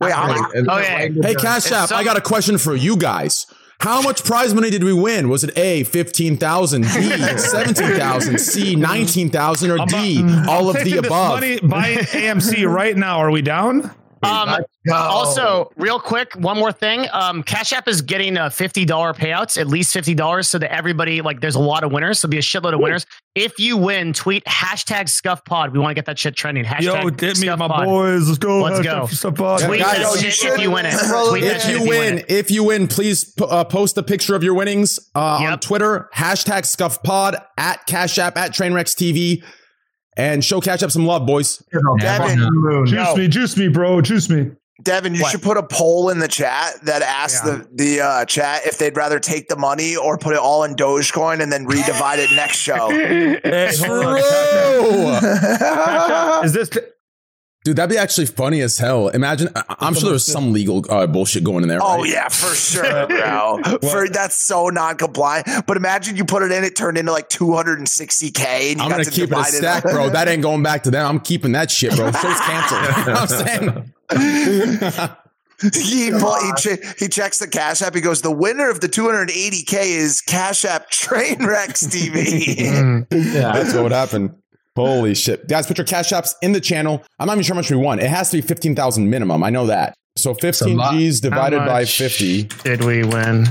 [0.00, 0.12] wait.
[0.12, 0.54] How much?
[0.54, 0.64] Okay.
[0.68, 3.44] Oh, hey, Cash App, some- I got a question for you guys.
[3.80, 5.28] How much prize money did we win?
[5.28, 6.88] Was it A, 15,000, B,
[7.36, 11.34] 17,000, C, 19,000, or D, bu- all I'm of the this above?
[11.34, 13.18] Money, buy AMC right now.
[13.18, 13.92] Are we down?
[14.22, 17.06] Um, also, real quick, one more thing.
[17.12, 20.72] Um, Cash App is getting uh, fifty dollar payouts, at least fifty dollars, so that
[20.72, 22.18] everybody like there's a lot of winners.
[22.20, 23.06] So be a shitload of winners.
[23.34, 25.72] If you win, tweet hashtag Scuff Pod.
[25.72, 26.64] We want to get that shit trending.
[26.64, 26.82] Hashtag
[27.20, 28.26] Yo, hit me, my boys.
[28.26, 28.62] Let's go.
[28.62, 29.06] Let's go.
[29.06, 29.60] Stuff on.
[29.60, 30.94] Tweet guys, that yo, shit if you win it.
[31.28, 34.54] Tweet If you win, if you win, please p- uh, post a picture of your
[34.54, 39.44] winnings uh, on Twitter, hashtag ScuffPod, at Cash App, at Trainwrecks TV,
[40.18, 41.62] and show Cash App some love, boys.
[42.00, 42.38] Devin,
[42.86, 44.02] Juice me, juice me, bro.
[44.02, 44.50] Juice me.
[44.82, 45.32] Devin, you What?
[45.32, 47.62] should put a poll in the chat that asks Yeah.
[47.74, 50.76] the the uh, chat if they'd rather take the money or put it all in
[50.76, 52.88] Dogecoin and then redivide it next show.
[53.48, 55.20] Hey, hold on.
[55.22, 56.44] True.
[56.44, 56.70] Is this?
[57.64, 59.08] Dude, that'd be actually funny as hell.
[59.08, 61.80] Imagine, I- I'm sure there's some legal uh, bullshit going in there.
[61.82, 62.08] Oh right?
[62.08, 63.60] yeah, for sure, bro.
[63.90, 65.66] for that's so non-compliant.
[65.66, 68.38] But imagine you put it in, it turned into like 260k,
[68.70, 70.08] and you I'm gonna to keep it a divide stack, bro.
[70.08, 71.04] That ain't going back to them.
[71.06, 72.10] I'm keeping that shit, bro.
[72.12, 72.80] Show's canceled.
[72.96, 73.92] you know what I'm saying?
[75.74, 77.94] he, pull, he, che- he checks the Cash App.
[77.94, 83.82] He goes, "The winner of the 280k is Cash App Trainwrecks TV." yeah, that's what
[83.82, 84.34] would happen.
[84.86, 85.48] Holy shit.
[85.48, 87.02] Guys, put your cash apps in the channel.
[87.18, 87.98] I'm not even sure how much we won.
[87.98, 89.42] It has to be 15,000 minimum.
[89.42, 89.94] I know that.
[90.16, 90.92] So 15 lot.
[90.94, 92.44] G's divided by 50.
[92.64, 93.46] Did we win?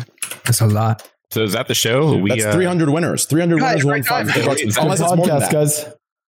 [0.45, 1.07] That's a lot.
[1.31, 2.15] So is that the show?
[2.17, 3.25] We, That's uh, 300 winners.
[3.25, 4.27] 300 Guys, winners won right, five.
[4.33, 4.45] guys.
[4.45, 4.61] bucks.
[4.61, 5.51] It's Unless it's more than Podcast, that.
[5.51, 5.85] guys.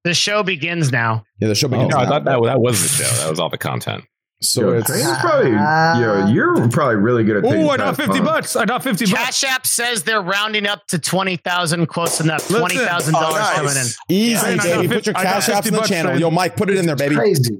[0.05, 1.23] The show begins now.
[1.39, 1.89] Yeah, the show begins.
[1.89, 2.09] No, I now.
[2.09, 3.23] thought that, that was the show.
[3.23, 4.05] That was all the content.
[4.41, 7.77] So Yo, it's Train's probably, yo, uh, you're probably really good at taking Oh, I
[7.77, 8.25] got fast 50 pumps.
[8.31, 8.55] bucks.
[8.55, 9.13] I got 50 bucks.
[9.23, 12.41] Cash App says they're rounding up to twenty thousand, close enough.
[12.49, 12.59] Listen.
[12.59, 13.85] Twenty thousand dollars Oh, coming in.
[14.09, 14.87] easy, Yeah, baby.
[14.87, 16.11] fif- Put your cash apps 50 in the channel.
[16.11, 16.19] Trey.
[16.21, 17.15] Yo, Mike, put it in there, baby.
[17.15, 17.57] Crazy.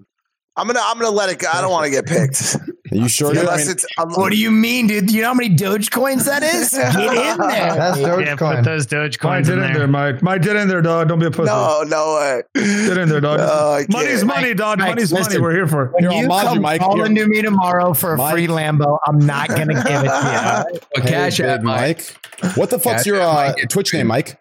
[0.58, 1.48] I'm gonna I'm gonna let it go.
[1.54, 2.56] I don't want to get picked
[2.96, 3.30] Are you sure?
[3.34, 3.38] dude?
[3.40, 3.86] I unless mean, it's.
[3.98, 5.12] um, What do you mean, dude?
[5.12, 6.72] You know how many Dogecoins that is?
[6.72, 7.76] Get in there.
[7.76, 8.56] That's Yeah, Dogecoin.
[8.58, 9.88] put those Mike, Dogecoins get in in there, there.
[9.88, 10.22] Mike.
[10.24, 11.08] Mike, get in there, dog.
[11.10, 11.48] Don't be a pussy.
[11.52, 12.42] no, no way.
[12.56, 13.40] Get in there, dog.
[13.46, 13.90] No, I can't.
[13.92, 14.80] Money's money, dog.
[14.80, 15.40] Mike, Money's money.
[15.40, 15.88] We're here for.
[15.88, 16.80] When you come Mike.
[16.82, 17.06] call Here.
[17.06, 18.32] into me tomorrow for a Mike.
[18.34, 20.80] free Lambo, I'm not gonna give it to you.
[20.98, 22.16] A hey, cash big app, Mike.
[22.42, 22.58] Mike.
[22.58, 24.40] What the fuck's Cash your uh, Twitch name, Mike?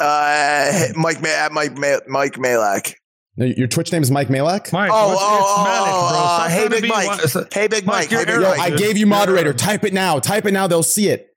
[0.00, 1.76] Uh, Mike, Ma- at Mike,
[2.08, 2.96] Mike Malak.
[3.36, 4.72] No, Your Twitch name is Mike Malak?
[4.72, 5.98] Mike, Oh, what's- oh, it's oh, Malik, bro.
[5.98, 7.34] oh, Stop uh, hey, Big Mike.
[7.34, 8.10] one- Hey, Big Mike, Mike.
[8.10, 8.60] Hey, Big Yo, Mike.
[8.60, 9.52] I gave you moderator.
[9.52, 10.18] Type it now.
[10.20, 10.66] Type it now.
[10.68, 11.34] They'll see it.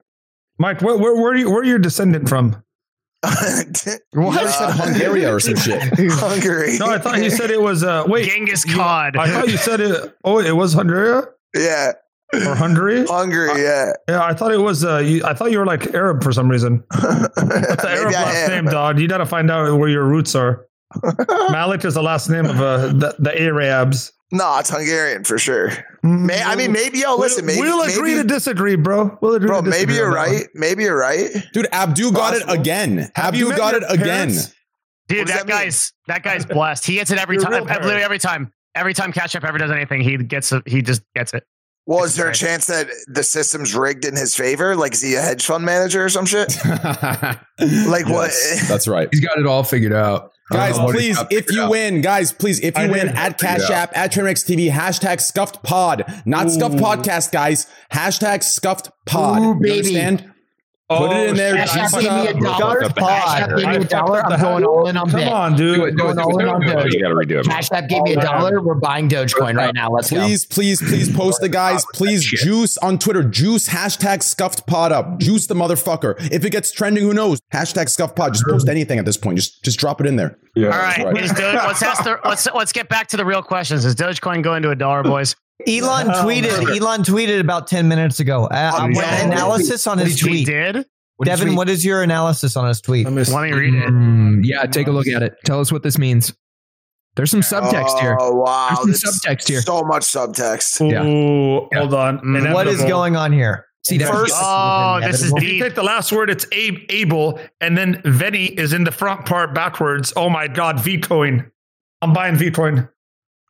[0.60, 2.64] Mike, where, where, where, are you, where are your descendant from?
[3.26, 5.82] You never said Hungary or some shit.
[5.98, 6.78] Hungary.
[6.78, 7.84] No, I thought he said it was.
[7.84, 9.18] Uh, wait, Genghis Khan.
[9.18, 10.16] I thought you said it.
[10.24, 11.24] Oh, it was Hungary
[11.56, 11.94] Yeah,
[12.34, 13.06] or Hungary.
[13.06, 13.62] Hungary.
[13.62, 13.94] Yeah.
[14.08, 14.84] Yeah, I thought it was.
[14.86, 16.84] Uh, you, I thought you were like Arab for some reason.
[16.92, 19.00] That's the Arab last name, dog.
[19.00, 20.66] You got to find out where your roots are.
[21.50, 24.12] Malik is the last name of uh, the, the Arabs.
[24.32, 25.72] No, it's Hungarian for sure.
[26.04, 27.00] May, I mean, maybe.
[27.00, 27.46] Yo, listen.
[27.46, 27.62] Maybe.
[27.62, 29.18] we'll agree maybe, to disagree, bro.
[29.22, 29.48] We'll agree.
[29.48, 29.62] bro.
[29.62, 30.36] to disagree Maybe you're on that one.
[30.38, 30.48] right.
[30.54, 31.30] Maybe you're right.
[31.54, 33.10] Dude, Abdu got it again.
[33.16, 34.30] Have you Abdu met got your it again.
[35.08, 35.56] Dude, What that, that mean?
[35.56, 36.86] guy's that guy's blessed.
[36.86, 37.64] He gets it every You're time.
[37.64, 38.52] Literally every time.
[38.76, 40.68] Every time Cash App ever does anything, he gets it.
[40.68, 41.44] He just gets it.
[41.88, 44.76] Well, is there a chance that the system's rigged in his favor?
[44.76, 46.54] Like, is he a hedge fund manager or some shit?
[46.66, 48.32] like what?
[48.68, 49.08] That's right.
[49.12, 50.32] He's got it all figured out.
[50.52, 51.72] Guys, know what he's please, if you out.
[51.72, 55.62] win, guys, please, if you I win, at Cash App, at Trainwreck TV, hashtag scuffed
[55.64, 57.68] pod, not scuffed podcast, guys.
[57.92, 59.42] Hashtag scuffed pod.
[59.42, 60.00] Ooh, You baby.
[60.00, 60.34] understand?
[60.90, 61.56] Put it in oh, there.
[61.56, 62.60] Cash it give me a up.
[62.60, 62.80] dollar.
[62.80, 64.26] Cash App, give me a dollar.
[64.26, 65.28] I'm going all in on Come Bit.
[65.28, 65.76] on, dude.
[65.76, 66.62] Do it, do it, Going do it, all in on.
[66.62, 66.94] Doge.
[66.94, 67.46] You got to redo it.
[67.46, 68.62] Cash App gave me a dollar.
[68.62, 69.92] We're buying Dogecoin right now.
[69.92, 70.24] Let's go.
[70.24, 71.86] Please, please, please post it, guys.
[71.94, 73.22] Please juice on Twitter.
[73.22, 75.20] Juice hashtag scuffed pod up.
[75.20, 76.16] Juice the motherfucker.
[76.32, 77.42] If it gets trending, who knows?
[77.54, 78.32] Hashtag scuffed pod.
[78.34, 79.38] Just post anything at this point.
[79.38, 80.40] Just just drop it in there.
[80.56, 80.68] Yeah.
[80.68, 81.18] All right, right.
[81.18, 83.84] is Doge, let's ask the let's let's get back to the real questions.
[83.84, 85.36] Is Dogecoin going to a dollar, boys?
[85.66, 86.78] Elon tweeted.
[86.80, 88.46] Elon tweeted about ten minutes ago.
[88.46, 89.26] Uh, Oh, yeah.
[89.26, 90.46] analysis on his He tweet?
[90.46, 90.86] did.
[91.24, 93.06] Devin, what is your analysis on his tweet?
[93.10, 93.90] Let me read it.
[93.90, 95.36] Mm, yeah, take a look at it.
[95.46, 96.32] Tell us what this means.
[97.16, 98.16] There's some subtext here.
[98.20, 99.62] Oh wow, There's some this- subtext here.
[99.62, 100.92] so much subtext.
[100.92, 101.04] Yeah.
[101.04, 102.20] Ooh, hold on.
[102.20, 102.54] Mm.
[102.54, 103.66] What is going on here?
[103.84, 105.64] See, First- Oh, this is If you deep.
[105.64, 109.56] take the last word, it's Abe, Able, and then Venny is in the front part
[109.56, 110.14] backwards.
[110.16, 111.50] Oh my God, Vcoin.
[112.04, 112.88] I'm buying Vcoin.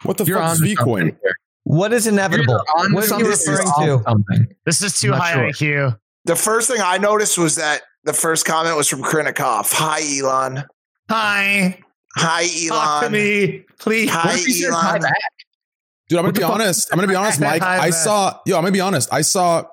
[0.04, 1.18] What the You're fuck is on to Vcoin?
[1.68, 1.80] Something here.
[1.80, 2.62] What is inevitable?
[2.78, 4.02] On What are you referring to?
[4.04, 4.48] Something.
[4.66, 5.92] This is too high sure.
[5.92, 6.00] IQ.
[6.26, 9.72] The first thing I noticed was that the first comment was from Krinikov.
[9.74, 10.64] Hi, Elon.
[11.10, 11.80] Hi,
[12.16, 12.70] Hi, Elon.
[12.70, 14.10] talk to me, please.
[14.10, 15.12] Hi, What if he says hi Elon.
[16.10, 16.90] Dude, I'm gonna be honest.
[16.92, 17.62] I'm gonna be honest, Mike.
[17.62, 19.12] I saw, yo, I'm gonna be honest.
[19.12, 19.64] I saw,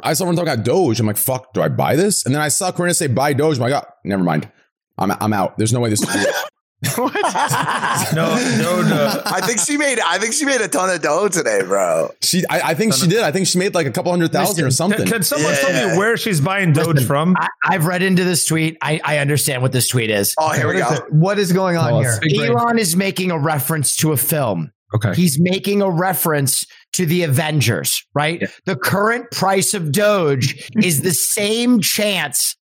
[0.00, 0.98] I saw someone talking about Doge.
[1.00, 2.26] I'm like, fuck, do I buy this?
[2.26, 3.58] And then I saw Corinna say buy Doge.
[3.58, 4.50] I'm like, oh, never mind.
[4.98, 5.56] I'm, I'm out.
[5.56, 6.26] There's no way this is
[6.82, 7.10] real.
[8.14, 9.22] No, no, no.
[9.26, 9.98] I think she made.
[10.00, 12.10] I think she made a ton of dough today, bro.
[12.22, 13.22] She, I, I think she did.
[13.22, 15.00] I think she made like a couple hundred thousand or something.
[15.00, 15.92] Can, can someone tell Yeah.
[15.92, 17.36] me where she's buying Doge Listen, from?
[17.38, 18.78] I, I've read into this tweet.
[18.82, 20.34] I, I understand what this tweet is.
[20.38, 20.94] Oh, here What we is go.
[20.94, 21.12] it?
[21.12, 22.10] What is going on Tell here?
[22.10, 22.18] us.
[22.20, 22.40] Big.
[22.40, 24.70] Elon is making a reference to a film.
[24.94, 25.14] Okay.
[25.14, 26.64] He's making a reference
[26.94, 28.40] to the Avengers, right?
[28.40, 28.46] Yeah.
[28.64, 32.56] The current price of Doge is the same chance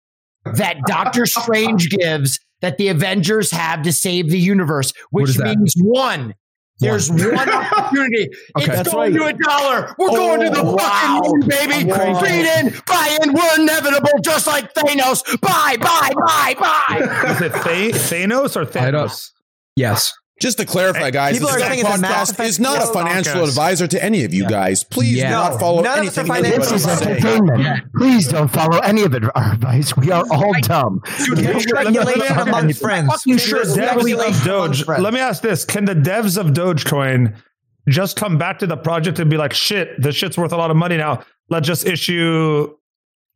[0.46, 5.57] that Doctor Strange gives that the Avengers have to save the universe, which is that?
[5.57, 6.34] means one.
[6.80, 8.27] There's one opportunity.
[8.57, 8.65] Okay.
[8.68, 9.34] it's That's going right.
[9.34, 9.95] to a dollar.
[9.98, 11.22] We're oh, going to the Oh, wow.
[11.23, 11.91] fucking moon, baby.
[11.91, 12.23] I'm.
[12.26, 13.34] Feed in, buy in.
[13.34, 15.23] We're inevitable, just like Thanos.
[15.41, 17.32] Buy, buy, buy, buy.
[17.32, 19.32] Is it Th- Thanos or Thanos?
[19.76, 20.14] Yes.
[20.41, 23.48] Just to clarify, guys, People this are saying it's podcast is not a financial podcast.
[23.48, 24.84] advisor to any of you guys.
[24.84, 25.30] Please Yeah.
[25.30, 27.02] do not follow none of us are anything financial anybody This is says.
[27.07, 27.84] entertainment.
[27.95, 29.95] Please don't follow any of it, our advice.
[29.95, 31.02] We are all dumb.
[31.26, 31.56] Dude, Let
[31.94, 33.07] me- let ask- friends.
[33.07, 34.88] Fucking sure devs Speculation of amongst Doge.
[34.99, 37.34] Let me ask this: Can the devs of Dogecoin
[37.88, 40.70] just come back to the project and be like, "Shit, the shit's worth a lot
[40.70, 41.22] of money now.
[41.49, 42.68] Let's just issue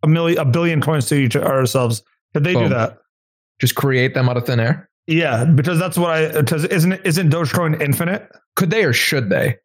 [0.03, 2.03] a million, a billion coins to each ourselves"?
[2.33, 2.97] Could they do that?
[3.61, 4.88] Just create them out of thin air.
[5.09, 6.31] Yeah, because that's what I.
[6.31, 8.29] Because isn't isn't Dogecoin infinite?
[8.55, 9.57] Could they or should they?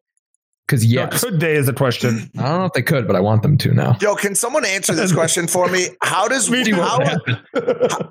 [0.67, 1.53] Because Or yes, could they?
[1.55, 2.29] Is the question.
[2.39, 3.97] I don't know if they could, but I want them to now.
[4.01, 5.89] Yo, can someone answer this question for me?
[6.01, 6.75] How does Me too.
[6.75, 6.99] how,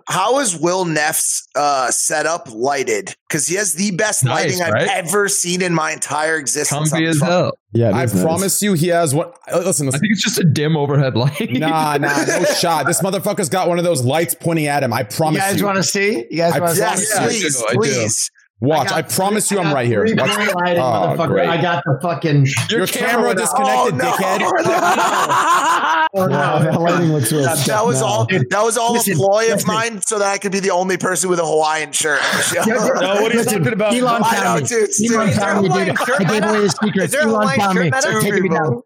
[0.08, 3.14] how is Will Neff's uh, setup lighted?
[3.28, 6.90] Because he has the best Nice, lighting I've ever seen in my entire existence.
[6.90, 7.52] Comfy as hell.
[7.72, 8.22] Yeah, I is nice.
[8.22, 9.36] promise you, he has what?
[9.52, 11.50] uh, Listen, I think it's just a dim overhead light.
[11.50, 12.86] Nah, nah, no shot.
[12.86, 14.92] This motherfucker's got one of those lights pointing at him.
[14.92, 15.42] I promise.
[15.42, 16.24] You guys want to see?
[16.30, 16.80] You guys want to see?
[16.80, 17.78] Yeah, I please, do, I do.
[17.78, 18.30] please.
[18.64, 18.90] Watch.
[18.92, 20.04] I, promise you, I'm right here.
[20.04, 20.16] Watch.
[20.16, 21.28] Oh, motherfucker.
[21.28, 21.48] great.
[21.48, 22.46] I got the fucking.
[22.70, 24.04] Your camera Oh, disconnected, no.
[24.12, 24.40] dickhead.
[26.16, 28.26] Oh, Wow, that lighting looks real That, that was all.
[28.26, 29.66] That was all Listen, a ploy of listen.
[29.66, 32.20] mine, so that I could be the only person with a Hawaiian shirt.
[32.22, 32.98] on the.
[33.00, 33.94] No, what are you Listen, talking about?
[33.94, 35.08] Elon I found me.
[35.10, 35.88] Elon found me, dude.
[35.98, 37.14] I gave away the Is secrets.
[37.16, 37.84] Elon Hawaiian found me.
[37.90, 38.12] meta?
[38.12, 38.82] Me Two down.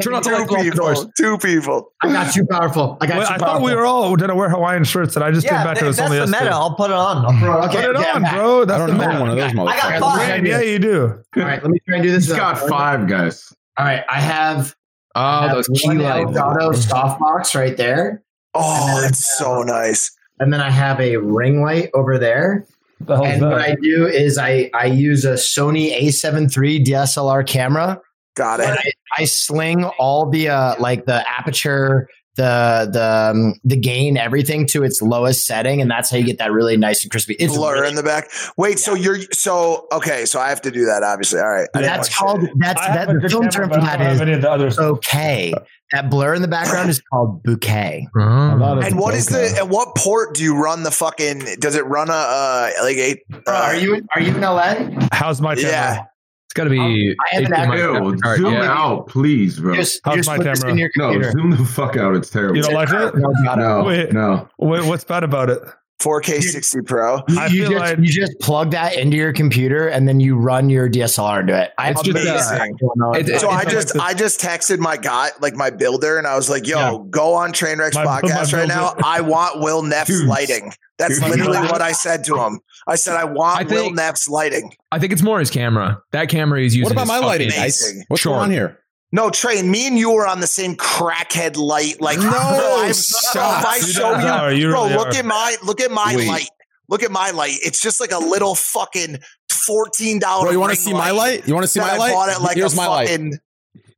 [0.00, 0.98] Turn off the Two lights, lock doors.
[1.00, 1.12] people.
[1.18, 1.92] Two people.
[2.02, 2.96] I got too powerful.
[3.02, 5.30] I got Wait, I thought we were all going to wear Hawaiian shirts, and I
[5.32, 6.44] just came back to that- this that's only the yesterday.
[6.44, 6.56] meta.
[6.56, 7.26] I'll put it on.
[7.26, 7.68] I'll put it on.
[7.68, 8.64] Put it on, bro.
[8.64, 9.28] That's don't the know map.
[9.28, 10.00] one of those I got motherfuckers.
[10.00, 10.46] five.
[10.46, 11.22] Yeah, yeah, you do.
[11.36, 12.26] All right, let me try and do this.
[12.26, 13.52] He's got five guys.
[13.78, 14.74] All right, I have,
[15.14, 16.30] Oh, have those key one lights.
[16.30, 18.22] Elgato softbox right there,
[18.54, 20.10] Oh, that's so nice.
[20.38, 22.64] and then I have a ring light over there.
[23.00, 23.50] The and that?
[23.50, 27.98] what I do is I I use a Sony A7 III DSLR camera.
[28.36, 28.66] Got it.
[28.68, 32.08] And I, I sling all the uh, like the aperture,
[32.40, 36.38] the the um, the gain, everything to its lowest setting, and that's how you get
[36.38, 37.34] that really nice and crispy.
[37.34, 38.28] It's Blur really- in the back.
[38.56, 40.24] Wait, so you're so okay?
[40.24, 41.40] So I have to do that, obviously.
[41.40, 41.68] All right.
[41.74, 44.06] That's want to called that's I that the film camera, term for I that don't
[44.06, 44.76] have is any of the others.
[44.76, 45.52] bokeh.
[45.92, 48.04] That blur in the background is called bokeh.
[48.14, 49.52] Thought And was what is okay.
[49.54, 51.56] the at what port do you run the fucking?
[51.58, 53.16] Does it run a uh, like a?
[53.28, 54.76] Bro, are you are you in LA?
[55.12, 55.70] How's my camera?
[55.70, 56.04] Yeah.
[56.50, 57.14] It's got to be.
[57.30, 58.72] I have an 18 active- mic- Ew, all right, zoom yeah.
[58.76, 59.72] out, please, bro.
[59.76, 60.72] Just, How's just my put this camera?
[60.72, 61.30] in your no, computer.
[61.30, 62.16] zoom the fuck out.
[62.16, 62.56] It's terrible.
[62.56, 63.14] You don't like it?
[63.14, 64.12] No, got no, Wait.
[64.12, 64.48] no.
[64.58, 65.60] Wait, what's bad about it?
[66.02, 67.22] 4K 60 Pro.
[67.28, 70.88] You, you just, you just plug that into your computer and then you run your
[70.90, 71.72] DSLR into it.
[71.78, 72.52] I It's have just,
[72.96, 73.38] no uh, idea.
[73.38, 76.66] so I just I just texted my guy, like my builder, and I was like,
[76.66, 78.94] "Yo, go on Trainwreck's My- my podcast right now.
[79.04, 81.30] I want Will Neff's lighting." That's Dude.
[81.30, 82.60] literally what I said to him.
[82.86, 86.02] I said, "I want I Will think- Neff's lighting." I think it's more his camera.
[86.12, 86.84] That camera he's using.
[86.84, 87.82] What about is my lighting, guys?
[87.82, 88.04] amazing.
[88.08, 88.32] What's Sure.
[88.32, 88.78] going on here?
[89.12, 92.00] No, Train, me and you were on the same crackhead light.
[92.00, 95.18] Like, No, bro, I, if I show you, are, you bro, really look are.
[95.18, 96.28] at my look at my Wait.
[96.28, 96.48] light.
[96.88, 97.58] Look at my light.
[97.62, 99.18] It's just like a little fucking
[99.50, 100.44] fourteen dollar.
[100.44, 101.46] Bro, you want to see my light?
[101.46, 102.12] You want to see my I light?
[102.12, 103.08] bought it like Here's a my light.
[103.08, 103.38] fucking.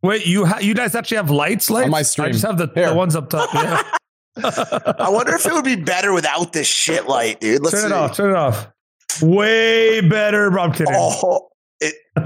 [0.02, 1.70] Wait, you ha- you guys actually have lights?
[1.70, 1.84] Lights?
[1.84, 3.48] On my I just have the, the ones up top.
[3.54, 3.82] Yeah.
[4.36, 7.62] I wonder if it would be better without this shit light, dude.
[7.62, 7.86] Let's turn see.
[7.88, 8.16] it off.
[8.16, 8.68] Turn it off.
[9.20, 10.50] Way better.
[10.50, 10.94] bro, I'm kidding.
[10.96, 11.48] Oh,
[11.80, 12.22] it, nah,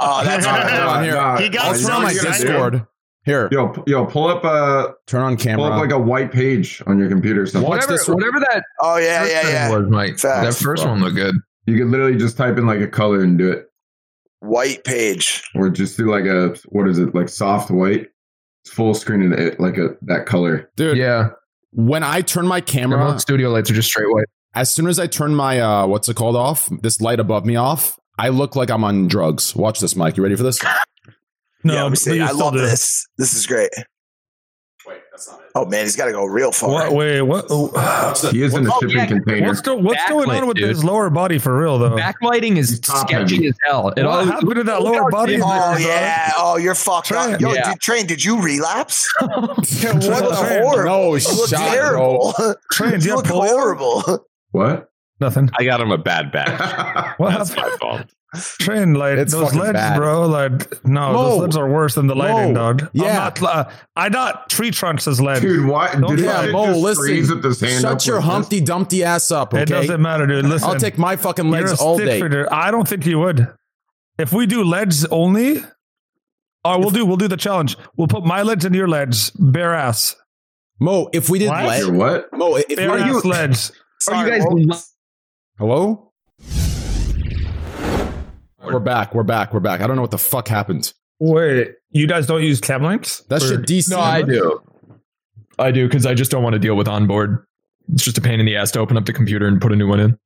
[0.00, 1.14] oh, that's Nah, not Hold on here.
[1.14, 2.86] nah, He got I'll nah, on my you gotta do- Discord.
[3.26, 5.56] Here, Yo, p- yo, pull up a turn on camera.
[5.56, 5.76] pull camera.
[5.76, 7.42] up like a white page on your computer.
[7.42, 7.70] or Something.
[7.70, 9.70] Whatever, this whatever that Oh yeah, first yeah, yeah.
[9.70, 10.18] was, Mike.
[10.18, 10.58] Facts.
[10.58, 11.34] That first one looked good.
[11.64, 13.64] You could literally just type in like a color and do it,
[14.40, 15.42] White page.
[15.54, 18.08] or just do like a what is it like soft white,
[18.62, 20.70] it's full screen and it like a that color.
[20.76, 21.30] Dude, Yeah,
[21.74, 24.26] when I turn my camera, Remote studio lights are just straight white.
[24.54, 27.56] as soon as I turn my uh, what's it called off, this light above me
[27.56, 29.54] off, I look like I'm on drugs.
[29.56, 30.16] Watch this, Mike.
[30.16, 30.62] You ready for this?
[31.64, 32.60] no, yeah, let me but I love do.
[32.60, 33.06] this.
[33.18, 33.70] This is great.
[35.14, 35.50] Wait, that's not it.
[35.54, 36.70] Oh man, he's got to go real far.
[36.70, 37.46] What, wait, what?
[37.50, 39.06] oh, He is in a Oh, shipping yeah.
[39.06, 39.46] container.
[39.46, 40.68] What's, go, what's going on with dude.
[40.68, 41.90] his lower body for real though?
[41.96, 43.90] Backlighting is He's sketchy as hell.
[43.90, 45.34] It what all happened to that oh, lower body?
[45.40, 45.80] Oh there, dog?
[45.80, 46.32] yeah.
[46.36, 47.34] Oh, you're fucked Train.
[47.34, 47.40] up.
[47.40, 47.70] Yo, Yeah.
[47.72, 48.06] dude, train.
[48.06, 49.08] Did you relapse?
[49.20, 50.84] what the the horror?
[50.84, 52.34] No, You look shot, terrible.
[52.72, 54.26] Train, you you look horrible.
[54.50, 54.90] What?
[55.20, 55.48] Nothing.
[55.58, 57.18] I got him a bad batch.
[57.18, 58.02] What That's my fault.
[58.34, 59.96] Train like It's those fucking leads, bad.
[59.96, 60.26] bro.
[60.26, 61.22] Like no, Mo.
[61.30, 62.72] those leads are worse than the lighting, Mo.
[62.74, 62.90] dog.
[62.92, 63.06] Yeah.
[63.08, 65.42] I'm not, uh, I not tree trunks as lead.
[65.42, 65.92] Dude, why?
[65.92, 66.32] Don't Did try.
[66.32, 67.04] that Yeah, Mo, listen.
[67.04, 68.32] freeze with hand Shut your like this?
[68.32, 70.44] Humpty Dumpty ass up, It doesn't matter, dude.
[70.46, 72.20] Listen, I'll take my fucking legs all day.
[72.20, 72.46] figure.
[72.52, 73.48] I don't think you would.
[74.18, 75.62] If we do leads only,
[76.64, 77.76] oh, we'll do we'll do the challenge.
[77.96, 80.14] We'll put my leads into your leads, bare ass,
[80.80, 81.64] Mo, if we did What?
[81.66, 82.28] lead, what?
[82.32, 83.72] Mo, if bare we ass leads.
[84.00, 84.66] Sorry, Are you Mo.
[84.72, 84.92] guys?
[85.58, 86.03] Hello?
[88.64, 89.14] We're back.
[89.14, 89.52] We're back.
[89.52, 89.80] We're back.
[89.80, 90.92] I don't know what the fuck happened.
[91.20, 93.20] Wait, you guys don't use cam links?
[93.28, 93.90] That Or- shit DC.
[93.90, 94.60] No, I do.
[95.58, 97.44] I do because I just don't want to deal with onboard.
[97.92, 99.76] It's just a pain in the ass to open up the computer and put a
[99.76, 100.18] new one in.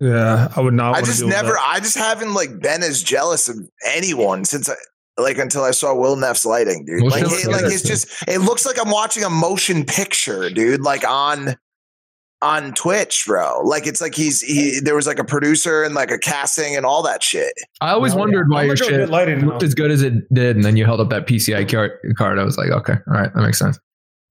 [0.00, 0.96] Yeah, I would not.
[0.96, 1.52] I just deal with never.
[1.52, 1.62] that.
[1.64, 4.74] I just haven't like been as jealous of anyone since I.
[5.20, 7.02] Like until I saw Will Neff's lighting, dude.
[7.02, 8.06] Well, like, sure, it, like it's just.
[8.28, 10.80] It looks like I'm watching a motion picture, dude.
[10.82, 11.56] Like on,
[12.42, 13.60] on Twitch, bro.
[13.64, 14.78] Like it's like he's he.
[14.80, 17.52] There was like a producer and like a casting and all that shit.
[17.80, 18.54] I always No, wondered yeah.
[18.54, 19.46] why I'm your shit lighting now.
[19.48, 21.92] looked as good as it did, and then you held up that PCI card.
[22.16, 22.38] card.
[22.38, 23.78] I was like, okay, all right, that makes sense.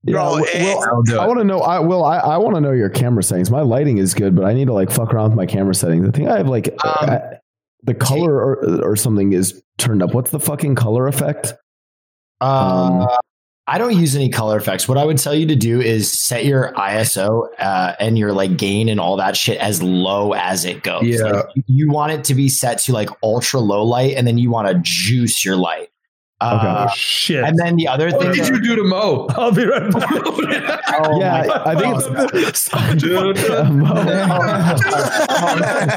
[0.04, 1.60] Bro, Yeah, it's- well, I'll I want to know.
[1.60, 2.04] I will.
[2.04, 3.50] I, I want to know your camera settings.
[3.50, 6.08] My lighting is good, but I need to like fuck around with my camera settings.
[6.08, 7.18] I think I have like Um, uh,
[7.82, 10.14] the color or, or something is turned up.
[10.14, 11.52] What's the fucking color effect?
[12.40, 13.08] Uh, Um,
[13.68, 14.88] I don't use any color effects.
[14.88, 18.56] What I would tell you to do is set your ISO uh, and your like
[18.56, 21.04] gain and all that shit as low as it goes.
[21.04, 21.24] Yeah.
[21.24, 24.50] Like, you want it to be set to like ultra low light, and then you
[24.50, 25.90] want to juice your light.
[26.40, 27.42] Uh, Oh shit!
[27.42, 29.26] And then the other What thing, What did you do to Mo?
[29.30, 30.08] I'll be right back.
[31.00, 31.34] oh yeah,
[31.64, 31.96] I, I think
[32.34, 32.72] it's.
[32.72, 33.82] Um,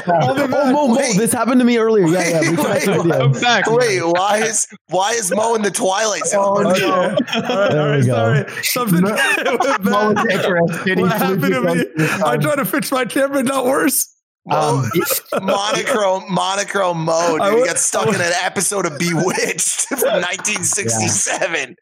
[0.08, 1.16] oh, Mo, Mo, Wait.
[1.16, 2.06] this happened to me earlier.
[2.08, 2.40] Yeah, yeah.
[2.40, 3.24] We Wait, connected video.
[3.26, 3.66] I'm back.
[3.70, 6.66] Wait, why is why is Mo in the Twilight Zone?
[6.66, 6.84] Okay.
[6.90, 7.22] All right,
[7.70, 8.14] There all right, we go.
[8.14, 8.44] sorry.
[8.64, 10.26] Something went Mo bad.
[10.30, 10.98] interested.
[11.00, 12.06] What happened to to me?
[12.08, 14.08] some- I tried to fix my camera, not worse.
[14.44, 14.90] Mo, Um,
[15.44, 17.40] monochrome, monochrome mode.
[17.40, 17.60] I dude.
[17.60, 21.76] He got stuck in an episode of Bewitched from 1967.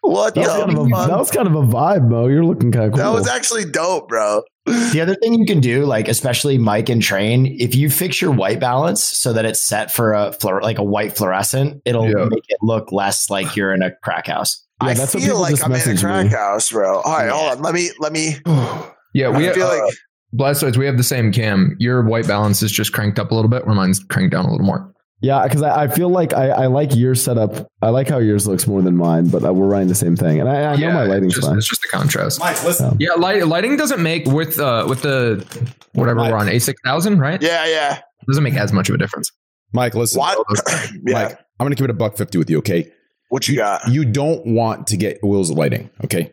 [0.00, 2.26] what That was, the kind of a, that was kind of a vibe, Mo.
[2.28, 2.98] You're looking kind of cool.
[2.98, 4.42] That was actually dope, bro.
[4.64, 8.32] The other thing you can do, like especially Mike and Train, if you fix your
[8.32, 12.24] white balance so that it's set for a fluor- like a white fluorescent, it'll Yeah.
[12.24, 14.64] make it look less like you're in a crack house.
[14.82, 16.30] Yeah, I that's what feel people like just I'm in a crack me.
[16.32, 17.00] house, bro.
[17.00, 17.32] All right, Yeah.
[17.32, 17.62] hold on.
[17.62, 18.36] Let me let me.
[19.14, 19.94] Yeah, we I feel uh, like
[20.34, 21.76] Blastoise, we have the same cam.
[21.78, 24.50] Your white balance is just cranked up a little bit, where mine's cranked down a
[24.50, 24.92] little more.
[25.20, 27.66] Yeah, because I, I feel like I, I like your setup.
[27.80, 30.40] I like how yours looks more than mine, but uh, we're running the same thing,
[30.40, 31.56] and I, I know yeah, my lighting's just, fine.
[31.56, 32.38] It's just the contrast.
[32.38, 32.96] Mike, listen.
[33.00, 35.46] Yeah, light, lighting doesn't make with uh with the
[35.94, 36.32] whatever Mike.
[36.32, 37.40] we're on A six thousand, right?
[37.40, 38.00] yeah, yeah.
[38.26, 39.32] doesn't make as much of a difference.
[39.72, 40.18] Mike, listen.
[40.18, 40.46] What?
[41.06, 41.12] yeah.
[41.14, 42.90] Mike, I'm going to keep it a buck 50 with you, okay?
[43.28, 43.88] What you got?
[43.88, 46.32] You don't want to get Will's lighting, okay?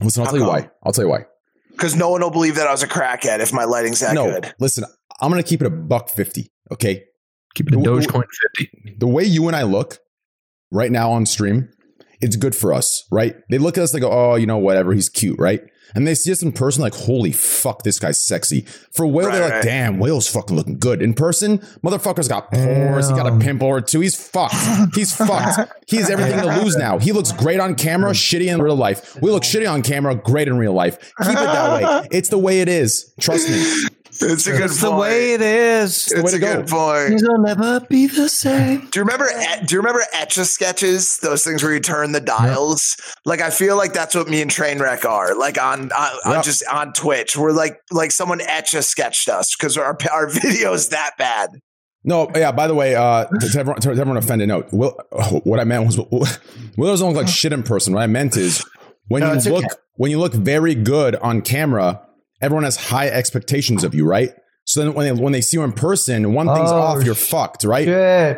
[0.00, 0.70] Listen, I'll How tell you why.
[0.82, 1.26] I'll tell you why.
[1.80, 4.26] Because no one will believe that I was a crackhead if my lighting's that no,
[4.30, 4.52] good.
[4.60, 4.84] listen,
[5.18, 7.04] I'm going to keep it a buck 50, okay?
[7.54, 8.24] Keep it a The- Dogecoin
[8.58, 8.96] fifty.
[8.98, 9.96] The way you and I look
[10.70, 11.70] right now on stream,
[12.20, 13.34] it's good for us, right?
[13.48, 15.62] They look at us, they go, oh, you know, whatever, he's cute, right?
[15.94, 18.62] And they see us in person, like, holy fuck, this guy's sexy.
[18.92, 19.62] For Whale, Right, they're like, right.
[19.62, 21.02] damn, Whale's fucking looking good.
[21.02, 23.40] In person, motherfucker's got pores, he got a Damn.
[23.40, 24.00] pimple or two.
[24.00, 24.54] He's fucked.
[24.94, 25.72] He's fucked.
[25.86, 26.98] He has everything to lose now.
[26.98, 28.14] He looks great on camera, mm.
[28.14, 29.16] shitty in real life.
[29.20, 30.98] We look shitty on camera, great in real life.
[31.22, 32.08] Keep it that way.
[32.12, 33.12] It's the way it is.
[33.20, 33.86] Trust me.
[34.12, 34.92] It's a good It's point.
[34.92, 36.10] the way it is.
[36.12, 36.56] it's a go.
[36.56, 37.12] good point.
[37.14, 38.80] It'll never be the same.
[38.90, 39.28] Do you remember?
[39.64, 41.18] Do you remember etch a sketches?
[41.18, 42.96] Those things where you turn the dials.
[43.24, 45.34] Like I feel like that's what me and Trainwreck are.
[45.38, 49.54] Like on, on, on just on Twitch, we're like like someone etch a sketched us
[49.56, 51.50] because our our video's that bad.
[52.02, 52.50] No, yeah.
[52.52, 54.68] By the way, uh, to, to everyone, to everyone offended, note.
[54.72, 54.98] Will,
[55.44, 55.98] what I meant was,
[56.76, 57.92] Will doesn't look like shit in person.
[57.94, 58.64] What I meant is,
[59.08, 59.74] when No, you look, okay.
[59.96, 62.00] when you look very good on camera,
[62.40, 64.30] everyone has high expectations of you, right?
[64.64, 67.14] So then when they when they see you in person, one thing's Oh, off, you're
[67.14, 67.86] fucked, right?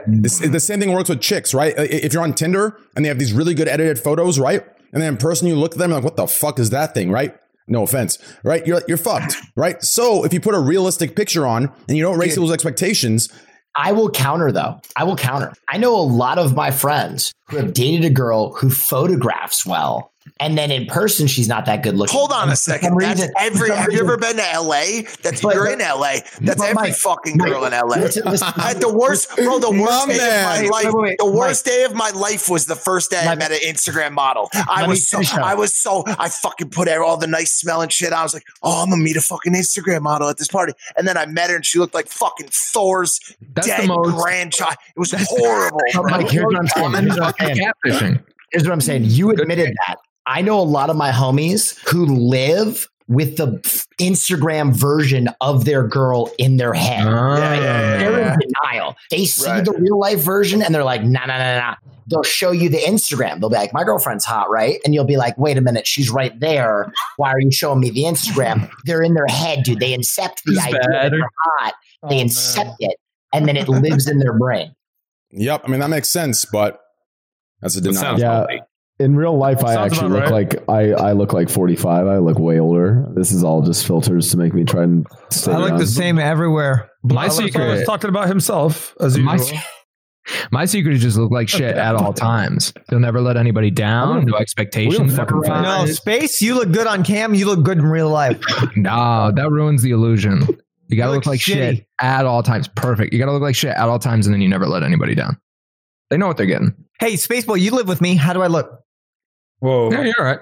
[0.07, 1.75] This, the same thing works with chicks, right?
[1.77, 4.65] If you're on Tinder and they have these really good edited photos, right?
[4.93, 7.11] And then in person you look at them like, what the fuck is that thing,
[7.11, 7.37] right?
[7.69, 8.67] No offense, right?
[8.67, 9.83] You're you're fucked, right?
[9.83, 13.29] So if you put a realistic picture on and you don't raise those expectations,
[13.75, 14.81] I will counter though.
[14.97, 15.53] I will counter.
[15.69, 20.12] I know a lot of my friends who have dated a girl who photographs well,
[20.41, 22.13] and then in person she's not that good looking.
[22.17, 22.91] Hold on a second.
[22.91, 23.59] some That's reason- every.
[23.59, 25.03] for some Have you ever been to LA?
[25.23, 26.17] That's But- you're but- in LA.
[26.41, 27.97] That's every Mike, fucking girl in LA.
[27.97, 29.59] listen- listen- I had the worst, bro.
[29.59, 30.39] The worst day man.
[30.39, 30.85] of my life.
[30.87, 31.19] Wait, wait, wait.
[31.19, 34.51] the worst day of my life was the first day I met an Instagram model.
[34.69, 35.21] I was so.
[35.41, 36.05] I was so.
[36.07, 38.13] I fucking put all the nice smelling shit.
[38.13, 40.73] I was like, oh, I'm gonna meet a fucking Instagram model at this party.
[40.97, 43.19] And then I met her, and she looked like fucking Thor's
[43.55, 44.75] That's the dead most grandchild.
[44.95, 45.81] It was horrible.
[46.05, 46.85] Mike, here's what I'm saying.
[46.85, 47.73] common Here's what I'm fucking saying.
[47.87, 48.25] catfishing.
[48.51, 49.05] Here's what I'm saying.
[49.07, 49.97] You admitted that.
[50.27, 53.47] I know a lot of my homies who live with the
[54.01, 57.05] Instagram version of their girl in their head.
[57.07, 57.37] Ah.
[57.37, 58.97] Yeah, yeah, They're in denial.
[59.11, 59.65] They see Right.
[59.65, 61.75] the real life version and they're like, nah, nah, nah, nah.
[62.07, 63.41] They'll show you the Instagram.
[63.41, 64.79] They'll be like, my girlfriend's hot, right?
[64.85, 66.93] And you'll be like, wait a minute, she's right there.
[67.17, 68.71] Why are you showing me the Instagram?
[68.85, 69.81] They're in their head, dude.
[69.81, 70.93] They incept the This is idea bad.
[70.93, 71.31] that they're
[71.61, 71.75] hot.
[72.09, 72.97] They Oh, incept it,
[73.33, 74.75] and then it lives in their brain.
[75.31, 75.63] Yep.
[75.65, 76.81] I mean, that makes sense, but
[77.61, 78.01] that's a denial.
[78.01, 78.33] sounds Yeah.
[78.39, 78.61] healthy.
[79.03, 82.07] In real life, I Sounds actually about look like I, I look like 45.
[82.07, 83.07] I look way older.
[83.15, 85.79] This is all just filters to make me try and stay I look young.
[85.79, 86.89] the same everywhere.
[87.03, 89.49] My Alex always secret, talking about himself as my, usual.
[89.49, 89.61] se-
[90.53, 92.73] my secret is just look like shit at all times.
[92.89, 94.19] They'll never let anybody down.
[94.19, 94.21] Oh.
[94.21, 95.17] No expectations.
[95.17, 95.41] fucking.
[95.41, 96.41] No, space.
[96.41, 97.35] You look good on cam.
[97.35, 98.41] You look good in real life.
[98.77, 100.47] No, that ruins the illusion.
[100.89, 101.77] You gotta You look look like shitty.
[101.77, 102.69] shit at all times.
[102.69, 103.13] Perfect.
[103.13, 105.39] You gotta look like shit at all times, and then you never let anybody down.
[106.11, 106.75] They know what they're getting.
[107.01, 108.15] Hey, Spaceball, you live with me.
[108.15, 108.79] How do I look?
[109.63, 109.91] Whoa.
[109.93, 110.41] Yeah, you're all right.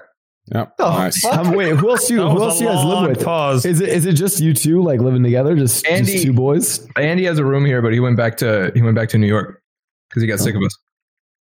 [0.53, 0.73] Yep.
[0.79, 1.21] Oh, nice.
[1.21, 1.37] fuck.
[1.37, 3.23] Um, wait, who else you who else a you guys live long with?
[3.23, 3.65] Pause.
[3.65, 5.55] Is it is it just you two like living together?
[5.55, 6.85] Just, Andy- just two boys?
[6.95, 9.27] Andy has a room here, but he went back to he went back to New
[9.27, 9.61] York
[10.09, 10.75] because he got sick of us.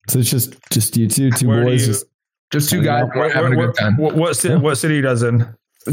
[0.09, 1.81] So it's just just you two, two Where boys.
[1.81, 2.05] you- Just
[2.51, 3.15] Just two guys out.
[3.15, 3.97] were having a good time.
[3.97, 5.45] What, what, city, what city does in?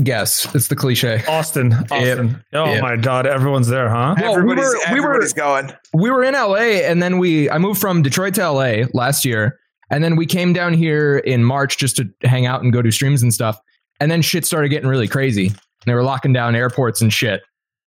[0.05, 1.23] Guess it's the cliche.
[1.29, 1.73] Austin.
[1.91, 2.43] Austin.
[2.55, 2.83] Oh Yep.
[2.83, 3.27] my God.
[3.27, 4.15] Everyone's there, huh?
[4.19, 5.73] Well, we everybody's, were- we were- everybody's going.
[5.93, 9.59] we were in LA and then we I moved from Detroit to LA last year
[9.93, 12.91] and then we came down here in March just to hang out and go do
[12.91, 13.61] streams and stuff.
[14.01, 15.49] And then shit started getting really crazy.
[15.49, 17.43] And they were locking down airports and shit.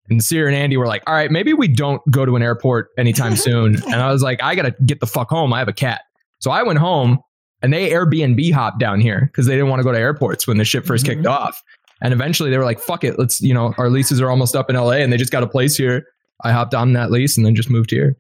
[0.08, 2.90] And Sear and Andy were like all right maybe we don't go to an airport
[2.98, 3.82] anytime soon.
[3.86, 5.52] And I was like I got to get the fuck home.
[5.52, 6.04] I have a cat.
[6.40, 7.20] So I went home
[7.64, 10.58] and they Airbnb hopped down here because they didn't want to go to airports when
[10.58, 11.44] the shit 1st kicked mm-hmm.
[11.44, 11.64] off.
[12.04, 14.70] And eventually they were like fuck it let's you know our leases are almost up
[14.70, 16.06] in LA and they just got a place here.
[16.44, 18.16] I hopped on that lease and then just moved here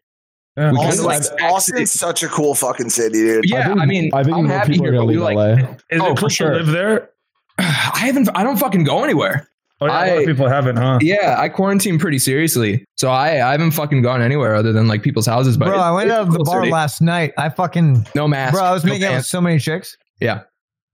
[0.57, 0.71] Yeah.
[0.71, 3.45] We Austin's, like- Austin's such a cool fucking city, dude.
[3.49, 5.35] Yeah, I, think- mean, I think I'm more happy people are gonna leave like.
[5.35, 5.53] LA.
[5.89, 6.49] Is Oh, it for cool sure.
[6.51, 7.09] to live there?
[7.57, 8.29] I haven't.
[8.35, 9.47] I don't fucking go anywhere.
[9.81, 10.99] Oh, yeah, a lot of people haven't, huh?
[11.01, 15.03] Yeah, I quarantine pretty seriously, so I I haven't fucking gone anywhere other than like
[15.03, 15.57] people's houses.
[15.57, 16.71] But Bro, it- I went it's out a of the cool bar city.
[16.71, 17.33] last night.
[17.37, 18.53] I fucking No mask.
[18.53, 18.63] bro.
[18.63, 19.97] I was no making out with so many chicks.
[20.21, 20.43] Yeah.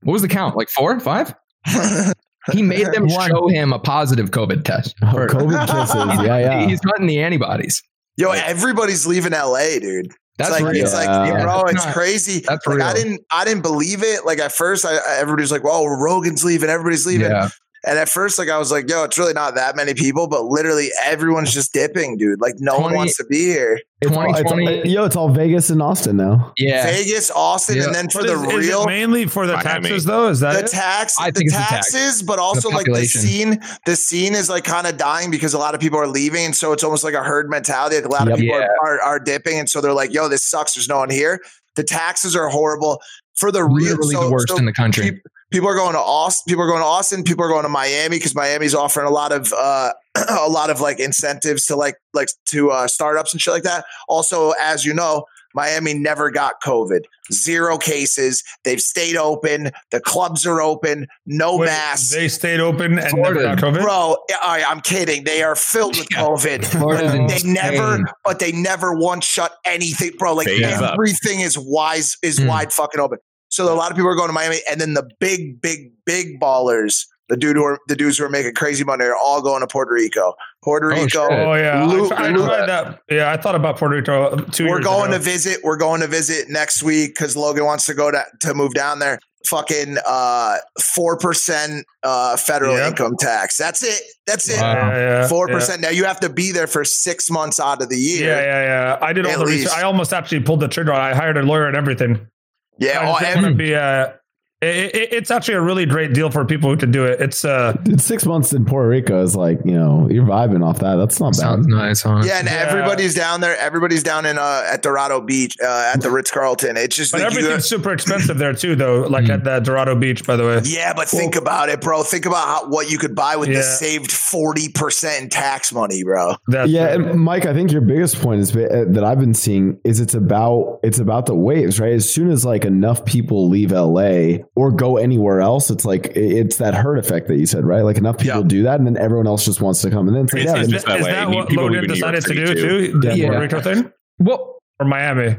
[0.02, 0.56] What was the count?
[0.58, 1.36] Like four, five?
[2.54, 3.30] He made them One.
[3.30, 4.96] show him a positive COVID test.
[5.04, 6.26] Oh, COVID kisses.
[6.26, 6.66] Yeah, yeah.
[6.68, 7.84] He's hunting the antibodies.
[8.22, 10.12] Yo, everybody's leaving LA, dude.
[10.38, 10.84] That's it's like real.
[10.84, 11.44] it's like Yeah.
[11.44, 12.40] bro, That's it's not- crazy.
[12.48, 14.26] that's like I didn't I didn't believe it.
[14.26, 17.50] Like at first, I, I everybody was like, "Well, Rogan's leaving, everybody's leaving." Yeah.
[17.84, 20.46] And at first, like I was like, "Yo, it's really not that many people," but
[20.46, 22.40] literally everyone's just dipping, dude.
[22.40, 23.80] Like no one wants to be here.
[24.02, 24.90] It's all, it's all- 2020.
[24.90, 26.54] yo, it's all Vegas and Austin now.
[26.58, 26.86] Yeah.
[26.86, 27.86] Vegas, Austin, Yeah.
[27.86, 28.86] and then for But the is, is it real.
[28.86, 29.90] mainly for the Miami.
[29.90, 30.28] taxes, though?
[30.30, 30.72] Is that the it?
[30.72, 31.92] tax, I the think it's the tax.
[31.92, 33.60] taxes, but also like the scene.
[33.88, 36.56] The scene is like kind of dying because a lot of people are leaving, and
[36.56, 37.96] so it's almost like a herd mentality.
[37.96, 38.34] Like a lot Yep.
[38.36, 38.68] of people Yeah.
[38.84, 40.76] are, are are dipping, and so they're like, "Yo, this sucks.
[40.76, 41.40] There's no one here."
[41.76, 43.02] The taxes are horrible
[43.36, 43.92] for the real.
[43.96, 45.22] Literally so- the worst so in the country.
[45.52, 46.50] Peop- People are going to Austin.
[46.52, 47.24] People are going to Austin.
[47.24, 49.92] People are going to Miami because Miami's offering a lot of uh,
[50.30, 53.86] a lot of like incentives to like like to uh, startups and shit like that.
[54.10, 57.02] Also, as you know, Miami never got COVID.
[57.32, 58.42] Zero cases.
[58.64, 59.72] They've stayed open.
[59.92, 61.08] The clubs are open.
[61.26, 62.10] No Wait, masks.
[62.12, 63.82] They stayed open and never got COVID.
[63.82, 65.26] Bro, I, I'm kidding.
[65.26, 66.66] They are filled with COVID.
[66.66, 67.54] Florida's But they insane.
[67.54, 70.34] never, but they never once shut anything, bro.
[70.36, 70.94] Like Phase up.
[70.94, 72.48] everything is wise, is Hmm.
[72.48, 73.20] wide fucking open.
[73.52, 76.40] So a lot of people are going to Miami, and then the big, big, big
[76.40, 79.62] ballers, the dude who are the dudes who are making crazy money, are all going
[79.62, 80.34] to Puerto Rico.
[80.64, 81.06] Puerto Oh, Rico.
[81.08, 81.40] shit.
[81.40, 83.00] Oh yeah, Lu- I, I Lu- tried that.
[83.10, 85.18] Yeah, I thought about Puerto Rico two we're years going ago.
[85.18, 85.60] to visit.
[85.64, 89.00] We're going to visit next week because Logan wants to go to to move down
[89.00, 89.20] there.
[89.48, 92.90] Fucking uh four percent uh federal Yep.
[92.92, 93.58] income tax.
[93.58, 94.02] That's it.
[94.28, 94.62] That's it.
[94.62, 94.74] Wow.
[94.92, 95.56] Yeah, yeah, Four yeah.
[95.56, 95.82] percent.
[95.82, 98.28] Now you have to be there for six months out of the year.
[98.30, 98.64] yeah, yeah.
[98.64, 98.98] Yeah.
[99.02, 99.74] I did all At the research.
[99.74, 100.94] I almost actually pulled the trigger.
[100.94, 102.28] I hired a lawyer and everything.
[102.78, 103.02] Yeah.
[103.12, 103.76] I just want to be.
[103.76, 104.14] Uh,
[104.62, 107.20] it, it, it's actually a really great deal for people who can do it.
[107.20, 110.80] It's uh, Dude, six months in Puerto Rico is like, you know, you're vibing off
[110.80, 110.96] that.
[110.98, 111.36] That's not bad.
[111.38, 112.22] Sounds nice, huh?
[112.24, 112.66] yeah, and Yeah.
[112.70, 113.58] everybody's down there.
[113.58, 116.78] Everybody's down in uh at Dorado Beach, uh at the Ritz Carlton.
[116.78, 119.02] It's just but like you- everything's super expensive there too, though.
[119.12, 119.34] Like Mm.
[119.34, 120.62] at the Dorado Beach, by the way.
[120.64, 122.04] yeah, but think about it, bro.
[122.04, 123.58] Think about how, what you could buy with Yeah.
[123.58, 126.36] the saved forty percent in tax money, bro.
[126.48, 127.00] That's yeah, right.
[127.02, 130.14] and Mike, I think your biggest point is uh, that I've been seeing is it's
[130.14, 131.94] about it's about the waves, right?
[131.94, 136.58] As soon as like enough people leave LA or go anywhere else, it's like it's
[136.58, 137.82] that herd effect that you said, right?
[137.84, 138.48] Like enough people Yeah.
[138.48, 140.52] do that, and then everyone else just wants to come, and then it's like, Is,
[140.52, 141.12] yeah, is, then- is that way.
[141.12, 142.92] that You- what people Logan live in New York decided to do too.
[142.94, 143.00] too?
[143.00, 143.26] The Yeah.
[143.28, 145.38] Puerto Rico thing Well, or Miami?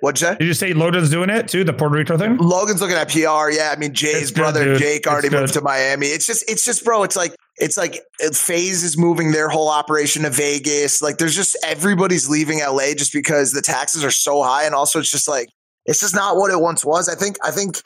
[0.00, 0.36] What'd you say?
[0.38, 1.64] Did you say Logan's doing it too?
[1.64, 2.36] The Puerto Rico thing?
[2.36, 3.50] Logan's looking at PR.
[3.50, 4.78] Yeah, I mean Jay's It's brother dude.
[4.78, 6.06] Jake already moved to Miami.
[6.08, 7.02] It's just, it's just, bro.
[7.02, 11.00] It's like, it's like uh, Phase is moving their whole operation to Vegas.
[11.00, 14.98] Like, there's just everybody's leaving LA just because the taxes are so high, and also
[15.00, 15.48] it's just like
[15.86, 17.08] it's just not what it once was.
[17.08, 17.80] I think, I think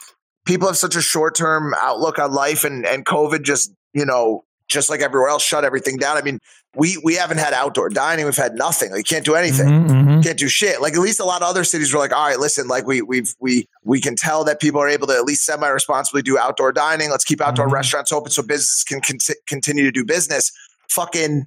[0.46, 4.44] people have such a short term outlook on life, and and COVID just, you know,
[4.68, 6.16] just like everywhere else, shut everything down.
[6.16, 6.38] I mean,
[6.76, 8.24] we we haven't had outdoor dining.
[8.24, 8.90] We've had nothing.
[8.92, 10.22] Like, you can't do anything Mhm, mhm.
[10.22, 10.80] can't do shit.
[10.80, 13.02] Like at least a lot of other cities were like, all right, listen, like we
[13.02, 16.38] we've we we can tell that people are able to at least semi responsibly do
[16.38, 17.10] outdoor dining.
[17.10, 17.72] Let's keep outdoor Mhm.
[17.72, 19.18] restaurants open so business can con-
[19.48, 20.52] continue to do business.
[20.90, 21.46] Fucking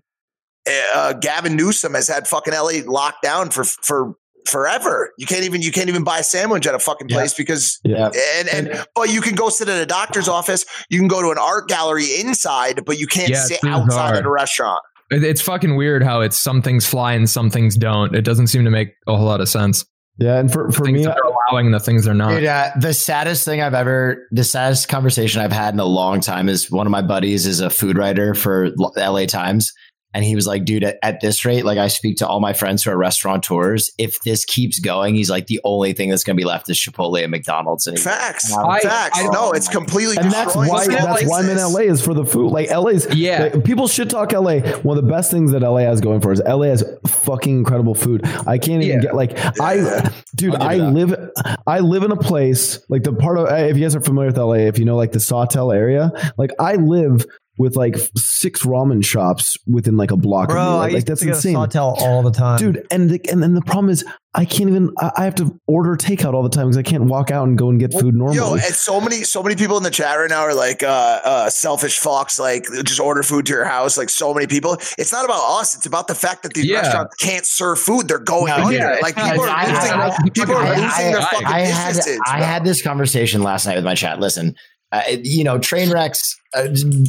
[0.95, 4.15] uh, Gavin Newsom has had fucking LA locked down for for
[4.47, 5.11] forever.
[5.17, 8.09] You can't even you can't even buy a sandwich at a fucking place because yeah.
[8.37, 10.65] and and but you can go sit at a doctor's office.
[10.89, 14.25] You can go to an art gallery inside, but you can't Yeah, sit outside at
[14.25, 14.81] a restaurant.
[15.11, 18.15] it's fucking weird how it's some things fly and some things don't.
[18.15, 19.85] It doesn't seem to make a whole lot of sense.
[20.17, 21.15] yeah, and for for me, they're
[21.51, 22.29] allowing the things they're not.
[22.31, 26.19] Dude, uh, the saddest thing I've ever, the saddest conversation I've had in a long
[26.21, 29.71] time is one of my buddies is a food writer for LA Times.
[30.13, 32.53] And he was like, dude, at, at this rate, like I speak to all my
[32.53, 33.91] friends who are restaurateurs.
[33.97, 36.77] If this keeps going, he's like, the only thing that's going to be left is
[36.77, 37.87] Chipotle and McDonald's.
[37.87, 39.19] And Facts, I- facts.
[39.19, 41.57] I- oh no, it's completely and that's destroying why that's why I'm in.
[41.57, 42.51] LA is for the food.
[42.51, 43.49] Like LA's Yeah.
[43.53, 44.59] like, people should talk LA.
[44.83, 47.95] One of the best things that LA has going for is LA has fucking incredible
[47.95, 48.21] food.
[48.45, 49.01] I can't even Yeah.
[49.01, 51.29] get like I dude, I'll I give you live
[51.65, 54.37] I live in a place like the part of if you guys are familiar with
[54.37, 57.25] LA, if you know like the Sawtell area, like I live
[57.57, 60.55] with like six ramen shops within like a block of me.
[60.55, 61.55] Bro, I Like, that's to insane.
[61.55, 62.57] a Sawtell all the time.
[62.57, 64.03] Dude, and the, and then the problem is
[64.33, 67.03] I can't even I I have to order takeout all the time because I can't
[67.03, 68.37] walk out and go and get food normally.
[68.37, 70.87] Yo, and so many, so many people in the chat right now are like, uh,
[71.23, 73.95] uh, selfish fox, like just order food to your house.
[73.99, 74.73] Like so many people.
[74.97, 75.75] It's not about us.
[75.75, 76.79] It's about the fact that these Yeah.
[76.81, 78.07] restaurants can't serve food.
[78.07, 78.73] They're going No, under.
[78.77, 82.19] yeah, like people not- are losing, I- people are losing their fucking I had businesses.
[82.27, 84.19] I had this conversation last night with my chat.
[84.19, 84.55] Listen,
[84.93, 86.67] uh, you know, train wrecks uh,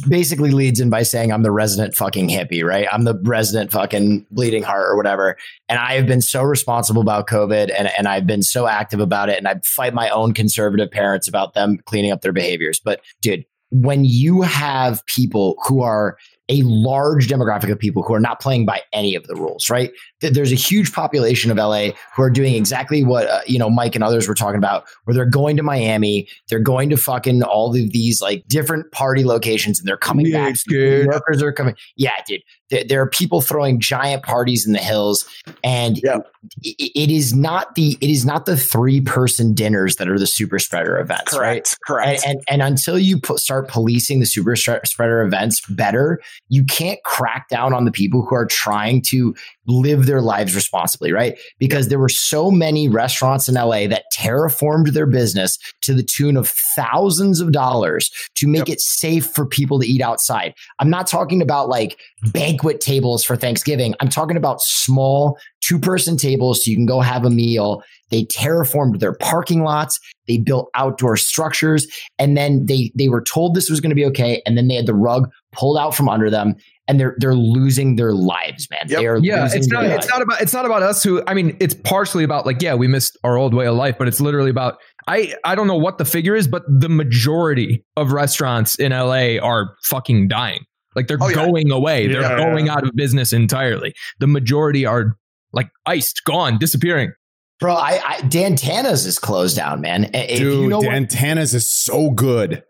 [0.09, 2.87] basically leads in by saying I'm the resident fucking hippie, right?
[2.91, 5.37] I'm the resident fucking bleeding heart or whatever.
[5.69, 9.29] And I have been so responsible about COVID and, and I've been so active about
[9.29, 9.37] it.
[9.37, 12.79] And I fight my own conservative parents about them cleaning up their behaviors.
[12.79, 16.17] But dude, when you have people who are
[16.47, 19.91] a large demographic of people who are not playing by any of the rules, right?
[20.21, 23.95] There's a huge population of LA who are doing exactly what uh, you know Mike
[23.95, 27.69] and others were talking about, where they're going to Miami, they're going to fucking all
[27.69, 30.55] of these like different party locations, and they're coming We back.
[30.67, 31.75] New Yorkers are coming.
[31.95, 32.41] Yeah, dude.
[32.69, 35.25] There, there are people throwing giant parties in the hills,
[35.63, 36.17] and Yeah.
[36.65, 40.25] i- it is not the it is not the three person dinners that are the
[40.27, 41.39] super spreader events, right?
[41.63, 42.23] correct, correct.
[42.25, 46.19] And, and and until you start policing the super spreader events better,
[46.49, 49.35] you can't crack down on the people who are trying to
[49.67, 51.37] live their lives responsibly, right?
[51.59, 56.37] Because there were so many restaurants in LA that terraformed their business to the tune
[56.37, 60.53] of thousands of dollars to make it safe for people to eat outside.
[60.79, 61.99] I'm not talking about like
[62.33, 63.95] banquet tables for Thanksgiving.
[63.99, 67.83] I'm talking about small two person tables so you can go have a meal.
[68.11, 69.99] They terraformed their parking lots.
[70.27, 71.87] They built outdoor structures,
[72.19, 74.75] and then they they were told this was going to be okay, and then they
[74.75, 76.55] had the rug pulled out from under them,
[76.87, 78.87] and they're they're losing their lives, man.
[78.87, 79.81] They are yeah, losing it's not.
[79.83, 80.09] their It's lives.
[80.09, 80.41] not about.
[80.41, 81.03] It's not about us.
[81.03, 83.95] Who I mean, it's partially about like, yeah, we missed our old way of life,
[83.97, 84.77] but it's literally about.
[85.07, 89.37] I I don't know what the figure is, but the majority of restaurants in LA
[89.39, 90.63] are fucking dying.
[90.95, 91.35] Like they're Oh, yeah.
[91.35, 92.07] going away.
[92.07, 92.37] They're Yeah.
[92.37, 93.93] going out of business entirely.
[94.19, 95.17] The majority are
[95.53, 97.11] like iced, gone, disappearing.
[97.59, 100.09] Bro, I, I Dan Tana's is closed down, man.
[100.13, 102.63] If Dude, you know what- Dan Tana's is so good.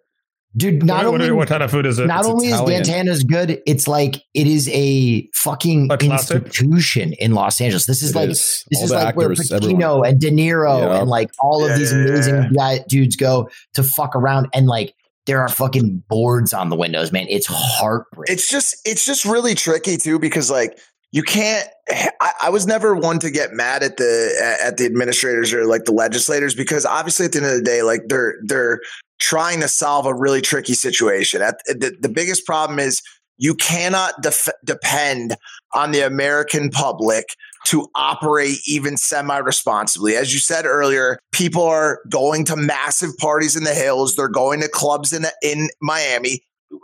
[0.57, 2.05] dude, not What- what- only what kind of food is it?
[2.07, 2.81] Not It's only Italian.
[2.81, 7.85] is Dan Tana's good, it's like it is a fucking A institution in Los Angeles.
[7.87, 8.63] This is It like is.
[8.69, 10.05] this All is the like where actors, Pacino everyone.
[10.07, 10.99] and De Niro Yeah.
[11.01, 12.49] and like all of Yeah, these amazing yeah.
[12.55, 14.93] guy, dudes go to fuck around and like
[15.25, 17.25] there are fucking boards on the windows, man.
[17.29, 18.31] It's heartbreaking.
[18.33, 20.77] it's just it's just really tricky too because like
[21.15, 25.53] you can't I, I was never one to get mad at the at the administrators
[25.53, 28.81] or like the legislators because obviously at the end of the day like they're they're
[29.19, 33.01] trying to solve a really tricky situation at the, the biggest problem is
[33.37, 35.37] you cannot def- depend
[35.73, 37.27] on the american public
[37.65, 40.15] to operate even semi responsibly.
[40.15, 44.15] As you said earlier, people are going to massive parties in the hills.
[44.15, 46.43] They're going to clubs in in Miami.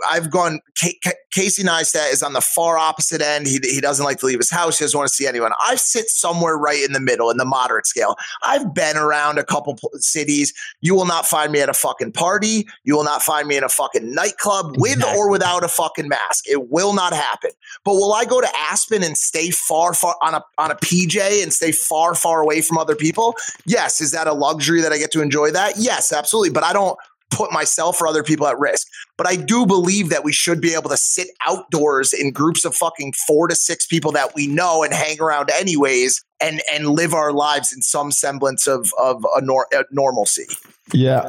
[0.10, 0.60] I've gone.
[0.76, 3.48] K- K- Casey Neistat is on the far opposite end.
[3.48, 4.78] He, he doesn't like to leave his house.
[4.78, 5.52] He doesn't want to see anyone.
[5.66, 8.16] I sit somewhere right in the middle, in the moderate scale.
[8.44, 10.54] I've been around a couple pl- cities.
[10.82, 12.68] You will not find me at a fucking party.
[12.84, 15.18] You will not find me in a fucking nightclub with Exactly.
[15.20, 16.48] or without a fucking mask.
[16.48, 17.52] It will not happen.
[17.84, 21.42] But will I go to Aspen and stay far, far on a on a PJ
[21.44, 23.36] and stay far, far away from other people?
[23.66, 24.02] Yes.
[24.02, 25.74] Is that a luxury that I get to enjoy that?
[25.78, 26.52] Yes, absolutely.
[26.52, 26.98] But I don't
[27.32, 28.88] put myself or other people at risk.
[29.18, 32.76] But I do believe that we should be able to sit outdoors in groups of
[32.76, 37.14] fucking four to six people that we know and hang around anyways and and live
[37.14, 40.46] our lives in some semblance of of a, nor- a normalcy.
[40.94, 41.22] Yeah,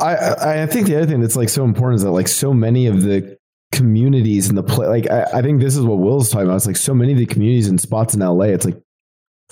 [0.00, 2.52] I, I I think the other thing that's like so important is that like so
[2.52, 3.38] many of the
[3.72, 6.56] communities in the play, like I, I think this is what Will's talking about.
[6.56, 8.46] It's like so many of the communities and spots in LA.
[8.46, 8.80] It's like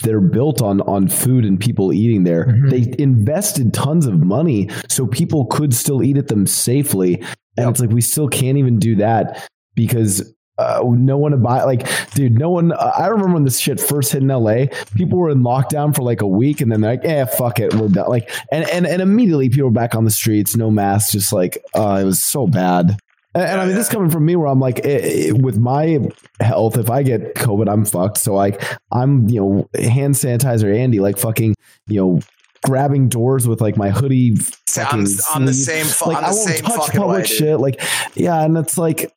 [0.02, 2.46] they're built on on food and people eating there.
[2.46, 2.70] Mhm.
[2.70, 7.22] They invested tons of money so people could still eat at them safely,
[7.56, 10.34] and it's like we still can't even do that because.
[10.60, 13.78] Uh, no one to buy like dude no one uh, i remember when this shit
[13.80, 14.64] first hit in la
[14.96, 17.72] people were in lockdown for like a week and then they're like yeah fuck it
[17.74, 21.12] we're done like and and, and immediately people were back on the streets no masks
[21.12, 22.98] just like uh, it was so bad
[23.38, 26.00] and, and I mean, this coming from me, where I'm like, eh, eh, with my
[26.40, 28.18] health, if I get COVID, I'm fucked.
[28.18, 28.62] So like,
[28.92, 31.54] I'm you know, hand sanitizer, Andy, like fucking,
[31.86, 32.20] you know,
[32.64, 34.36] grabbing doors with like my hoodie.
[34.76, 37.26] I'm on the same fu- like on the I won't same touch fucking public way,
[37.26, 37.60] shit.
[37.60, 37.80] Like,
[38.14, 39.12] yeah, and it's like,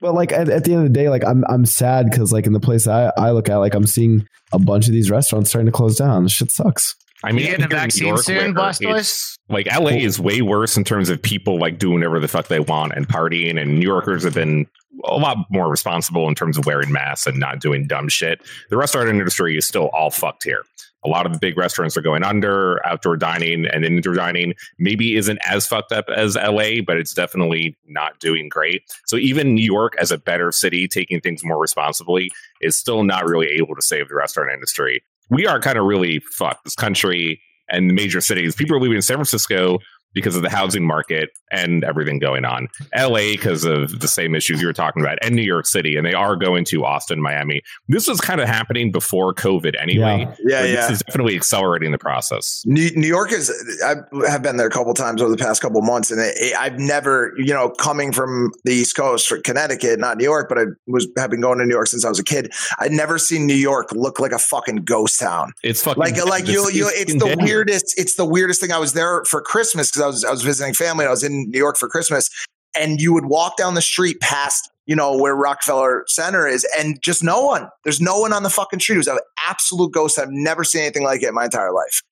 [0.00, 2.46] but like at, at the end of the day, like I'm I'm sad because like
[2.46, 5.50] in the place I I look at, like I'm seeing a bunch of these restaurants
[5.50, 6.22] starting to close down.
[6.22, 6.94] This shit sucks.
[7.24, 9.36] I mean, You getting a here in New vaccine soon, Blastoise?
[9.48, 12.60] Like LA is way worse in terms of people like doing whatever the fuck they
[12.60, 14.66] want and partying, and New Yorkers have been
[15.04, 18.40] a lot more responsible in terms of wearing masks and not doing dumb shit.
[18.70, 20.62] The restaurant industry is still all fucked here.
[21.04, 22.84] A lot of the big restaurants are going under.
[22.84, 27.76] Outdoor dining and indoor dining maybe isn't as fucked up as LA, but it's definitely
[27.86, 28.82] not doing great.
[29.06, 33.26] So even New York, as a better city, taking things more responsibly, is still not
[33.26, 35.02] really able to save the restaurant industry.
[35.30, 36.64] We are kind of really fucked.
[36.64, 38.54] This country and the major cities.
[38.54, 39.78] People are leaving San Francisco
[40.14, 42.68] because of the housing market and everything going on.
[42.96, 46.06] LA because of the same issues you were talking about, and New York City, and
[46.06, 47.62] they are going to Austin, Miami.
[47.88, 50.26] This was kind of happening before COVID anyway.
[50.44, 50.76] Yeah, but yeah.
[50.88, 52.62] This is definitely accelerating the process.
[52.66, 53.50] New, New York is.
[53.84, 53.96] I
[54.28, 56.78] have been there a couple times over the past couple months, and it, it- I've
[56.78, 60.64] never, you know, coming from the East Coast, for Connecticut, not New York, but I
[60.86, 62.52] was have been going to New York since I was a kid.
[62.78, 65.52] I'd never seen New York look like a fucking ghost town.
[65.62, 66.90] It's fucking like like you you.
[66.92, 67.42] It's the dead.
[67.42, 67.94] weirdest.
[67.98, 68.72] It's the weirdest thing.
[68.72, 71.06] I was there for Christmas because I was I was visiting family.
[71.06, 72.30] I was in New York for Christmas,
[72.78, 74.70] and you would walk down the street past.
[74.86, 77.68] You know where Rockefeller Center is, and just no one.
[77.84, 78.96] There's no one on the fucking street.
[78.96, 80.18] It was an absolute ghost.
[80.18, 82.02] I've never seen anything like it in my entire life.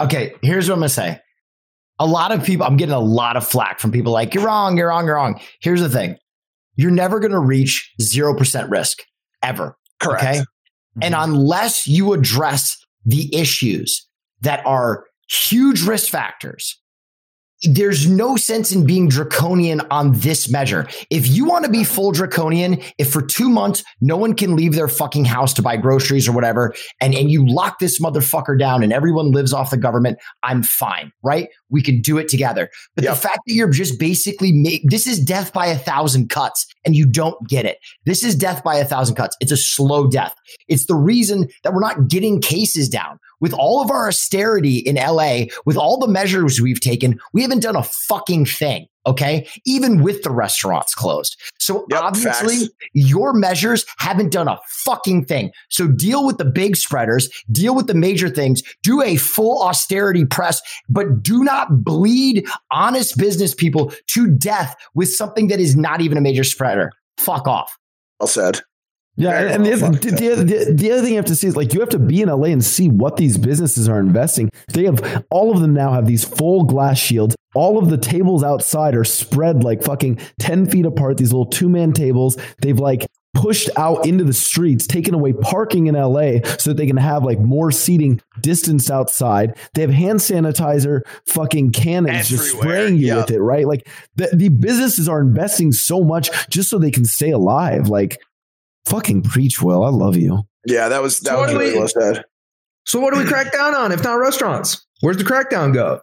[0.00, 1.20] Okay, here's what I'm gonna say.
[1.98, 4.76] A lot of people, I'm getting a lot of flack from people like, you're wrong,
[4.76, 5.40] you're wrong, you're wrong.
[5.60, 6.18] Here's the thing
[6.74, 9.02] you're never gonna reach 0% risk
[9.42, 9.78] ever.
[9.98, 10.22] Correct.
[10.22, 10.38] Okay.
[10.40, 11.02] Mm-hmm.
[11.02, 14.06] And unless you address the issues
[14.42, 16.78] that are huge risk factors,
[17.62, 20.86] there's no sense in being draconian on this measure.
[21.10, 24.74] If you want to be full draconian, if for two months no one can leave
[24.74, 28.82] their fucking house to buy groceries or whatever, and, and you lock this motherfucker down
[28.82, 31.48] and everyone lives off the government, I'm fine, right?
[31.70, 32.70] We could do it together.
[32.94, 36.66] But the fact that you're just basically make this is death by a thousand cuts
[36.84, 37.78] and you don't get it.
[38.04, 39.36] This is death by a thousand cuts.
[39.40, 40.34] It's a slow death.
[40.68, 43.18] It's the reason that we're not getting cases down.
[43.40, 47.60] With all of our austerity in LA, with all the measures we've taken, we haven't
[47.60, 48.86] done a fucking thing.
[49.06, 49.46] Okay.
[49.64, 51.40] Even with the restaurants closed.
[51.58, 52.74] So obviously facts.
[52.92, 55.52] your measures haven't done a fucking thing.
[55.68, 60.24] So deal with the big spreaders, deal with the major things, do a full austerity
[60.24, 66.00] press, but do not bleed honest business people to death with something that is not
[66.00, 66.90] even a major spreader.
[67.16, 67.78] Fuck off.
[68.18, 68.60] Well said.
[69.16, 71.56] Yeah, and the, other- the, the, the, the other thing you have to see is
[71.56, 74.50] like you have to be in LA and see what these businesses are investing.
[74.68, 77.34] They have all of them now have these full glass shields.
[77.54, 81.70] All of the tables outside are spread like fucking 10 feet apart, these little two
[81.70, 82.36] man tables.
[82.60, 83.06] They've like
[83.36, 87.24] pushed out into the streets, taken away parking in LA so that they can have
[87.24, 89.56] like more seating distanced outside.
[89.74, 93.16] They have hand sanitizer fucking cannons just spraying you yeah.
[93.16, 93.66] with it, right?
[93.66, 97.88] Like the, the businesses are investing so much just so they can stay alive.
[97.88, 98.18] Like,
[98.86, 99.84] fucking preach, Will.
[99.84, 100.44] I love you.
[100.66, 102.24] Yeah, that was that So was what do really we- well said.
[102.86, 104.86] So what do we crack down on if not restaurants?
[105.00, 106.00] Where's the crackdown go?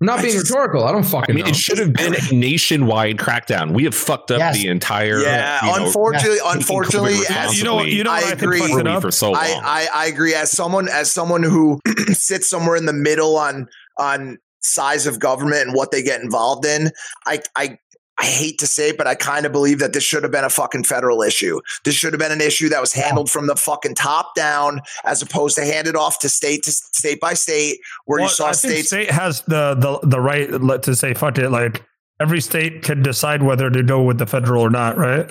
[0.00, 0.82] I'm not being rhetorical.
[0.82, 1.50] I don't I fucking mean, know.
[1.50, 3.72] it should have been a nationwide crackdown.
[3.72, 4.56] We have fucked up Yes.
[4.56, 5.20] the entire.
[5.20, 8.60] Yeah, you know, unfortunately, taking unfortunately, COVID as- You know you know I I agree.
[8.62, 9.02] it up?
[9.02, 9.40] for so long.
[9.42, 10.34] I, I I agree.
[10.34, 11.78] As someone as someone who
[12.14, 13.68] sits somewhere in the middle on
[13.98, 16.90] on size of government and what they get involved in,
[17.26, 17.78] I I
[18.18, 20.44] I hate to say it, but I kind of believe that this should have been
[20.44, 21.60] a fucking federal issue.
[21.84, 25.22] This should have been an issue that was handled from the fucking top down, as
[25.22, 28.52] opposed to handed off to state to state by state, where Well, you saw I
[28.52, 28.88] states.
[28.88, 30.48] state has the, the the right
[30.82, 31.50] to say fuck it.
[31.50, 31.82] Like
[32.20, 35.30] every state can decide whether to go with the federal or not, right?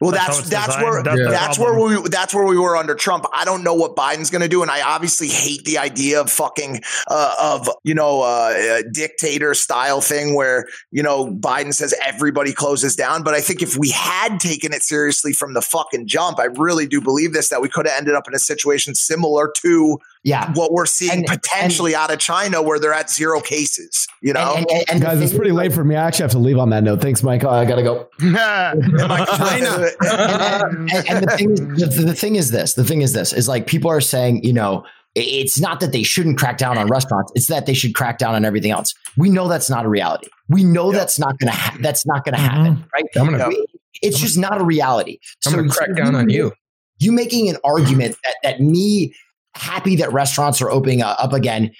[0.00, 2.94] Well, That's that's that's where That's the that's where we that's where we were under
[2.94, 3.26] Trump.
[3.34, 6.30] I don't know what Biden's going to do, and I obviously hate the idea of
[6.30, 11.94] fucking uh, of you know uh, a dictator style thing where you know Biden says
[12.02, 13.22] everybody closes down.
[13.22, 16.86] But I think if we had taken it seriously from the fucking jump, I really
[16.86, 20.52] do believe this that we could have ended up in a situation similar to Yeah.
[20.54, 24.06] what we're seeing And- potentially out of China, where they're at zero cases.
[24.22, 25.96] You know, And, and, and the Guys, it's pretty late for me.
[25.96, 27.00] I actually have to leave on that note.
[27.00, 27.42] Thanks, Mike.
[27.44, 28.06] I gotta go.
[28.20, 29.88] China.
[30.00, 31.60] and, and- and the thing is,
[31.96, 32.74] the, the thing is this.
[32.74, 34.84] The thing is this is like people are saying, you know,
[35.14, 37.32] it's not that they shouldn't crack down on restaurants.
[37.34, 38.94] It's that they should crack down on everything else.
[39.16, 40.28] We know that's not a reality.
[40.48, 42.46] We know that's not gonna ha- that's not gonna mm-hmm.
[42.64, 43.04] happen, right?
[43.16, 43.66] I'm gonna- We-
[44.02, 45.18] it's just not a reality.
[45.46, 46.52] I'm gonna crack down on you.
[46.98, 49.14] You making an argument that that me
[49.54, 51.72] happy that restaurants are opening up again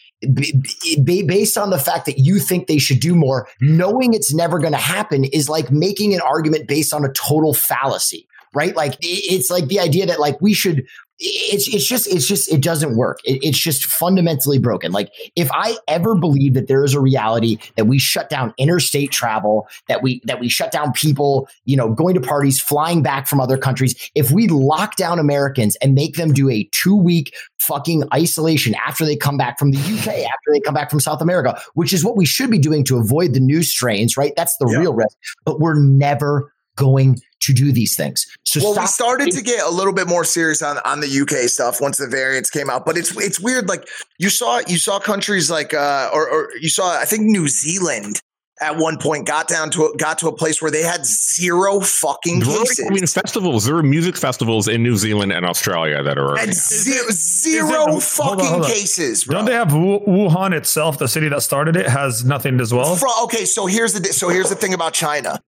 [1.04, 4.72] based on the fact that you think they should do more knowing it's never going
[4.72, 8.74] to happen is like making an argument based on a total fallacy right?
[8.74, 10.86] Like it's like the idea that like we should
[11.20, 13.20] it's it's just it's just it doesn't work.
[13.24, 14.92] It, it's just fundamentally broken.
[14.92, 19.10] Like if i ever believe that there is a reality that we shut down interstate
[19.10, 23.26] travel that we that we shut down people you know going to parties flying back
[23.26, 27.34] from other countries if we lock down americans and make them do a two week
[27.58, 31.20] fucking isolation after they come back from the uk after they come back from south
[31.20, 34.34] america which is what we should be doing to avoid the new strains right?
[34.36, 35.16] That's the real risk.
[35.44, 39.62] But we're never going to do these things so well, stop we started to get
[39.64, 42.84] a little bit more serious on on the UK stuff once the variants came out,
[42.84, 43.68] but it's it's weird.
[43.68, 43.86] Like
[44.18, 48.20] you saw you saw countries like uh, or or you saw I think New Zealand
[48.60, 51.80] at one point got down to a, got to a place where they had zero
[51.80, 52.84] fucking cases.
[52.86, 53.64] I mean, festivals.
[53.64, 56.32] There are music festivals in New Zealand and Australia that are.
[56.32, 56.54] and opening up.
[56.56, 58.70] zero, Is zero it- hold on, fucking hold on.
[58.70, 59.36] cases, bro.
[59.36, 62.96] Don't they have Wuhan itself, the city that started it, has nothing as well?
[62.96, 65.40] Fro- okay, so here's the so here's the thing about China.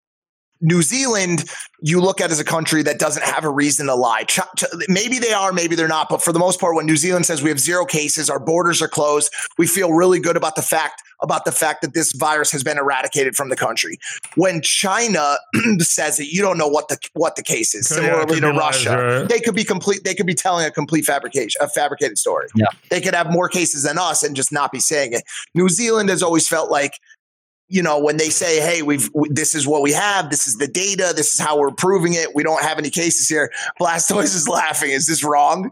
[0.62, 1.46] New Zealand,
[1.82, 4.24] you look at as a country that doesn't have a reason to lie.
[4.24, 6.08] Ch- ch- maybe they are, maybe they're not.
[6.10, 8.82] But for the most part, when New Zealand says we have zero cases, our borders
[8.82, 12.52] are closed, we feel really good about the fact about the fact that this virus
[12.52, 14.00] has been eradicated from the country.
[14.36, 15.36] When China
[15.80, 17.92] says it, you don't know what the what the case is.
[17.92, 19.30] Okay, Similarly could to be lies, Russia, right?
[19.30, 20.04] they could be complete.
[20.04, 22.48] They could be telling a complete fabrication, a fabricated story.
[22.56, 22.66] Yeah.
[22.90, 25.24] they could have more cases than us and just not be saying it.
[25.54, 26.94] New Zealand has always felt like
[27.72, 30.30] you know, when they say, "Hey, we've w- this is what we have.
[30.30, 31.14] This is the data.
[31.16, 32.36] This is how we're proving it.
[32.36, 34.92] We don't have any cases here." Blastoise is laughing.
[34.92, 35.72] Is this wrong?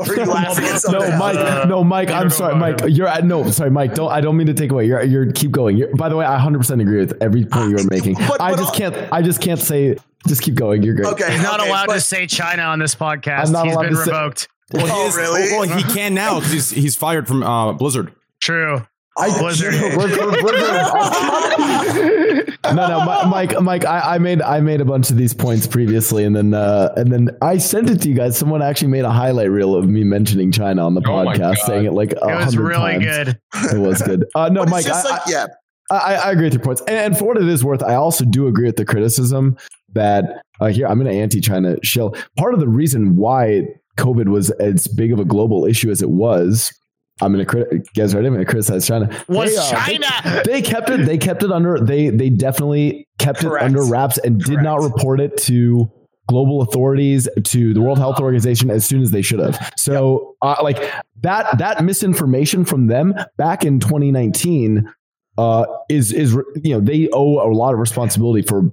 [0.00, 1.00] Or are you laughing at something?
[1.00, 1.18] no, else?
[1.18, 1.36] Mike.
[1.38, 2.10] Uh, no, Mike.
[2.10, 2.80] I'm sorry, Mike.
[2.88, 3.50] You're at no.
[3.50, 3.94] Sorry, Mike.
[3.94, 4.10] Don't.
[4.12, 4.86] I don't mean to take away.
[4.86, 5.02] You're.
[5.02, 5.32] You're.
[5.32, 5.76] Keep going.
[5.78, 8.14] You're, by the way, I 100 percent agree with every point uh, you're making.
[8.14, 8.94] but- I just can't.
[9.12, 9.96] I just can't say.
[10.26, 10.82] Just keep going.
[10.82, 11.06] You're great.
[11.12, 13.46] Okay, He's not okay, allowed but- to say China on this podcast.
[13.46, 14.48] I'm not He's allowed been to say- revoked.
[14.74, 15.42] Oh, well, he Oh, is- really?
[15.52, 18.12] Well, he can now because he's, he's fired from uh, Blizzard.
[18.42, 18.84] True.
[19.20, 19.72] I, Was there-
[22.74, 26.24] no, no, Mike, Mike, I, I made I made a bunch of these points previously,
[26.24, 28.36] and then uh, and then I sent it to you guys.
[28.36, 31.86] Someone actually made a highlight reel of me mentioning China on the Oh podcast, saying
[31.86, 33.04] it like a It was really times.
[33.04, 33.38] good.
[33.74, 34.24] It was good.
[34.34, 35.46] Uh, no, Mike, I, like, yeah,
[35.90, 38.24] I, I agree with your points, and, and for what it is worth, I also
[38.24, 39.56] do agree with the criticism
[39.94, 42.14] that uh, here I'm going to anti-China shill.
[42.36, 43.62] Part of the reason why
[43.96, 46.72] COVID was as big of a global issue as it was,
[47.20, 48.28] I'm to crit- guys ready?
[48.28, 49.08] I'm to criticize China.
[49.28, 50.42] Was They, uh, China?
[50.44, 51.06] They, they kept it.
[51.06, 51.80] They kept it under.
[51.80, 53.62] They they definitely kept Correct.
[53.62, 55.90] it under wraps and did not report it to
[56.28, 59.72] global authorities to the World Health Organization as soon as they should have.
[59.76, 60.78] So, uh, like
[61.22, 64.92] that that misinformation from them back in 2019
[65.38, 68.72] uh, is is you know they owe a lot of responsibility for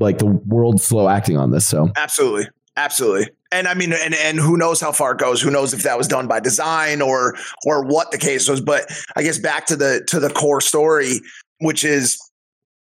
[0.00, 1.66] like the world slow acting on this.
[1.66, 3.30] So absolutely, absolutely.
[3.52, 5.40] And I mean, and and who knows how far it goes?
[5.40, 8.60] Who knows if that was done by design or or what the case was?
[8.60, 11.20] But I guess back to the to the core story,
[11.60, 12.18] which is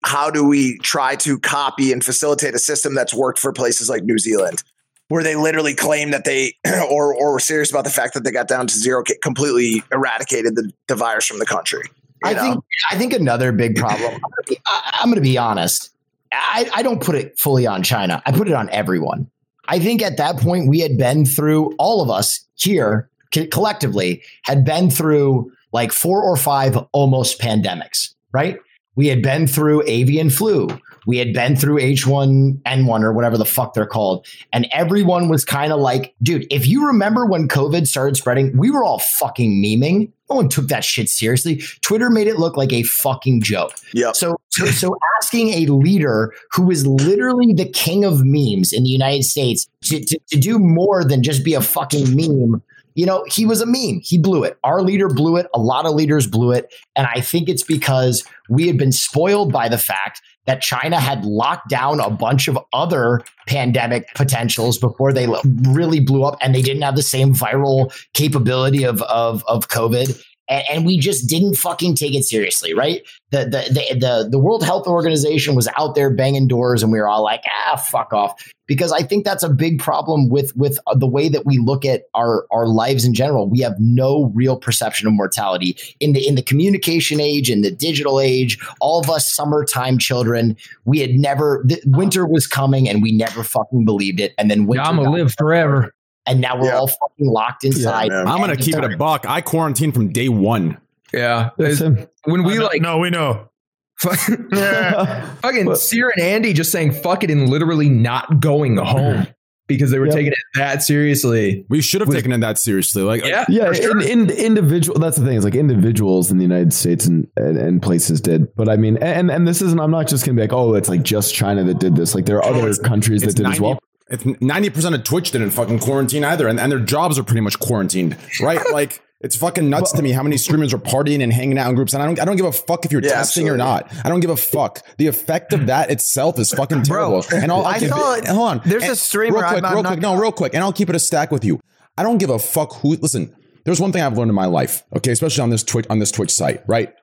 [0.03, 4.03] how do we try to copy and facilitate a system that's worked for places like
[4.03, 4.63] New Zealand,
[5.09, 6.53] where they literally claim that they
[6.89, 10.55] or or were serious about the fact that they got down to zero, completely eradicated
[10.55, 11.83] the, the virus from the country.
[12.23, 12.41] I know?
[12.41, 14.13] think I think another big problem.
[14.13, 15.89] I'm gonna be, I'm going to be honest.
[16.31, 18.21] I, I don't put it fully on China.
[18.25, 19.29] I put it on everyone.
[19.67, 24.21] I think at that point we had been through all of us here co- collectively
[24.43, 28.57] had been through like four or five almost pandemics, right?
[28.95, 30.67] We had been through avian flu.
[31.07, 34.27] We had been through H1N1 or whatever the fuck they're called.
[34.53, 38.69] And everyone was kind of like, dude, if you remember when COVID started spreading, we
[38.69, 40.11] were all fucking memeing.
[40.31, 41.57] No one took that shit seriously.
[41.81, 43.73] Twitter made it look like a fucking joke.
[43.93, 44.13] Yeah.
[44.13, 48.89] So, so, so asking a leader who is literally the king of memes in the
[48.89, 52.61] United States to, to, to do more than just be a fucking meme
[52.95, 54.01] you know, he was a meme.
[54.03, 54.57] He blew it.
[54.63, 55.47] Our leader blew it.
[55.53, 56.73] A lot of leaders blew it.
[56.95, 61.23] And I think it's because we had been spoiled by the fact that China had
[61.25, 65.27] locked down a bunch of other pandemic potentials before they
[65.69, 70.21] really blew up and they didn't have the same viral capability of, of, of COVID.
[70.51, 73.01] And, and we just didn't fucking take it seriously, right?
[73.31, 76.99] The, the the the the World Health Organization was out there banging doors, and we
[76.99, 78.33] were all like, "Ah, fuck off."
[78.67, 82.03] Because I think that's a big problem with with the way that we look at
[82.13, 83.47] our our lives in general.
[83.47, 87.71] We have no real perception of mortality in the in the communication age, in the
[87.71, 88.59] digital age.
[88.81, 91.63] All of us summertime children, we had never.
[91.65, 94.33] The, winter was coming, and we never fucking believed it.
[94.37, 95.93] And then winter I'm gonna live forever.
[96.25, 96.77] And now we're Yeah.
[96.77, 98.09] all fucking locked inside.
[98.09, 98.27] man.
[98.27, 99.25] I'm gonna And keep it a buck.
[99.27, 100.77] I quarantined from day one.
[101.13, 101.49] Yeah.
[101.57, 101.79] That's.
[102.25, 103.47] When we no, like no, we know.
[104.01, 109.27] fucking But- Seer and Andy just saying fuck it and literally not going home
[109.67, 110.15] because they were Yep.
[110.15, 111.65] taking it that seriously.
[111.69, 113.03] We should have Was- taken it that seriously.
[113.03, 113.45] Like, Yeah.
[113.47, 114.01] yeah, sure.
[114.01, 114.99] in, in, individual.
[114.99, 115.37] That's the thing.
[115.37, 118.97] Is like individuals in the United States and, and, and places did, but I mean,
[118.97, 119.79] and and this isn't.
[119.79, 122.15] I'm not just gonna be like, oh, it's like just China that did this.
[122.15, 123.79] Like there are No, other it's- countries that it's did as well.
[124.11, 127.41] It's ninety percent of Twitch didn't fucking quarantine either, and, and their jobs are pretty
[127.41, 128.59] much quarantined, right?
[128.71, 131.75] like it's fucking nuts to me how many streamers are partying and hanging out in
[131.75, 133.91] groups, and I don't I don't give a fuck if you're Yeah, testing or not.
[134.03, 134.79] I don't give a fuck.
[134.97, 137.23] The effect of that itself is fucking terrible.
[137.33, 138.61] and I'll, I'll I saw it, hold on.
[138.65, 140.73] there's And a streamer, Real quick, I'm- real not quick, no, real quick, and I'll
[140.73, 141.59] keep it a stack with you.
[141.97, 142.95] I don't give a fuck who.
[142.97, 143.33] Listen,
[143.63, 146.11] there's one thing I've learned in my life, okay, especially on this Twitch on this
[146.11, 146.93] Twitch site, right?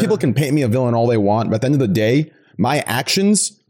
[0.00, 1.86] People can paint me a villain all they want, but at the end of the
[1.88, 3.62] day, my actions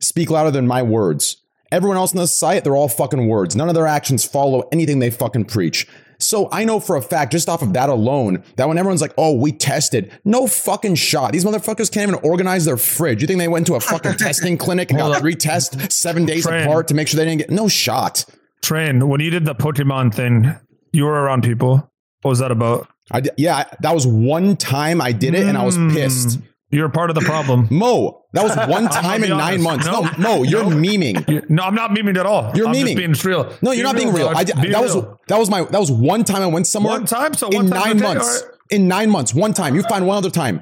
[0.00, 1.36] speak louder than my words.
[1.74, 3.56] Everyone else on this site, they're all fucking words.
[3.56, 5.88] None of their actions follow anything they fucking preach.
[6.20, 9.12] So I know for a fact, just off of that alone, that when everyone's like,
[9.18, 11.32] oh, we tested, no fucking shot.
[11.32, 13.20] These motherfuckers can't even organize their fridge.
[13.22, 16.46] You think they went to a fucking testing clinic and got three tests seven days
[16.46, 16.62] Train.
[16.62, 18.24] apart to make sure they didn't get no shot?
[18.62, 20.54] Train, when you did the Pokemon thing,
[20.92, 21.90] you were around people.
[22.22, 22.86] What was that about?
[23.10, 25.92] I yeah, that was one time I did it and I was Mm.
[25.92, 26.38] pissed.
[26.70, 27.66] You're part of the problem.
[27.70, 29.86] Mo, that was one time in nine months.
[29.86, 30.10] No, No.
[30.18, 30.76] Mo, you're No.
[30.76, 31.26] memeing.
[31.28, 32.52] You- no, I'm not memeing at all.
[32.54, 32.96] You're I'm just memeing.
[32.96, 33.52] being real.
[33.62, 34.28] No, you're not being real.
[34.28, 34.94] I, Be that was
[35.28, 36.98] that was my that was one time I went somewhere.
[36.98, 37.34] One time?
[37.34, 38.42] So in time nine months.
[38.74, 39.74] In nine months, one time.
[39.74, 40.58] You find one other time.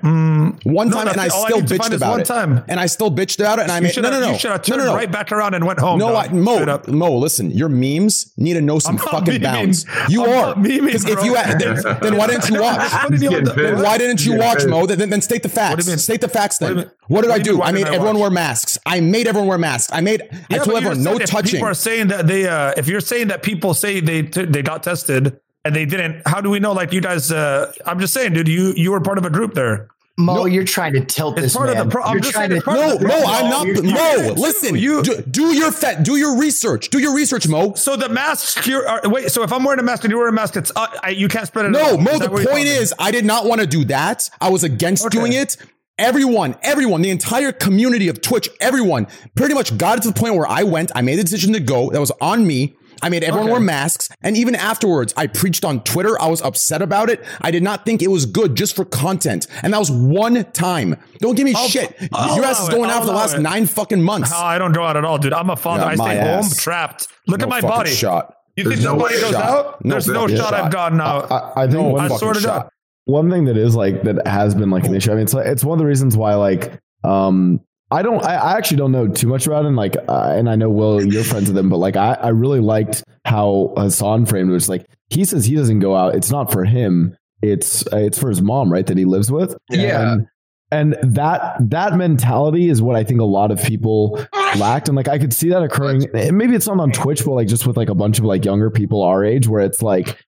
[0.65, 2.27] one No, time, and I that's all I still bitched about one it.
[2.27, 2.65] time.
[2.69, 3.63] And I still bitched about it.
[3.63, 4.95] And I made no, no, no, You should have no, turned no, no.
[4.97, 5.99] right back around and went home.
[5.99, 6.29] No, dog.
[6.31, 9.43] I, Mo, Mo, listen, your memes need to know some I'm fucking memeing.
[9.43, 9.87] bounds.
[10.09, 10.47] You I'm are.
[10.57, 12.93] not Because if you had, then, then why didn't you watch?
[12.93, 13.75] What did you- getting what- pissed.
[13.75, 14.67] Then why didn't you watch.
[14.67, 14.87] Mo?
[14.87, 15.87] Then, then state the facts.
[16.03, 16.91] State the facts then.
[17.09, 17.51] What did I do you do?
[17.53, 18.79] mean, why I made everyone wear masks.
[18.87, 19.93] I made everyone wear masks.
[19.93, 21.53] I made, I told everyone no touching.
[21.53, 24.83] People are saying that they, uh, if you're saying that people say they they got
[24.83, 26.73] tested and they didn't, how do we know?
[26.73, 29.55] Like you guys, uh, I'm just saying, dude, you you were part of a group
[29.55, 29.89] there.
[30.19, 32.51] Mo, you're trying to tilt It's this part of the pro- I'm you're just trying
[32.51, 33.35] saying to No, of the Mo, problem.
[33.45, 33.67] I'm not.
[33.67, 34.77] You- Mo, listen.
[34.77, 36.03] you- do, do your fet.
[36.03, 36.91] Do your research.
[36.91, 37.73] Do your research, Mo.
[37.75, 38.67] So the masks.
[38.67, 39.31] You're, uh, wait.
[39.33, 41.29] So if I'm wearing a mask and you're wearing a mask, it's uh, I, you
[41.29, 41.71] can't spread it.
[41.71, 41.97] No.
[41.97, 42.13] Mo.
[42.13, 44.29] The that what you're point is, I did not want to do that.
[44.39, 45.17] I was against Okay.
[45.19, 45.57] doing it.
[45.99, 50.35] Everyone, everyone, the entire community of Twitch, everyone, pretty much got it to the point
[50.35, 50.91] where I went.
[50.95, 51.91] I made the decision to go.
[51.91, 52.77] That was on me.
[53.03, 53.53] I made everyone Okay.
[53.53, 56.21] wear masks, and even afterwards, I preached on Twitter.
[56.21, 57.23] I was upset about it.
[57.41, 60.97] I did not think it was good just for content, and that was one time.
[61.21, 61.95] Don't give me I'll- shit.
[62.13, 62.77] I'll Your ass allow is it.
[62.77, 63.41] going I'll out for the last it.
[63.41, 64.31] nine fucking months.
[64.33, 65.33] How I don't go out at all, dude.
[65.33, 65.83] I'm a father.
[65.83, 67.09] Yeah, I my stay home, trapped.
[67.27, 67.91] Look No at my body.
[67.91, 68.35] shot.
[68.57, 69.43] You think There's no somebody goes shot.
[69.45, 69.85] out?
[69.85, 70.55] No There's no fucking shot, shot.
[70.55, 71.31] I've gotten out.
[71.33, 72.67] I, I think No one, I fucking sorted shot.
[72.67, 72.73] out.
[73.07, 75.11] one thing that is like that has been like an issue.
[75.11, 77.61] I mean, it's like, it's one of the reasons why like um
[77.93, 79.77] I don't I, I actually don't know too much about him.
[79.77, 82.61] Like, uh, and I know Will, you're friends with him, but like I I really
[82.61, 84.57] liked how Hassan framed it.
[84.57, 86.15] It's like he says he doesn't go out.
[86.15, 87.17] It's not for him.
[87.43, 88.87] It's uh, it's for his mom, right?
[88.87, 89.57] That he lives with.
[89.69, 90.15] Yeah.
[90.15, 90.27] And,
[90.71, 94.25] and that that mentality is what I think a lot of people
[94.57, 96.07] lacked, and like I could see that occurring.
[96.15, 98.71] Maybe it's not on Twitch, but like just with like a bunch of like younger
[98.71, 100.19] people our age, where it's like,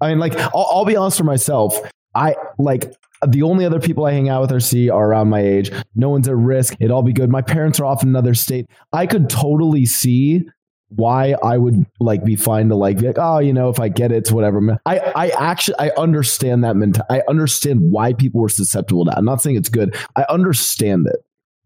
[0.00, 1.78] I mean, like I'll, I'll be honest for myself.
[2.16, 2.92] I like
[3.26, 5.70] the only other people I hang out with or see are around my age.
[5.94, 6.74] No one's at risk.
[6.80, 7.30] It'd all be good.
[7.30, 8.66] My parents are off in another state.
[8.92, 10.44] I could totally see
[10.96, 13.88] why I would like be fine to like be like, oh, you know, if I
[13.88, 14.78] get it, it's whatever.
[14.84, 17.04] I, I actually I understand that mental.
[17.08, 19.18] I understand why people were susceptible to that.
[19.18, 19.96] I'm not saying it's good.
[20.16, 21.16] I understand it.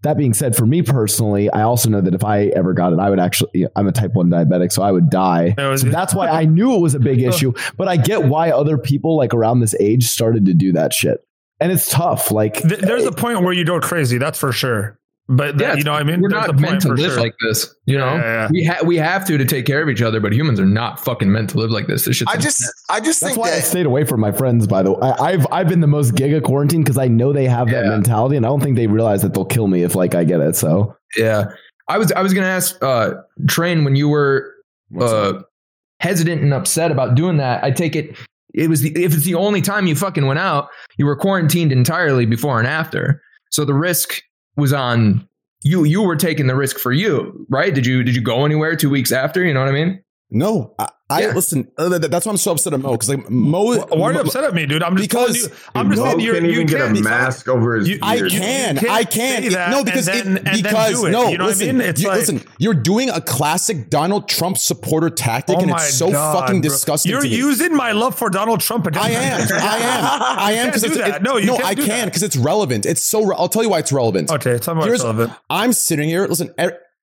[0.02, 3.00] That being said, for me personally, I also know that if I ever got it,
[3.00, 3.66] I would actually.
[3.74, 5.54] I'm a type one diabetic, so I would die.
[5.56, 7.52] That So that's why I knew it was a big issue.
[7.76, 11.26] But I get why other people like around this age started to do that shit,
[11.60, 12.30] and it's tough.
[12.30, 14.18] Like Th- There's a point where you go crazy.
[14.18, 14.98] That's for sure.
[15.28, 16.20] But that, Yeah, you know what I mean?
[16.20, 17.20] We're not meant to live sure.
[17.20, 17.74] like this.
[17.86, 18.48] You know, Yeah, yeah, yeah.
[18.52, 21.00] we ha- we have to to take care of each other, but humans are not
[21.04, 22.04] fucking meant to live like this.
[22.04, 24.68] This shit's I just, I just That's think why I stayed away from my friends.
[24.68, 27.46] By the way, I, I've I've been the most giga quarantine because I know they
[27.46, 30.14] have that mentality, and I don't think they realize that they'll kill me if like
[30.14, 30.54] I get it.
[30.54, 31.46] So Yeah,
[31.88, 33.14] I was I was gonna ask uh
[33.48, 34.52] Train when you were
[34.90, 35.50] What's uh up?
[35.98, 37.64] hesitant and upset about doing that.
[37.64, 38.16] I take it
[38.56, 41.72] it was the if it's the only time you fucking went out, you were quarantined
[41.72, 43.22] entirely before and after.
[43.50, 44.22] So the risk
[44.56, 45.28] was on
[45.62, 45.84] you.
[45.84, 47.74] You were taking the risk for you, right?
[47.74, 49.44] Did you did you go anywhere two weeks after?
[49.44, 50.02] You know what I mean?
[50.28, 51.68] No, I, I listen.
[51.78, 53.78] uh, that- that's why I'm so upset at Mo because like Mo.
[53.78, 54.82] Wh- Why are you Mo- upset at me, dude?
[54.82, 55.48] I'm just Because- you.
[55.72, 57.04] I'm just Mo saying you're, can't you even get a can't.
[57.04, 58.30] mask over his You- I beard.
[58.32, 59.42] can, can't I can.
[59.42, 61.10] say It- that no, because and it, then- and then because do it.
[61.12, 61.86] no, You know what I listen, mean?
[61.88, 62.42] It's you, like- listen.
[62.58, 66.70] You're doing a classic Donald Trump supporter tactic, Oh and it's so God, fucking bro.
[66.70, 67.12] disgusting.
[67.12, 67.36] You're to me.
[67.36, 69.40] using my love for Donald Trump against I am.
[69.52, 70.22] I am.
[70.40, 71.08] I am because do it's that.
[71.16, 71.54] it- No, you no.
[71.56, 72.84] can't I do can because it's relevant.
[72.84, 73.22] It's so.
[73.24, 74.28] Re- I'll tell you why it's relevant.
[74.32, 75.32] Okay, tell me what's Here's- relevant.
[75.48, 76.26] I'm sitting here.
[76.26, 76.50] Listen,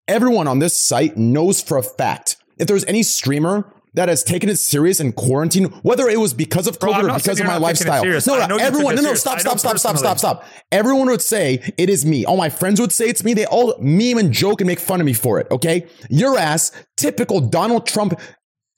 [0.10, 4.50] everyone on this site knows for a fact if there's any streamer that has taken
[4.50, 7.60] it serious in quarantine, whether it was because of Bro, COVID or because of my
[7.60, 8.40] not taking it lifestyle.
[8.40, 10.46] No, no, everyone, no, no, stop, stop, stop, stop, stop, stop.
[10.72, 12.26] Everyone would say it is me.
[12.26, 13.34] All my friends would say it's me.
[13.34, 15.48] They all meme and joke and make fun of me for it.
[15.52, 18.20] Okay, your ass, typical Donald Trump.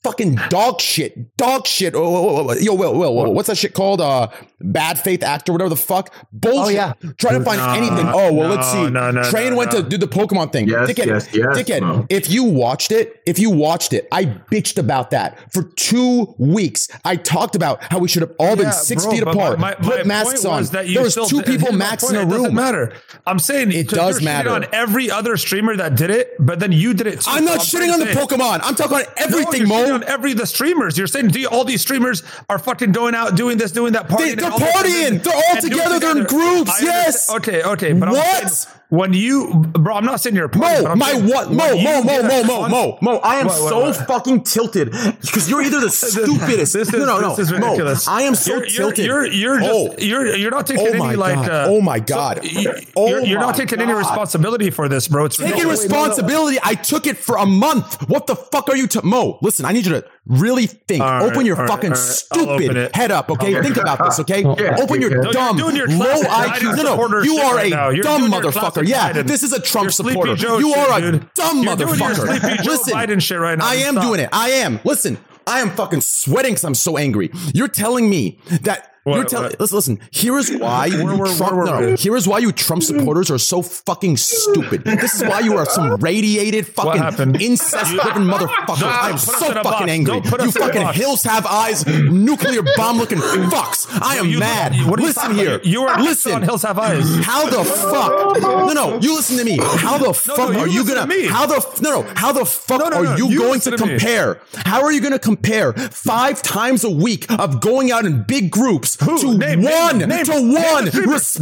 [0.06, 1.94] Fucking dog shit, dog shit.
[1.94, 4.00] Oh, oh, oh, oh, Yo, Will, Will, Will, what's that shit called?
[4.00, 4.28] Uh,
[4.60, 6.14] bad faith actor, whatever the fuck.
[6.32, 6.58] Bullshit.
[6.58, 6.92] Oh, yeah.
[7.18, 8.06] Try to find No, anything.
[8.08, 8.88] Oh well, let's see.
[8.88, 10.68] no, no, Train no, went to do the Pokemon thing.
[10.68, 12.06] Yes, dickhead, yes, yes, dickhead.
[12.08, 16.88] If you watched it, if you watched it, I bitched about that for two weeks.
[17.04, 19.58] I talked about how we should have all been Yeah, six bro, feet apart.
[19.58, 20.58] My, my, put my masks on.
[20.60, 22.16] was there was two did- people max point.
[22.16, 22.54] in a doesn't room.
[22.54, 22.92] matter.
[23.26, 24.50] I'm saying It does matter.
[24.50, 27.30] on every other streamer that did it, but then you did it too.
[27.32, 28.60] I'm not So shitting on the Pokemon.
[28.62, 29.95] I'm talking on everything, Mo.
[29.96, 30.96] On every the streamers.
[30.96, 34.18] You're saying do all these streamers are fucking going out doing this, doing that, partying.
[34.18, 35.22] They, they're all partying.
[35.22, 35.98] They're all together.
[35.98, 36.82] They're in groups.
[36.82, 37.30] Yes.
[37.30, 37.62] Okay.
[37.62, 37.92] Okay.
[37.92, 38.72] But What?
[38.90, 41.26] Saying when you, bro, I'm not saying you're a party, but Mo, I'm my saying
[41.28, 41.50] what?
[41.50, 43.16] Mo, Mo, Mo, Mo, Mo, Mo, Mo.
[43.18, 43.96] I am What, what, so what?
[44.06, 46.72] fucking tilted because you're either the stupidest.
[46.72, 47.34] This is, no, no, no.
[47.34, 47.76] this is Mo.
[48.08, 49.04] I am so you're, tilted.
[49.04, 49.88] You're you're, you're Oh.
[49.88, 52.38] just you're you're not taking Oh any my like uh, Oh my God.
[52.44, 55.24] so- you- Oh you're, you're my not taking any responsibility for this, bro.
[55.24, 55.82] It's Taking ridiculous.
[55.82, 56.58] responsibility.
[56.62, 58.08] I took it for a month.
[58.08, 59.38] What the fuck are you to Mo?
[59.42, 61.02] Listen, I need you to really think.
[61.02, 62.04] All right, open your all right, fucking all right.
[62.04, 63.54] Stupid head up, okay?
[63.56, 63.62] Okay.
[63.62, 64.42] Think about this, okay?
[64.42, 65.20] Yeah, open your yeah.
[65.22, 66.74] No, dumb, your low IQ.
[66.74, 68.52] Biden No, no, you are right a dumb doing your
[68.82, 68.88] motherfucker.
[68.88, 69.26] Yeah, Biden.
[69.26, 70.34] this is a Trump Your Sleepy supporter.
[70.36, 71.34] Joe you shit, are a dude.
[71.34, 72.64] dumb You're motherfucker.
[72.64, 73.66] Listen, Biden shit right now.
[73.66, 74.04] I am Stop.
[74.04, 74.28] doing it.
[74.32, 74.80] I am.
[74.84, 77.30] Listen, I am fucking sweating because I'm so angry.
[77.54, 78.92] You're telling me that.
[79.06, 79.50] You're telling.
[79.50, 79.60] what?
[79.60, 80.00] Listen, listen.
[80.10, 81.40] Here is why you where- Trump.
[81.40, 84.84] where were no, here is why you Trump supporters are so fucking stupid.
[84.84, 88.80] This is why you are some radiated fucking incest-driven motherfuckers.
[88.80, 90.14] Don't I am so fucking angry.
[90.16, 93.86] You us in a fucking hills have eyes, nuclear bomb-looking fucks.
[94.02, 94.72] I am You- mad.
[94.90, 95.60] what are you Listen here.
[95.62, 96.32] You are listen.
[96.32, 97.24] on Hills Have Eyes.
[97.24, 98.40] How the fuck?
[98.42, 98.98] No, no.
[99.00, 99.56] You listen to me.
[99.60, 101.14] How the fuck no, you are you listen gonna?
[101.14, 101.28] to.
[101.28, 102.14] How the no, no?
[102.16, 104.40] How the fuck No, no, are no, you, going to listen to compare?
[104.54, 108.50] How are you going to compare five times a week of going out in big
[108.50, 110.84] groups to Name- one name- to name one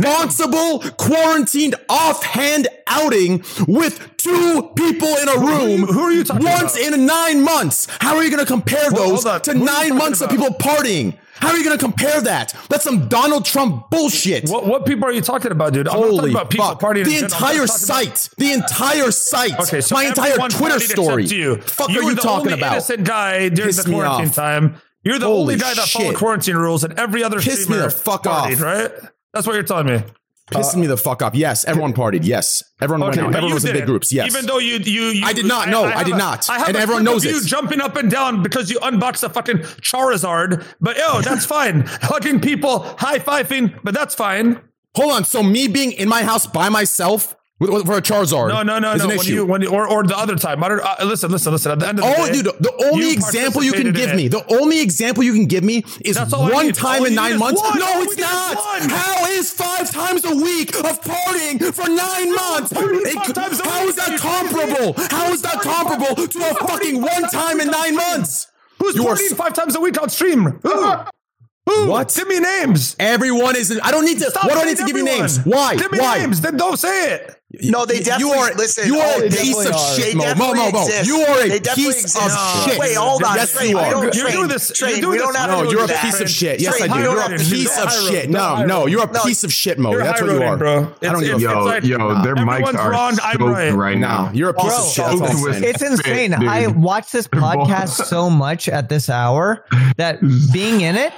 [0.04, 6.76] responsible quarantined offhand outing with two people in a room who are you talking once
[6.76, 6.92] about?
[6.92, 7.86] in nine months.
[8.00, 11.16] How are you going to compare Well, those to Who nine months of people partying?
[11.36, 12.54] How are you going to compare that?
[12.70, 14.48] That's some Donald Trump bullshit.
[14.48, 15.88] What, what people are you talking about, dude?
[15.88, 16.80] I'm Holy talking about people fuck.
[16.80, 17.04] partying.
[17.04, 18.28] The entire talking about- site.
[18.38, 19.58] The entire site.
[19.60, 21.24] Okay, so My entire Twitter story.
[21.26, 21.56] You.
[21.56, 22.72] Fuck you are you the talking only about?
[22.74, 24.76] innocent guy during Piss the quarantine time.
[25.04, 27.82] You're the Holy only guy that followed quarantine rules, and every other Piss me streamer
[27.82, 28.60] the fuck partied, off.
[28.60, 28.90] right?
[29.32, 30.02] That's what you're telling me.
[30.50, 31.34] Pissing uh, me the fuck off.
[31.34, 32.20] Yes, everyone partied.
[32.24, 33.28] Yes, everyone went out.
[33.34, 34.12] Everyone was in big groups.
[34.12, 35.68] Yes, Even though you, you, you I did not.
[35.70, 36.50] No, I have did a- not.
[36.50, 37.44] I have And a everyone knows of you it.
[37.46, 40.64] jumping up and down because you unboxed a fucking Charizard.
[40.80, 41.84] But yo, that's fine.
[41.86, 44.60] Hugging people, high fiving, but that's fine.
[44.96, 45.24] Hold on.
[45.24, 48.48] So me being in my house by myself with, with- for a Charizard.
[48.48, 49.06] No, no, no, no.
[49.08, 49.34] When issue.
[49.34, 50.62] you, when you, or, or the other time.
[50.64, 51.72] I don't, uh, listen, listen, listen.
[51.72, 54.14] At the end of the Oh, day, dude, the only you example you can give
[54.14, 57.38] me, the only example you can give me is all one time All in nine
[57.38, 57.60] months.
[57.60, 57.78] one.
[57.78, 58.90] No, All it's we need is not.
[58.90, 62.72] How is five times a week of partying for nine months?
[62.72, 64.94] It- how is that comparable?
[65.10, 68.48] How is that comparable to a fucking one time in nine months?
[68.78, 70.58] Who's You partying five times a week on stream?
[70.62, 70.92] Who?
[71.66, 71.88] Who?
[71.88, 72.12] What?
[72.14, 72.94] Give me names.
[72.98, 73.80] Everyone is.
[73.82, 74.30] I don't need to.
[74.30, 75.38] Stop what do I need to give you names?
[75.44, 75.76] Why?
[75.76, 76.18] Give me Why?
[76.18, 76.42] names.
[76.42, 77.40] Then don't say it.
[77.62, 78.86] No, they You definitely are listen.
[78.86, 80.34] You are oh, a piece of definitely- shit, Mo.
[80.34, 80.86] Mo, Mo, Mo.
[81.04, 82.16] You are a piece exist.
[82.16, 82.78] of shit.
[82.78, 83.36] Wait, hold on.
[83.36, 83.90] Yes, Train, you are.
[83.90, 85.88] don't- You're doing this- you're doing we don't this- have No, to do you're a
[85.88, 86.02] that.
[86.04, 86.60] piece of shit.
[86.60, 86.98] Yes, Train, I do.
[87.00, 88.30] you don't You're a piece of shit.
[88.30, 88.90] No, No, high no, road.
[88.90, 89.96] you're a piece of shit, Mo.
[89.96, 90.56] That's high what you are.
[90.56, 90.92] bro.
[91.02, 91.84] I don't give a fuck.
[91.84, 93.72] Yo, yo, their mics are wrong, I'm right.
[93.72, 94.30] right now.
[94.32, 95.04] You're a piece of shit.
[95.04, 95.74] That's all I'm stoked with- saying.
[95.74, 96.34] It's insane.
[96.34, 99.64] I watch this podcast so much at this hour
[99.96, 100.18] that
[100.52, 101.12] being in it,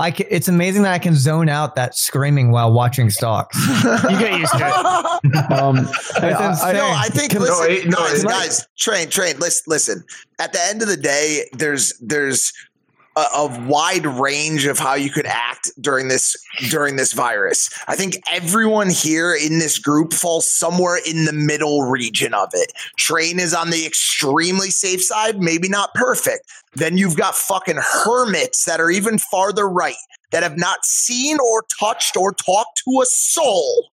[0.00, 3.56] I ca it's amazing that I can zone out that screaming while watching stocks.
[4.10, 5.52] You get used to it.
[5.52, 5.76] Um,
[6.16, 9.38] I- It's I- No, I think Can- listen, No, it- no, guys, guys, train, train.
[9.38, 10.04] Listen, listen.
[10.38, 12.52] At the end of the day, there's there's
[13.20, 16.36] a, a wide range of how you could act during this
[16.68, 17.70] during this virus.
[17.88, 22.72] I think everyone here in this group falls somewhere in the middle region of it.
[22.96, 26.50] Train is on the extremely safe side, maybe not perfect.
[26.74, 29.96] Then you've got fucking hermits that are even farther right
[30.30, 33.90] that have not seen or touched or talked to a soul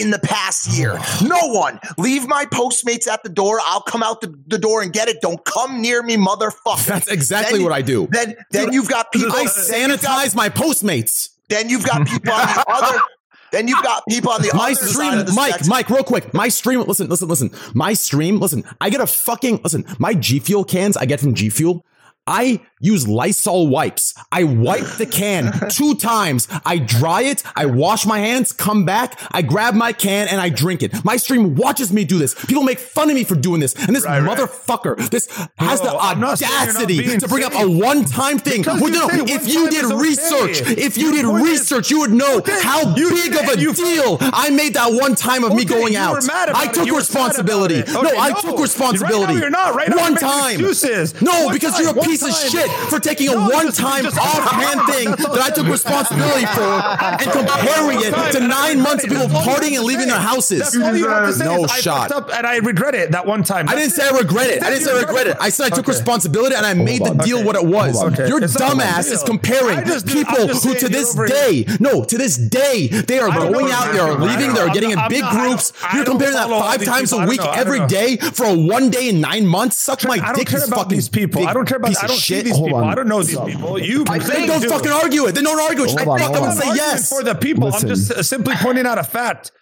[0.00, 0.98] in the past year.
[1.22, 1.80] No one.
[1.98, 3.60] Leave my Postmates at the door.
[3.64, 5.18] I'll come out the, the door and get it.
[5.20, 6.86] Don't come near me, motherfucker.
[6.86, 8.06] That's exactly Then- what I do.
[8.10, 9.32] Then, then you've got people.
[9.32, 11.30] I you've got- sanitize my Postmates.
[11.48, 12.98] Then you've got people on the other.
[13.52, 15.68] Then you've got people on the My other stream, side of the Mike, spectrum.
[15.70, 16.34] Mike, real quick.
[16.34, 17.50] My stream, listen, listen, listen.
[17.74, 21.32] My stream, listen, I get a fucking, listen, my G Fuel cans I get from
[21.32, 21.86] G Fuel.
[22.26, 24.14] I use Lysol wipes.
[24.32, 26.48] I wipe the can two times.
[26.64, 27.42] I dry it.
[27.54, 29.18] I wash my hands, come back.
[29.30, 31.04] I grab my can and I drink it.
[31.04, 32.34] My stream watches me do this.
[32.46, 33.74] People make fun of me for doing this.
[33.74, 35.26] And this motherfucker, this
[35.56, 38.62] has the oh, saying you're not audacity to bring up a one-time thing.
[38.66, 40.02] Well, you no, if you did is okay.
[40.02, 43.72] research, if you did research, you would know Okay, how you big of a You-
[43.72, 46.14] deal I made that one time of me going out.
[46.14, 47.74] were mad about I took You were sad about responsibility.
[47.76, 47.88] it.
[47.92, 49.24] No, Okay, I took responsibility.
[49.26, 49.74] Right now you're not.
[49.74, 50.60] Right one time.
[50.60, 53.52] No, One because time, you're a one piece of shit for taking a No, you
[53.52, 56.62] just- one-time you just- offhand thing that I took responsibility for
[57.22, 60.60] and comparing it to nine months of people partying and leaving their houses.
[60.60, 62.10] That's all you have to say No I shot.
[62.10, 63.68] fucked up and I regret it that one time.
[63.68, 64.62] I didn't say I regret it.
[64.62, 65.36] I didn't say I regret it.
[65.40, 67.98] I said I took responsibility and I made the deal what it was.
[67.98, 68.28] Hold on.
[68.28, 71.14] Your It's not a big dumbass is comparing I just- I'm people who to this
[71.14, 74.98] day, no, to this day, they are going out, they are leaving, they're getting in
[75.08, 75.72] big not- I don't- groups.
[75.94, 77.18] You're comparing that five times people.
[77.18, 77.46] a I don't week know.
[77.46, 77.98] I every don't know.
[77.98, 79.76] day for a one day in nine months.
[79.78, 81.46] Suck my I don't dick, care about fucking these people.
[81.46, 81.88] I don't care about.
[81.90, 82.80] piece I don't see these Hold people.
[82.80, 82.88] on.
[82.88, 83.78] I don't know these people.
[83.78, 84.04] You.
[84.08, 84.68] I they don't do.
[84.68, 85.34] fucking argue it.
[85.34, 85.90] Then don't argue it.
[85.90, 86.48] Hold I on, fuck hold up on.
[86.50, 87.08] and say yes.
[87.08, 87.64] for the people.
[87.64, 87.88] Listen.
[87.90, 89.52] I'm just uh, simply pointing out a fact.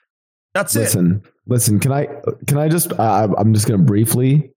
[0.55, 0.81] That's it.
[0.81, 1.81] listen, listen.
[1.81, 2.09] Can I?
[2.47, 2.93] Can I just?
[2.93, 4.53] Uh, I'm just going to briefly,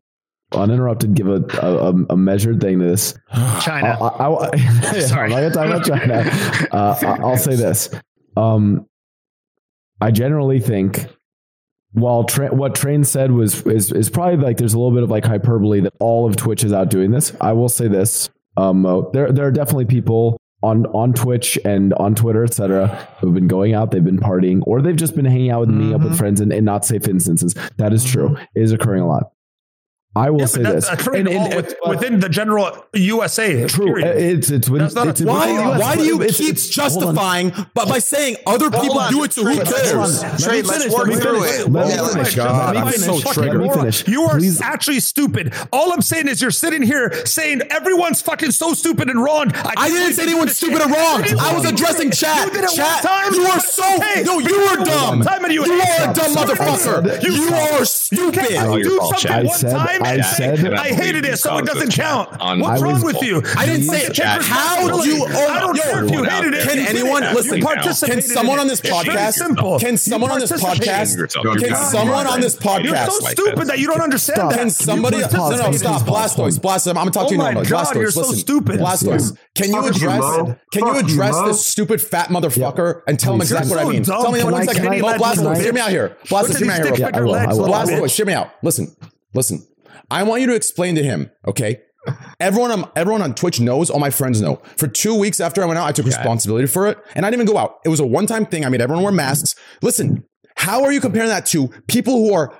[0.51, 3.13] uninterrupted, give a, a a measured thing to this.
[3.61, 3.97] China.
[3.99, 5.33] I, I, I, Sorry.
[5.33, 6.67] I'm not talk about China.
[6.71, 7.89] Uh, I- I'll say this.
[8.35, 8.85] Um,
[9.99, 11.07] I generally think,
[11.93, 15.09] while tra- what Train said was is is probably like there's a little bit of
[15.09, 17.33] like hyperbole that all of Twitch is out doing this.
[17.41, 18.29] I will say this.
[18.55, 22.87] Um, uh, there there are definitely people on on Twitch and on Twitter, etc.,
[23.19, 25.93] who've been going out, they've been partying, or they've just been hanging out with meeting
[25.93, 27.55] up with friends in, in not safe instances.
[27.77, 28.35] That is true.
[28.55, 29.31] It is occurring a lot.
[30.17, 30.87] I will Yeah, say but this.
[30.87, 33.65] that's occurring all with- within the general USA.
[33.67, 33.85] True.
[33.93, 34.17] period.
[34.17, 36.67] It's it's within, That's not a- it's Why, US, why do you it's- keep it's-
[36.67, 39.93] justifying but by saying other people on, do it to who cares?
[39.93, 40.37] run.
[40.39, 41.59] Trey, let's finish, work through finish.
[41.61, 41.71] it.
[41.71, 42.35] Let me Yeah, finish.
[42.35, 43.61] God, Let me I'm so triggered.
[43.61, 44.07] Let me finish.
[44.07, 44.61] You are Please.
[44.61, 45.53] actually stupid.
[45.71, 49.51] All I'm saying is you're sitting here saying everyone's fucking so stupid and wrong.
[49.77, 51.23] I didn't say anyone's stupid or wrong.
[51.39, 52.53] I was addressing chat.
[52.53, 53.03] You Chat.
[53.03, 53.33] one time.
[53.33, 54.39] You are so no.
[54.39, 55.19] You are dumb.
[55.19, 57.23] One time and you You are a dumb motherfucker.
[57.23, 57.71] You You suck.
[57.73, 58.33] are You stupid.
[58.47, 62.39] can't do something one time I said I hated it, so it doesn't count.
[62.39, 63.41] On- What's wrong with you?
[63.57, 64.13] I didn't say it.
[64.15, 64.37] take How
[64.87, 65.09] responsibility.
[65.09, 65.25] do you?
[65.29, 66.67] Oh, I don't yo, care if you hated it.
[66.67, 67.61] Can anyone listen?
[67.61, 69.79] Can someone on this podcast?
[69.79, 71.17] Can someone on this podcast?
[71.67, 72.83] Can someone on this podcast?
[72.83, 73.09] You're podcast?
[73.11, 74.53] so stupid that you don't understand Stop.
[74.53, 75.17] Can somebody?
[75.17, 75.71] You No, no, stop.
[75.71, 76.87] this Blastoise, Blastoise.
[76.89, 77.71] I'm gonna talk Oh to you oh my normally.
[77.71, 78.79] Blastoise, you're so stupid.
[78.79, 80.55] Blastoise, can you address?
[80.71, 84.03] Can you address this stupid fat motherfucker and tell him exactly what I mean?
[84.03, 84.83] Tell me in Can one I- second.
[84.83, 86.17] can I- Mo, can I- Blastoise, hear me out here.
[86.19, 86.85] Look Blastoise, hear me out here.
[86.87, 87.45] stick Yeah, I figure will, legs.
[87.47, 87.61] I will.
[87.69, 87.75] little
[88.05, 88.49] Blastoise, hear me out.
[88.63, 88.95] Listen,
[89.33, 89.65] listen.
[90.09, 91.81] I want you to explain to him, okay?
[92.39, 93.89] Everyone, on, everyone on Twitch knows.
[93.89, 94.61] All my friends know.
[94.77, 97.43] For two weeks after I went out, I took responsibility for it, and I didn't
[97.43, 97.79] even go out.
[97.83, 98.63] It was a one-time thing.
[98.63, 99.55] I made everyone wear masks.
[99.81, 100.23] Listen,
[100.55, 102.57] how are you comparing that to people who are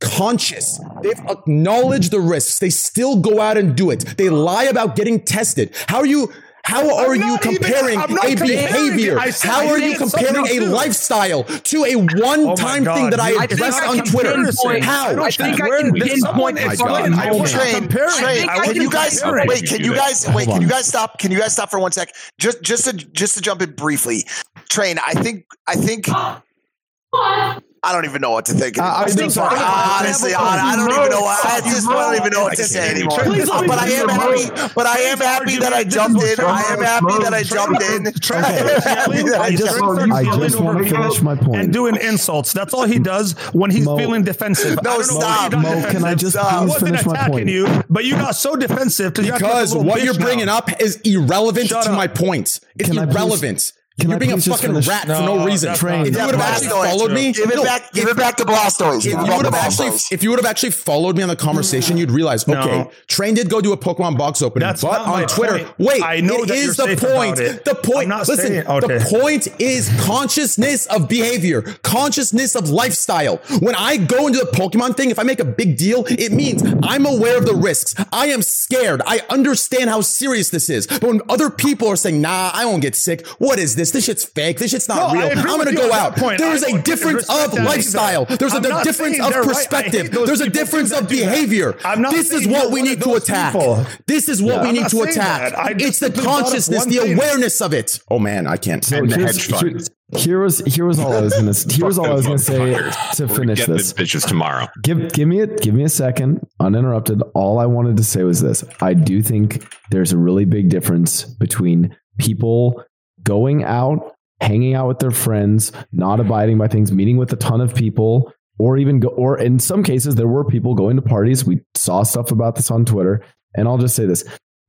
[0.00, 0.80] conscious?
[1.02, 2.58] They've acknowledged the risks.
[2.58, 4.00] They still go out and do it.
[4.16, 5.74] They lie about getting tested.
[5.86, 6.32] How are you?
[6.64, 9.16] How are you not even- comparing a comparing behavior?
[9.16, 9.20] it.
[9.20, 10.64] I How I are you comparing a too.
[10.66, 13.52] lifestyle to a one-time oh God, thing that I dude.
[13.52, 14.34] Addressed I on can Twitter?
[14.34, 15.08] pinpoint- How?
[15.08, 17.04] I don't I think think I we're- can pinpoint someone if explain.
[17.06, 17.38] I'm I home.
[17.38, 18.18] can't Train, compare it.
[18.18, 19.66] Train, can you guys wait?
[19.68, 20.48] Can you guys wait?
[20.48, 21.18] Can you guys stop?
[21.18, 22.12] Can you guys stop for one sec?
[22.38, 24.26] Just, just to, just to jump in briefly.
[24.68, 24.98] Train.
[25.06, 26.06] I think, I think.
[27.82, 28.78] I don't even know what to think.
[28.78, 29.30] I- I anymore.
[29.30, 31.20] think- honestly, I, I don't even know.
[31.20, 33.18] What, I just don't even know what to say anymore.
[33.20, 34.44] Please let But I am finish.
[34.48, 34.72] happy.
[34.74, 36.40] But I am happy that I jumped in.
[36.44, 38.06] I am happy that I jumped in.
[38.06, 39.26] I am starts happy yelling.
[39.26, 41.60] that I just- I just want to finish my point.
[41.62, 42.52] And doing insults.
[42.52, 44.78] That's all he does when he's Mo- feeling defensive.
[44.82, 45.52] No, I don't know stop.
[45.52, 47.48] why he got Mo, can I just I please finish my point?
[47.48, 50.14] you, but you got so defensive because you act like a Because little what you're
[50.14, 52.58] bringing up is irrelevant to my point.
[52.78, 53.72] It's Can I please- irrelevant.
[53.98, 54.86] Can you're I being a fucking finish?
[54.88, 55.74] rat for No, no reason.
[55.74, 56.06] Train.
[56.06, 57.92] If you would have actually followed me, Give it no, back.
[57.92, 58.98] Give it back to Blastoise.
[58.98, 61.36] If Give you would have actually, if you would have actually followed me on the
[61.36, 62.60] conversation, you'd realize, No.
[62.60, 65.78] okay, Train did go do a Pokemon box opening, That's but on Twitter, point.
[65.78, 67.38] wait, I know it that is you're the point.
[67.38, 67.64] it.
[67.64, 68.08] The point.
[68.08, 68.98] Listen, okay.
[68.98, 73.36] the point is consciousness of behavior, consciousness of lifestyle.
[73.60, 76.62] When I go into the Pokemon thing, if I make a big deal, it means
[76.82, 77.94] I'm aware of the risks.
[78.12, 79.02] I am scared.
[79.06, 80.86] I understand how serious this is.
[80.86, 83.87] But when other people are saying, "Nah, I won't get sick," what is this?
[83.92, 84.58] This shit's fake.
[84.58, 85.38] This shit's not No, real.
[85.38, 86.14] I'm gonna go out.
[86.14, 86.38] that point.
[86.38, 87.62] There I a difference of that either.
[87.64, 88.24] lifestyle.
[88.24, 89.48] There's a I'm not difference of they're right.
[89.48, 90.10] Perspective.
[90.10, 91.76] There's a difference of behavior.
[91.84, 93.52] I'm not This is what we need to attack.
[93.52, 93.84] people.
[94.06, 95.52] This is what Yeah, we I'm need to attack.
[95.52, 95.58] that.
[95.58, 98.00] I just It's the simply brought up consciousness, the awareness of it.
[98.10, 98.84] Oh man, I can't.
[98.84, 99.68] So And the hedge fund.
[99.70, 99.80] here-
[100.16, 102.74] Here was here was all I was gonna here was all I was gonna say
[103.16, 103.92] to finish get this.
[103.92, 104.66] the bitches tomorrow.
[104.82, 107.20] Give give me a give me a second, uninterrupted.
[107.34, 111.24] All I wanted to say was this: I do think there's a really big difference
[111.24, 112.82] between people
[113.22, 117.60] going out, hanging out with their friends, not abiding by things, meeting with a ton
[117.60, 121.44] of people, or even go, or in some cases there were people going to parties.
[121.44, 123.24] We saw stuff about this on Twitter,
[123.54, 124.24] and I'll just say this: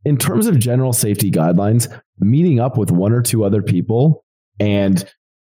[0.06, 4.24] in terms of general safety guidelines, meeting up with one or two other people
[4.60, 5.10] and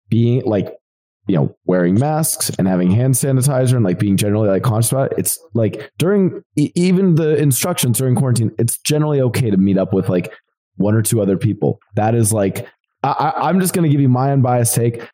[0.10, 0.74] being like
[1.28, 5.12] you know wearing masks and having hand sanitizer and like being generally like conscious about
[5.12, 9.94] it it's like during even the instructions during quarantine it's generally okay to meet up
[9.94, 10.34] with like
[10.80, 11.80] one or two other people.
[11.96, 12.68] That is like
[13.04, 15.08] I, i'm just going to give you my unbiased take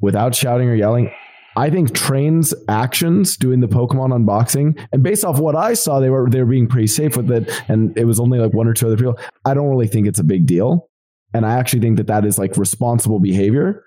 [0.00, 1.10] without shouting or yelling.
[1.56, 6.10] I think trains actions doing the pokemon unboxing and based off what i saw they
[6.10, 8.74] were they were being pretty safe with it and it was only like one or
[8.74, 9.18] two other people.
[9.44, 10.88] I don't really think it's a big deal
[11.34, 13.84] and i actually think that that is like responsible behavior.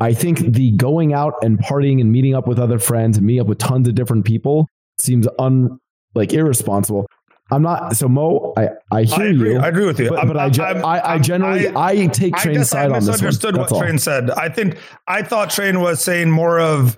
[0.00, 3.40] I think the going out and partying and meeting up with other friends and meeting
[3.40, 4.68] up with tons of different people
[4.98, 5.78] seems un
[6.14, 7.06] like irresponsible.
[7.50, 8.54] I'm not so Mo.
[8.56, 9.52] I I hear I agree.
[9.52, 9.58] you.
[9.58, 10.08] I agree with you.
[10.08, 12.70] But, I'm- but I, I'm- ge- I'm- I, I I'm- generally I, take I Train's
[12.70, 13.12] side I on this one.
[13.12, 13.80] misunderstood That's what all.
[13.82, 14.30] Train said.
[14.30, 16.96] I think I thought Train was saying more of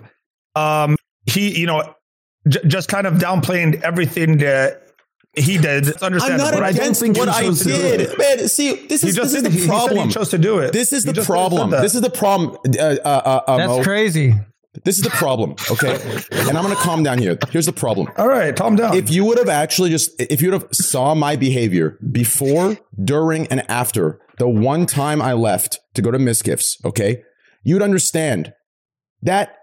[0.55, 0.95] um,
[1.25, 1.93] he, you know,
[2.47, 4.83] j- just kind of downplaying everything that
[5.35, 5.89] he did.
[5.89, 8.47] It's I'm not but I don't against think what I chose to did, man.
[8.47, 10.09] See, this is just this is the he- he said he problem.
[10.09, 10.71] chose to do it.
[10.73, 11.69] This is He the problem.
[11.71, 12.57] This is the problem.
[12.65, 13.83] Uh, uh, uh, uh, That's Mo.
[13.83, 14.33] crazy.
[14.83, 15.55] This is the problem.
[15.71, 15.93] Okay,
[16.31, 17.37] and I'm gonna calm down here.
[17.51, 18.07] Here's the problem.
[18.17, 18.95] All right, calm down.
[18.95, 23.47] If you would have actually just, if you would have saw my behavior before, during,
[23.47, 27.23] and after the one time I left to go to Mizkif's, okay,
[27.63, 28.53] you'd understand
[29.21, 29.56] that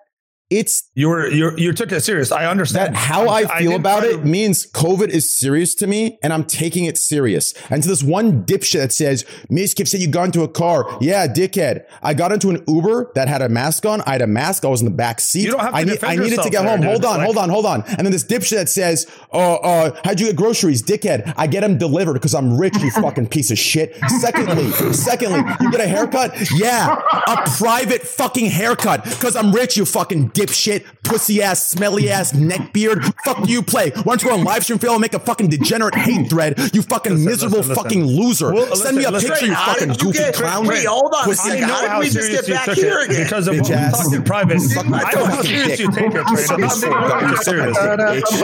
[0.59, 2.31] it's you're you're you took it serious.
[2.32, 5.86] I understand that how I feel did about try it means COVID is serious to
[5.86, 7.55] me and I'm taking it serious.
[7.70, 10.86] And to this one dipshit that says, Mizkif said you got into a car.
[11.01, 11.85] Yeah, dickhead.
[12.02, 14.01] I got into an Uber that had a mask on.
[14.02, 14.64] I had a mask.
[14.64, 15.44] I was in the back seat.
[15.44, 16.81] You don't have to I, need, I needed to get there, home.
[16.81, 16.90] dude.
[16.90, 17.82] Hold on, Like- hold on, hold on.
[17.89, 20.82] And then this dipshit that says, uh, uh, how'd you get groceries?
[20.82, 21.35] Dickhead.
[21.36, 23.97] I get them delivered because I'm rich, you fucking piece of shit.
[24.20, 26.35] Secondly, secondly, you get a haircut?
[26.55, 26.94] Yeah,
[27.26, 32.73] a private fucking haircut because I'm rich, you fucking dipshit, pussy ass, smelly ass, neck
[32.73, 33.05] beard.
[33.25, 33.91] Fuck you play?
[33.91, 36.59] Why don't you go on LivestreamFail and make a fucking degenerate hate thread?
[36.75, 37.85] You fucking listen, miserable listen, listen.
[37.85, 38.53] fucking loser.
[38.53, 40.66] Well, Send me a picture, you fucking you goofy get, clown.
[40.66, 41.25] Wait, hold on.
[41.25, 43.25] Pussy I know how we just get back here again.
[43.25, 44.61] Because of what we talked private.
[44.77, 46.25] I know how serious you take it,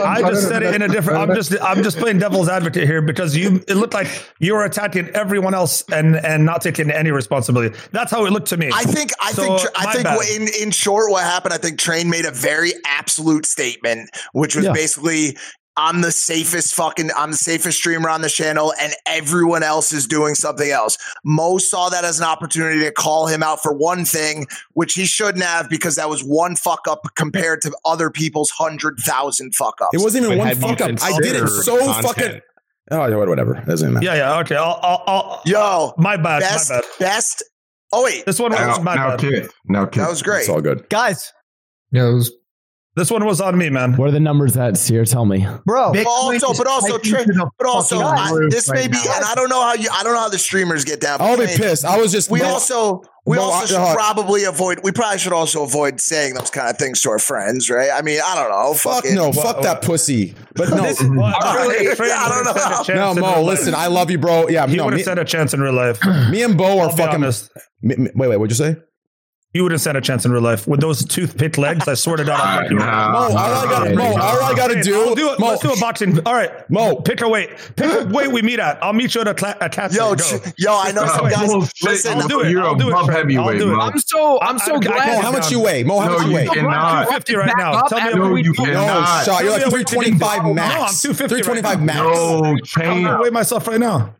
[0.03, 1.19] I just said it in a different.
[1.19, 4.07] I'm just I'm just playing devil's advocate here because you it looked like
[4.39, 7.75] you were attacking everyone else and and not taking any responsibility.
[7.91, 8.71] That's how it looked to me.
[8.73, 11.53] I think I so, think I think in in short what happened.
[11.53, 14.73] I think Train made a very absolute statement, which was yeah.
[14.73, 15.35] basically
[15.77, 20.05] I'm the safest fucking I'm the safest streamer on the channel and everyone else is
[20.05, 20.97] doing something else.
[21.23, 25.05] Mo saw that as an opportunity to call him out for one thing, which he
[25.05, 29.93] shouldn't have because that was one fuck up compared to other people's 100,000 fuck ups.
[29.93, 30.91] It wasn't even but one fuck up.
[31.01, 32.05] I did it so content.
[32.05, 32.41] fucking
[32.93, 33.63] Oh, yeah, whatever.
[33.65, 34.05] Doesn't matter.
[34.05, 34.57] Yeah, yeah, okay.
[34.57, 36.85] I'll, I'll, I'll Yo, my bad, best, my bad.
[36.99, 37.43] Best
[37.93, 39.19] Oh wait, this one was my now bad.
[39.19, 40.01] Kid, now kid.
[40.01, 40.41] That was great.
[40.41, 41.33] It's all good, guys.
[41.91, 42.31] Yeah, was...
[42.93, 43.95] This one was on me, man.
[43.95, 45.05] What are the numbers that Sear?
[45.05, 45.93] Tell me, bro.
[45.93, 47.23] Bitcoin also, but also, tri-
[47.57, 49.15] but also, I, this right may be, now.
[49.15, 51.21] and I don't know how you, I don't know how the streamers get down.
[51.21, 51.85] I'll be pissed.
[51.85, 52.29] I was just.
[52.29, 54.81] We also, we also should uh, probably avoid.
[54.83, 57.91] We probably should also avoid saying those kind of things to our friends, right?
[57.93, 58.73] I mean, I don't know.
[58.73, 59.91] Fuck, fuck no, well, fuck well, that well.
[59.91, 60.35] pussy.
[60.55, 63.13] But no, this, really, I don't know.
[63.13, 63.83] No, Mo, listen, life.
[63.83, 64.49] I love you, bro.
[64.49, 65.97] Yeah, he no, would have said a chance in real life.
[66.29, 67.21] Me and Bo are fucking.
[67.83, 68.75] Wait, wait, what'd you say?
[69.53, 71.85] You wouldn't stand a chance in real life with those toothpick legs.
[71.85, 74.95] I swear to God, Mo, all I gotta, do.
[74.95, 75.39] I'll do it.
[75.39, 75.47] Mo.
[75.47, 76.25] Let's do a boxing.
[76.25, 77.49] All right, Mo, pick a weight.
[77.75, 78.81] Pick a weight we meet at.
[78.81, 79.91] I'll meet you at a, cla- a cat.
[79.91, 81.49] Yo, ch- yo, I know some guys.
[81.49, 81.83] Bullshit.
[81.83, 82.51] Listen, I'll do it.
[82.51, 83.11] You're I'll do a it.
[83.11, 83.77] heavyweight, Mo.
[83.77, 85.15] I'm so, I'm so I, glad.
[85.17, 85.83] Mo, how much you weigh?
[85.83, 86.45] Mo, how no, much you weigh?
[86.45, 87.07] No, you cannot.
[87.07, 87.81] 250 right now.
[87.81, 88.13] Tell me.
[88.13, 89.27] No, you cannot.
[89.27, 89.39] No.
[89.41, 90.75] You're like 325 max.
[90.75, 91.43] No, I'm 250.
[91.43, 91.97] 325 max.
[91.99, 92.87] No, change.
[92.87, 94.15] I'm gonna weigh myself right now.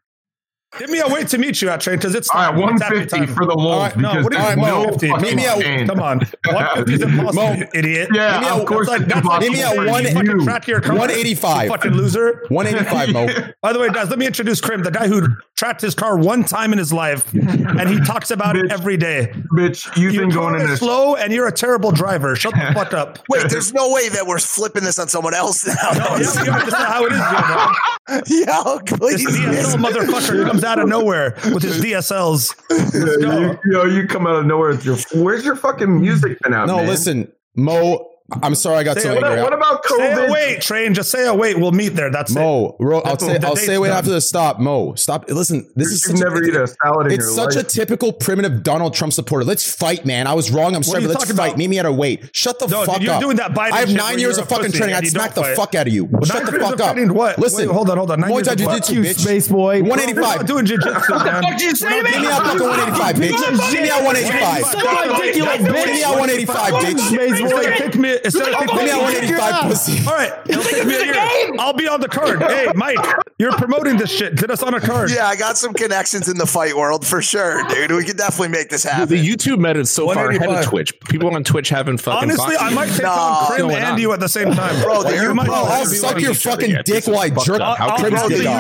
[0.79, 2.55] Give me a wait to meet you at train because it's all right.
[2.57, 3.93] One fifty for the Wolves.
[3.93, 5.11] Right, no, what is no fifty?
[5.11, 6.21] Meet me at come on.
[6.45, 8.09] One fifty is impossible, Mo, idiot.
[8.13, 8.87] Yeah, me of a, course.
[8.87, 10.39] Like, that's like, meet me at one.
[10.45, 11.67] Track your one eighty five.
[11.67, 12.45] Fucking loser.
[12.47, 13.09] One eighty five.
[13.11, 13.27] Mo.
[13.61, 15.27] By the way, guys, let me introduce Krim, the guy who
[15.57, 18.95] tracked his car one time in his life, and he talks about bitch, it every
[18.95, 19.31] day.
[19.53, 22.35] Bitch, you've you been going in this slow, and you're a terrible driver.
[22.35, 23.19] Shut the fuck up.
[23.29, 25.91] Wait, there's no way that we're flipping this on someone else now.
[25.91, 28.45] No, yeah, you understand how it is, you?
[28.47, 29.25] Yo, please.
[29.25, 32.55] This, this motherfucker comes out of nowhere with his DSLs.
[32.93, 34.97] you, you, know, you come out of nowhere with your.
[35.13, 36.67] Where's your fucking music been out?
[36.67, 36.87] No, man?
[36.87, 38.10] listen, Mo.
[38.43, 39.43] I'm sorry I got say so what, angry.
[39.43, 40.15] What about COVID?
[40.15, 40.93] Say wait, train.
[40.93, 41.59] Just say oh wait.
[41.59, 42.09] We'll meet there.
[42.09, 42.75] That's Mo.
[42.79, 42.83] It.
[42.83, 43.97] Ro, I'll say I'll say wait done.
[43.97, 44.59] after the stop.
[44.59, 45.29] Mo, stop.
[45.29, 47.11] Listen, this you is such never a, eat a salad.
[47.11, 47.65] It's such life.
[47.65, 49.45] a typical primitive Donald Trump supporter.
[49.45, 50.27] Let's fight, man.
[50.27, 50.75] I was wrong.
[50.75, 51.05] I'm sorry.
[51.05, 51.31] Let's fight.
[51.31, 51.57] About?
[51.57, 52.29] Meet me at a wait.
[52.33, 53.21] Shut the no, fuck you're up.
[53.21, 54.95] Doing that I have nine years of fucking training.
[54.95, 56.05] I'd smack the fuck out of you.
[56.05, 56.97] Well, Shut the fuck up.
[56.97, 57.39] What?
[57.39, 58.21] Listen, hold on, hold on.
[58.21, 59.81] Muay Thai Jiu Jitsu, space boy.
[59.81, 60.45] 185.
[60.45, 60.91] Doing Jiu Jitsu.
[60.91, 62.11] What the fuck did you say, man?
[62.11, 63.71] Give me out 185, bitch.
[63.71, 65.33] Give me out 185.
[65.33, 65.45] Give
[65.93, 66.99] me out 185, bitch.
[66.99, 70.07] Space boy, kick me instead of picking me 185 pussy.
[70.07, 71.59] All right.
[71.59, 72.41] I'll be on the card.
[72.41, 72.97] Hey, Mike,
[73.37, 74.35] you're promoting this shit.
[74.35, 75.11] Get us on a card.
[75.11, 77.91] Yeah, I got some connections in the fight world for sure, dude.
[77.91, 79.09] We could definitely make this happen.
[79.09, 80.99] The YouTube meta is so far ahead of Twitch.
[81.01, 82.29] People on Twitch haven't fucking.
[82.29, 83.47] Honestly, I might take nah.
[83.49, 85.03] on Krim and you at the same time, bro.
[85.03, 87.61] The you might bro I'll suck your fucking dick while I jerk.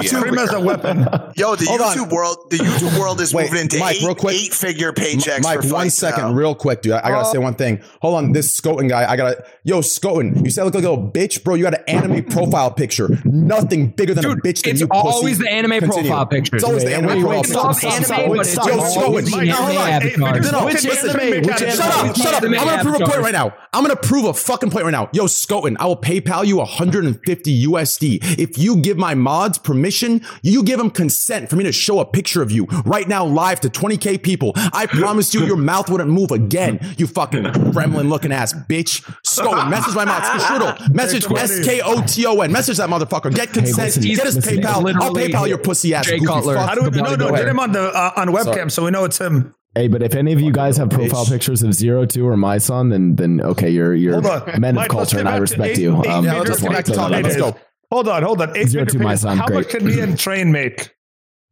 [0.09, 0.99] Krim as a weapon.
[1.35, 5.43] Yo, the YouTube world, the YouTube world is moving into eight figure paychecks.
[5.43, 6.93] Mike, one second, real quick, dude.
[6.93, 7.81] I gotta uh, say one thing.
[8.01, 9.09] Hold on, this Skoton guy.
[9.09, 11.55] I gotta yo, Skoton, you sound like a little bitch, bro.
[11.55, 13.09] You got an anime profile picture.
[13.25, 14.85] Nothing bigger than Dude, a bitch than you.
[14.85, 15.49] It's always pussy.
[15.49, 16.09] the anime Continue.
[16.09, 16.55] profile picture.
[16.55, 17.87] It's always the anime wait, profile picture.
[17.87, 20.41] It's anime, but it's yo, Skoton.
[20.41, 21.41] No, no, which anime?
[21.41, 21.75] Which anime?
[21.75, 22.43] Shut up, shut up.
[22.43, 23.53] I'm gonna prove a point right now.
[23.73, 25.09] I'm gonna prove a fucking point right now.
[25.13, 30.21] Yo, Skoton, I will PayPal you 150 USD if you give my mods permission.
[30.41, 33.59] You give them consent for me to show a picture of you right now live
[33.61, 34.53] to 20k people.
[34.55, 36.79] I promise you, your mouth wouldn't move again.
[36.97, 39.01] You fucking gremlin looking ass bitch.
[39.31, 39.69] Stolen.
[39.69, 40.23] Message my mouth.
[40.41, 40.93] Strudel.
[40.93, 42.51] Message S K O T O N.
[42.51, 43.33] Message that motherfucker.
[43.33, 43.95] Get consent.
[43.95, 44.93] Hey, get his PayPal.
[45.01, 46.07] I'll PayPal your pussy ass.
[46.07, 46.57] Jay Cutler.
[46.57, 48.71] How do we, no, no, get him on the uh, on webcam Sorry.
[48.71, 49.53] so we know it's him.
[49.73, 52.57] Hey, but if any of you guys have profile pictures of Zero Two or my
[52.57, 54.21] son, then then okay, you're you're
[54.59, 55.95] men of culture, and I respect you.
[55.95, 57.55] Um, let's go.
[57.89, 58.53] Hold on, hold on.
[58.67, 59.37] Zero two, my son.
[59.37, 59.57] How great.
[59.57, 60.93] much can me and Train make?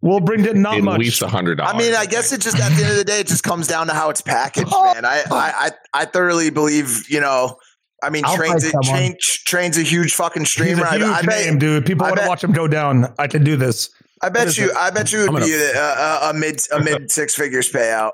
[0.01, 0.55] We'll bring it.
[0.55, 0.93] not At much.
[0.95, 1.73] At least hundred dollars.
[1.75, 3.67] I mean, I guess it just at the end of the day, it just comes
[3.67, 5.05] down to how it's packaged, man.
[5.05, 7.57] I I, I thoroughly believe you know
[8.01, 9.15] I mean, trains a, train,
[9.45, 10.85] trains a huge fucking streamer.
[10.85, 11.85] He's a huge I, I name, dude.
[11.85, 13.13] People want to watch him go down.
[13.17, 13.89] I can do this.
[14.21, 14.69] I bet you.
[14.71, 14.77] It?
[14.77, 18.11] I bet you would be a, a, a mid a mid six figures payout.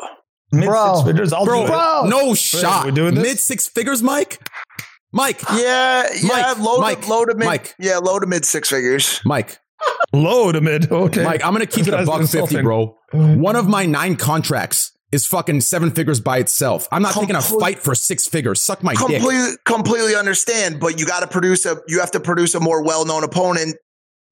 [0.51, 2.05] Mid bro, six figures, I'll bro, bro.
[2.07, 2.85] no shot.
[2.85, 3.23] We're doing this?
[3.23, 4.39] mid six figures, Mike.
[5.11, 5.41] Mike.
[5.53, 6.27] Yeah, yeah.
[6.27, 7.45] Mike, low, Mike, to, low to mid.
[7.45, 7.75] Mike.
[7.79, 9.21] Yeah, low to mid six figures.
[9.25, 9.59] Mike.
[10.13, 10.91] low to mid.
[10.91, 11.43] Okay, Mike.
[11.43, 12.97] I'm gonna keep it a buck fifty, bro.
[13.11, 16.87] One of my nine contracts is fucking seven figures by itself.
[16.91, 18.61] I'm not taking a fight for six figures.
[18.61, 18.99] Suck my dick.
[18.99, 22.83] completely completely understand, but you got to produce a you have to produce a more
[22.83, 23.77] well known opponent.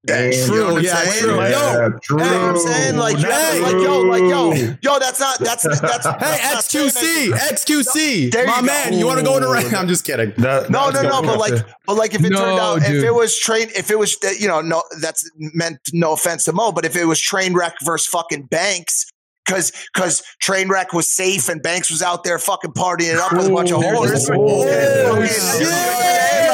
[0.06, 1.18] That, you know what I'm yeah, saying?
[1.22, 1.30] true.
[1.30, 2.96] Yo, Yeah, you know what I'm saying?
[2.98, 3.60] Like, yo, Hey.
[3.62, 4.52] like, yo, like, yo,
[4.82, 8.66] yo, that's not, that's, that's, Hey, that's not saying XQC, XQC, There my you go.
[8.66, 8.92] man.
[8.92, 9.74] You want to go in a round?
[9.76, 10.34] I'm just kidding.
[10.36, 11.54] That- No, no, no, but like,
[11.86, 14.46] but like, if it No, turned out, if it was train, if it was, you
[14.46, 18.06] know, no, that's meant no offense to Mo, but if it was train wreck versus
[18.06, 19.06] fucking Banks,
[19.44, 23.32] because because train wreck was safe and Banks was out there fucking partying it up
[23.32, 24.28] with a bunch of whores.
[24.34, 25.18] Oh,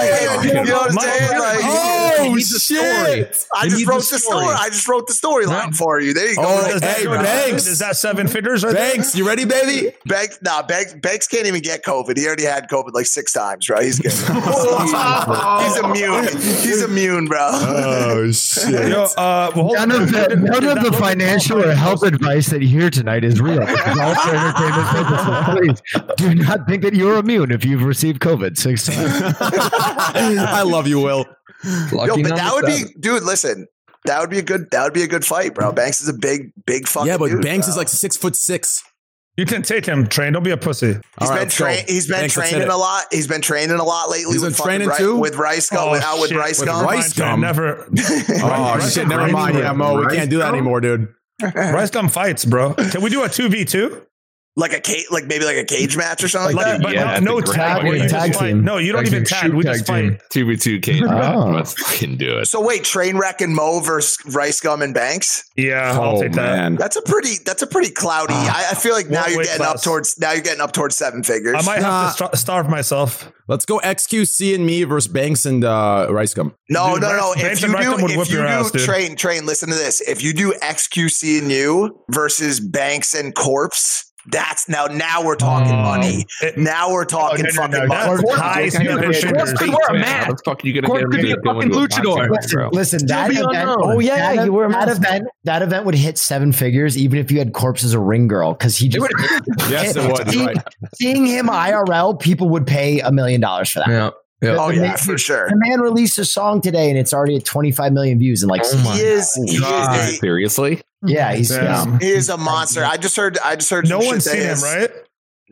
[0.01, 1.39] Like, You know what I'm saying?
[1.39, 2.81] Like, Oh a story.
[3.17, 3.47] shit!
[3.55, 4.45] I just wrote the story.
[4.45, 4.57] story.
[4.59, 6.13] I just wrote the storyline for you.
[6.15, 6.43] There you go.
[6.45, 7.67] Oh, Like, Hey, Banks.
[7.67, 8.93] Is that seven figures right there?
[8.93, 9.93] Banks, you ready, baby?
[10.07, 12.17] Banks, nah, Banks, Banks can't even get COVID.
[12.17, 13.85] He already had COVID like six times, right?
[13.85, 14.13] He's good.
[15.63, 16.25] He's immune.
[16.63, 17.39] He's immune, bro.
[17.41, 18.89] Oh shit!
[18.91, 22.63] Yo, uh, well, hold None of the none of the financial or health advice that
[22.63, 23.63] you hear tonight is real.
[23.63, 25.83] It's all for entertainment purposes.
[25.95, 28.99] Please do not think that you're immune if you've received COVID six times.
[29.41, 31.25] I love you, Will.
[31.65, 33.23] Yo, but that number would be, dude.
[33.23, 33.67] Listen,
[34.07, 34.71] that would be a good.
[34.71, 35.73] That would be a good fight, bro.
[35.73, 37.07] Banks is a big, big fucking.
[37.09, 37.73] Yeah, but dude, Banks bro.
[37.73, 38.83] is like six foot six.
[39.37, 40.33] You can take him, train.
[40.33, 40.89] Don't be a pussy.
[40.89, 41.65] He's All right, been let's go.
[41.65, 43.05] train, He's been Banks, let's hit training a lot.
[43.11, 44.33] He's been training a lot lately.
[44.33, 45.17] He's with been fucking training Ri- too?
[45.17, 45.89] with rice gum.
[45.89, 46.39] Oh, with, out with shit.
[46.39, 46.85] rice With gum.
[46.85, 47.41] rice Train gum?
[47.41, 47.89] Never.
[48.43, 49.07] Oh shit!
[49.09, 50.01] Never mind, yeah, Mo.
[50.01, 51.09] We can't do that anymore, dude.
[51.55, 52.75] Rice gum fights, bro.
[52.75, 54.03] Can we do a two v two?
[54.61, 56.83] Like a cage, like maybe like a cage match or something like, Like, that.
[56.83, 57.85] but Yeah, no, no tag.
[57.85, 58.55] you Tag just fight.
[58.57, 59.53] No, you don't Tag even tag.
[59.55, 60.11] We Shoot just tag team.
[60.13, 60.23] fight.
[60.31, 61.03] Two v two cage.
[61.11, 61.51] Oh.
[61.55, 62.47] Let's fucking do it.
[62.47, 65.45] So wait, train wreck and Mo versus rice gum and Banks.
[65.57, 66.57] Yeah, I'll Oh take that.
[66.57, 67.37] man, That's a pretty.
[67.45, 68.35] That's a pretty cloudy.
[68.35, 70.19] I, I feel like now you're weight getting up towards.
[70.19, 71.57] Now you're getting up towards seven figures.
[71.59, 72.03] I might Nah.
[72.03, 73.31] have to star- starve myself.
[73.49, 76.55] let's go XQC and me versus Banks and uh, Rice Gum.
[76.69, 77.35] No, Dude, no, no.
[77.35, 79.47] Banks If you do, if whip you your do ass, train, train.
[79.47, 80.01] Listen to this.
[80.01, 84.87] If you do XQC and you versus Banks and Corpse, that's now.
[84.87, 85.83] Now we're talking Oh.
[85.83, 86.27] money.
[86.43, 88.23] It- Now we're talking no, no, fucking no, money.
[88.23, 89.61] that's high Corpse seven could figures.
[89.61, 90.29] wear a How mask.
[90.29, 92.29] the fuck are you gonna Corp get could be a fucking luchador.
[92.29, 92.69] boxing ring, bro?
[92.73, 93.77] Listen, that event, unknown.
[93.81, 95.03] oh yeah, That yeah, you wear a that mask.
[95.03, 98.29] That, that event would hit seven figures, even if you had Corpse as a ring
[98.29, 99.07] girl, because he just
[99.71, 100.31] Yes, it would.
[100.31, 100.57] seeing, Right.
[100.95, 103.89] seeing him IRL, people would pay a million dollars for that.
[103.89, 104.11] Yeah.
[104.43, 104.57] Yeah.
[104.59, 105.51] Oh yeah, man- for sure.
[105.51, 108.63] The man released a song today, and it's already at 25 million views in like.
[108.65, 109.35] Oh six my He is.
[109.47, 110.09] He God.
[110.09, 110.19] is.
[110.19, 110.81] Seriously?
[111.05, 111.99] Yeah, he's, Damn.
[111.99, 112.85] He is a monster.
[112.85, 113.39] I just heard.
[113.39, 113.89] I just heard.
[113.89, 114.91] No some one's shit seen him, right?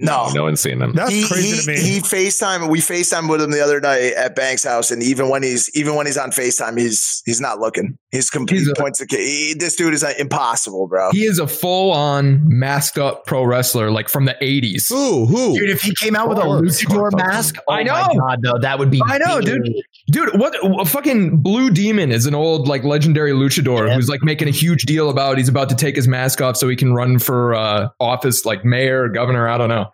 [0.01, 0.93] No, No one's seen him.
[0.95, 1.79] That's he, crazy he, to me.
[1.95, 5.43] he FaceTime we FaceTime with him the other night at Banks house and even when
[5.43, 7.99] he's even when he's on FaceTime he's he's not looking.
[8.11, 11.11] He's complete He's a- points of he, this dude is uh, impossible, bro.
[11.11, 14.89] He is a full on masked up pro wrestler, like from the 80s.
[14.89, 15.27] Who?
[15.27, 15.59] Who?
[15.59, 15.69] dude.
[15.69, 17.93] If he came out with a luchador mask, oh I know.
[17.93, 19.03] my god, though that would be.
[19.05, 19.69] I know, dude.
[20.11, 23.95] Dude, what a fucking Blue Demon is an old like legendary luchador Yeah.
[23.95, 26.66] who's like making a huge deal about he's about to take his mask off so
[26.69, 29.88] he can run for uh, office like mayor, governor, I don't know.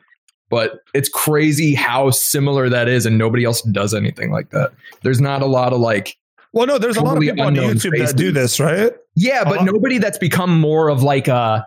[0.54, 4.70] But it's crazy how similar that is, and nobody else does anything like that.
[5.02, 6.16] There's not a lot of like,
[6.52, 8.92] well, no, there's a lot of people on unknown YouTube that do this, right?
[9.16, 9.64] yeah, but Uh-huh.
[9.64, 11.66] nobody that's become more of like a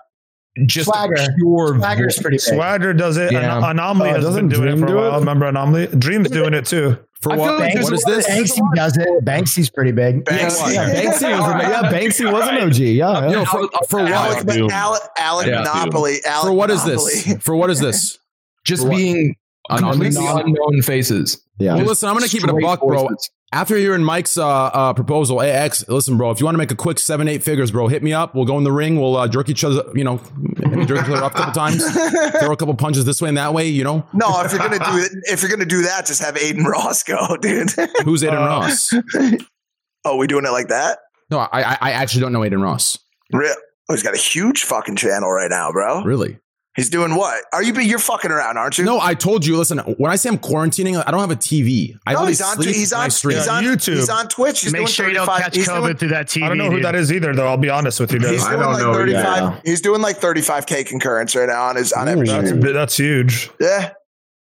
[0.66, 1.16] just Swagger.
[1.38, 2.42] pure Swagger's pretty big.
[2.56, 3.32] Swagger does it.
[3.34, 3.58] Yeah.
[3.58, 5.10] An- Anomaly has doesn't been doing it for a do it?
[5.10, 5.20] while.
[5.20, 5.88] Remember Anomaly?
[5.88, 6.98] Dream's doing it too.
[7.22, 7.60] For what?
[7.60, 8.28] like there's what a is lot of this?
[8.58, 9.26] Banksy does it.
[9.26, 10.24] Banksy's pretty big.
[10.24, 10.74] Banksy.
[10.74, 12.76] Yeah, Banksy was, yeah, Banksy was an OG.
[12.78, 13.32] Yeah, yeah.
[13.32, 14.56] Yo, for, for Alec, what?
[14.56, 14.70] Doom.
[14.72, 15.58] Alec, Alec Yeah.
[15.60, 16.18] Monopoly.
[16.26, 17.14] Alec For what is Monopoly.
[17.26, 17.44] this?
[17.44, 18.18] For what is this?
[18.68, 18.98] just For what?
[18.98, 19.36] being
[19.70, 20.16] Anonymous?
[20.16, 21.42] completely unknown faces.
[21.60, 21.76] yeah.
[21.76, 23.08] Well, listen, I'm gonna keep it a Straight buck, bro.
[23.54, 26.32] After hearing Mike's uh, uh, proposal, hey, X, listen, bro.
[26.32, 28.36] If you want to make a quick seven, eight figures, bro, hit me up.
[28.36, 29.00] We'll go in the ring.
[29.00, 30.20] We'll uh, jerk each other, you know,
[30.58, 31.82] maybe jerk each other up a couple times,
[32.40, 33.68] throw a couple punches this way and that way.
[33.70, 36.36] You know, No, if you're gonna do it, if you're gonna do that, just have
[36.36, 37.72] Adin Ross go, dude.
[38.04, 38.94] who's Aiden Uh, Ross?
[40.04, 41.00] oh, we doing it like that?
[41.32, 42.98] No, I, I I actually don't know Adin Ross.
[43.32, 43.54] Real?
[43.90, 46.04] Oh, he's got a huge fucking channel right now, bro.
[46.04, 46.38] Really?
[46.78, 47.44] He's doing what?
[47.52, 47.74] Are you?
[47.74, 48.86] You're fucking around, aren't you?
[48.86, 49.58] No, I told you.
[49.58, 51.98] Listen, when I say I'm quarantining, I don't have a TV.
[52.06, 52.62] I No, only he's on.
[52.62, 53.10] He's on.
[53.10, 53.36] stream.
[53.38, 53.96] He's on YouTube.
[53.96, 54.62] He's on Twitch.
[54.62, 56.44] He's Make doing sure you don't catch he's COVID doing- through that TV.
[56.46, 56.86] I don't know who dude.
[56.86, 57.48] that is either, though.
[57.48, 58.20] I'll be honest with you.
[58.20, 58.44] He's Guys.
[58.44, 59.26] I doing don't like know 35.
[59.26, 59.62] either.
[59.66, 63.50] He's doing like 35k concurrence right now on his on every That's, bit- that's huge.
[63.60, 63.94] Yeah,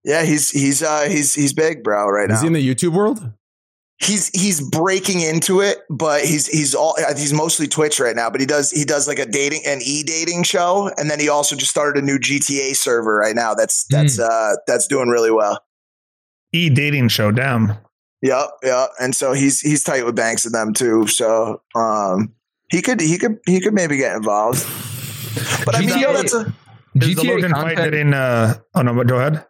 [0.04, 0.24] yeah.
[0.24, 2.08] He's he's uh he's he's big, bro.
[2.08, 2.40] Right Is now.
[2.40, 3.20] he in the YouTube world?
[3.98, 8.30] He's he's breaking into it, but he's he's all he's mostly Twitch right now.
[8.30, 11.28] But he does he does like a dating an e dating show, and then he
[11.28, 13.54] also just started a new GTA server right now.
[13.54, 15.62] That's that's uh that's doing really well.
[16.52, 17.30] E dating show.
[17.30, 17.72] Damn.
[18.22, 18.90] Yep, yep.
[19.00, 21.06] And so he's he's tight with Banks and them too.
[21.06, 22.32] So um
[22.70, 24.64] he could he could he could maybe get involved.
[25.64, 28.14] But I mean, GTA yo, that's a Is the GTA Logan fight content- getting?
[28.14, 29.44] Uh, oh no, but go ahead.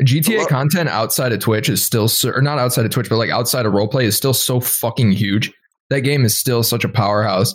[0.00, 3.30] GTA content outside of Twitch is still, so, or not outside of Twitch, but like
[3.30, 5.52] outside of roleplay is still so fucking huge.
[5.90, 7.54] That game is still such a powerhouse.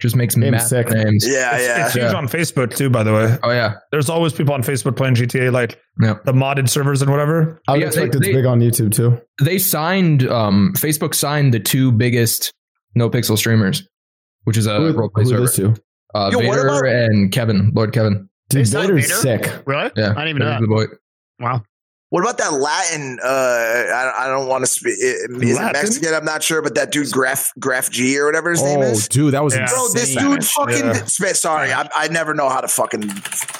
[0.00, 0.88] Just makes me mad sick.
[0.90, 1.26] names.
[1.26, 1.84] Yeah, It's, yeah.
[1.86, 2.14] it's huge Yeah.
[2.14, 3.36] on Facebook too, by the way.
[3.42, 3.74] Oh yeah.
[3.90, 6.14] There's always people on Facebook playing GTA, like Yeah.
[6.24, 7.60] the modded servers and whatever.
[7.66, 9.20] I would Yeah, expect they- it's they- big on YouTube too.
[9.42, 12.52] They signed um Facebook signed the two biggest
[12.94, 13.82] no pixel streamers,
[14.44, 15.40] which is a Who, roleplay who server.
[15.42, 15.74] this to?
[16.14, 18.28] Uh, Yo, what Vader about- and Kebun, Lord Kebun.
[18.50, 19.14] Dude, Is Vader's Vader?
[19.42, 19.52] sick.
[19.66, 19.90] Really?
[19.96, 20.12] Yeah.
[20.16, 20.98] I didn't even know Vader's that.
[21.38, 21.50] The boy.
[21.50, 21.62] Wow.
[22.10, 23.18] What about that Latin?
[23.22, 24.94] Uh, I, I don't want to speak.
[24.98, 26.14] Is it Mexican?
[26.14, 29.08] I'm not sure, but that dude Graf Graf G or whatever his name Oh, is.
[29.08, 29.66] dude, that was Yeah.
[29.68, 30.30] Bro, this insane.
[30.30, 30.76] dude fucking.
[30.86, 31.04] Yeah.
[31.04, 33.02] Sp- Sorry, I, I never know how to fucking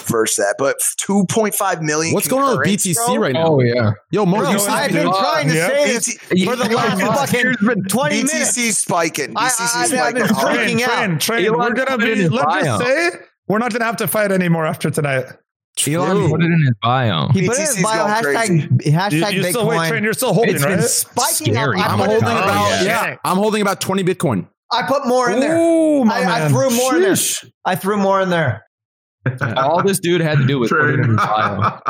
[0.06, 2.14] verse that, but 2.5 million.
[2.14, 3.16] What's going on with BTC bro?
[3.16, 3.48] right now?
[3.48, 3.90] Oh yeah.
[4.12, 5.14] Yo, Mo, Bro, you see I've been dude?
[5.14, 5.68] trying to Yeah.
[5.68, 7.54] say this BT for the last fucking
[7.90, 8.32] 20 minutes.
[8.58, 9.34] BTC spiking.
[9.36, 10.22] I- BTC I- I've spiking.
[10.22, 10.54] been hard.
[10.54, 11.20] drinking train, out.
[11.20, 11.46] train.
[11.48, 12.34] Elon We're gonna put it in be.
[12.34, 13.10] Let's just say
[13.46, 15.26] we're not gonna have to fight anymore after tonight.
[15.86, 17.28] Elon put it in his bio.
[17.28, 19.92] He put it in his bio going hashtag, You, hashtag you still wait, train.
[20.00, 20.04] Bitcoin.
[20.04, 20.84] You're still holding, It's been right?
[20.84, 21.62] spiking up.
[21.62, 21.80] Scary.
[21.80, 22.82] I I'm holding about yeah.
[22.84, 23.16] yeah.
[23.24, 24.48] I'm holding about 20 Bitcoin.
[24.72, 25.56] I put more in there.
[25.56, 27.16] Ooh, my I, I threw more in there.
[27.64, 28.64] I threw more in there.
[29.56, 31.80] All this dude had to do was put it in his bio.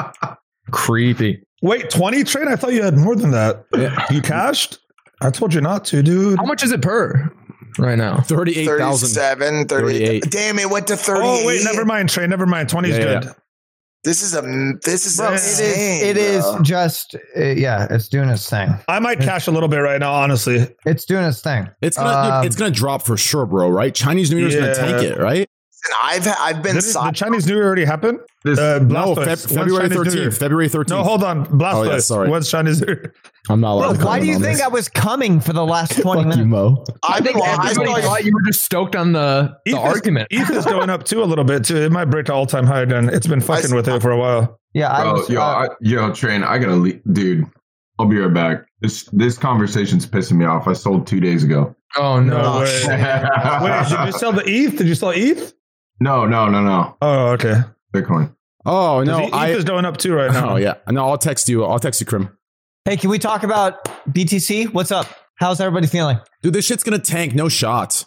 [0.70, 1.42] Creepy.
[1.62, 2.46] Wait, 20 train?
[2.48, 3.64] I thought you had more than that.
[4.10, 4.78] You cashed?
[5.20, 6.38] I told you not to, dude.
[6.38, 7.32] How much is it per
[7.78, 8.20] right now?
[8.20, 9.08] 38,000.
[9.08, 10.06] 37, 38.
[10.24, 10.30] 38.
[10.30, 11.24] Damn, it went to 38.
[11.24, 12.30] Oh, wait, never mind, train.
[12.30, 12.68] Never mind.
[12.68, 13.34] 20 is Yeah, good.
[14.08, 14.12] Yeah.
[14.12, 16.06] This is a this is Bro, it is, insane.
[16.10, 16.62] it is bro.
[16.62, 18.74] just, uh, yeah, it's doing its thing.
[18.88, 20.66] I might cash a little bit right now, honestly.
[20.86, 21.68] It's doing its thing.
[21.82, 23.68] It's gonna Um, it's gonna drop for sure, bro.
[23.68, 23.94] Right?
[23.94, 24.60] Chinese New Year's Yeah.
[24.60, 25.48] gonna tank it, right?
[25.84, 28.18] And I've I've been Did the Chinese New Year already happen?
[28.44, 30.30] This- Uh, No, Feb- February Chinese New Year?
[30.30, 30.38] 13th.
[30.38, 30.88] February 13th.
[30.90, 31.46] No, hold on.
[31.46, 31.74] Blastoise.
[31.74, 32.28] Oh, yeah, sorry.
[32.30, 33.14] When's Chinese New Year?
[33.48, 34.64] I'm not allowed Bro, to why do you on think this.
[34.64, 36.46] I was coming for the last 20 Fuck you, minutes?
[36.48, 36.84] Mo.
[37.04, 40.28] I've been I Everybody saw- thought you were just stoked on the, the ETH argument.
[40.30, 41.76] ETH is going up too a little bit too.
[41.76, 43.08] It might break to all time high again.
[43.08, 44.58] It's been fucking I- with it for a while.
[44.74, 46.42] Yeah, I Bro, was, yo, uh, I, yo, train.
[46.44, 47.46] I gotta leave, dude.
[47.98, 48.66] I'll be right back.
[48.80, 50.68] This this conversation's pissing me off.
[50.68, 51.74] I sold two days ago.
[51.96, 52.60] Oh No no.
[52.60, 52.64] way.
[53.62, 54.76] Wait, did you sell the ETH?
[54.76, 55.54] Did you sell ETH?
[56.00, 56.96] No, no, no, no.
[57.02, 57.60] Oh, okay.
[57.94, 58.34] Bitcoin.
[58.66, 60.50] Oh no, ETH I is going up too right now.
[60.50, 60.74] Oh yeah.
[60.90, 61.64] No, I'll text you.
[61.64, 62.36] I'll text you, Krim.
[62.84, 64.72] hey, can we talk about BTC?
[64.74, 65.06] What's up?
[65.36, 66.18] How's everybody feeling?
[66.42, 67.34] Dude, this shit's gonna tank.
[67.34, 68.04] No shots.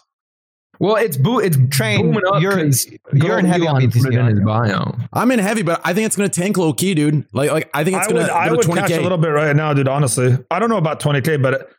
[0.78, 1.38] Well, it's boo.
[1.40, 2.42] It's Train, booming up.
[2.42, 4.96] you're- 'cause you're in heavy on Elon BTC, in his bio.
[5.12, 7.24] I'm in heavy, but I think it's gonna tank low key, dude.
[7.32, 9.18] Like, like I think it's I gonna would, I go would to cash a little
[9.18, 9.88] bit right now, dude.
[9.88, 11.70] Honestly, I don't know about 20k, but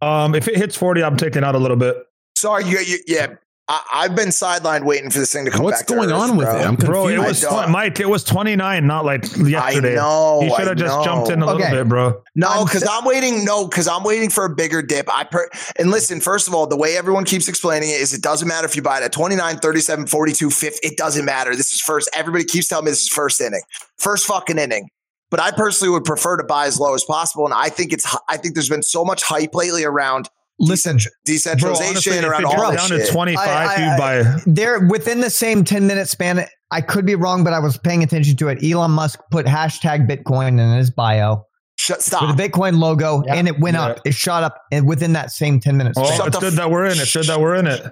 [0.00, 1.96] um, if it hits 40, I'm taking out a little bit.
[2.36, 3.34] Sorry, you, you, yeah.
[3.68, 5.86] I, I've been sidelined waiting for this thing to come What's back.
[5.86, 6.58] to going Earth, on with bro.
[6.58, 6.66] it?
[6.66, 7.44] I'm Bro, it confused.
[7.44, 8.00] was tw- Mike.
[8.00, 9.92] It was 29, not like yesterday.
[9.92, 10.40] I know.
[10.42, 12.22] You should have just jumped in a little bit, bro.
[12.34, 13.44] No, I'm because s- I'm waiting.
[13.44, 15.08] No, because I'm waiting for a bigger dip.
[15.08, 15.48] I per-
[15.78, 16.20] and listen.
[16.20, 18.82] First of all, the way everyone keeps explaining it is, it doesn't matter if you
[18.82, 20.86] buy it at 29, 37, 42, 50.
[20.86, 21.54] It doesn't matter.
[21.54, 22.10] This is first.
[22.14, 23.62] Everybody keeps telling me this is first inning,
[23.98, 24.88] first fucking inning.
[25.30, 28.04] But I personally would prefer to buy as low as possible, and I think it's.
[28.28, 30.28] I think there's been so much hype lately around
[30.62, 34.42] Listen, Bro, decentralization honestly, around it all drops this down to 25, I- I- you
[34.46, 36.46] they're within the same 10 minute span.
[36.70, 38.62] I could be wrong, but I was paying attention to it.
[38.64, 41.44] Elon Musk put hashtag Bitcoin in his bio
[41.76, 42.22] Shut, with stop.
[42.22, 43.86] a Bitcoin logo, and it went Yeah.
[43.86, 44.00] up.
[44.06, 45.98] It shot up and within that same 10 minutes.
[46.00, 47.10] Oh, Shut it's the f- that we're in it.
[47.12, 47.82] Good that we're in it.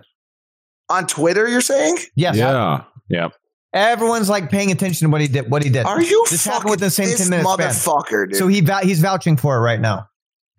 [0.89, 1.99] on Twitter, you're saying?
[2.17, 2.37] yes.
[2.37, 2.83] Yeah.
[3.09, 3.29] Yeah.
[3.75, 5.51] Everyone's like paying attention to what he did.
[5.51, 5.87] What he did.
[5.87, 7.69] Are you This fucking happened within the same this 10 minutes span.
[7.69, 8.37] motherfucker, dude?
[8.39, 10.07] So he vou- he's vouching for it right now.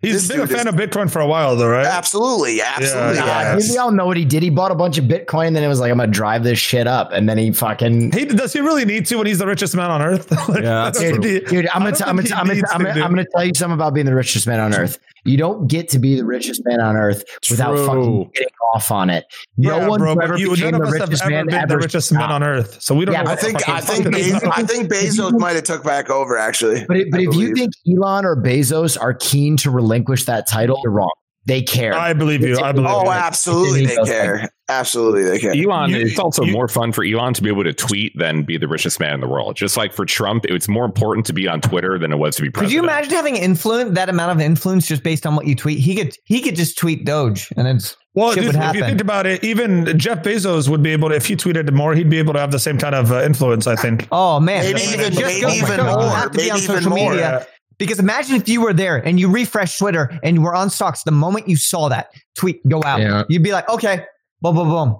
[0.02, 1.86] He's This been a fan is- of Bitcoin for a while, though, right?
[1.86, 3.14] absolutely, absolutely.
[3.14, 3.54] Yeah, Nah, yeah.
[3.54, 3.70] yes.
[3.70, 4.42] we all know what he did.
[4.42, 6.58] He bought a bunch of Bitcoin, and then it was like, I'm gonna drive this
[6.58, 8.10] shit up, and then he fucking.
[8.12, 10.30] He, does he really need to when he's the richest man on earth?
[10.48, 12.78] Like, Yeah, dude, dude, I'm gonna, t- I'm, gonna think t- he I'm, gonna, I'm,
[12.80, 13.04] to, gonna.
[13.04, 14.98] I'm gonna tell you something about being the richest man on earth.
[15.24, 19.08] You don't get to be the richest man on earth without fucking getting off on
[19.08, 19.24] it.
[19.56, 21.46] No Yeah, one bro, ever you, became none the of us have richest ever man
[21.46, 21.76] been the ever.
[21.78, 23.30] richest man on earth, so we don't Yeah, know.
[23.30, 24.50] I think the fuck I think Bezos.
[24.56, 26.84] I think Bezos might have took back over actually.
[26.88, 30.92] But, but if you think Elon or Bezos are keen to relinquish that title, you're
[30.92, 31.10] wrong.
[31.44, 31.92] They care.
[31.92, 32.56] I believe you.
[32.60, 32.94] I believe you.
[32.96, 33.10] Oh, you.
[33.10, 34.48] absolutely they care.
[34.68, 35.52] Absolutely they care.
[35.52, 38.44] Elon, You- it's also you- more fun for Elon to be able to tweet than
[38.44, 39.56] be the richest man in the world.
[39.56, 42.36] Just like for Trump, it was more important to be on Twitter than it was
[42.36, 42.70] to be President.
[42.70, 45.80] Could you imagine having influence that amount of influence just based on what you tweet?
[45.80, 49.26] He could he could just tweet Doge and it's Well, dude, if you think about
[49.26, 52.34] it, even Jeff Bezos would be able to, if he tweeted more, he'd be able
[52.34, 53.66] to have the same kind of uh, influence.
[53.66, 54.06] I think.
[54.12, 56.76] oh man, Maybe Just even- go- maybe even more, have to be maybe on even
[56.76, 57.42] social more.
[57.82, 60.70] Media because imagine if you were there and you refresh Twitter and you were on
[60.70, 61.02] stocks.
[61.02, 63.24] The moment you saw that tweet go out, Yeah.
[63.28, 64.04] you'd be like, okay,
[64.40, 64.96] boom, boom, boom.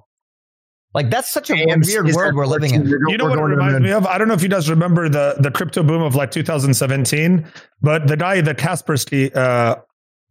[0.93, 2.85] Like that's such a weird world we're living in.
[2.87, 4.05] You know what it reminds me of?
[4.05, 7.47] I don't know if you guys remember the the crypto boom of like 2017,
[7.81, 9.77] but the guy, the Kaspersky, uh,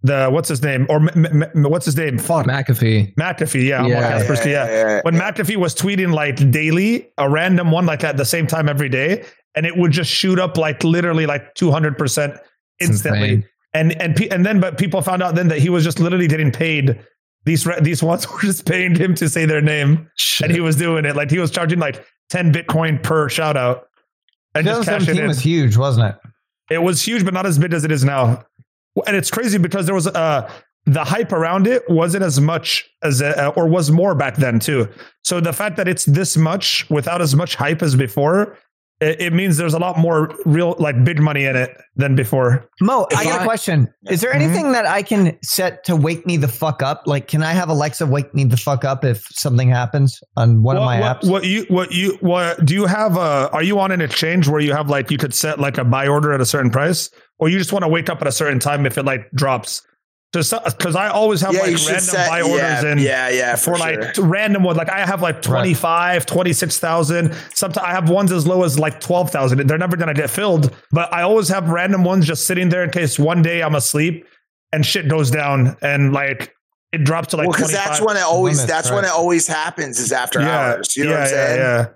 [0.04, 2.16] the what's his name or M- M- M- what's his name?
[2.16, 3.12] Fuck, McAfee.
[3.16, 3.66] McAfee.
[3.66, 4.20] Yeah, I'm on Yeah.
[4.22, 4.46] Kaspersky.
[4.52, 5.00] Yeah.
[5.02, 8.88] When McAfee was tweeting like daily, a random one like at the same time every
[8.88, 9.24] day,
[9.54, 12.34] and it would just shoot up like literally like 200 percent
[12.80, 13.28] instantly.
[13.28, 13.48] insane.
[13.74, 16.28] And and pe- and then but people found out then that he was just literally
[16.28, 16.98] getting paid
[17.44, 20.08] these re- these ones were just paying him to say their name,
[20.42, 21.16] and he was doing it.
[21.16, 23.88] Like he was charging like ten Bitcoin per shout out,
[24.54, 25.28] and just cash it 2017 in.
[25.28, 26.74] was huge, wasn't it?
[26.74, 28.44] It was huge, but not as big as it is now.
[29.06, 30.50] And it's crazy because there was uh
[30.84, 34.88] the hype around it wasn't as much as uh, or was more back then too.
[35.24, 38.58] So the fact that it's this much without as much hype as before,
[39.02, 42.68] it, it means there's a lot more real like big money in it than before.
[42.80, 43.92] Mo, I got I- a question.
[44.08, 47.02] Is there anything that I can set to wake me the fuck up?
[47.06, 50.76] Like, can I have Alexa wake me the fuck up if something happens on one
[50.76, 51.30] of my what, apps?
[51.30, 54.60] What you what you what do you have a are you on an exchange where
[54.60, 57.48] you have like you could set like a buy order at a certain price or
[57.48, 59.82] you just want to wake up at a certain time if it like drops?
[60.32, 63.74] Because I always have Yeah, like random set- buy yeah, orders in yeah, yeah, for,
[63.74, 64.24] for like sure.
[64.24, 64.78] random ones.
[64.78, 67.34] Like I have like 25, 26,000.
[67.54, 69.66] Sometimes I have ones as low as like 12,000.
[69.68, 72.82] They're never going to get filled, but I always have random ones just sitting there
[72.82, 74.26] in case one day I'm asleep
[74.72, 76.54] and shit goes down and like
[76.92, 79.98] it drops to like well, because that's when it always that's when it always happens
[79.98, 80.96] is after Yeah, hours.
[80.96, 81.94] You know yeah, what I'm yeah, saying?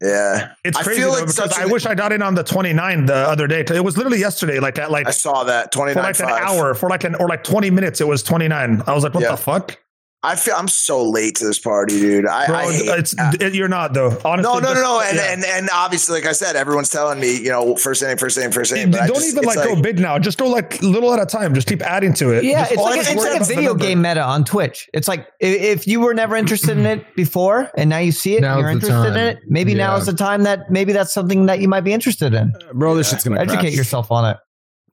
[0.00, 0.52] Yeah.
[0.64, 2.42] It's I crazy feel though, like because such I wish I got in on the
[2.44, 3.60] 29 the other day.
[3.60, 6.74] It was literally yesterday, like at like I saw that for 29 like an hour,
[6.74, 8.00] for like an or like 20 minutes.
[8.00, 8.82] It was 29.
[8.86, 9.30] I was like, what Yeah.
[9.32, 9.78] the fuck?
[10.24, 12.26] I feel I'm so late to this party, dude.
[12.26, 14.18] I, Bro, I hate, it's it, you're not though.
[14.24, 15.32] Honestly, no, no, no, no, and, yeah.
[15.34, 18.50] and and obviously, like I said, everyone's telling me, you know, first inning, first inning,
[18.50, 18.90] first inning.
[18.90, 20.18] But don't just, even it's like, go big now.
[20.18, 21.54] Just go like little at a time.
[21.54, 22.42] Just keep adding to it.
[22.42, 24.88] Yeah, Just it's like, it's worry like a video game meta on Twitch.
[24.94, 28.34] It's like i- if you were never interested in it before and now you see
[28.36, 31.12] it and you're the interested in it, maybe now is the time that maybe that's
[31.12, 32.54] something that you might be interested in.
[32.72, 33.74] Bro, this shit's gonna Educate crash.
[33.76, 34.38] yourself on it.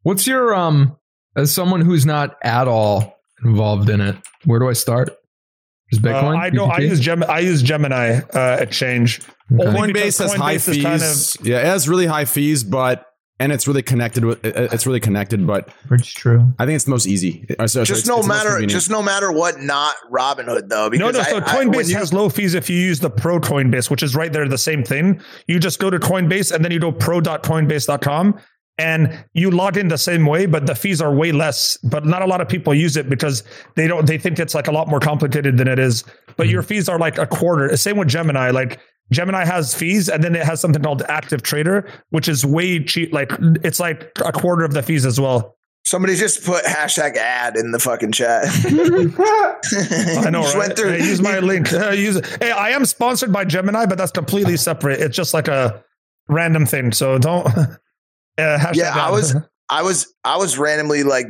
[0.04, 0.98] What's your um
[1.38, 4.18] as someone who's not at all involved in it?
[4.44, 5.10] Where do I start?
[5.92, 6.72] Just Uh, I don't.
[6.72, 7.24] I use Gem.
[7.28, 9.22] I use Gemini uh, Exchange.
[9.54, 9.66] Okay.
[9.68, 11.38] Only because Coinbase has high Coinbase is kind of- fees.
[11.44, 13.06] yeah, it has really high fees, but
[13.40, 16.54] and it's really connected with it's really connected, but It's true.
[16.60, 17.44] I think it's the most easy.
[17.58, 18.72] Uh, sorry, just it's- no it's matter, convenient.
[18.72, 20.84] just no matter what, not Robinhood though.
[20.86, 21.24] No, Because no.
[21.24, 23.90] So I, I, Coinbase when you- has low fees if you use the Pro Coinbase,
[23.90, 25.20] which is right there, the same thing.
[25.48, 28.40] You just go to Coinbase and then you go pro.coinbase.com
[28.82, 31.78] and you log in the same way, but the fees are way less.
[31.84, 33.44] But not a lot of people use it because
[33.76, 34.06] they don't.
[34.08, 36.04] They think it's like a lot more complicated than it is.
[36.38, 37.76] But your fees are like a quarter.
[37.78, 38.50] Same with Gemini.
[38.52, 38.80] Like
[39.12, 43.14] Gemini has fees, and then it has something called Active Trader, which is way cheap.
[43.14, 43.32] Like
[43.64, 45.56] it's like a quarter of the fees as well.
[45.84, 48.46] somebody just put hashtag ad in the fucking chat.
[50.26, 50.68] I know, Just right?
[50.68, 51.72] went through- Hey, use my link.
[51.74, 52.20] Uh, use.
[52.38, 55.00] Hey, I am sponsored by Gemini, but that's completely separate.
[55.00, 55.84] It's just like a
[56.28, 56.92] random thing.
[56.92, 57.48] So don't.
[58.38, 59.36] Uh, hashtag yeah, I was,
[59.70, 61.28] I was, I was randomly like,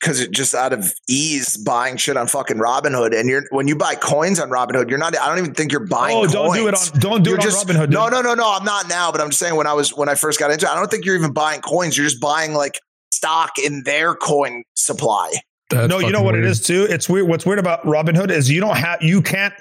[0.00, 3.74] because it just out of ease buying shit on fucking Robinhood, and you're when you
[3.74, 5.18] buy coins on Robinhood, you're not.
[5.18, 6.16] I don't even think you're buying.
[6.16, 7.90] Oh, don't do it on- don't do You're it on Robinhood, dude.
[7.90, 8.52] No, no, no, no.
[8.54, 10.66] I'm not now, but I'm just saying when I was when I first got into
[10.66, 11.96] it, I don't think you're even buying coins.
[11.96, 12.78] You're just buying like
[13.12, 15.32] stock in their coin supply.
[15.70, 16.44] That's no, you know what weird.
[16.44, 16.86] it is too.
[16.88, 17.28] It's weird.
[17.28, 19.52] What's weird about Robinhood is you don't have you can't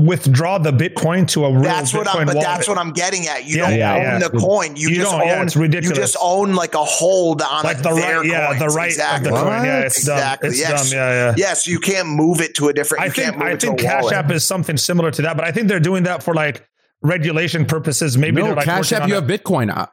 [0.00, 2.26] withdraw the Bitcoin to a real That's what Bitcoin I'm.
[2.26, 2.48] But wallet.
[2.48, 3.44] that's what I'm getting at.
[3.46, 4.18] You Yeah, don't yeah, own yeah.
[4.28, 4.76] the coin.
[4.76, 5.26] You, You just don't, own.
[5.26, 8.68] yeah, it's You just own like a hold on like the their right, yeah, the
[8.68, 9.30] right exactly.
[9.30, 9.64] of the coin.
[9.64, 10.48] Yeah, it's exactly.
[10.48, 10.52] dumb.
[10.52, 10.90] It's yes.
[10.90, 10.98] dumb.
[10.98, 11.34] Yeah, yeah.
[11.36, 13.02] Yes, you can't move it to a different.
[13.02, 14.16] I You think can't move I think Cash wallet.
[14.16, 16.66] App is something similar to that, but I think they're doing that for like
[17.02, 18.18] regulation purposes.
[18.18, 19.22] Maybe no, they're like Cash App, on you it.
[19.22, 19.74] have Bitcoin.
[19.76, 19.86] Uh,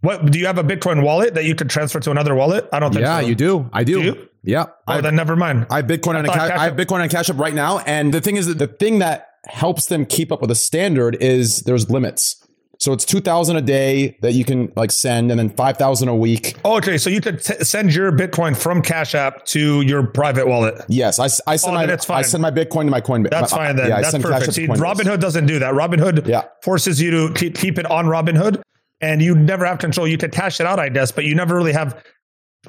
[0.00, 2.68] What do you have a Bitcoin wallet that you could transfer to another wallet?
[2.72, 3.26] I don't think yeah, so.
[3.26, 3.68] you do.
[3.72, 3.98] I do.
[4.00, 4.28] Do you?
[4.42, 4.64] Yeah.
[4.86, 5.66] Oh, I, then never mind.
[5.70, 7.54] I have Bitcoin on a ca- Cash I have App- Bitcoin on Cash App right
[7.54, 10.54] now, and the thing is that the thing that helps them keep up with the
[10.54, 12.40] standard is there's limits.
[12.80, 16.08] So it's two thousand a day that you can like send, and then five thousand
[16.08, 16.56] a week.
[16.64, 20.48] Oh, okay, so you could t- send your Bitcoin from Cash App to your private
[20.48, 20.84] wallet.
[20.88, 23.30] Yes, I, I send Oh, my I send my Bitcoin to my Coinbase.
[23.30, 23.88] That's my- fine then.
[23.88, 24.52] Yeah, That's perfect.
[24.54, 24.66] See.
[24.66, 25.72] Robinhood doesn't do that.
[25.72, 26.42] Robinhood Yeah.
[26.62, 28.60] forces you to keep, keep it on Robinhood,
[29.00, 30.08] and you never have control.
[30.08, 32.02] You could cash it out, I guess, but you never really have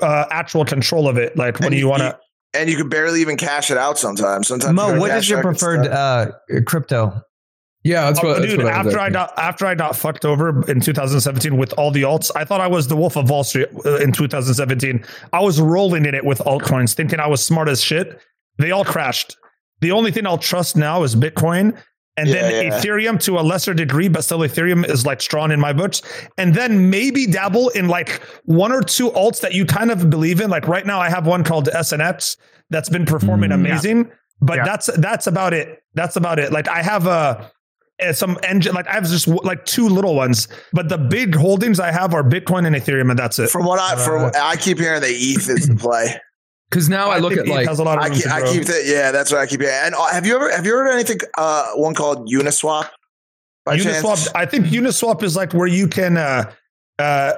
[0.01, 1.35] uh, actual control of it.
[1.35, 2.17] Like when And you want to.
[2.55, 4.47] And you could barely even cash it out sometimes.
[4.47, 6.31] Sometimes you Mo, gotta what cash is your preferred uh,
[6.65, 7.21] crypto?
[7.83, 10.69] Yeah, that's Oh, that's dude, what I after I got after I got fucked over
[10.69, 13.67] in 2017 with all the alts, I thought I was the Wolf of Wall Street
[13.85, 15.05] uh, in 2017.
[15.31, 18.19] I was rolling in it with altcoins, thinking I was smart as shit.
[18.57, 19.37] They all crashed.
[19.81, 21.77] The only thing I'll trust now is Bitcoin,
[22.17, 22.79] and then Yeah, yeah.
[22.79, 26.01] Ethereum to a lesser degree, but still Ethereum is like strong in my books.
[26.37, 30.39] And then maybe dabble in like one or two alts that you kind of believe
[30.41, 30.49] in.
[30.49, 32.37] Like right now, I have one called SNX
[32.69, 33.55] that's been performing Mm.
[33.55, 34.11] amazing,
[34.41, 34.65] but Yeah.
[34.65, 35.83] that's that's about it.
[35.93, 36.51] That's about it.
[36.51, 37.51] Like I have a
[38.05, 41.79] uh, some engine like I have just like two little ones, but the big holdings
[41.79, 43.49] I have are Bitcoin and Ethereum, and that's it.
[43.49, 46.19] From what I from I keep hearing that ETH is the play.
[46.69, 48.65] Because now I, look at like has a lot of I keep, to I keep
[48.65, 48.83] that.
[48.85, 49.75] Yeah, that's what I keep hearing.
[49.83, 51.19] And uh, have you ever have you heard anything?
[51.37, 52.89] Uh, one called Uniswap.
[53.65, 54.01] By Uniswap.
[54.01, 54.27] chance?
[54.35, 56.51] I think Uniswap is like where you can uh
[56.99, 57.33] uh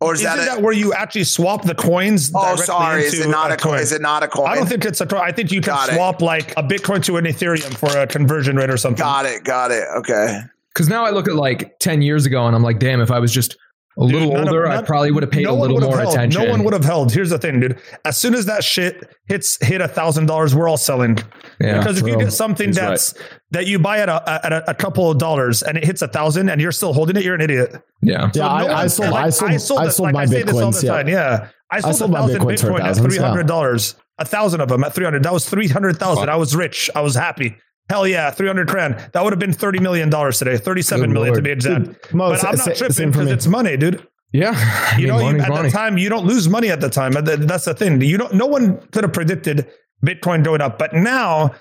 [0.00, 2.32] Or is Isn't that that, where you actually swap the coins?
[2.34, 3.04] Oh, directly sorry.
[3.04, 3.78] Is it not a coin?
[3.78, 4.48] Is it not a coin?
[4.48, 5.20] I don't think it's a coin.
[5.22, 5.94] I think you can Got it.
[5.94, 8.98] swap like a Bitcoin to an Ethereum for a conversion rate or something.
[9.02, 9.44] Got it.
[9.44, 9.86] Got it.
[9.98, 10.40] Okay.
[10.74, 13.18] Because now I look at like 10 years ago and I'm like, damn, if I
[13.18, 13.56] was just
[13.98, 15.88] a Dude, little none of- older, I probably would have paid a no one little
[15.90, 16.14] more held.
[16.14, 16.42] attention.
[16.42, 17.12] No one would have held.
[17.12, 17.78] Here's the thing, dude.
[18.04, 21.18] As soon as that shit hits hit a thousand dollars, we're all selling.
[21.60, 23.14] Yeah, because if you get something He's that's
[23.50, 26.08] that you buy at a at a, a couple of dollars and it hits a
[26.08, 27.76] thousand and you're still holding it, you're an idiot.
[28.00, 28.30] Yeah.
[28.34, 30.26] Yeah, I- no I one- sold- like, I sold- I it- sold like my I
[30.26, 30.92] say this all Bitcoins, the yeah.
[30.92, 31.08] time.
[31.08, 33.46] Yeah, I I sold, sold a my thousand Bitcoins for Bitcoin at thousands, three hundred
[33.46, 33.94] dollars.
[34.18, 35.22] A thousand of them at three hundred.
[35.24, 36.28] That was three hundred thousand.
[36.30, 36.88] I was rich.
[36.94, 37.56] I was happy.
[37.92, 38.94] Hell yeah, 300 grand.
[39.12, 41.84] That would have been 30 million dollars today, $37 million to be exact.
[41.84, 44.08] Dude, Mo, but I'm not say, tripping because it's money, dude.
[44.32, 45.68] Yeah, I you mean, know, you, at money.
[45.68, 47.12] the time you don't lose money at the time.
[47.12, 48.00] That's the thing.
[48.00, 48.32] You don't.
[48.32, 49.70] No one could have predicted
[50.02, 51.54] Bitcoin going up, but now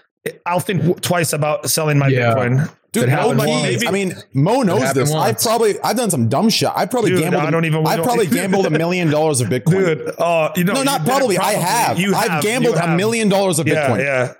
[0.46, 2.34] I'll think twice about selling my yeah.
[2.34, 2.74] Bitcoin.
[2.94, 5.14] Dude, Mo, maybe, I mean, Mo knows this.
[5.14, 6.70] I probably I've done some dumb shit.
[6.74, 7.44] I probably Dude, gambled.
[7.44, 7.86] I don't even.
[7.86, 9.98] I probably gambled a million dollars of Bitcoin.
[9.98, 11.36] Dude, uh, you know, no, not probably.
[11.36, 11.58] probably.
[11.58, 12.00] I have.
[12.00, 12.30] You have.
[12.30, 12.92] I've gambled have.
[12.92, 14.00] a million dollars of Bitcoin.
[14.00, 14.34] Yeah, yeah.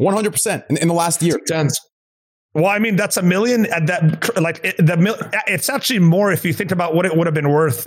[0.00, 1.38] 100% in, in the last year.
[1.46, 1.78] Tens.
[2.54, 6.32] Well, I mean, that's a million at that, like it, the mil, it's actually more
[6.32, 7.86] if you think about what it would have been worth.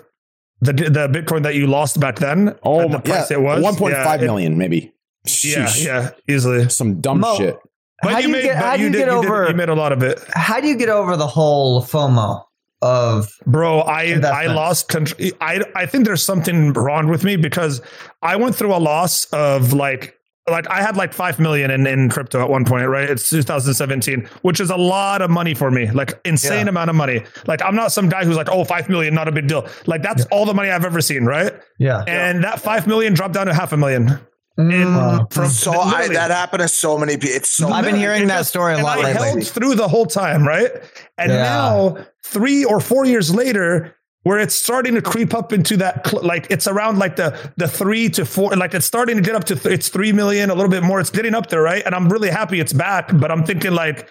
[0.62, 3.76] The, the Bitcoin that you lost back then, oh the price yeah, it was one
[3.76, 4.94] point yeah, five million, it, maybe.
[5.28, 5.84] Sheesh.
[5.84, 7.58] Yeah, yeah, easily some dumb shit.
[8.02, 9.28] But how do you, made, get, how you, you did, get over?
[9.28, 10.24] You, did, you made a lot of it.
[10.34, 12.44] How do you get over the whole FOMO?
[12.84, 17.82] of bro i i lost control i i think there's something wrong with me because
[18.22, 20.20] i went through a loss of like
[20.50, 23.10] like I had like five million in, in crypto at one point, right?
[23.10, 26.70] It's 2017, which is a lot of money for me, like insane Yeah.
[26.72, 27.24] amount of money.
[27.48, 29.66] Like I'm not some guy who's like, oh, five million, not a big deal.
[29.86, 31.54] Like that's all the money I've ever seen, right?
[31.80, 32.04] Yeah.
[32.08, 34.20] And that five million dropped down to half a million.
[34.60, 35.34] Mm.
[35.34, 37.36] from So I, that happened to so many people.
[37.38, 39.28] It's so I've been hearing that story a and lot I lately.
[39.28, 40.72] held through the whole time, right?
[41.18, 41.38] And Yeah.
[41.44, 46.48] now, three or four years later, where it's starting to creep up into that, like
[46.50, 49.56] it's around like the the three to four, like it's starting to get up to
[49.56, 51.00] th- it's three million, a little bit more.
[51.00, 51.84] It's getting up there, right?
[51.86, 53.10] And I'm really happy it's back.
[53.14, 54.10] But I'm thinking like,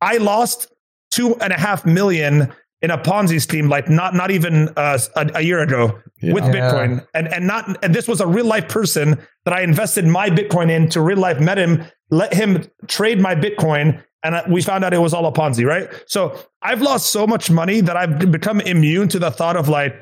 [0.00, 0.72] I lost
[1.10, 5.30] two and a half million in a Ponzi scheme, like not not even uh, a,
[5.36, 6.52] a year ago with Yeah.
[6.52, 10.30] Bitcoin, and and not and this was a real life person that I invested my
[10.30, 14.62] Bitcoin in to real life met him, let him trade my Bitcoin, and uh, we
[14.62, 15.90] found out it was all a Ponzi, right?
[16.06, 19.94] So I've lost so much money that I've become immune to the thought of like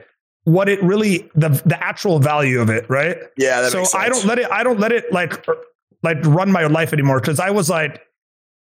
[0.44, 3.16] what it really the the actual value of it, right?
[3.36, 5.56] Yeah, that so makes I don't let it I don't let it like er,
[6.02, 8.02] like run my life anymore because I was like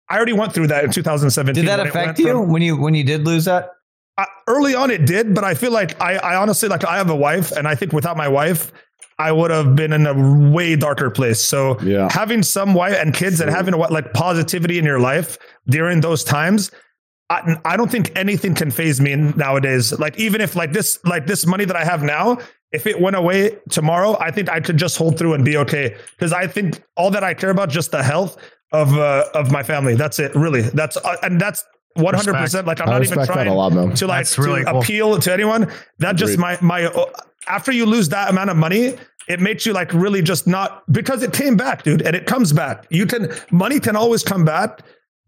[0.09, 1.63] I already went through that in 2017.
[1.63, 3.71] Did that affect you from- when you when you did lose that?
[4.17, 7.09] I, early on it did, but I feel like I, I honestly like I have
[7.09, 8.71] a wife, and I think without my wife,
[9.17, 11.43] I would have been in a way darker place.
[11.43, 12.09] So Yeah.
[12.11, 15.37] having some wife and kids and having what like positivity in your life
[15.67, 16.71] during those times.
[17.29, 19.97] I, I don't think anything can faze me nowadays.
[19.97, 22.37] Like even if like this like this money that I have now,
[22.71, 25.95] if it went away tomorrow, I think I could just hold through and be okay.
[26.11, 28.37] Because I think all that I care about just the health
[28.71, 29.95] of uh, of my family.
[29.95, 30.35] That's it.
[30.35, 30.61] Really.
[30.61, 31.63] That's uh, and that's
[31.95, 32.67] one hundred percent.
[32.67, 34.81] Like I'm I not even trying lot, to like really to cool.
[34.81, 35.71] appeal to anyone.
[35.99, 37.05] That just my my uh,
[37.47, 38.95] after you lose that amount of money,
[39.27, 42.53] it makes you like really just not because it came back, dude, and it comes
[42.53, 42.85] back.
[42.89, 44.81] You can money can always come back,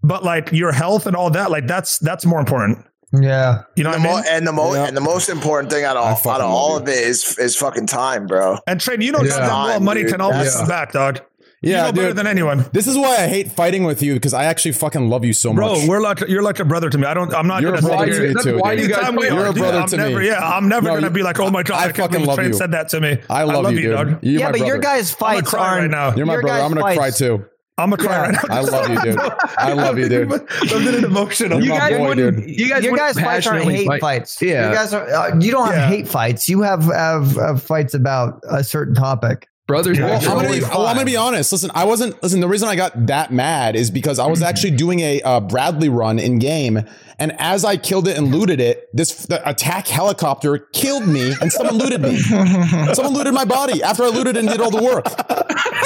[0.03, 2.85] but like your health and all that, like that's that's more important.
[3.13, 3.63] Yeah.
[3.77, 4.25] You know the what I mo- mean?
[4.29, 4.85] and the mo- Yeah.
[4.85, 7.55] and the most important thing out of all, out of all of it is is
[7.55, 8.57] fucking time, bro.
[8.67, 9.29] And Train, you know Yeah.
[9.29, 10.11] goddamn well Time, money dude.
[10.11, 11.21] can always That's- come back, dog.
[11.61, 12.17] You Yeah, know better dude.
[12.17, 12.65] than anyone.
[12.71, 15.53] This is why I hate fighting with you because I actually fucking love you so
[15.53, 15.79] Bro, much.
[15.79, 15.87] Bro.
[15.89, 17.05] We're like you're like a brother to me.
[17.05, 17.33] I don't.
[17.33, 18.57] I'm not You're gonna a brother to me That's too.
[18.59, 18.89] why dude.
[18.89, 19.31] you guys we fight.
[19.33, 20.27] You're a brother I'm to never, me.
[20.27, 22.11] Yeah, I'm never No, gonna you- be like, oh my god, I I, can't fucking
[22.13, 22.53] believe love Train you.
[22.57, 23.17] said that to me.
[23.29, 23.91] I love, you, dude.
[23.91, 24.19] dog.
[24.21, 24.97] You're yeah, my but your brother.
[24.97, 25.81] guys' I'm gonna fights aren't.
[25.81, 26.15] right now.
[26.15, 26.63] You're my your brother.
[26.63, 27.45] I'm gonna cry too.
[27.79, 28.21] I'm a cry Yeah.
[28.21, 28.55] right now.
[28.55, 29.19] I love you, dude.
[29.59, 30.31] I love you, dude.
[30.31, 31.63] I'm getting emotional.
[31.63, 32.43] You're my guys boy, dude.
[32.47, 34.01] You guys, your wouldn't guys' fights aren't passionately hate fight.
[34.01, 34.41] fights.
[34.41, 34.69] Yeah.
[34.69, 35.07] You guys are.
[35.07, 35.87] Uh, you don't have Yeah.
[35.87, 36.49] hate fights.
[36.49, 39.47] You have, have have fights about a certain topic.
[39.67, 40.05] Brothers, Yeah.
[40.05, 41.51] Well, I'm gonna, be, well, I'm gonna be honest.
[41.51, 42.23] Listen, I wasn't.
[42.23, 45.41] Listen, the reason I got that mad is because I was actually doing a uh,
[45.41, 46.79] Bradley run in game,
[47.19, 51.51] and as I killed it and looted it, this the attack helicopter killed me, and
[51.51, 52.17] someone looted me.
[52.93, 55.05] someone looted my body after I looted and did all the work.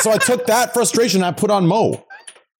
[0.01, 2.05] So I took that frustration and I put on Mo.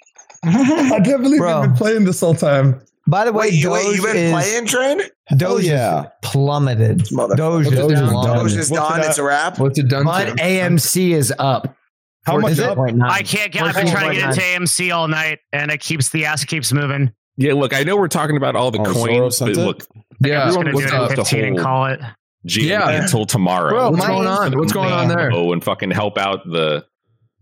[0.44, 1.62] I can't believe Bro.
[1.62, 2.82] you've been playing this whole time.
[3.12, 5.02] By the way, Wait, you, Doge wait, you been is, playing train?
[5.36, 6.02] Doge oh, yeah.
[6.04, 7.12] is plummeted.
[7.12, 8.24] Mother- Doge is Doge is plummeted.
[8.24, 8.38] done.
[8.38, 9.00] Doge is done.
[9.02, 9.60] it It's a wrap.
[9.60, 10.44] What's it done But to?
[10.44, 11.76] AMC is up.
[12.26, 12.78] How much up?
[12.78, 13.02] 14.9.
[13.10, 13.64] I can't get.
[13.64, 16.72] I've been trying to get into AMC all night, and it keeps the ass keeps
[16.72, 17.12] moving.
[17.36, 19.86] Yeah, look, I know we're talking about all the Oh, coins, but look,
[20.24, 20.44] Yeah.
[20.44, 22.00] I'm just everyone gonna was do it up at to 15 and call it.
[22.48, 22.90] GM Yeah.
[23.02, 23.70] until tomorrow.
[23.72, 24.58] Bro, What's my going on?
[24.58, 25.32] What's going on there?
[25.34, 26.86] Oh, and fucking help out the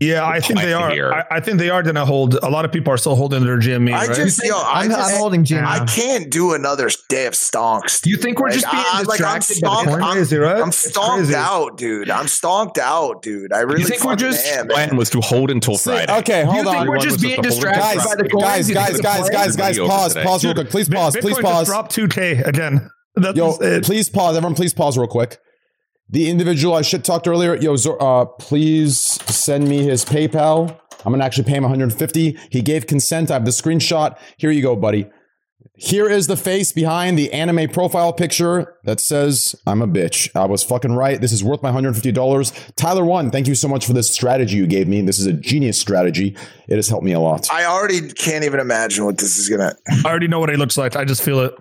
[0.02, 0.90] Yeah, I think they are.
[0.92, 1.12] Here.
[1.12, 2.36] I, I think they are going to hold.
[2.36, 3.92] A lot of people are still holding their GME.
[3.92, 4.16] I right?
[4.16, 5.66] just, yo, I I'm, just, I'm holding Jim.
[5.66, 8.02] I can't do another day of stonks.
[8.02, 10.04] Do you think we're Like, just being I- like, I'm distracted by the stonk- corn?
[10.04, 10.62] I'm- crazy, right?
[10.62, 11.36] I'm stonked crazy.
[11.36, 12.10] out, dude.
[12.10, 13.52] I'm stonked out, dude.
[13.52, 14.68] I really think we're just- am.
[14.70, 16.18] plan was to hold until See, Friday.
[16.20, 16.88] okay, Do you hold think on.
[16.88, 18.44] we're just being just the whole distracted Guys, by the corn?
[18.46, 20.70] guys, Do you think guys, guys, guys, guys, pause, pause real quick.
[20.70, 21.68] Please pause, please pause.
[21.68, 22.90] dropped 2K again.
[23.36, 24.38] Yo, please pause.
[24.38, 25.40] Everyone, please pause real quick.
[26.10, 30.76] The individual I shit talked earlier, yo, Zor- uh, please send me his PayPal.
[31.06, 32.38] I'm gonna actually pay him 150.
[32.50, 33.30] He gave consent.
[33.30, 34.18] I have the screenshot.
[34.38, 35.10] Here you go, buddy.
[35.76, 40.30] Here is the face behind the anime profile picture that says, I'm a bitch.
[40.36, 41.22] I was fucking right.
[41.22, 42.74] This is worth my $150.
[42.76, 45.02] Tyler One, thank you so much for this strategy you gave me.
[45.02, 46.36] This is a genius strategy.
[46.68, 47.48] It has helped me a lot.
[47.54, 49.74] I already can't even imagine what this is gonna.
[50.04, 50.96] I already know what he looks like.
[50.98, 51.54] I just feel it.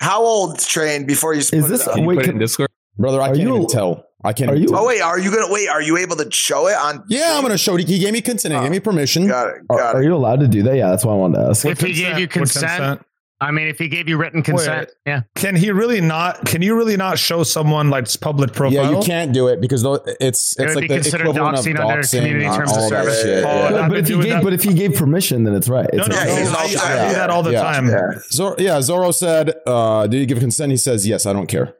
[0.00, 1.42] How old train before you?
[1.42, 1.94] Split Is this It up?
[1.94, 2.14] Can you wait?
[2.16, 2.69] put it in Can, Discord?
[2.98, 4.04] Brother, I Are can't you- even tell.
[4.22, 4.80] I can't are you- tell.
[4.80, 5.68] Oh wait, are you gonna wait?
[5.68, 7.02] Are you able to show it on?
[7.08, 7.88] Yeah, I'm gonna show it.
[7.88, 8.52] He gave me consent.
[8.54, 9.26] He gave me permission.
[9.26, 9.54] Got it.
[9.70, 10.04] are, Got are it.
[10.06, 10.76] you allowed to do that?
[10.76, 11.64] Yeah, that's what I wanted to ask.
[11.64, 13.00] If he gave you With consent,
[13.42, 15.22] I mean, if he gave you written consent, yeah.
[15.36, 16.44] Can he really not?
[16.44, 18.72] Can you really not show someone like public profile?
[18.74, 21.26] Yeah, you can't do it because tho- it's It it's would like be the considered
[21.28, 23.22] equivalent of doxing under community terms of service.
[23.22, 23.42] shit.
[23.42, 23.80] Oh, yeah.
[23.84, 25.88] I've but if he gave, that- but if he gave permission, then it's right.
[25.94, 26.28] No, It's no, okay.
[26.28, 27.62] Yeah, no, he's I, all I do that all the yeah.
[27.62, 27.88] time.
[27.88, 28.10] Yeah.
[28.30, 31.72] Zor- yeah, Zorro said, uh, "Do you give consent?" He says, "Yes, I don't care."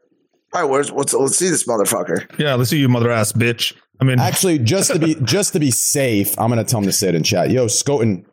[0.52, 1.12] All right, where's what's?
[1.14, 2.26] Let's see this motherfucker.
[2.38, 3.74] Yeah, let's see you, mother ass bitch.
[4.00, 6.92] I mean, Actually, just to be just to be safe, I'm gonna tell him to
[6.92, 7.50] say it in chat.
[7.50, 8.24] Yo, Skoton,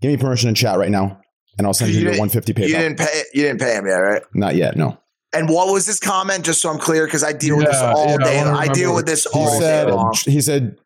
[0.00, 1.20] give me permission in chat right now,
[1.58, 3.22] and I'll send you, You your didn't- 150 You didn't pay.
[3.34, 4.22] You didn't pay him yet, right?
[4.34, 4.76] Not yet.
[4.76, 4.98] No.
[5.32, 6.44] And what was his comment?
[6.44, 8.36] Just so I'm clear, because I deal with this all yeah, day.
[8.44, 10.14] wanna I, deal with this He all said day long.
[10.24, 10.76] he said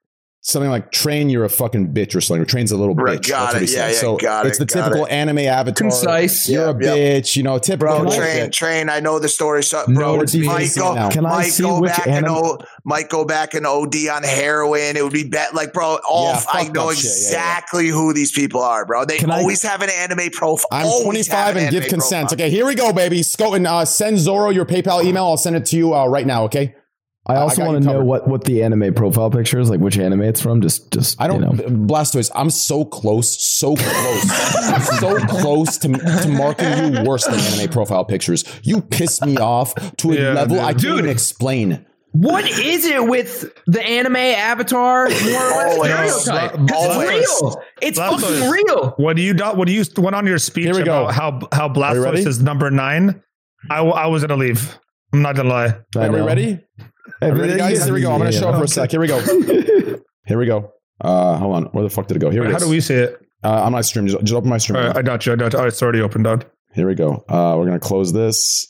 [0.51, 2.43] something like "train, you're a fucking bitch" or something.
[2.43, 3.68] Or "Train's a little Right, bitch." got That's what it.
[3.68, 3.93] he Yeah, said.
[3.94, 5.12] yeah, so got it's it, the got typical it.
[5.12, 5.75] anime avatar.
[5.75, 6.49] Concise.
[6.49, 6.97] You're Yep, a yep.
[7.25, 7.36] bitch.
[7.36, 7.99] You know, typical.
[8.01, 8.18] Bro, shit.
[8.20, 8.89] train, train.
[8.89, 9.62] I know the story.
[9.62, 11.10] So, No, bro, it's easy to might go, now.
[11.10, 14.09] Can I might see go which back and anime- o, might go back and OD
[14.09, 14.97] on heroin.
[14.97, 15.99] It would be bet like, bro.
[16.09, 17.05] All Yeah, I know that shit.
[17.05, 17.17] Yeah, yeah.
[17.59, 19.05] exactly who these people are, bro.
[19.05, 20.67] They Can I- always have an anime profile.
[20.73, 22.28] I'm 25 have an and give consent.
[22.28, 22.47] profile.
[22.47, 23.20] Okay, here we go, baby.
[23.20, 25.25] Skoton, uh, send zoro your PayPal email.
[25.25, 26.44] I'll send it to you uh, right now.
[26.44, 26.75] Okay.
[27.28, 29.98] I I also want to know what, what the anime profile picture is, like which
[29.98, 30.62] anime it's from.
[30.62, 31.52] Just just I don't, You know.
[31.86, 32.31] Blastoise.
[32.34, 38.05] I'm so close, so close, so close to, to marking you worse than anime profile
[38.05, 38.44] pictures.
[38.62, 40.98] You piss me off to a Yeah, level I can't dude.
[41.00, 41.84] even explain.
[42.12, 45.08] What is it with the anime avatar?
[45.10, 46.15] More or less Always.
[46.23, 46.52] stereotype.
[46.52, 47.62] 'Cause It's real.
[47.82, 48.20] It's Blastoise.
[48.20, 48.94] fucking real.
[48.97, 51.02] when you what do, when you went on your speech Here we go.
[51.05, 51.74] about how how Are?
[51.74, 53.23] Blastoise is number nine,
[53.70, 54.78] I, I was gonna leave.
[55.12, 55.74] I'm not gonna lie.
[55.97, 56.60] Are we ready?
[57.20, 57.85] Hey, ready, but- guys?
[57.85, 58.12] Here we go.
[58.12, 58.91] I'm going to show up for a sec.
[58.91, 59.19] Here we go.
[60.27, 60.73] Here we go.
[61.01, 61.62] Uh, hold on.
[61.67, 62.31] Where the fuck did it go?
[62.31, 62.62] Here it How is.
[62.65, 63.20] do we see it?
[63.45, 64.07] Uh, I'm not stream.
[64.09, 64.77] Just, just open my stream.
[64.78, 65.33] All right, I got you.
[65.33, 65.59] I got you.
[65.61, 66.45] Oh, it's already opened up.
[66.75, 67.25] Here we go.
[67.28, 68.67] Uh, we're gonna close this.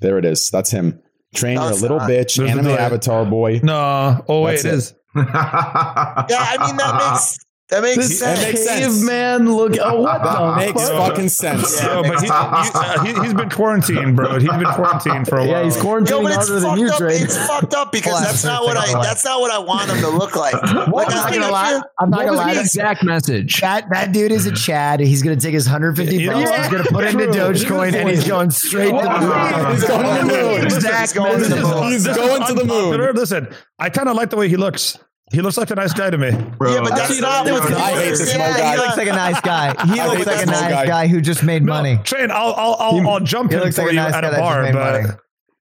[0.00, 0.48] There it is.
[0.50, 1.00] That's him.
[1.34, 2.08] Train No, you're a little not.
[2.10, 2.36] bitch.
[2.36, 3.60] There's Anime avatar boy.
[3.62, 4.24] No.
[4.26, 4.74] Oh wait, it it.
[4.74, 4.94] is.
[5.14, 7.38] Yeah, I mean that makes
[7.70, 8.40] that makes This sense.
[8.40, 8.98] That makes sense.
[9.04, 9.74] caveman look.
[9.80, 11.08] Oh, what the Makes fuck?
[11.08, 11.82] fucking sense.
[11.82, 14.38] Yo, but he, he, uh, he, has been quarantined, bro.
[14.38, 15.48] He's been quarantined for a while.
[15.48, 16.98] Yeah, he's Yo, quarantining but it's harder than fucked you, up.
[16.98, 17.16] Trey.
[17.16, 19.02] It's fucked up because Hold on, that's not what take a I.
[19.02, 20.52] That's not what I want him to look like.
[20.62, 21.70] like I'm not gonna lie.
[21.72, 22.54] you- I'm not What gonna was lie.
[22.54, 23.60] the exact message?
[23.60, 25.00] That that dude is a Chad.
[25.00, 26.50] He's gonna take his 150 You know bucks.
[26.50, 26.60] what?
[26.60, 29.72] He's gonna put it into Dogecoin, and he's going straight to the moon.
[29.74, 30.64] He's going to the moon.
[30.64, 31.84] Exact going to the message.
[31.92, 33.14] He's going to the moon.
[33.14, 34.98] Listen, I kind of like the way he looks.
[35.32, 36.32] He looks like a nice guy to me.
[36.58, 38.76] Bro, Yeah, but that's Actually, not no, what no, I hate this yeah, small He
[38.78, 39.74] looks like a nice guy.
[39.94, 40.86] He I looks like a nice guy.
[40.86, 41.06] guy.
[41.06, 41.98] who just made money.
[42.04, 44.30] Train, I'll I'll I'll, I'll jump he him for like a you nice at a
[44.30, 45.06] that bar, made money.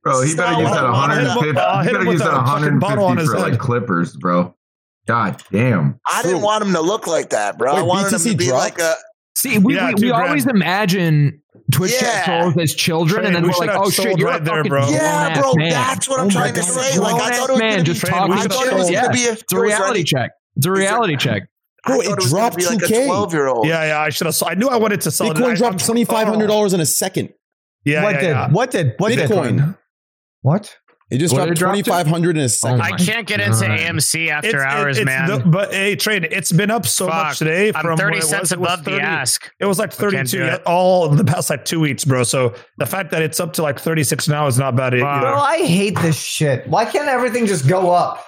[0.03, 1.59] Bro, he better use that I'll- I'll 150.
[1.59, 3.59] I'll He better use that fucking bottle on 150 his for like.
[3.59, 4.56] Clippers, bro.
[5.07, 5.99] God damn.
[6.11, 7.72] I didn't want him to look like that, bro.
[7.73, 8.95] I Wait, wanted him to be like a.
[9.35, 11.41] See, we, Yeah, we, we always imagine
[11.72, 12.39] Twitch chat Yeah.
[12.41, 14.64] trolls as children, Train, and then we we're like, oh shit, you're right a there,
[14.64, 14.89] bro.
[14.89, 15.53] Yeah, bro.
[15.56, 15.69] man.
[15.69, 16.69] That's what I'm Oh trying to God.
[16.69, 16.99] say.
[16.99, 18.09] Like I Grown-ass thought it was man gonna just be.
[18.09, 18.93] talking I thought it was children.
[19.03, 19.27] gonna be.
[19.27, 20.31] A, It's a reality check.
[20.57, 21.43] It's a Is it- reality check.
[21.85, 23.03] Bro, thought it was gonna dropped be like 2K.
[23.03, 23.67] a twelve year old.
[23.67, 24.35] yeah, yeah, I should have.
[24.45, 25.31] I knew I wanted to sell.
[25.31, 25.38] it.
[25.38, 25.85] Bitcoin I- dropped oh.
[25.85, 27.30] twenty five hundred dollars in a second.
[27.85, 28.27] Yeah, what yeah, did?
[28.30, 28.49] yeah.
[28.49, 28.93] What did?
[28.98, 29.30] What did?
[29.30, 29.77] Bitcoin.
[30.41, 30.75] What?
[31.12, 31.90] It just What dropped did it drop twenty to?
[31.90, 32.82] five hundred in a second.
[32.82, 33.80] I can't get into God.
[33.80, 35.28] AMC after It's- hours, it's man.
[35.28, 36.28] the- but hey, trade.
[36.32, 37.16] It's been up so Fuck.
[37.16, 37.72] much today.
[37.74, 39.50] I'm 30 it cents was, it was above the ask.
[39.60, 42.22] It was like 32 all the past like two weeks, bro.
[42.24, 44.94] So the fact that it's up to like 36 now is not bad.
[44.94, 45.04] either.
[45.04, 45.22] Fuck.
[45.22, 46.68] Bro, I hate this shit.
[46.68, 48.24] Why can't everything just go up?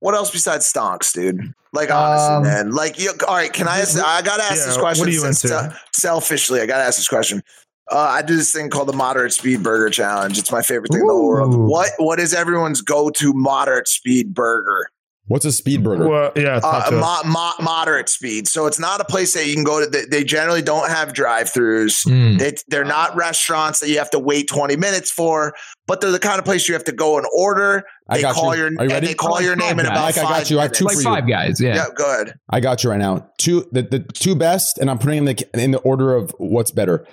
[0.00, 1.52] What else besides stonks, dude?
[1.72, 2.70] Like honestly, Um, man.
[2.72, 3.52] Like, you, all right.
[3.52, 3.80] Can I?
[3.80, 5.06] Ask, I gotta ask Yeah, this what question.
[5.06, 5.54] are you into?
[5.54, 7.42] uh, selfishly, I gotta ask this question.
[7.90, 10.38] Uh, I do this thing called the moderate speed burger challenge.
[10.38, 11.54] It's my favorite thing in the whole world.
[11.54, 14.90] What What is everyone's go to moderate speed burger?
[15.28, 16.08] What's a speed burger?
[16.08, 18.46] Well, yeah, uh, mo- mo- moderate speed.
[18.46, 19.90] So it's not a place that you can go to.
[19.90, 22.06] They, they generally don't have drive-throughs.
[22.06, 22.38] Mm.
[22.38, 25.52] They, they're not restaurants that you have to wait 20 minutes for,
[25.88, 27.82] but they're the kind of place you have to go and order.
[28.08, 28.62] I got call you.
[28.62, 29.08] your Are you ready?
[29.08, 30.60] they call your name in Five about Mike, I got you.
[30.60, 31.04] I have two like for you.
[31.04, 31.60] five guys.
[31.60, 31.74] Yeah.
[31.74, 32.38] Yeah, go ahead.
[32.48, 33.28] I got you right now.
[33.36, 36.70] Two the, the two best, and I'm putting in the in the order of what's
[36.70, 37.04] better.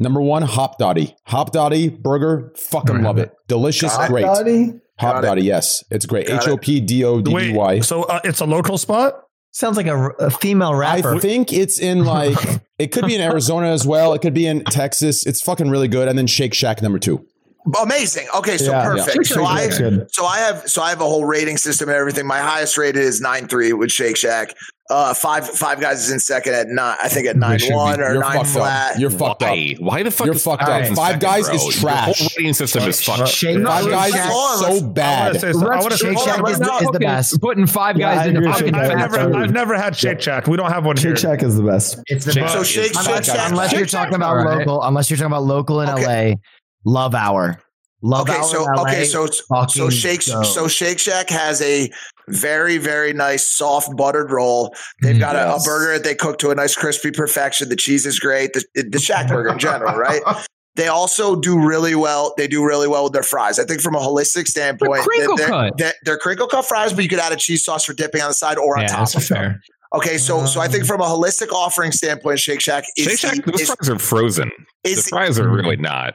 [0.00, 1.14] Number one, Hopdoddy.
[1.26, 3.34] Hop Dotty burger, fucking Never love had it.
[3.48, 4.22] Delicious, Hop great.
[4.22, 4.72] Dotty?
[4.98, 5.26] Hop Got it.
[5.26, 6.26] Dotty, yes, it's great.
[6.26, 6.50] Got H it.
[6.50, 7.80] O P D O D D Y.
[7.80, 9.22] So uh, it's a local spot?
[9.52, 11.16] Sounds like a, a female rapper.
[11.16, 12.36] I think it's in like
[12.78, 14.14] it could be in Arizona as well.
[14.14, 15.26] It could be in Texas.
[15.26, 16.08] It's fucking really good.
[16.08, 17.26] And then Shake Shack number two.
[17.82, 18.26] Amazing.
[18.34, 18.84] Okay, so Yeah.
[18.84, 19.28] perfect.
[19.28, 19.34] Yeah.
[19.36, 22.26] So I That's so I have so I have a whole rating system and everything.
[22.26, 24.54] My highest rated is nine three with Shake Shack.
[24.90, 26.96] Uh, five five guys is in second at nine.
[27.00, 27.74] I think at nine should be.
[27.76, 28.94] one or nine flat.
[28.94, 29.00] up.
[29.00, 29.50] You're fucked up.
[29.50, 29.76] Why?
[29.78, 30.26] Why the fuck?
[30.26, 30.78] You're is fucked Five up.
[30.80, 31.54] Guys in Five second, Guys bro?
[31.54, 32.18] is Your trash.
[32.18, 33.28] whole rating system is fucked.
[33.28, 35.44] Shake Five Shake Guys Shack- is so bad.
[35.44, 37.40] I want Shake Shack is the, is the best.
[37.40, 40.20] Putting five guys I in agree the with I've, I've never, I've never had Shake
[40.20, 40.48] Shack.
[40.48, 41.10] We don't have one here.
[41.16, 42.00] Shake Shack is the best.
[42.06, 42.52] It's the best.
[42.54, 43.50] So Shake Unless, Shack.
[43.50, 46.34] unless you're talking about local, unless you're talking about local in LA,
[46.84, 47.62] Love Hour.
[48.02, 48.82] Love Okay, Hour so in LA.
[48.82, 49.26] okay, so
[49.68, 50.42] so Shake go.
[50.42, 51.90] so Shake Shack has a
[52.30, 54.74] very very nice soft buttered roll.
[55.02, 55.20] They've mm.
[55.20, 57.68] got a, a burger that they cook to a nice crispy perfection.
[57.68, 58.52] The cheese is great.
[58.52, 60.22] The, the Shack burger in general, right?
[60.76, 62.32] They also do really well.
[62.36, 63.58] They do really well with their fries.
[63.58, 65.76] I think from a holistic standpoint, crinkle they're, cut.
[65.76, 68.28] They're, they're crinkle cut fries, but you could add a cheese sauce for dipping on
[68.28, 69.22] the side or on Yeah, top of them.
[69.22, 69.60] fair.
[69.92, 70.86] Okay, so so I think mm.
[70.86, 74.50] from a holistic offering standpoint, Shake Shack is Shake Shack, those is- fries are frozen.
[74.84, 76.14] The fries are really not.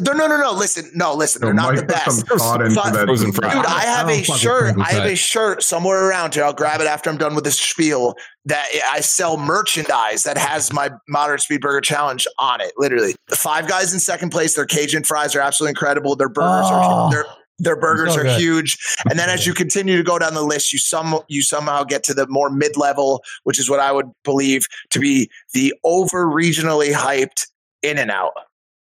[0.00, 0.52] No, no, no, no.
[0.52, 1.40] Listen, no, listen.
[1.40, 2.26] So They're not Mike the put best.
[2.26, 3.66] some thought into Fri- Dude.
[3.66, 4.74] I have I a don't fuck with shirt.
[4.78, 6.44] I have a shirt somewhere around here.
[6.44, 8.14] I'll grab it after I'm done with this spiel.
[8.46, 12.72] That I sell merchandise that has my moderate speed burger challenge on it.
[12.76, 14.54] Literally, the five guys in second place.
[14.56, 16.16] Their Cajun fries are absolutely incredible.
[16.16, 16.74] Their burgers Oh.
[16.74, 17.24] are their
[17.58, 18.76] their burgers So are huge.
[19.08, 22.02] And then as you continue to go down the list, you some you somehow get
[22.04, 26.26] to the more mid level, which is what I would believe to be the over
[26.26, 27.46] regionally hyped
[27.82, 28.32] In and Out.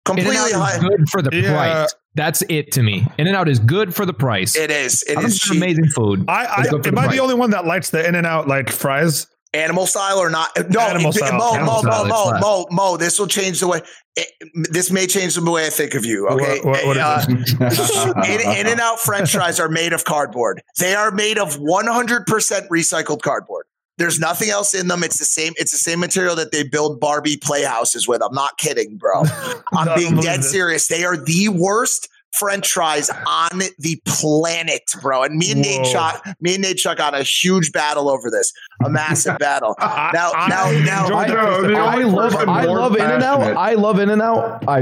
[0.05, 0.76] Completely In-N-Out hyped.
[0.76, 1.52] is good for the Yeah.
[1.52, 1.94] price.
[2.15, 3.07] That's it to me.
[3.18, 4.55] In and out is good for the price.
[4.55, 5.02] It is.
[5.02, 5.57] It I think is it's cheap.
[5.57, 6.24] amazing food.
[6.28, 7.16] I, I Let's go for am the I price.
[7.16, 9.26] the only one that likes the In and Out like fries?
[9.52, 10.50] Animal style or not?
[10.68, 11.39] No, Animal it- style.
[11.39, 12.39] Mo, Animal Mo, style, Mo, Mo.
[12.41, 12.97] Mo, Mo.
[12.97, 13.81] This will change the way.
[14.16, 14.28] It,
[14.70, 16.28] this may change the way I think of you.
[16.28, 17.02] Okay, What- what- what is
[17.57, 20.60] Uh, in, In and Out French fries are made of cardboard.
[20.78, 22.24] They are made of 100%
[22.68, 23.66] recycled cardboard.
[23.97, 25.05] There's nothing else in them.
[25.05, 25.52] It's the same.
[25.56, 28.23] It's the same material that they build Barbie playhouses with.
[28.23, 29.23] I'm not kidding, bro.
[29.73, 30.89] I'm being dead serious.
[30.89, 35.22] They are the worst French fries on the planet, bro.
[35.22, 35.92] And me and Nate Whoa.
[35.92, 38.52] Chuck, me and Nate Chuck got a huge battle over this,
[38.84, 39.74] a massive battle.
[39.80, 43.40] I- Now, I now, now, enjoy I, Joe, I love I love In and Out.
[43.56, 44.64] I love In and Out.
[44.68, 44.80] I,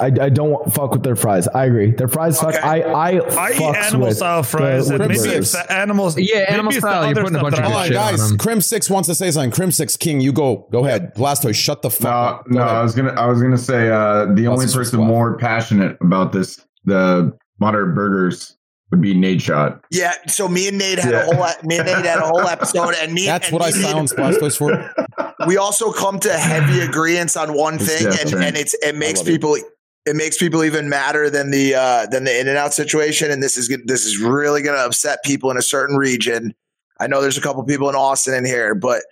[0.00, 1.48] I I don't fuck with their fries.
[1.48, 1.90] I agree.
[1.92, 2.54] Their fries suck.
[2.54, 2.60] Okay.
[2.62, 5.32] I I I eat animal with style fries, the- and maybe burgers.
[5.34, 6.18] it's the animals.
[6.18, 7.88] Yeah, animal style, you're putting a bunch of I good on, like.
[7.88, 8.28] shit on guys.
[8.28, 8.38] them.
[8.38, 9.50] Crim Six wants to say something.
[9.50, 10.68] Crim Six King, you go.
[10.70, 11.14] Go ahead.
[11.14, 12.44] Blastoise, shut the fuck No, up.
[12.46, 12.76] Go no, ahead.
[12.76, 16.60] I was gonna, I was gonna say, uh, the only person more passionate about this,
[16.84, 18.56] the moderate burgers,
[18.90, 19.80] would be Nate Shot.
[19.90, 20.12] yeah.
[20.26, 21.26] So me and Nate had Yeah.
[21.30, 23.24] a whole, me and Nate had a whole episode, and me.
[23.26, 25.34] That's and what me I and Nate- silenced Blastoise for.
[25.46, 28.44] we also come to heavy agreements on one It's thing, and, different.
[28.46, 29.32] and it's it makes love it.
[29.32, 29.56] people
[30.04, 33.30] it makes people even madder than the uh, than the in and out situation.
[33.30, 36.52] And this is this is really going to upset people in a certain region.
[37.00, 39.02] I know there's a couple people in Austin in here, but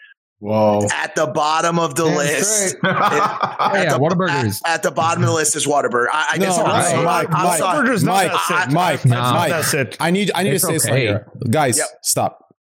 [0.41, 0.87] Whoa.
[0.91, 2.77] at the bottom of the Damn list.
[2.83, 4.63] Oh, at yeah, the- Whataburgers.
[4.65, 6.07] At, at the bottom of the list is Whataburger.
[6.13, 7.05] I, I No, guess I'm Mike, sorry.
[7.05, 7.79] Mike, I'm Mike, sorry.
[7.83, 8.73] Burger's not Mike, that sick.
[8.75, 9.51] Mike, It's not Mike.
[9.51, 9.97] that sick.
[10.01, 11.03] I need I need It's to say something okay.
[11.07, 11.27] here.
[11.51, 11.87] Guys, Yep.
[12.03, 12.55] stop.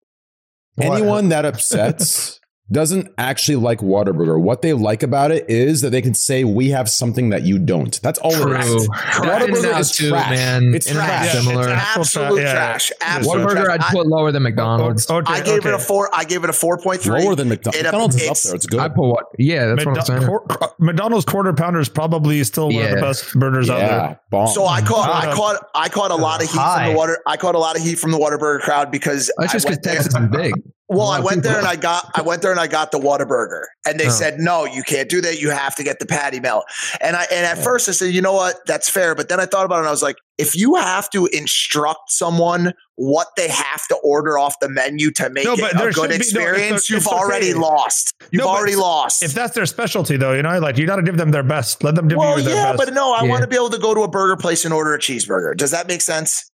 [0.75, 0.97] What?
[0.99, 2.38] Anyone that upsets
[2.71, 4.39] doesn't actually like Whataburger.
[4.39, 7.57] What they like about it is that they can say we have something that you
[7.59, 7.99] don't.
[8.01, 8.53] That's all True.
[8.55, 8.87] it is.
[8.89, 10.29] Whataburger is too, trash.
[10.29, 10.73] man.
[10.75, 11.33] It's In-N-Out's trash.
[11.35, 11.61] Yeah, similar.
[11.63, 12.91] it's absolute yeah, trash.
[12.91, 12.97] it is.
[13.01, 13.79] Absolute Whataburger, trash.
[13.81, 15.09] I'd put lower than McDonald's.
[15.09, 16.09] Okay, I gave it a four.
[16.13, 17.23] I gave it a four point three.
[17.23, 17.79] Lower than McDonald's.
[17.79, 18.55] It- McDonald's is up there.
[18.55, 18.79] It's good.
[18.79, 19.25] I put what?
[19.37, 20.25] Yeah, that's what I'm saying.
[20.27, 24.19] Quar- uh, McDonald's quarter pounder is probably still one of the best burgers out there.
[24.29, 24.47] bomb.
[24.47, 27.17] So I caught, I Uh, caught, I caught a lot of heat from the water.
[27.25, 29.79] I caught a lot of heat from the Whataburger crowd because That's just because.
[29.83, 30.53] Texas is big.
[30.89, 33.63] Well, I went there and I got, I went there and I got the Whataburger,
[33.85, 34.09] and they Oh.
[34.09, 35.39] said no, you can't do that.
[35.39, 36.65] You have to get the patty melt.
[36.99, 39.13] And I, and at first I said, you know what, that's fair.
[39.13, 42.11] But then I thought about it and I was like, if you have to instruct
[42.11, 46.09] someone what they have to order off the menu to make No, it a good
[46.09, 47.15] be- no, experience, you've it's okay.
[47.15, 48.13] already lost.
[48.31, 49.21] You've No, already lost.
[49.23, 51.83] If that's their specialty, though, you know, like you got to give them their best.
[51.83, 52.57] Let them give well, you their best.
[52.57, 52.85] Oh, yeah, best.
[52.85, 53.29] but no, I Yeah.
[53.29, 55.55] want to be able to go to a burger place and order a cheeseburger.
[55.55, 56.48] Does that make sense?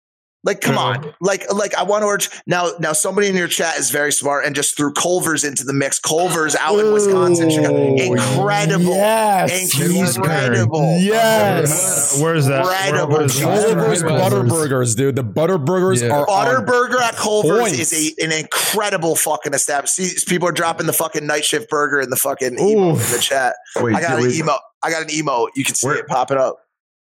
[0.45, 0.97] Like, come on.
[0.99, 1.11] Uh-huh.
[1.21, 2.69] Like, like I want to urge now.
[2.79, 5.99] Now, somebody in your chat is very smart and just threw Culver's into the mix.
[5.99, 7.95] Culver's out in Wisconsin, Chicago.
[7.95, 9.79] incredible, Yes.
[9.81, 12.19] incredible, Yes.
[12.21, 12.61] Where's that?
[12.61, 13.07] Incredible.
[13.09, 13.75] Where- where's that?
[13.75, 15.15] Culver's Butterburgers, dude.
[15.15, 16.09] The Butterburgers Yeah.
[16.15, 17.79] are on Butterburger at Culver's points.
[17.91, 20.11] is a, an incredible fucking establishment.
[20.11, 23.17] See, people are dropping the fucking night shift burger in the fucking emo in the
[23.19, 23.55] chat.
[23.77, 24.53] Wait, I got an we- emo.
[24.83, 25.47] I got an emo.
[25.55, 26.57] You can see Where- it popping up.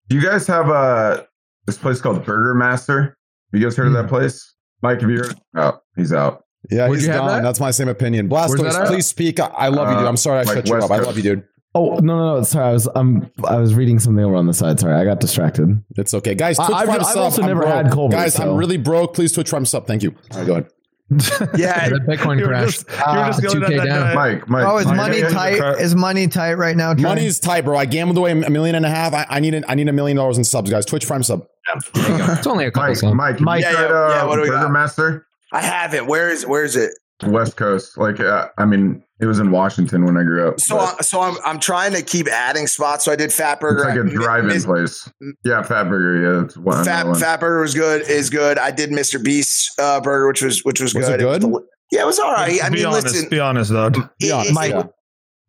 [0.08, 1.26] Do you guys have a
[1.66, 3.16] this place called Burger Master?
[3.54, 4.54] You guys heard of that place?
[4.82, 5.34] Mike, have you heard?
[5.56, 6.44] Oh, he's out.
[6.70, 7.28] Yeah, Where'd he's you have gone.
[7.28, 7.42] that?
[7.42, 8.28] That's my same opinion.
[8.28, 9.38] Where's Blastoise, please speak.
[9.40, 10.06] I, I love you, dude.
[10.06, 10.90] I'm sorry I like shut you up.
[10.90, 11.44] I love you, dude.
[11.76, 12.42] Oh no no no!
[12.44, 14.78] Sorry, I was um I was reading something over on the side.
[14.78, 15.82] Sorry, I got distracted.
[15.96, 16.56] It's okay, guys.
[16.58, 17.16] I- Twitch I've- Prime I've sub.
[17.22, 17.74] also I'm never broke.
[17.74, 19.14] had Culver's, Guys, I'm really broke.
[19.14, 19.86] Please Twitch Prime sub.
[19.86, 20.14] Thank you.
[20.32, 20.68] All right, go ahead.
[21.10, 22.78] Yeah, the Bitcoin You were crash.
[22.78, 24.00] just, you were just Ah, yelling 2K at down.
[24.00, 24.14] guy.
[24.14, 24.64] Mike, Mike.
[24.66, 25.56] Oh, is Mike, money yeah, yeah.
[25.58, 25.80] tight?
[25.80, 26.94] Is money tight right now?
[26.94, 27.02] Trey?
[27.02, 27.76] Money's tight, bro.
[27.76, 29.12] I gambled away a million and a half.
[29.12, 30.86] I, I need a, I need a million dollars in subs, guys.
[30.86, 31.46] Twitch Prime sub.
[31.94, 33.14] It's only a couple Mike, cents.
[33.14, 33.60] Mike, Mike.
[33.62, 34.72] you Yeah, tried, yeah, uh, yeah, what do we Burger got?
[34.72, 35.26] Master?
[35.52, 36.06] I have it.
[36.06, 36.92] Where is where is it?
[37.26, 37.96] West Coast.
[37.96, 40.60] Like, uh, I mean, it was in Washington when I grew up.
[40.60, 43.04] So, I, so I'm I'm trying to keep adding spots.
[43.04, 45.10] So I did Fat it's like a at Mi- drive-in Mis- place.
[45.44, 46.20] Yeah, Fat Burger.
[46.36, 46.84] Yeah, that's one.
[46.84, 47.18] Fat one.
[47.18, 48.02] Fat Burger was good.
[48.02, 48.58] Is good.
[48.58, 49.22] I did Mr.
[49.22, 51.20] Beast uh, burger, which was which was, Was good.
[51.20, 51.44] it good?
[51.44, 52.62] was yeah, it was all right.
[52.62, 53.06] I be mean, honest.
[53.06, 53.86] listen, Be honest, though.
[53.86, 54.50] it- Be honest.
[54.50, 54.84] it- Mike, yeah.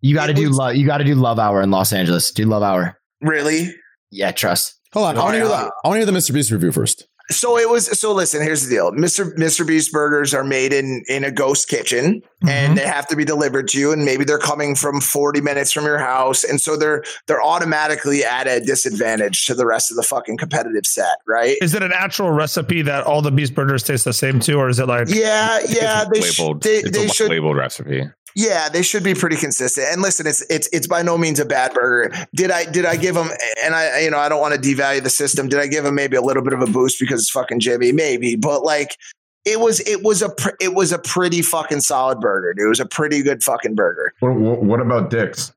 [0.01, 0.75] You got to do love.
[0.75, 2.31] You got to do Love Hour in Los Angeles.
[2.31, 2.97] Do Love Hour.
[3.21, 3.73] really.
[4.11, 4.79] Yeah, trust.
[4.93, 5.17] Hold on.
[5.17, 6.33] I want to hear the, I want to hear the Mr.
[6.33, 7.07] Beast review first.
[7.31, 7.99] So it was.
[7.99, 8.41] So listen.
[8.41, 8.91] Here's the deal.
[8.91, 9.33] Mr.
[9.35, 9.65] Mr.
[9.65, 12.49] Beast burgers are made in in a ghost kitchen, Mm-hmm.
[12.49, 13.91] and they have to be delivered to you.
[13.91, 18.23] And maybe they're coming from 40 minutes from your house, and so they're they're automatically
[18.23, 21.57] at a disadvantage to the rest of the fucking competitive set, right?
[21.61, 24.69] Is it an actual recipe that all the beast burgers taste the same too, or
[24.69, 25.07] is it like?
[25.09, 26.05] Yeah, yeah.
[26.13, 27.29] They, sh- they, it's they a should.
[27.31, 28.03] labeled recipe.
[28.35, 29.88] Yeah, they should be pretty consistent.
[29.89, 32.14] And listen, it's it's it's by no means a bad burger.
[32.35, 33.30] Did I did I give them?
[33.64, 35.47] And I you know I don't want to devalue the system.
[35.47, 37.93] Did I give them maybe a little bit of a boost because it's fucking Jimmy?
[37.93, 38.97] Maybe, but like
[39.45, 42.53] it was it was a pr- it was a pretty fucking solid burger.
[42.53, 42.65] Dude.
[42.65, 44.11] It was a pretty good fucking burger.
[44.19, 45.53] What, what, what about Dick's?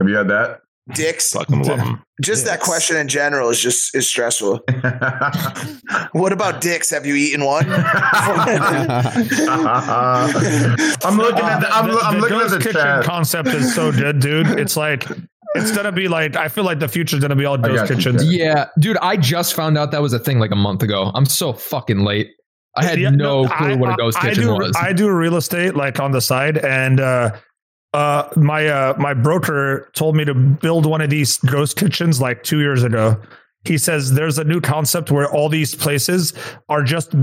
[0.00, 0.62] Have you had that?
[0.94, 1.32] Dicks.
[1.32, 2.02] Fucking love them.
[2.22, 4.60] Just that question in general is just is stressful.
[6.12, 6.88] What about dicks?
[6.90, 7.66] Have you eaten one?
[7.68, 7.76] I'm
[11.16, 13.04] looking at the, I'm, the, I'm the looking at ghost the kitchen chat.
[13.04, 14.46] concept is so good, dude.
[14.58, 15.06] It's like
[15.54, 17.90] it's gonna be like I feel like the future's gonna be all I ghost got
[17.90, 18.32] you, kitchens.
[18.32, 21.10] Yeah, dude, I just found out that was a thing like a month ago.
[21.14, 22.30] I'm so fucking late.
[22.76, 24.72] I had Yeah, no clue I- what a ghost I kitchen do, was.
[24.76, 27.30] I do real estate like on the side, and uh,
[27.96, 32.42] uh, my uh, my broker told me to build one of these ghost kitchens like
[32.42, 33.16] two years ago.
[33.64, 36.34] He says there's a new concept where all these places
[36.68, 37.14] are just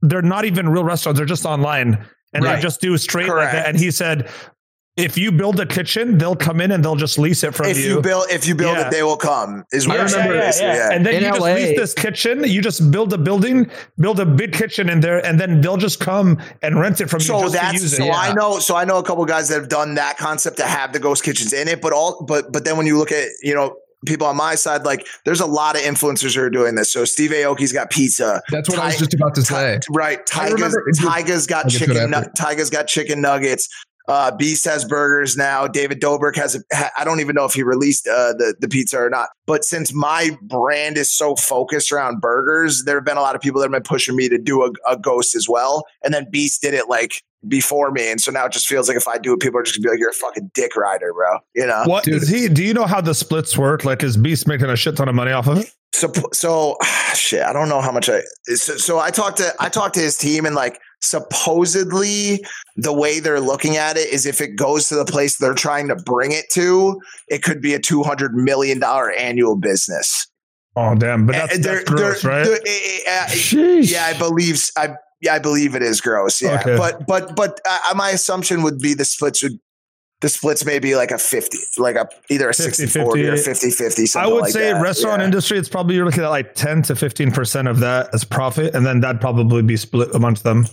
[0.00, 1.98] they're not even real restaurants; they're just online,
[2.32, 2.56] and Right.
[2.56, 3.66] they just do straight like that.
[3.66, 4.30] And he said.
[4.98, 7.78] If you build a kitchen, they'll come in and they'll just lease it from if
[7.78, 7.94] you.
[7.94, 8.88] you build if you build Yeah.
[8.88, 9.64] it, they will come.
[9.72, 10.32] Is what Yeah, I'm yeah, saying.
[10.32, 10.74] yeah, yeah.
[10.76, 10.92] yeah.
[10.92, 12.44] And then In you just lease this kitchen.
[12.44, 15.98] You just build a building, build a big kitchen in there, and then they'll just
[15.98, 17.26] come and rent it from you.
[17.26, 18.10] So just to that's use so it.
[18.14, 20.92] I know so I know a couple guys that have done that concept to have
[20.92, 23.54] the ghost kitchens in it, but all but but then when you look at you
[23.54, 26.92] know people on my side, like there's a lot of influencers who are doing this.
[26.92, 28.42] So Steve Aoki's got pizza.
[28.50, 29.78] That's what I was just about to say.
[29.90, 30.18] Right.
[30.34, 31.94] I Tyga's, remember- Tyga's got I'll get to chicken.
[31.94, 32.30] that nu- after.
[32.36, 33.68] Tyga's got chicken nuggets.
[34.08, 35.66] Uh, Beast has burgers now.
[35.66, 36.56] David Dobrik has.
[36.56, 39.30] A, ha, I don't even know if he released uh, the the pizza or not.
[39.46, 43.40] But since my brand is so focused around burgers, there have been a lot of
[43.40, 45.84] people that have been pushing me to do a, a ghost as well.
[46.02, 48.96] And then Beast did it like before me, and so now it just feels like
[48.96, 51.12] if I do it, people are just gonna be like, "You're a fucking dick rider,
[51.12, 51.84] bro." You know.
[51.86, 52.48] What is he?
[52.48, 53.84] Do you know how the splits work?
[53.84, 55.72] Like, is Beast making a shit ton of money off of it?
[55.92, 56.76] So, so
[57.14, 57.42] shit.
[57.42, 58.22] I don't know how much I.
[58.46, 62.44] So, so I talked to I talked to his team, and like supposedly
[62.76, 65.88] the way they're looking at it is if it goes to the place they're trying
[65.88, 70.26] to bring it to, it could be a two hundred million dollar annual business.
[70.74, 71.26] Oh damn!
[71.26, 72.44] But that's, And that's gross, right?
[72.44, 74.54] they're- eh, eh, eh, yeah, I believe.
[74.54, 76.40] s- I yeah, I believe it is gross.
[76.40, 76.76] Yeah, Okay.
[76.76, 79.58] but but but uh, my assumption would be the splits would.
[80.22, 83.70] The splits may be like a 50, like a either a 60 40 or 50
[83.72, 84.04] 50.
[84.16, 87.80] I would say restaurant industry, it's probably you're looking at like 10 to 15% of
[87.80, 90.66] that as profit, and then that'd probably be split amongst them.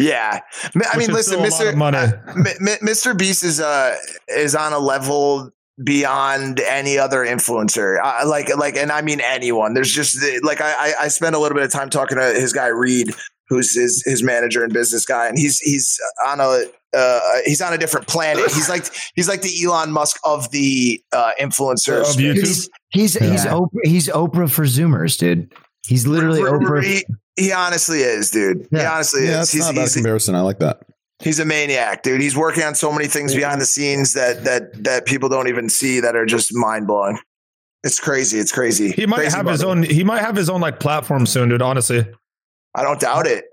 [0.00, 1.98] Yeah, I Which mean, listen, still Mister of money.
[1.98, 3.18] M- M- Mr.
[3.18, 3.96] Beast is uh
[4.28, 5.50] is on a level
[5.82, 8.00] beyond any other influencer.
[8.00, 9.74] I, like like, and I mean anyone.
[9.74, 12.52] There's just like I I- I spent a little bit of time talking to his
[12.52, 13.12] guy Reed,
[13.48, 16.64] who's his his manager and business guy, and he's he's on a
[16.96, 18.44] uh, he's on a different planet.
[18.52, 18.86] He's like
[19.16, 22.10] he's like the Elon Musk of the uh, influencers.
[22.10, 22.34] Of YouTube?
[22.36, 25.52] He's he's he's Oprah, he's Oprah for Zoomers, dude.
[25.86, 27.02] He's literally Oprah.
[27.38, 28.66] He, he honestly is, dude.
[28.70, 29.36] He honestly Yeah, is.
[29.36, 30.34] that's He's, not a bad he's, comparison.
[30.34, 30.82] I like that.
[31.20, 32.20] He's a maniac, dude.
[32.20, 35.68] He's working on so many things behind the scenes that that that people don't even
[35.68, 37.18] see that are just mind blowing.
[37.84, 38.38] It's crazy.
[38.38, 38.90] It's crazy.
[38.92, 39.86] He might Crazy have his money.
[39.88, 39.94] own.
[39.94, 41.62] He might have his own like platform soon, dude.
[41.62, 42.06] Honestly,
[42.74, 43.46] I don't doubt it.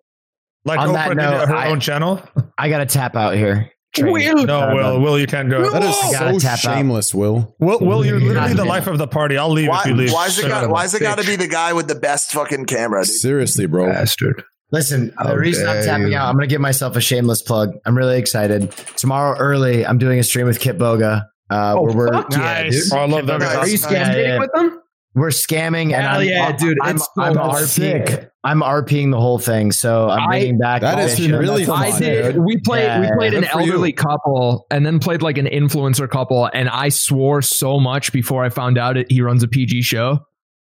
[0.64, 2.22] Like On Oprah that note, her I- own channel.
[2.58, 3.72] I gotta tap out here.
[3.96, 4.46] Train.
[4.46, 5.70] No, Will, Will, you can't go.
[5.72, 6.60] That is so tap out.
[6.60, 7.56] shameless, Will.
[7.60, 9.38] Will, Will, you're literally the life of the party.
[9.38, 10.12] I'll leave Why, if you leave.
[10.14, 10.70] why's it Shut got?
[10.70, 13.04] Why's it got to be the guy with the best fucking camera?
[13.04, 13.14] Dude?
[13.16, 13.88] Seriously, bro.
[13.92, 14.44] Bastard.
[14.72, 15.38] Listen, the Okay.
[15.38, 17.72] reason I'm tapping out, I'm going to give myself a shameless plug.
[17.86, 18.72] I'm really excited.
[18.98, 21.24] Tomorrow early, I'm doing a stream with Kitboga.
[21.50, 22.90] Uh, Oh, where we're fuck yeah, Nice.
[22.90, 22.94] dude.
[22.94, 23.40] Oh, I love that.
[23.40, 23.54] Nice.
[23.54, 23.60] guy.
[23.60, 24.40] Are you Yeah, scamming yeah.
[24.40, 24.82] with them?
[25.16, 26.78] We're scamming, and I'm, yeah, dude.
[26.84, 27.66] I'm, It's I'm, so RPing,
[28.10, 28.32] sick.
[28.44, 29.72] I'm RPing the whole thing.
[29.72, 30.82] So I'm I- bringing back.
[30.82, 31.32] That all is the shit.
[31.40, 32.34] really fun, I did.
[32.36, 32.44] dude.
[32.44, 32.84] We played.
[32.84, 33.40] Yeah, we played yeah.
[33.40, 33.66] an Good for you.
[33.72, 36.50] elderly couple, and then played like an influencer couple.
[36.54, 39.10] And I swore so much before I found out it.
[39.10, 40.20] He runs a PG show.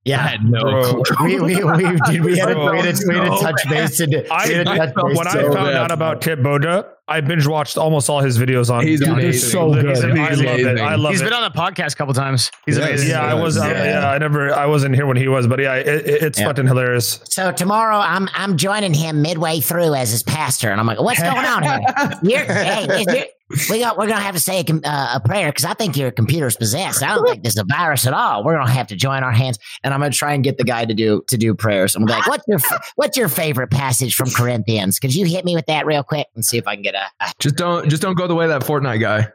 [0.05, 0.27] I Yeah.
[0.27, 1.03] had no clue.
[1.23, 3.95] We, we, we, dude, we had a, we had a, we had a touch base
[3.97, 4.25] to do.
[4.29, 7.45] I, we had a touch base when I to- found out about Kitboga, I binge
[7.45, 8.85] watched almost all his videos on.
[8.87, 9.13] He's YouTube.
[9.13, 9.49] amazing.
[9.49, 10.05] so Literally, good.
[10.05, 10.61] I love it.
[10.61, 10.79] amazing.
[10.85, 11.23] I love He's it.
[11.25, 12.49] been on the podcast a couple times.
[12.65, 12.87] He's Yes.
[12.87, 13.09] amazing.
[13.09, 13.57] yeah, I was.
[13.57, 13.83] uh, Yeah.
[13.83, 14.53] yeah, I never.
[14.53, 16.45] I wasn't here when he was, but yeah, it, it- it's Yeah.
[16.47, 17.19] fucking hilarious.
[17.25, 21.21] So tomorrow, I'm I'm joining him midway through as his pastor, and I'm like, "What's
[21.21, 21.79] going on here?
[22.23, 23.25] You're, hey, is your-
[23.69, 26.09] we got we're gonna have to say a, uh, a prayer because I think your
[26.09, 27.03] computer's possessed.
[27.03, 28.43] I don't think this is a virus at all.
[28.43, 30.85] We're gonna have to join our hands." and I'm gonna try and get the guy
[30.85, 31.95] to do to do prayers.
[31.95, 32.59] I'm like, What's your
[32.95, 34.97] What's your favorite passage from Corinthians?
[34.97, 36.27] Could you hit me with that real quick?
[36.35, 37.09] and see if I can get a.
[37.19, 37.89] a Just don't.
[37.89, 39.27] Just don't go the way of that Fortnite guy.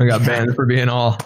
[0.00, 1.18] I got banned for being all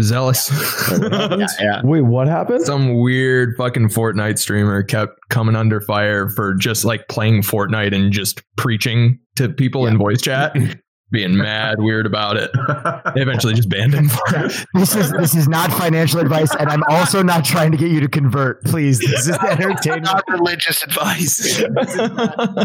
[0.00, 0.50] zealous.
[0.90, 1.80] yeah, yeah.
[1.82, 2.62] Wait, what happened?
[2.62, 8.12] Some weird fucking Fortnite streamer kept coming under fire for just like playing Fortnite and
[8.12, 10.56] just preaching to people in voice chat,
[11.10, 12.50] being mad weird about it.
[13.14, 14.10] They eventually just banned him.
[14.74, 18.00] This is this is not financial advice, and I'm also not trying to get you
[18.00, 18.62] to convert.
[18.64, 20.04] Please, this is entertainment.
[20.04, 21.58] Not religious advice.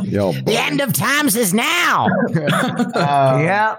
[0.04, 2.08] Yo, The end of times is now.
[2.36, 3.76] Uh, yeah.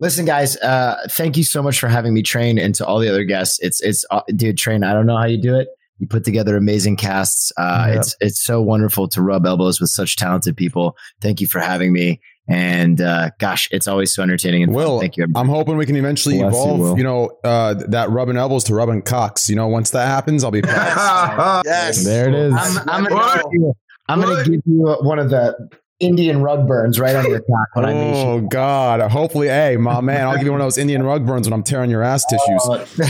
[0.00, 0.56] Listen, guys.
[0.58, 3.58] Uh, thank you so much for having me train, and to all the other guests.
[3.60, 4.84] It's it's uh, dude, train.
[4.84, 5.68] I don't know how you do it.
[5.98, 7.52] You put together amazing casts.
[7.56, 7.98] Uh, Yeah.
[8.00, 10.96] It's it's so wonderful to rub elbows with such talented people.
[11.20, 12.20] Thank you for having me.
[12.48, 14.76] And uh, gosh, it's always so entertaining and fun.
[14.76, 15.24] Will, Thank you.
[15.24, 15.42] everybody.
[15.42, 16.96] I'm hoping we can eventually Bless evolve, Will.
[16.98, 19.48] you, know, uh, that rubbing elbows to rubbing cocks.
[19.50, 21.62] You know, once that happens, I'll be proud.
[21.64, 22.04] Yes.
[22.04, 22.54] There it is.
[22.54, 23.72] I'm, I'm gonna, give you,
[24.08, 25.56] I'm gonna give you one of the
[25.98, 28.26] Indian rug burns right on your cock when I meet you.
[28.28, 29.00] oh God!
[29.10, 31.62] Hopefully, hey, my man, I'll give you one of those Indian rug burns when I'm
[31.62, 32.60] tearing your ass tissues.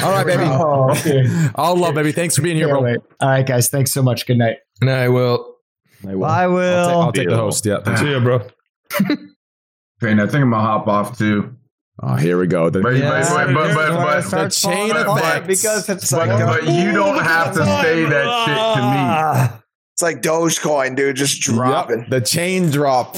[0.03, 0.45] All right, baby.
[0.47, 1.27] Oh, okay.
[1.57, 2.13] All love, baby.
[2.13, 2.91] Thanks for being here, Can't bro.
[2.93, 3.01] wait.
[3.21, 3.69] All right, guys.
[3.69, 4.25] Thanks so much.
[4.25, 4.59] Good night.
[4.81, 5.57] And I will.
[6.07, 6.25] I will.
[6.25, 6.85] I I'll, will.
[6.87, 7.67] ta- I'll take the host.
[7.67, 7.81] Yeah.
[7.85, 8.01] thanks.
[8.01, 8.47] See you, bro.
[10.01, 11.55] Train, I think I'm gonna hop off too.
[12.03, 12.69] Oh, here we go.
[12.69, 15.89] The, But, Yeah, but, but, but, but, gonna but, start chain falling of apart because
[15.89, 19.63] it's but, like, but you don't have to say that shit to me.
[19.95, 22.01] It's like Dogecoin, dude, just dropping.
[22.01, 23.17] Yep, the chain drop.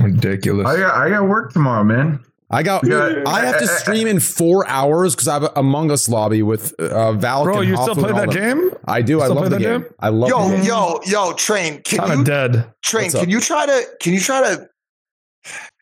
[0.00, 0.66] Ridiculous.
[0.66, 2.18] I got I got work tomorrow, man.
[2.50, 2.84] I got.
[2.86, 3.22] Yeah.
[3.26, 6.74] I have to stream in four hours because I have a Among Us lobby with
[6.80, 7.44] uh, Valk.
[7.44, 8.68] Bro, and you still Hoffman play that them.
[8.70, 8.78] game?
[8.86, 9.20] I do.
[9.20, 9.82] I love the game.
[9.82, 9.90] game?
[10.00, 10.32] I love it.
[10.32, 10.64] Yo, the game.
[10.66, 11.80] yo, yo, train.
[11.82, 12.72] Can Kind you of dead.
[12.82, 13.04] train?
[13.04, 13.28] What's Can up?
[13.28, 13.82] you try to?
[14.00, 14.68] Can you try to?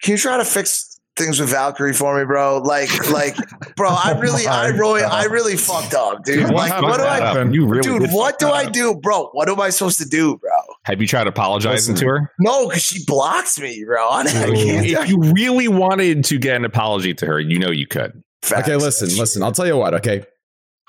[0.02, 2.58] Can you try to fix things with Valkyrae for me, bro?
[2.58, 3.36] Like, like,
[3.76, 6.46] bro, I oh really, I really, I really fucked up, dude.
[6.46, 7.20] Dude, like, what what do I?
[7.20, 7.54] happened?
[7.54, 9.28] You really Dude, what do that I do, bro?
[9.32, 10.50] What am I supposed to do, bro?
[10.84, 12.06] Have you tried apologizing Listen.
[12.06, 12.32] to her?
[12.40, 14.08] No, because she blocks me, bro.
[14.08, 14.86] I, I can't.
[14.86, 18.22] If you really wanted to get an apology to her, you know you could.
[18.42, 18.68] Facts.
[18.68, 19.42] Okay, listen, listen.
[19.42, 19.94] I'll tell you what.
[19.94, 20.24] Okay,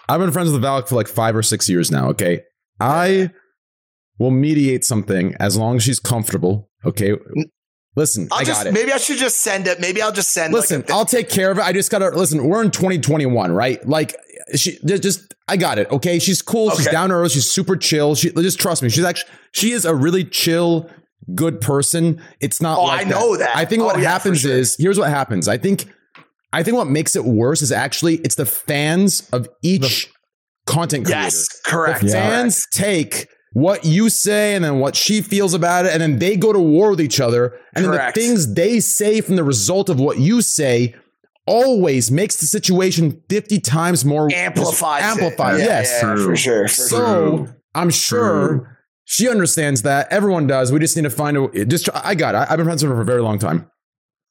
[0.08, 2.10] I've been friends with Valk for like five or six years now.
[2.10, 2.42] Okay,
[2.80, 3.32] I
[4.18, 6.70] will mediate something as long as she's comfortable.
[6.86, 7.18] Okay,
[7.96, 8.74] listen, I'll I just got it.
[8.74, 9.80] maybe I should just send it.
[9.80, 10.54] Maybe I'll just send.
[10.54, 11.62] Listen, like a I'll take care of it.
[11.64, 12.48] I just gotta listen.
[12.48, 13.86] We're in 2021, right?
[13.88, 14.16] Like,
[14.56, 15.90] she ju- just, I got it.
[15.92, 16.70] Okay, she's cool.
[16.72, 16.92] She's Okay.
[16.94, 17.32] down to earth.
[17.32, 18.16] She's super chill.
[18.16, 18.90] She just trust me.
[18.90, 20.90] She's actually, she is a really chill,
[21.36, 22.22] good person.
[22.40, 22.78] It's not.
[22.80, 23.56] Oh, like I know that.
[23.56, 24.52] I think Oh, what yeah, happens sure.
[24.52, 25.48] is here's what happens.
[25.48, 25.86] I think,
[26.54, 30.10] I think what makes it worse is actually it's the fans of each
[30.66, 31.24] content creator.
[31.24, 32.02] yes, correct.
[32.02, 36.20] The fans take what you say and then what she feels about it, and then
[36.20, 37.58] they go to war with each other.
[37.76, 38.16] And Correct.
[38.16, 40.96] then the things they say from the result of what you say
[41.46, 45.04] always makes the situation 50 times more Amplifies.
[45.04, 46.00] Amplified, Yeah, yes.
[46.02, 46.68] yeah, for sure.
[46.68, 47.58] For So sure.
[47.76, 48.68] I'm sure True.
[49.06, 50.08] she understands that.
[50.12, 50.72] Everyone does.
[50.72, 52.48] We just need to find a just I got it.
[52.50, 53.70] I've been friends with her for a very long time.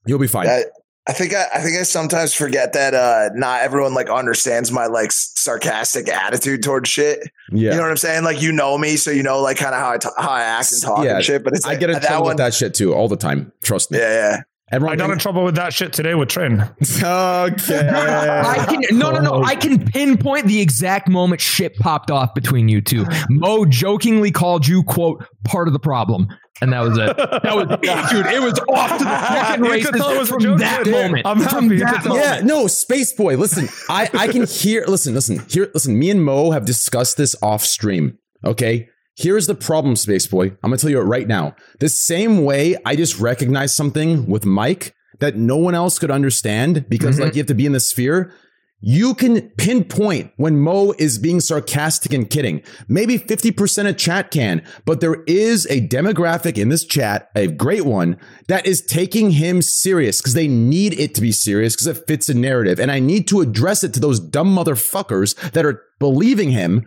[0.07, 0.47] You'll be fine.
[0.47, 0.66] That,
[1.09, 4.87] I think I, I think I sometimes forget that uh not everyone like understands my
[4.87, 7.20] like sarcastic attitude towards shit.
[7.51, 7.70] yeah.
[7.70, 8.23] You know what I'm saying?
[8.25, 10.43] Like you know me, so you know like kind of how I ta- how I
[10.43, 11.43] act and talk Yeah, and shit.
[11.43, 12.31] But it's I get in trouble one.
[12.33, 13.51] with that shit too all the time.
[13.62, 13.99] Trust me.
[13.99, 14.43] Yeah, yeah.
[14.73, 16.60] Everyone I got in trouble with that shit today with Train.
[16.60, 17.89] okay.
[17.92, 19.42] I can no no no.
[19.42, 23.05] I can pinpoint the exact moment shit popped off between you two.
[23.28, 26.28] Mo jokingly called you quote part of the problem,
[26.60, 27.16] and that was it.
[27.16, 27.66] That was
[28.10, 28.26] dude.
[28.26, 30.92] It was off to the fucking You races it was from joke, that dude.
[30.94, 31.26] moment.
[31.26, 31.74] I'm From happy.
[31.76, 32.24] You that moment.
[32.24, 33.36] Yeah, no, Space Boy.
[33.36, 34.84] Listen, I, I can hear.
[34.86, 35.68] Listen, listen, here.
[35.74, 38.18] Listen, me and Mo have discussed this off stream.
[38.44, 38.89] Okay,
[39.20, 40.47] Here's the problem, Space Boy.
[40.47, 41.55] I'm gonna tell you it right now.
[41.78, 46.86] The same way I just recognized something with Mike that no one else could understand
[46.89, 47.24] because Mhm.
[47.24, 48.32] like you have to be in the sphere.
[48.81, 52.62] You can pinpoint when Mo is being sarcastic and kidding.
[52.89, 57.84] Maybe 50% of chat can, but there is a demographic in this chat, a great
[57.84, 58.16] one,
[58.49, 62.31] that is taking him serious because they need it to be serious because it fits
[62.31, 62.81] a narrative.
[62.81, 66.86] And I need to address it to those dumb motherfuckers that are believing him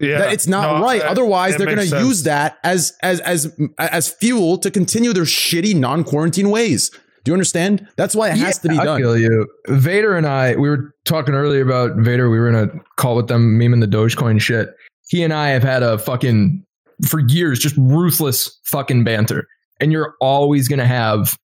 [0.00, 1.02] Yeah, that it's not No, right.
[1.02, 5.24] Otherwise, it they're going to use that as as as as fuel to continue their
[5.24, 6.90] shitty non-quarantine ways.
[7.24, 7.86] Do you understand?
[7.96, 8.98] That's why it has to be I done.
[9.00, 9.46] feel you.
[9.68, 12.30] Vader and I, we were talking earlier about Vader.
[12.30, 14.70] We were in a call with them, memeing the Dogecoin shit.
[15.08, 16.64] He and I have had a fucking
[17.06, 19.46] for years, just ruthless fucking banter.
[19.80, 21.36] And you're always gonna have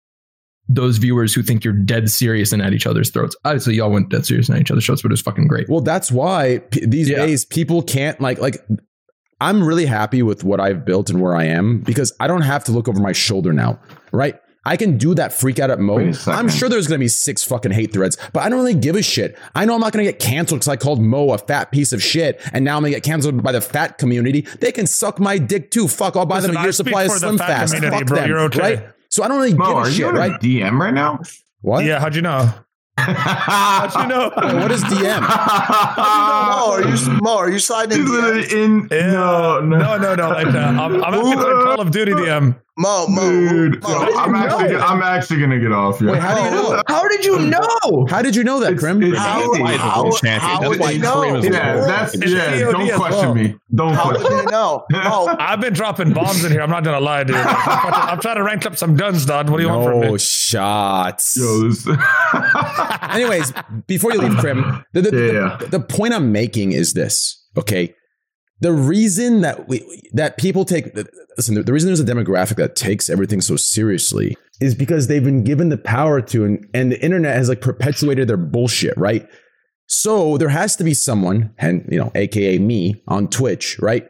[0.69, 3.37] those viewers who think you're dead serious and at each other's throats.
[3.45, 5.69] Obviously, y'all went dead serious and at each other's throats, but it was fucking great.
[5.69, 8.57] Well, that's why p- these days people can't like like.
[9.39, 12.65] I'm really happy with what I've built and where I am because I don't have
[12.65, 13.79] to look over my shoulder now,
[14.11, 14.37] right?
[14.65, 15.97] I can do that freak out at Mo.
[15.97, 16.41] Wait a second.
[16.41, 18.97] I'm sure there's going to be six fucking hate threads, but I don't really give
[18.97, 19.39] a shit.
[19.55, 21.93] I know I'm not going to get canceled because I called Mo a fat piece
[21.93, 24.41] of shit, and now I'm going to get canceled by the fat community.
[24.61, 25.87] They can suck my dick too.
[25.87, 27.77] Fuck, I'll buy Listen, them a year supply of for Slim Fast.
[27.77, 28.17] Fuck bro.
[28.17, 28.59] them, You're okay.
[28.59, 28.89] right?
[29.17, 30.33] So I don't really Mo, give a are you shit, in a right?
[30.43, 31.21] DM right now?
[31.63, 31.87] What?
[31.87, 32.53] Yeah, how'd you know?
[32.99, 34.29] how'd you know?
[34.61, 35.23] what is DM?
[35.23, 37.39] Mo, are you Mo?
[37.39, 38.05] Are you sliding in?
[38.05, 38.53] DMs?
[38.53, 40.29] in no, no, no, no.
[40.29, 42.61] Like, uh, I'm, I'm actually playing Call of Duty DM.
[42.79, 44.79] Mo, Mo, Dude, Mo, I'm actually, know?
[44.81, 45.99] I'm actually gonna get off.
[45.99, 46.11] Yeah.
[46.13, 46.83] Wait, how do you know?
[46.87, 48.07] How did you know?
[48.11, 49.03] How did you know that, Krim?
[49.03, 49.63] It's How- easy.
[49.63, 49.79] how-
[50.41, 51.37] how would you know?
[51.43, 52.71] Yeah, that's It's yeah.
[52.71, 53.57] Don't question me.
[53.75, 54.45] Don't How would question.
[54.45, 54.85] they know?
[54.91, 56.61] Mo, I've been dropping bombs in here.
[56.61, 57.37] I'm not gonna lie, dude.
[57.37, 59.49] I'm, fucking- I'm trying to rank up some guns, dog.
[59.49, 60.19] What do you want from No me?
[60.19, 61.35] shots.
[61.39, 61.71] Yo.
[63.11, 63.55] Anyways,
[63.87, 65.69] before you leave, Krim, the, the, the- Yeah.
[65.71, 67.43] the point I'm making is this.
[67.57, 67.95] Okay,
[68.61, 70.95] the reason that we that people take
[71.37, 75.45] listen, the, reason there's a demographic that takes everything so seriously is because they've been
[75.45, 79.29] given the power to, and, and the internet has like perpetuated their bullshit, right?
[79.87, 84.09] So there has to be someone, and you know, aka me on Twitch, right?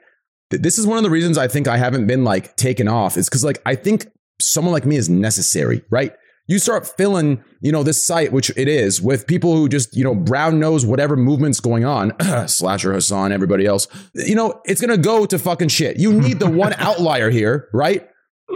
[0.51, 3.17] This is one of the reasons I think I haven't been like taken off.
[3.17, 4.07] Is because like I think
[4.41, 6.13] someone like me is necessary, right?
[6.49, 10.05] You start filling, you know, this site, which it is, with people who just, you
[10.05, 12.13] know, brown nose whatever movement's going on,
[12.47, 13.89] Slasher Hassan, everybody else.
[14.15, 15.99] You know, it's gonna go to fucking shit.
[15.99, 18.09] You need the one outlier here, right?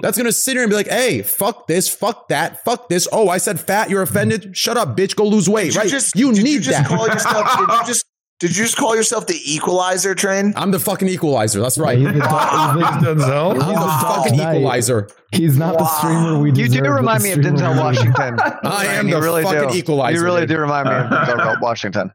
[0.03, 3.09] That's gonna sit here and be like, hey, fuck this, fuck that, fuck this.
[3.13, 4.57] Oh, I said fat, you're offended.
[4.57, 5.91] Shut up, bitch, go lose weight, did you right?
[5.91, 6.91] just you need you that.
[6.91, 8.05] Yourself, did you just
[8.41, 10.55] did you just call yourself the equalizer train?
[10.57, 11.61] I'm the fucking equalizer.
[11.61, 11.99] That's right.
[11.99, 13.63] He's the, he's the- Denzel.
[13.63, 15.09] I'm the fucking equalizer.
[15.33, 18.39] He's not the streamer we You do remind me of Denzel Washington.
[18.65, 19.77] I am the really fucking do.
[19.77, 20.19] equalizer.
[20.19, 22.13] You really do remind me of Denzel Washington.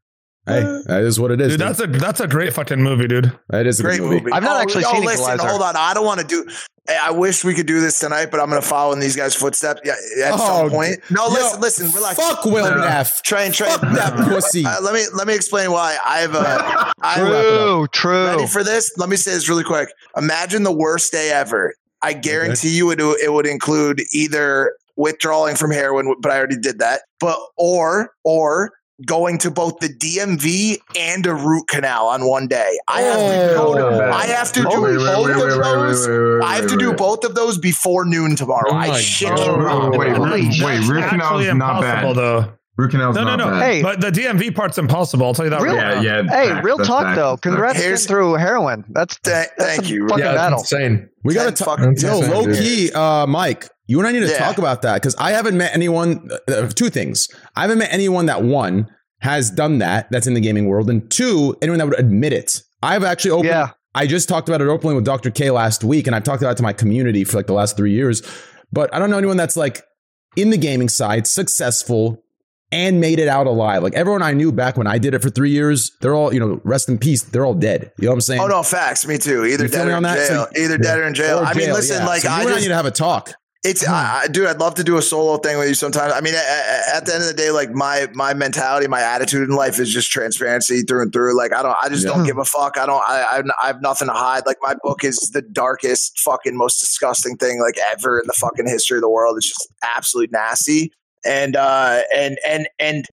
[0.48, 1.50] Hey, that is what it is.
[1.54, 1.68] Dude, dude.
[1.68, 3.32] that's a that's a great fucking movie, dude.
[3.50, 4.32] that is a Great good movie.
[4.32, 5.48] I've not Oh, actually yo, seen listen, Equalizer.
[5.48, 5.76] hold on.
[5.76, 6.46] I don't want to do.
[6.88, 9.34] I wish we could do this tonight, but I'm going to follow in these guys'
[9.34, 9.82] footsteps.
[9.84, 9.94] Yeah,
[10.24, 11.00] at Oh, some point.
[11.10, 12.16] No, yo, listen, listen, relax.
[12.20, 12.82] Fuck Will No, no.
[12.82, 13.24] Neff.
[13.24, 13.72] Train, train.
[13.72, 14.64] Fuck that pussy.
[14.66, 15.98] Uh, let me let me explain why.
[16.06, 16.94] I have a.
[17.02, 18.26] I True, true.
[18.28, 18.92] Ready for this?
[18.98, 19.90] Let me say this really quick.
[20.16, 21.74] Imagine the worst day ever.
[22.04, 26.78] I guarantee you it, it would include either withdrawing from heroin, but I already did
[26.80, 27.02] that.
[27.20, 28.72] But or or
[29.06, 32.78] going to both the DMV and a root canal on one day.
[32.88, 33.18] I have
[33.50, 34.12] to go Oh.
[34.12, 36.08] I have to do Wait, wait, both of wait, wait, those.
[36.08, 38.70] wait, wait, I have to do both of those before noon tomorrow.
[38.72, 39.98] Oh I shit you Oh, not.
[39.98, 42.16] wait, wait, wait, root Actually canal's not bad.
[42.16, 42.52] though.
[42.78, 43.52] Root canal's No, no, not no.
[43.52, 43.64] bad.
[43.64, 43.82] Hey.
[43.82, 45.26] But the DMV part's impossible.
[45.26, 45.62] I'll tell you that.
[45.62, 46.32] Real- right yeah, now.
[46.34, 46.42] yeah.
[46.44, 47.38] Hey, facts, real talk facts, though.
[47.38, 48.84] Congrats Here's- through heroin.
[48.90, 50.08] That's Th- that's thank a you.
[50.10, 50.58] Fucking Yeah, battle.
[50.60, 51.10] that's insane.
[51.24, 51.80] We got to talk.
[51.80, 53.70] fucking- Yo, low key, uh, Mike.
[53.88, 54.38] You and I need to Yeah.
[54.40, 56.30] talk about that because I haven't met anyone.
[56.48, 57.28] Uh, two things.
[57.56, 58.88] I haven't met anyone that one
[59.20, 60.08] has done that.
[60.12, 62.62] That's in the gaming world, and two, anyone that would admit it.
[62.82, 63.50] I've actually opened.
[63.50, 63.70] Yeah.
[63.94, 65.32] I just talked about it openly with Dr.
[65.32, 67.78] K last week, and I've talked about it to my community for like the last
[67.78, 68.22] three years.
[68.74, 69.84] But I don't know anyone that's like
[70.36, 72.22] in the gaming side, successful,
[72.72, 73.84] and made it out alive.
[73.84, 76.40] Like everyone I knew back when I did it for three years, they're all, you
[76.42, 77.24] know, rest in peace.
[77.24, 77.92] They're all dead.
[77.98, 78.42] You know what I'm saying?
[78.42, 79.08] Oh no, facts.
[79.08, 79.46] Me too.
[79.46, 80.04] Either You dead or in?
[80.04, 80.48] So jail.
[80.56, 81.40] you- Either dead or in jail.
[81.40, 82.06] Or I mean, jail, listen, yeah.
[82.08, 83.34] like So you I and I just need to have a talk.
[83.64, 86.12] It's, I, I, dude, I'd love to do a solo thing with you sometime.
[86.14, 89.50] I mean, at, at the end of the day, like my my mentality, my attitude
[89.50, 91.36] in life is just transparency through and through.
[91.36, 92.12] Like I don't, I just Yeah.
[92.12, 92.78] don't give a fuck.
[92.78, 94.44] I don't, I, I, I have nothing to hide.
[94.46, 98.68] Like my book is the darkest, fucking, most disgusting thing like ever in the fucking
[98.68, 99.36] history of the world.
[99.38, 100.92] It's just absolutely nasty.
[101.26, 103.06] And uh, and and and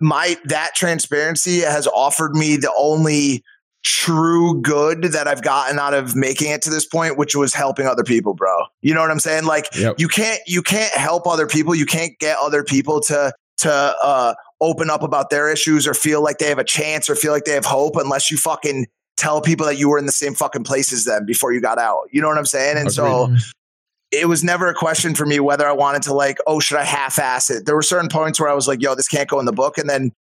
[0.00, 3.44] my that transparency has offered me the only
[3.88, 7.86] true good that I've gotten out of making it to this point, which was helping
[7.86, 8.64] other people, bro.
[8.82, 9.46] You know what I'm saying?
[9.46, 9.98] Like Yep.
[9.98, 11.74] you can't you can't help other people.
[11.74, 16.22] You can't get other people to to uh open up about their issues or feel
[16.22, 18.86] like they have a chance or feel like they have hope unless you fucking
[19.16, 21.78] tell people that you were in the same fucking place as them before you got
[21.78, 22.02] out.
[22.12, 22.76] You know what I'm saying?
[22.76, 23.34] And so
[24.10, 26.84] it was never a question for me whether I wanted to like, oh, should I
[26.84, 27.64] half ass it?
[27.64, 29.78] There were certain points where I was like, yo, this can't go in the book.
[29.78, 30.12] And then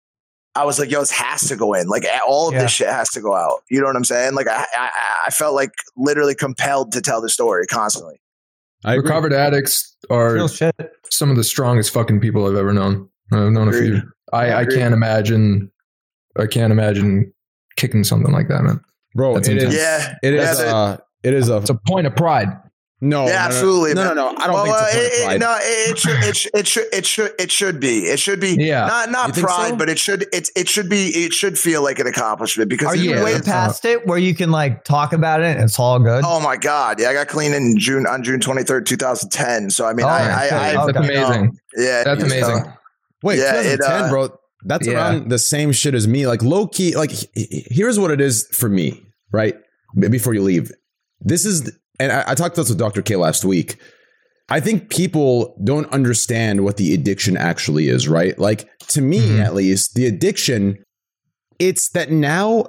[0.57, 1.87] I was like, yo, this has to go in.
[1.87, 2.63] Like all of Yeah.
[2.63, 3.61] this shit has to go out.
[3.69, 4.33] You know what I'm saying?
[4.33, 4.89] Like I, I,
[5.27, 8.19] I felt like literally compelled to tell the story constantly.
[8.85, 9.03] I agree.
[9.09, 10.75] Recovered addicts are shit.
[11.09, 13.09] some of the strongest fucking people I've ever known.
[13.31, 13.81] I've known a few.
[13.97, 14.03] Agreed.
[14.33, 15.71] I, I can't imagine.
[16.37, 17.33] I can't imagine
[17.75, 18.79] kicking something like that, man.
[19.15, 19.33] bro.
[19.35, 19.63] That's It is.
[19.63, 19.77] intense.
[19.77, 20.59] Yeah, it is.
[20.59, 21.57] Uh, it is a.
[21.57, 22.49] It's a point of pride.
[22.99, 23.27] No.
[23.27, 23.93] yeah, absolutely.
[23.93, 24.35] No, no, no.
[24.37, 25.35] I don't think it's a point of it, pride.
[25.35, 27.97] it, no, it should, it should, it should, it should, it should be.
[28.05, 28.55] It should be.
[28.59, 28.87] Yeah.
[28.87, 30.23] Not, not pride, but it should.
[30.33, 31.07] It, it should be.
[31.09, 34.07] It should feel like an accomplishment because Are you way way- that's not- past it
[34.07, 36.23] where you can like talk about it and it's all good?
[36.25, 36.99] Oh my god!
[36.99, 39.69] Yeah, I got clean in June on June twenty third, two thousand ten.
[39.69, 40.55] So I mean, Oh, I, okay.
[40.55, 40.85] I.
[40.85, 41.57] That's amazing.
[41.77, 42.73] yeah, That's amazing.
[43.23, 44.29] Wait, Yeah, 2010, uh, bro.
[44.63, 46.25] That's around the same shit as me.
[46.27, 46.95] Like low key.
[46.95, 49.03] Like here's what it is for me.
[49.31, 49.55] Right
[49.97, 50.71] before you leave,
[51.21, 53.01] this is, and I, I talked about this with Dr.
[53.01, 53.77] K last week.
[54.49, 58.07] I think people don't understand what the addiction actually is.
[58.07, 58.37] Right?
[58.39, 59.43] Like to me, Mhm.
[59.43, 60.77] at least, the addiction.
[61.59, 62.65] It's that now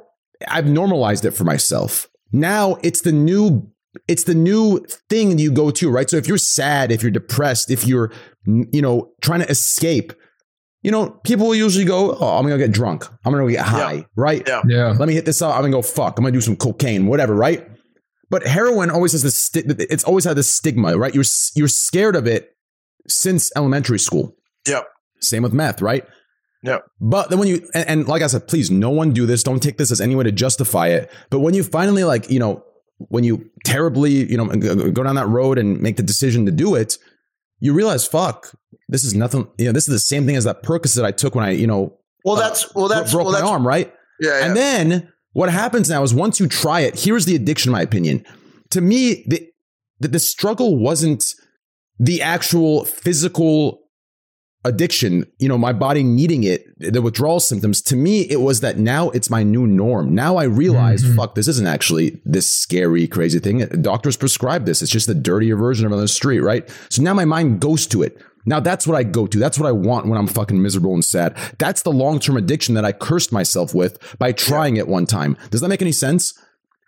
[0.48, 2.08] I've normalized it for myself.
[2.32, 3.70] Now it's the new
[4.06, 6.08] it's the new thing you go to, right?
[6.08, 8.10] So if you're sad, if you're depressed, if you're
[8.46, 10.12] you know trying to escape,
[10.82, 13.04] you know, people will usually go, "Oh, I'm gonna get drunk.
[13.24, 14.42] I'm gonna get high, right?
[14.46, 14.62] Yeah.
[14.66, 14.94] Yeah.
[14.98, 15.54] Let me hit this up.
[15.54, 16.18] I'm gonna go fuck.
[16.18, 17.66] I'm gonna do some cocaine, whatever, right?
[18.30, 19.38] But heroin always has this.
[19.38, 21.14] Sti- it's always had this stigma, right?
[21.14, 21.24] You're
[21.54, 22.54] you're scared of it
[23.06, 24.36] since elementary school.
[24.66, 24.86] Yep.
[25.20, 26.04] Same with meth, right?
[26.62, 26.84] Yep.
[27.00, 29.42] But then when you and, and like I said, please, no one do this.
[29.42, 31.10] Don't take this as any way to justify it.
[31.30, 32.64] But when you finally like, you know,
[32.98, 36.74] when you terribly, you know, go down that road and make the decision to do
[36.74, 36.98] it,
[37.60, 38.52] you realize, fuck,
[38.88, 39.48] this is nothing.
[39.56, 41.66] You know, this is the same thing as that Percocet I took when I, you
[41.66, 43.92] know, Well, uh, that's well, that's broke well, my that's arm, right?
[44.20, 44.46] yeah, yeah.
[44.46, 47.82] And then what happens now is once you try it, here's the addiction, in my
[47.82, 48.24] opinion.
[48.70, 49.48] To me, the,
[50.00, 51.24] the, the struggle wasn't
[52.00, 53.78] the actual physical
[54.64, 57.80] addiction, you know, my body needing it, the withdrawal symptoms.
[57.82, 60.12] To me, it was that now it's my new norm.
[60.12, 61.14] Now I realize, Mhm.
[61.14, 63.60] fuck, this isn't actually this scary, crazy thing.
[63.80, 64.82] Doctors prescribe this.
[64.82, 66.68] It's just the dirtier version of it on the street, right?
[66.90, 68.18] So now my mind goes to it.
[68.48, 69.38] Now that's what I go to.
[69.38, 71.36] That's what I want when I'm fucking miserable and sad.
[71.58, 75.36] That's the long term addiction that I cursed myself with by trying it one time.
[75.50, 76.32] Does that make any sense?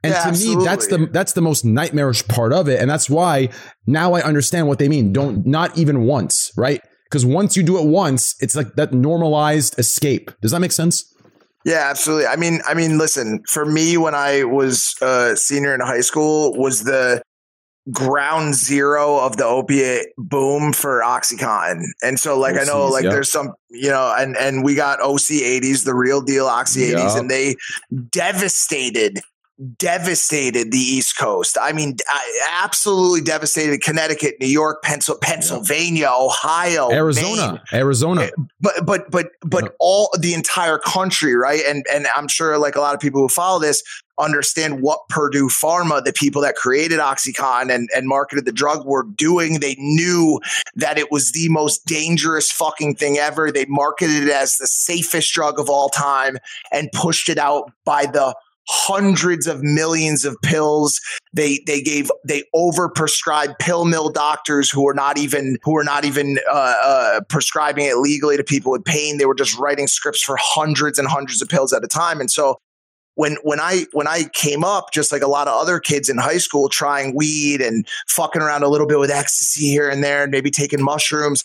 [0.02, 3.10] And Yeah, to me, that's the that's the most nightmarish part of it, and that's
[3.10, 3.50] why
[3.86, 5.12] now I understand what they mean.
[5.12, 6.80] Don't not even once, right?
[7.04, 10.30] Because once you do it once, it's like that normalized escape.
[10.40, 11.04] Does that make sense?
[11.66, 12.26] Yeah, absolutely.
[12.26, 16.56] I mean, I mean, listen, for me when I was a senior in high school
[16.56, 17.20] was the
[17.90, 21.82] ground zero of the opiate boom for OxyContin.
[22.02, 23.10] And so like I know like yeah.
[23.10, 26.92] there's some, you know, and and we got OC 80s, the real deal Oxy 80s
[26.92, 27.18] Yeah.
[27.18, 27.56] and they
[28.10, 29.20] devastated
[29.76, 31.58] devastated the East Coast.
[31.60, 31.96] I mean,
[32.52, 38.22] absolutely devastated Connecticut, New York, Pencil, Pennsylvania, Ohio, Arizona, Maine Arizona.
[38.22, 42.76] Eh, but but but but all the entire country right and and i'm sure like
[42.76, 43.82] a lot of people who follow this
[44.20, 49.04] understand what purdue pharma the people that created oxycontin and, and marketed the drug were
[49.16, 49.60] doing.
[49.60, 50.40] They knew
[50.76, 53.50] that it was the most dangerous fucking thing ever.
[53.50, 56.38] They marketed it as the safest drug of all time
[56.72, 58.34] and pushed it out by the
[58.68, 61.00] hundreds of millions of pills.
[61.32, 66.04] They they gave they overprescribed pill mill doctors who were not even who were not
[66.04, 69.18] even uh, uh, prescribing it legally to people with pain.
[69.18, 72.20] They were just writing scripts for hundreds and hundreds of pills at a time.
[72.20, 72.58] And so
[73.20, 76.16] when when I when I came up, just like a lot of other kids in
[76.16, 80.22] high school, trying weed and fucking around a little bit with ecstasy here and there,
[80.22, 81.44] and maybe taking mushrooms,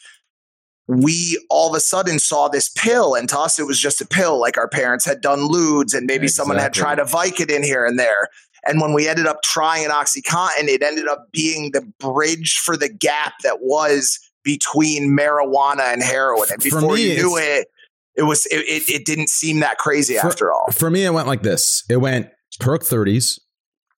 [0.88, 4.08] we all of a sudden saw this pill, and to us it was just a
[4.08, 4.40] pill.
[4.40, 8.00] Like our parents had done ludes, and maybe someone had tried a Vicodin here and
[8.00, 8.30] there.
[8.66, 12.78] And when we ended up trying an OxyContin, it ended up being the bridge for
[12.78, 16.48] the gap that was between marijuana and heroin.
[16.52, 17.68] And before me, you knew it,
[18.16, 20.72] it was it, it, it didn't seem that crazy For- after all.
[20.72, 21.84] For me, it went like this.
[21.90, 22.30] It went
[22.60, 23.40] perk 30s,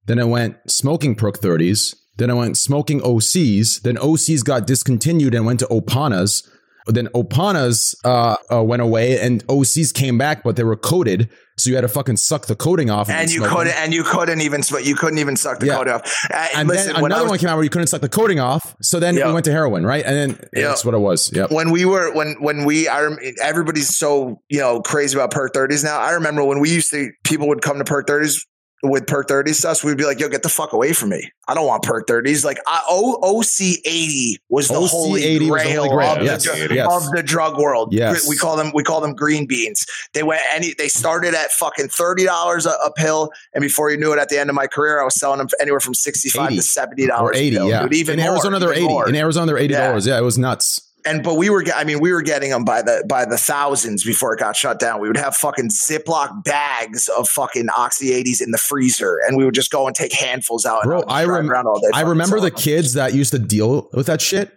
[0.06, 5.36] then it went smoking perk 30s, then it went smoking OCs, then OCs got discontinued
[5.36, 6.48] and went to Opanas.
[6.88, 11.70] Then Opanas uh, uh, went away and OCs came back, but they were coated, so
[11.70, 13.10] you had to fucking suck the coating off.
[13.10, 15.76] and then you couldn't and you couldn't even you couldn't even suck the Yeah.
[15.76, 16.02] coat off.
[16.34, 18.40] Uh, And listen, then another was- one came out where you couldn't suck the coating
[18.40, 18.76] off.
[18.82, 19.28] So then Yeah.
[19.28, 20.04] we went to heroin, right?
[20.06, 20.68] And then Yeah.
[20.70, 21.32] that's what it was.
[21.34, 21.48] Yeah.
[21.50, 25.54] when we were when when we I rem- everybody's so you know crazy about perk
[25.54, 26.00] 30s now.
[26.00, 28.38] I remember when we used to people would come to perk 30s
[28.84, 31.32] with perk 30 stuff, we'd be like, yo, get the fuck away from me.
[31.48, 32.46] I don't want perk 30s.
[32.46, 36.16] Like I, o, OC 80 was the OC holy 80 was the grail, holy grail.
[36.18, 36.88] Of, Yes, the, yes.
[36.92, 37.94] of the drug world.
[37.94, 38.28] Yes.
[38.28, 39.86] We call them we call them green beans.
[40.14, 43.32] They went any they started at fucking $30 a, a pill.
[43.54, 45.48] And before you knew it, at the end of my career, I was selling them
[45.60, 47.84] anywhere from 65 to $70 or a 80, pill, yeah.
[47.84, 47.94] dude.
[47.94, 48.94] Even in more, Arizona, they're even 80.
[48.94, 49.10] more.
[49.10, 50.06] In Arizona, they're $80.
[50.06, 50.18] Yeah.
[50.18, 50.87] it was nuts.
[51.08, 54.04] And but we were, I mean, we were getting them by the by the thousands
[54.04, 55.00] before it got shut down.
[55.00, 59.46] We would have fucking Ziploc bags of fucking Oxy 80s in the freezer, and we
[59.46, 60.84] would just go and take handfuls out.
[60.84, 61.88] Bro, and I, rem- around all day.
[61.94, 64.52] I remember the kids that used to deal with that shit.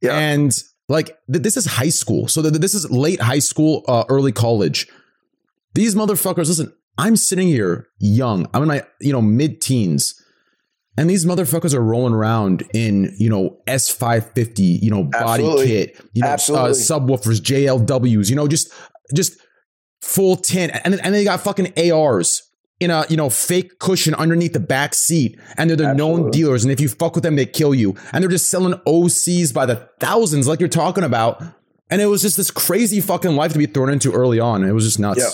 [0.00, 0.16] Yeah.
[0.16, 0.56] And
[0.88, 2.28] like, th- this is high school.
[2.28, 4.88] So th- this is late high school, uh, early college.
[5.74, 8.48] These motherfuckers, listen, I'm sitting here young.
[8.52, 10.21] I'm in my, you know, mid teens.
[10.96, 15.66] And these motherfuckers are rolling around in, you know, S550, you know, body Absolutely.
[15.66, 18.70] kit, you know, uh, subwoofers, JLWs, you know, just,
[19.14, 19.40] just
[20.02, 20.72] full tint.
[20.84, 22.42] And, and they got fucking ARs
[22.78, 25.40] in a, you know, fake cushion underneath the back seat.
[25.56, 26.62] And they're the known dealers.
[26.62, 27.96] And if you fuck with them, they kill you.
[28.12, 31.42] And they're just selling OCs by the thousands, like you're talking about.
[31.88, 34.62] And it was just this crazy fucking life to be thrown into early on.
[34.62, 35.20] It was just nuts.
[35.20, 35.30] Yeah.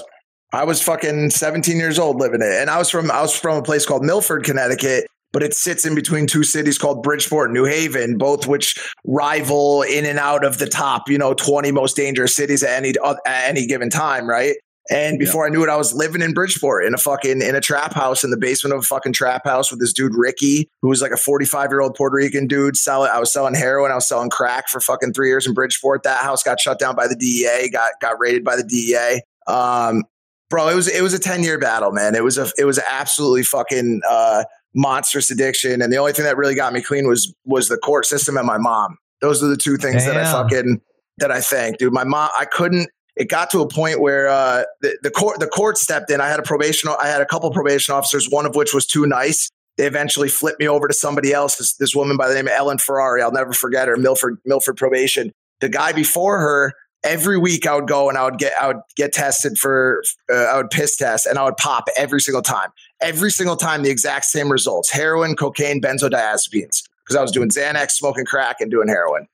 [0.52, 2.60] I was fucking 17 years old living it.
[2.60, 5.84] And I was from I was from a place called Milford, Connecticut, but it sits
[5.84, 10.44] in between two cities called Bridgeport and New Haven, both which rival in and out
[10.44, 12.94] of the top, you know, 20 most dangerous cities at any
[13.26, 14.56] at any given time, right?
[14.90, 17.60] And before I knew it, I was living in Bridgeport in a fucking in a
[17.60, 20.88] trap house in the basement of a fucking trap house with this dude Ricky, who
[20.88, 22.74] was like a 45 year old Puerto Rican dude.
[22.74, 26.04] Selling, I was selling heroin, I was selling crack for fucking three years in Bridgeport.
[26.04, 29.20] That house got shut down by the DEA, got got raided by the DEA.
[29.46, 30.04] Um,
[30.48, 32.14] bro, it was it was a 10 year battle, man.
[32.14, 34.44] It was a it was absolutely fucking uh,
[34.74, 38.06] monstrous addiction, and the only thing that really got me clean was was the court
[38.06, 38.96] system and my mom.
[39.20, 40.80] Those are the two things that I fucking
[41.18, 41.92] that I thank, dude.
[41.92, 42.88] My mom, I couldn't.
[43.16, 46.20] It got to a point where uh, the, the court the court stepped in.
[46.20, 46.90] I had a probation.
[47.00, 49.50] I had a couple probation officers, one of which was too nice.
[49.76, 51.56] They eventually flipped me over to somebody else.
[51.56, 53.22] This, this woman by the name of Ellen Ferrari.
[53.22, 53.96] I'll never forget her.
[53.96, 55.32] Milford Milford probation.
[55.60, 56.74] The guy before her.
[57.04, 60.34] Every week I would go and I would get I would get tested for uh,
[60.34, 62.70] I would piss test and I would pop every single time.
[63.00, 66.82] Every single time the exact same results: heroin, cocaine, benzodiazepines.
[67.04, 69.26] Because I was doing Xanax, smoking crack, and doing heroin.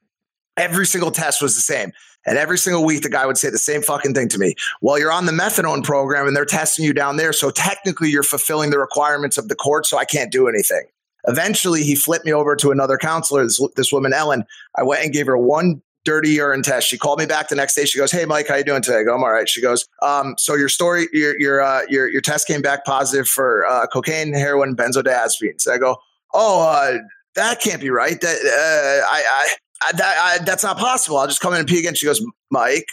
[0.57, 1.93] Every single test was the same.
[2.27, 4.55] And every single week, the guy would say the same fucking thing to me.
[4.81, 7.33] Well, you're on the methadone program and they're testing you down there.
[7.33, 9.87] So technically, you're fulfilling the requirements of the court.
[9.87, 10.85] So I can't do anything.
[11.27, 14.45] Eventually, he flipped me over to another counselor, this, this woman, Ellen.
[14.77, 16.89] I went and gave her one dirty urine test.
[16.89, 17.85] She called me back the next day.
[17.85, 19.87] She goes, "Hey, Mike, how you doing today?" I go, "I'm all right." She goes,
[20.03, 23.87] um, "So your story, your your uh, your your test came back positive for uh,
[23.87, 25.97] cocaine, heroin, benzodiazepines." I go,
[26.33, 26.99] "Oh, uh,
[27.35, 28.21] that can't be right.
[28.21, 31.19] That uh, I, I, I, that, I that's not possible.
[31.19, 32.87] I'll just come in and pee again." She goes, "Mike,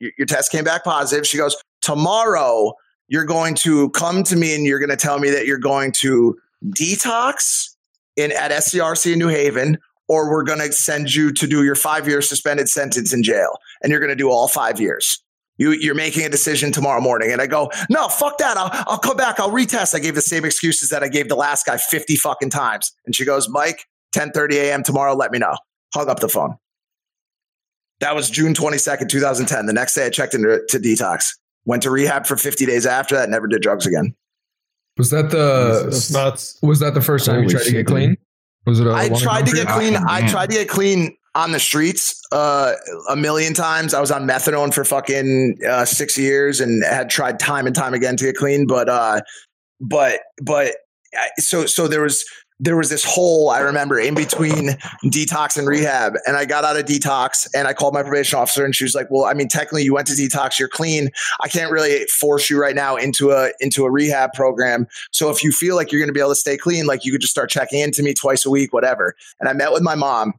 [0.00, 2.74] your, your test came back positive." She goes, "Tomorrow."
[3.08, 5.92] You're going to come to me and you're going to tell me that you're going
[5.92, 6.36] to
[6.70, 7.68] detox
[8.16, 9.78] in at SCRC in New Haven,
[10.08, 13.58] or we're going to send you to do your five year suspended sentence in jail,
[13.82, 15.22] and you're going to do all five years.
[15.58, 17.32] You, you're making a decision tomorrow morning.
[17.32, 18.58] And I go, no, fuck that.
[18.58, 19.40] I'll, I'll come back.
[19.40, 19.94] I'll retest.
[19.94, 22.92] I gave the same excuses that I gave the last guy 50 fucking times.
[23.06, 24.82] And she goes, Mike, 10:30 a.m.
[24.82, 25.14] tomorrow.
[25.14, 25.56] Let me know.
[25.94, 26.56] Hung up the phone.
[28.00, 29.64] That was June 22nd, 2010.
[29.64, 31.30] The next day I checked into to detox.
[31.64, 33.30] Went to rehab for 50 days after that.
[33.30, 34.14] Never did drugs again.
[34.98, 35.86] Was that the
[36.62, 38.16] was that the first time you Holy tried to get clean?
[38.66, 38.86] Was it?
[38.86, 39.90] a I tried to get for you?
[39.90, 39.96] clean.
[40.08, 40.30] I man.
[40.30, 42.72] tried to get clean on the streets uh,
[43.10, 43.94] a million times.
[43.94, 47.94] I was on methadone for fucking uh, six years and had tried time and time
[47.94, 48.66] again to get clean.
[48.66, 49.20] But uh,
[49.80, 50.74] but but
[51.14, 52.24] I- so so there was
[52.58, 54.70] there was this hole I remember in between
[55.04, 58.64] detox and rehab, and I got out of detox and I called my probation officer
[58.64, 61.10] and she was like, "Well, I mean, technically you went to detox, you're clean.
[61.42, 64.86] I can't really force you right now into a into a rehab program.
[65.12, 67.20] So if you feel like you're to be able to stay clean, like you could
[67.20, 70.34] just start checking into me twice a week, whatever." And I met with my mom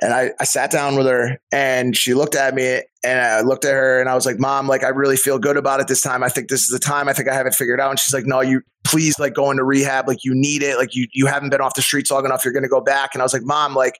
[0.00, 3.64] and I, I sat down with her and she looked at me and I looked
[3.64, 6.00] at her and I was like, Mom, like I really feel good about it this
[6.00, 6.22] time.
[6.22, 7.08] I think this is the time.
[7.08, 7.90] I think I have it figured out.
[7.90, 10.08] And she's like, No, you please like go into rehab.
[10.08, 10.78] Like you need it.
[10.78, 12.44] Like you you haven't been off the streets long enough.
[12.44, 13.10] You're gonna go back.
[13.14, 13.98] And I was like, Mom, like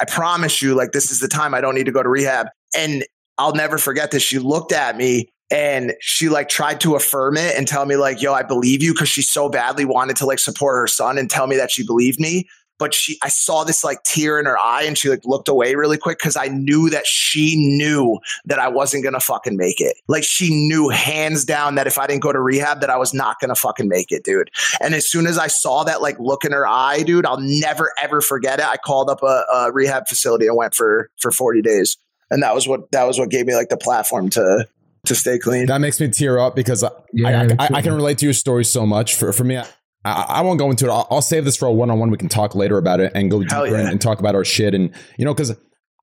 [0.00, 2.48] I promise you, like this is the time I don't need to go to rehab.
[2.76, 3.04] And
[3.38, 4.22] I'll never forget this.
[4.22, 8.20] She looked at me and she like tried to affirm it and tell me like,
[8.20, 11.30] yo, I believe you because she so badly wanted to like support her son and
[11.30, 12.46] tell me that she believed me
[12.80, 15.76] but she I saw this like tear in her eye and she like looked away
[15.76, 19.98] really quick because I knew that she knew that I wasn't gonna fucking make it.
[20.08, 23.14] Like she knew hands down that if I didn't go to rehab that I was
[23.14, 24.50] not gonna fucking make it, dude.
[24.80, 27.92] And as soon as I saw that like look in her eye, dude, I'll never
[28.02, 28.66] ever forget it.
[28.66, 31.96] I called up a, a rehab facility and went for for 40 days.
[32.30, 34.66] And that was what that was what gave me like the platform to
[35.06, 35.66] to stay clean.
[35.66, 37.68] That makes me tear up because I, Yeah, I, me I.
[37.74, 39.16] I can relate to your story so much.
[39.16, 39.60] For for me,
[40.04, 40.90] I, I, I won't go into it.
[40.90, 42.10] I'll, I'll save this for a one on one.
[42.10, 43.82] We can talk later about it and go Hell deeper yeah.
[43.82, 44.74] and, and talk about our shit.
[44.74, 45.56] And you know, because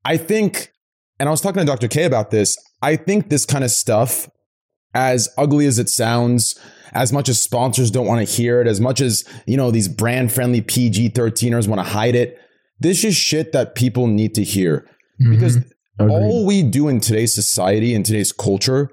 [0.05, 0.71] I think,
[1.19, 1.87] and I was talking to Dr.
[1.87, 2.57] K about this.
[2.81, 4.29] I think this kind of stuff,
[4.93, 6.59] as ugly as it sounds,
[6.93, 9.87] as much as sponsors don't want to hear it, as much as you know these
[9.87, 12.39] brand friendly PG 13ers want to hide it,
[12.79, 14.87] this is shit that people need to hear
[15.21, 15.31] mm-hmm.
[15.31, 15.57] because
[15.99, 18.89] all we do in today's society in today's culture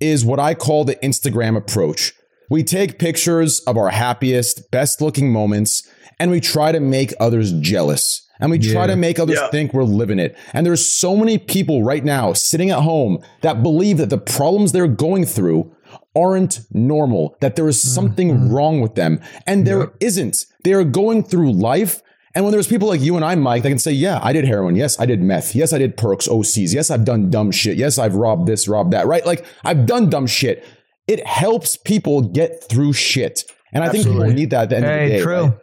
[0.00, 2.12] is what I call the Instagram approach.
[2.50, 7.52] We take pictures of our happiest, best looking moments and we try to make others
[7.52, 8.22] jealous.
[8.40, 9.48] And we try to make others Yeah.
[9.48, 10.36] think we're living it.
[10.52, 14.72] And there's so many people right now sitting at home that believe that the problems
[14.72, 15.70] they're going through
[16.16, 18.52] aren't normal, that there is something mm-hmm.
[18.52, 19.20] wrong with them.
[19.46, 19.94] And there not
[20.64, 22.02] They are going through life.
[22.34, 24.44] And when there's people like you and I, Mike, that can say, yeah, I did
[24.44, 24.74] heroin.
[24.74, 25.54] Yes, I did meth.
[25.54, 26.74] Yes, I did perks, OCs.
[26.74, 27.76] Yes, I've done dumb shit.
[27.76, 29.24] Yes, I've robbed this, robbed that, right?
[29.24, 30.64] Like I've done dumb shit.
[31.06, 33.44] It helps people get through shit.
[33.72, 35.22] And I think people need that at the end of the day.
[35.22, 35.42] true.
[35.42, 35.50] right?
[35.50, 35.58] Does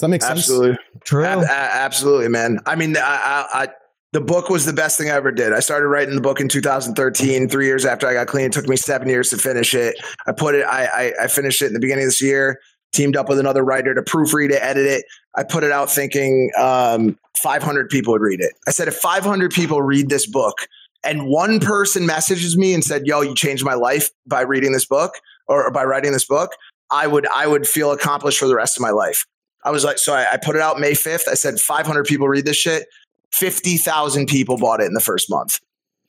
[0.00, 0.38] that make sense?
[0.40, 0.78] Absolutely.
[1.04, 1.24] True.
[1.24, 2.58] Ab- a- absolutely, man.
[2.66, 3.68] I mean, I, I, I,
[4.12, 5.52] the book was the best thing I ever did.
[5.52, 8.46] I started writing the book in 2013, three years after I got clean.
[8.46, 9.96] It took me seven years to finish it.
[10.26, 12.58] I put it, I, I, I finished it in the beginning of this year,
[12.92, 15.04] teamed up with another writer to proofread it, edit it.
[15.36, 18.52] I put it out thinking um, 500 people would read it.
[18.66, 20.56] I said, if 500 people read this book
[21.02, 24.84] and one person messages me and said, yo, you changed my life by reading this
[24.84, 25.14] book
[25.46, 26.52] or by writing this book,
[26.90, 29.24] I would, I would feel accomplished for the rest of my life.
[29.64, 31.28] I was like, so I, I put it out May 5th.
[31.28, 32.86] I said 500 people read this shit.
[33.32, 35.60] 50,000 people bought it in the first month.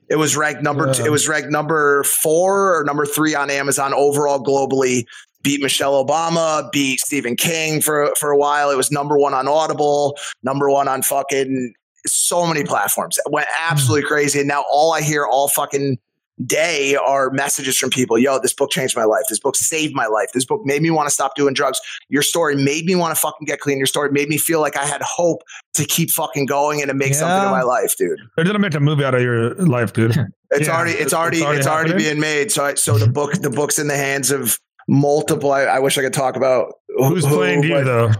[0.09, 3.93] It was ranked number two, it was ranked number four or number three on Amazon
[3.93, 5.05] overall globally.
[5.41, 8.69] Beat Michelle Obama, beat Stephen King for for a while.
[8.69, 11.73] It was number one on Audible, number one on fucking
[12.05, 13.17] so many platforms.
[13.17, 13.71] It went hmm.
[13.71, 14.39] absolutely crazy.
[14.39, 15.97] And now all I hear all fucking
[16.45, 18.17] day are messages from people.
[18.17, 19.23] Yo, this book changed my life.
[19.29, 20.31] This book saved my life.
[20.33, 21.79] This book made me want to stop doing drugs.
[22.09, 23.77] Your story made me want to fucking get clean.
[23.77, 25.43] Your story made me feel like I had hope
[25.75, 28.19] to keep fucking going and to make something in my life, dude.
[28.35, 30.15] They're gonna make a movie out of your life, dude.
[30.53, 30.75] It's Yeah.
[30.75, 31.97] already, it's already, it's already, happening?
[31.97, 32.51] being made.
[32.51, 35.53] So, I, so the book, the book's in the hands of multiple.
[35.53, 38.11] I, I wish I could talk about Who's who, playing you but though?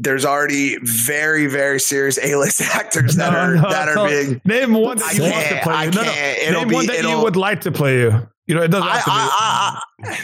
[0.00, 4.40] There's already very, very serious A-list actors that No, are no, that are being.
[4.44, 5.90] name one that you want to play I you.
[5.90, 6.58] No, no.
[6.60, 8.28] Name be- one that you would like to play you.
[8.46, 9.16] You know, it doesn't I, have to be.
[9.16, 9.80] I,
[10.12, 10.18] I,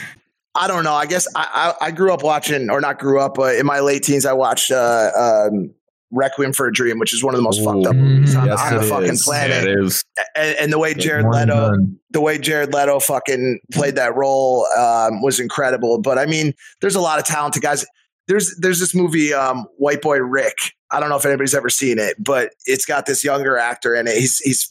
[0.54, 0.94] I, don't know.
[0.94, 3.80] I guess I, I, I grew up watching, or not grew up, but in my
[3.80, 5.10] late teens, I watched uh,
[5.50, 5.74] um,
[6.12, 8.60] Requiem for a Dream, which is one of the most fucked up movies on, Yes,
[8.60, 9.24] on the it fucking is.
[9.24, 9.64] planet.
[9.64, 10.04] Yeah, it is.
[10.36, 11.72] and, and the way Jared Leto,
[12.12, 16.00] the way Jared Leto fucking played that role um, was incredible.
[16.00, 17.84] But I mean, there's a lot of talented guys.
[18.28, 20.56] There's there's this movie, um, White Boy Rick.
[20.90, 24.06] I don't know if anybody's ever seen it, but it's got this younger actor in
[24.06, 24.16] it.
[24.16, 24.70] He's he's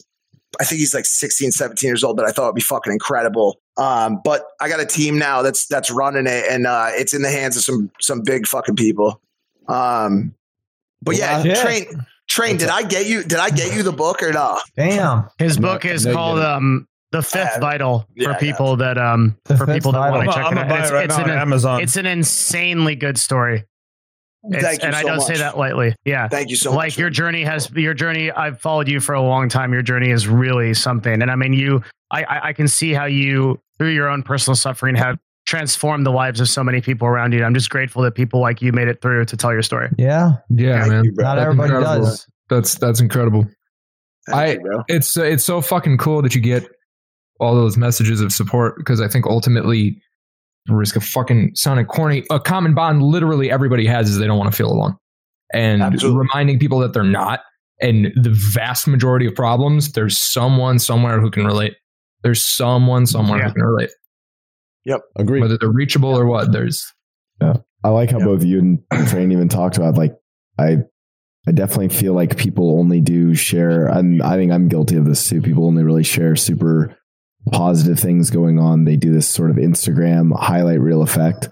[0.60, 3.60] I think he's like 16, 17 years old, but I thought it'd be fucking incredible.
[3.76, 7.22] Um, but I got a team now that's that's running it, and uh, it's in
[7.22, 9.20] the hands of some some big fucking people.
[9.68, 10.34] Um,
[11.02, 11.62] but yeah, Yeah.
[11.62, 12.56] train train.
[12.56, 13.22] Did I get you?
[13.22, 14.58] Did I get you the book or no?
[14.76, 15.28] Damn.
[15.38, 18.38] His book is no, called um the fifth Uh, vital yeah, for yeah.
[18.38, 20.80] people that um The for Fifth people that want to I'm check it out.
[20.80, 21.80] It's, right it's now an on Amazon.
[21.80, 23.64] it's an insanely good story.
[24.50, 25.26] It's- Thank you and I don't much.
[25.26, 25.94] say that lightly.
[26.04, 26.28] Yeah.
[26.28, 26.84] Thank you so like much.
[26.92, 30.10] Like your journey has your journey i've followed you for a long time your journey
[30.10, 33.90] is really something and i mean you i i, I can see how you through
[33.94, 37.54] your own personal suffering have transformed the lives of so many people around you i'm
[37.54, 40.32] just grateful that people like you made it through to tell your story Yeah.
[40.50, 41.04] Yeah, Thank man.
[41.04, 41.12] you.
[41.16, 42.04] Not That's everybody incredible.
[42.06, 42.26] does.
[42.50, 43.46] That's that's incredible.
[44.26, 44.82] Thank I- you, bro.
[44.88, 46.68] It's uh, it's so fucking cool that you get
[47.40, 50.00] all those messages of support because I think ultimately,
[50.68, 54.50] risk of fucking sounding corny, a common bond literally everybody has is they don't want
[54.50, 54.96] to feel alone,
[55.52, 56.18] and Absolutely.
[56.20, 57.40] reminding people that they're not.
[57.82, 61.74] And the vast majority of problems, there's someone somewhere who can relate.
[62.22, 63.48] There's someone somewhere Yeah.
[63.48, 63.90] who can relate,
[64.84, 65.00] Yep.
[65.16, 65.40] Agreed.
[65.40, 66.52] whether they're reachable or what.
[66.52, 66.86] There's
[67.42, 67.54] Yeah.
[67.82, 68.24] I like how Yeah.
[68.26, 70.14] both you and Train even talked about like
[70.58, 70.78] I
[71.46, 75.28] I definitely feel like people only do share and I think I'm guilty of this
[75.28, 75.42] too.
[75.42, 76.96] People only really share super
[77.52, 78.84] positive things going on.
[78.84, 81.48] They do this sort of Instagram highlight reel effect.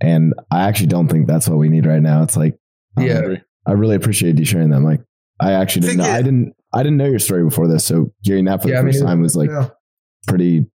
[0.00, 2.22] And I actually don't think that's what we need right now.
[2.22, 2.56] It's like
[2.96, 3.20] um, Yeah.
[3.66, 5.02] I really appreciate you sharing that, Mike.
[5.40, 7.84] I actually didn't know, it- I didn't I didn't know your story before this.
[7.84, 9.06] So hearing that for Yeah, the first neither.
[9.06, 9.68] time was like Yeah.
[10.26, 10.66] pretty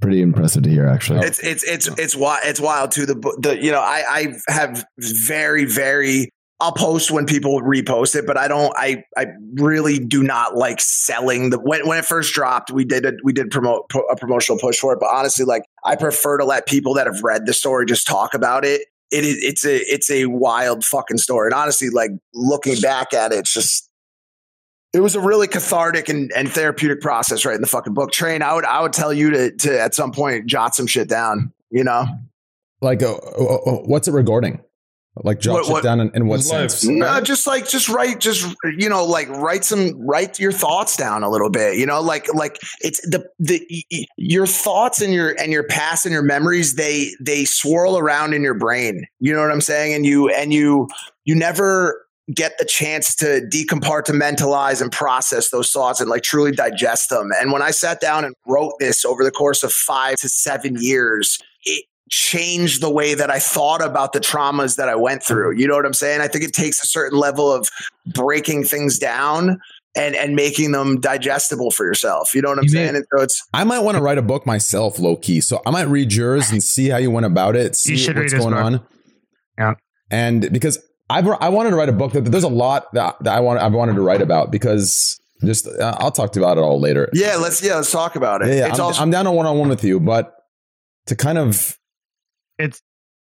[0.00, 1.20] pretty impressive to hear actually.
[1.20, 2.40] It's it's it's it's wild.
[2.44, 3.06] It's wild too.
[3.06, 4.84] The the you know I I have
[5.26, 6.30] very very.
[6.58, 8.72] I'll post when people repost it, but I don't.
[8.76, 12.70] I I really do not like selling the when when it first dropped.
[12.70, 15.96] We did a, we did promote a promotional push for it, but honestly, like I
[15.96, 18.82] prefer to let people that have read the story just talk about it.
[19.12, 23.32] It is it's a it's a wild fucking story, and honestly, like looking back at
[23.32, 23.90] it, it's just
[24.94, 28.12] it was a really cathartic and, and therapeutic process right in the fucking book.
[28.12, 31.06] Train, I would I would tell you to to at some point jot some shit
[31.06, 31.52] down.
[31.70, 32.06] You know,
[32.80, 34.60] like, uh, uh, uh, what's it regarding?
[35.24, 36.84] Like jot What- shit what- down in, in what sense?
[36.84, 38.46] No, just like just write, just
[38.76, 41.76] you know, like write some, write your thoughts down a little bit.
[41.78, 45.64] You know, like like it's the the y- y- your thoughts and your and your
[45.64, 49.06] past and your memories they they swirl around in your brain.
[49.18, 49.94] You know what I'm saying?
[49.94, 50.88] And you and you
[51.24, 52.02] you never
[52.34, 57.30] get the chance to decompartmentalize and process those thoughts and like truly digest them.
[57.40, 60.76] And when I sat down and wrote this over the course of five to seven
[60.78, 65.56] years, it changed the way that I thought about the traumas that I went through.
[65.56, 66.20] You know what I'm saying?
[66.20, 67.68] I think it takes a certain level of
[68.06, 69.60] breaking things down
[69.96, 72.34] and and making them digestible for yourself.
[72.34, 72.96] You know what I'm saying?
[72.96, 75.40] And so it's I might want to write a book myself, low key.
[75.40, 77.74] So I might read yours and see how you went about it.
[77.74, 78.86] See should what's read going on.
[79.58, 79.74] Yeah.
[80.10, 80.78] And because
[81.08, 83.60] I've I wanted to write a book that there's a lot that, that I want
[83.60, 86.78] I've wanted to write about because just uh, I'll talk to you about it all
[86.78, 87.08] later.
[87.12, 88.48] yeah, let's yeah, let's talk about it.
[88.48, 90.34] Yeah, yeah, it's I'm, also I'm down on one on one with you, but
[91.06, 91.78] to kind of
[92.58, 92.82] it's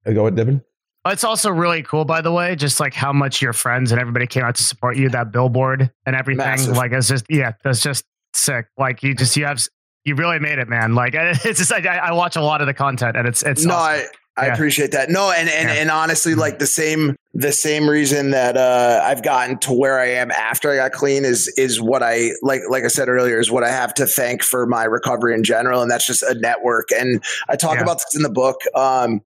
[0.06, 0.61] go ahead, Devin.
[1.08, 4.27] It's also really cool, by the way, just like how much your friends and everybody
[4.27, 6.45] came out to support you, that billboard and everything.
[6.45, 6.77] Massive.
[6.77, 8.67] Like, it's just, yeah, that's just sick.
[8.77, 9.67] Like, you just, you have,
[10.06, 10.93] you really made it, man.
[10.93, 13.66] Like, it's just, like, I, I watch a lot of the content and it's, it's,
[13.66, 14.06] no, awesome.
[14.06, 14.53] I, I Yeah.
[14.53, 15.10] appreciate that.
[15.10, 15.76] No, and and, Yeah.
[15.76, 20.08] and honestly, like the same the same reason that uh, I've gotten to where I
[20.08, 23.51] am after I got clean is is what I like like I said earlier is
[23.51, 26.90] what I have to thank for my recovery in general, and that's just a network.
[26.92, 27.84] And I talk Yeah.
[27.84, 28.61] about this in the book.
[28.76, 29.22] Um,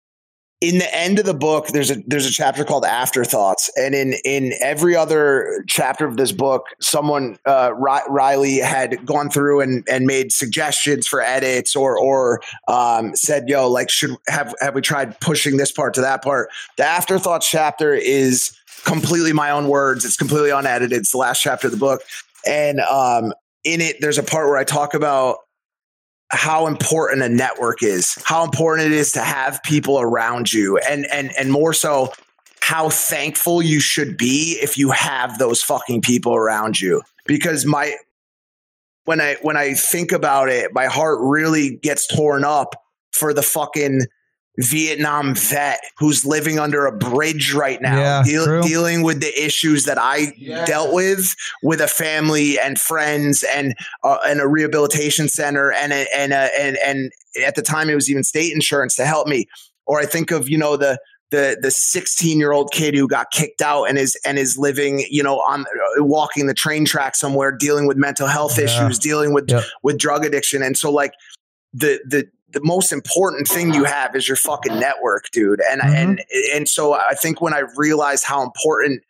[0.61, 4.13] in the end of the book, there's a there's a chapter called Afterthoughts, and in
[4.23, 9.83] in every other chapter of this book, someone uh, Ri- Riley had gone through and
[9.89, 14.81] and made suggestions for edits or or um, said, "Yo, like should have have we
[14.81, 20.05] tried pushing this part to that part?" The Afterthoughts chapter is completely my own words.
[20.05, 20.93] It's completely unedited.
[20.93, 22.03] It's the last chapter of the book,
[22.45, 23.33] and um,
[23.63, 25.37] in it, there's a part where I talk about
[26.31, 31.05] how important a network is, how important it is to have people around you, and
[31.11, 32.11] and and more so,
[32.61, 37.01] how thankful you should be if you have those fucking people around you.
[37.25, 37.95] Because my
[39.05, 42.75] when I when I think about it, my heart really gets torn up
[43.11, 44.01] for the fucking
[44.59, 49.85] Vietnam vet who's living under a bridge right now, Yeah, deal- dealing with the issues
[49.85, 50.33] that I
[50.65, 53.73] dealt with with a family and friends and
[54.03, 57.11] uh, and a rehabilitation center and a, and a, and and
[57.45, 59.45] at the time it was even state insurance to help me.
[59.85, 60.99] Or I think of you know the
[61.31, 65.05] the the 16 year old kid who got kicked out and is and is living
[65.09, 68.65] you know on uh, walking the train track somewhere dealing with mental health Yeah.
[68.65, 69.63] issues dealing with Yep.
[69.81, 71.13] with drug addiction and so like
[71.73, 75.61] the the the most important thing you have is your fucking network dude.
[75.71, 75.95] And Mhm.
[75.95, 76.21] and
[76.55, 79.03] and so i think when i realized how important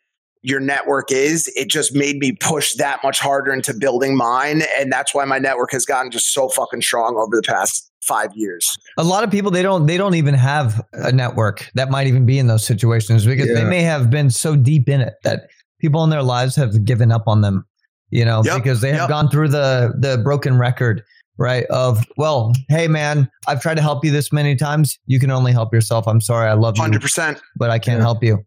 [0.44, 4.62] your network is it just made me push that much harder into building mine.
[4.76, 8.30] And that's why my network has gotten just so fucking strong over the past five
[8.34, 8.68] years.
[8.98, 12.26] A lot of people they don't they don't even have a network that might even
[12.26, 15.48] be in those situations because they may have been so deep in it that
[15.80, 17.64] people in their lives have given up on them
[18.10, 19.08] you know Yep, because they have yep.
[19.10, 21.04] gone through the the broken record
[21.38, 24.98] right of well hey man i've tried to help you this many times.
[25.06, 26.06] You can only help yourself.
[26.06, 28.38] I'm sorry i love you 100% but i can't help you.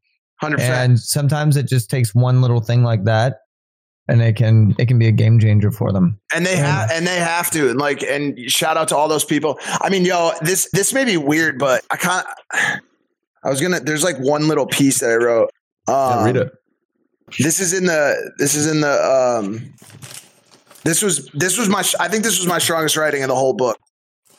[0.43, 3.38] 100% and sometimes it just takes one little thing like that
[4.07, 6.19] and it can it can be a game changer for them.
[6.33, 9.25] And they have and they have to and like and shout out to all those
[9.25, 9.57] people.
[9.81, 14.03] I mean yo this this may be weird but i can't i was gonna there's
[14.03, 15.49] like one little piece that i wrote.
[15.88, 16.51] Um, Yeah, read it.
[17.39, 19.73] this is in the this is in the um
[20.85, 23.53] this was this was my i think this was my strongest writing in the whole
[23.53, 23.77] book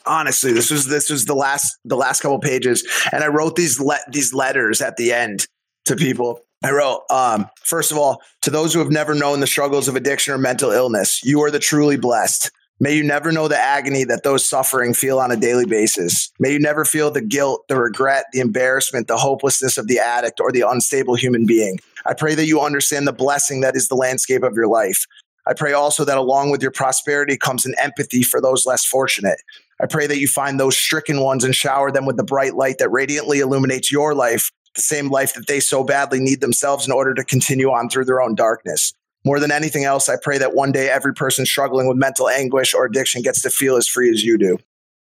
[0.05, 3.79] honestly this was this was the last the last couple pages and i wrote these
[3.79, 5.47] let these letters at the end
[5.85, 9.47] to people i wrote um first of all to those who have never known the
[9.47, 13.47] struggles of addiction or mental illness you are the truly blessed May you never know
[13.47, 16.31] the agony that those suffering feel on a daily basis.
[16.39, 20.39] May you never feel the guilt, the regret, the embarrassment, the hopelessness of the addict
[20.39, 21.79] or the unstable human being.
[22.05, 25.07] I pray that you understand the blessing that is the landscape of your life.
[25.47, 29.41] I pray also that along with your prosperity comes an empathy for those less fortunate.
[29.79, 32.79] I pray that you find those stricken ones and shower them with the bright light
[32.79, 36.91] that radiantly illuminates your life, the same life that they so badly need themselves in
[36.91, 38.93] order to continue on through their own darkness.
[39.23, 42.73] More than anything else, I pray that one day every person struggling with mental anguish
[42.73, 44.57] or addiction gets to feel as free as you do.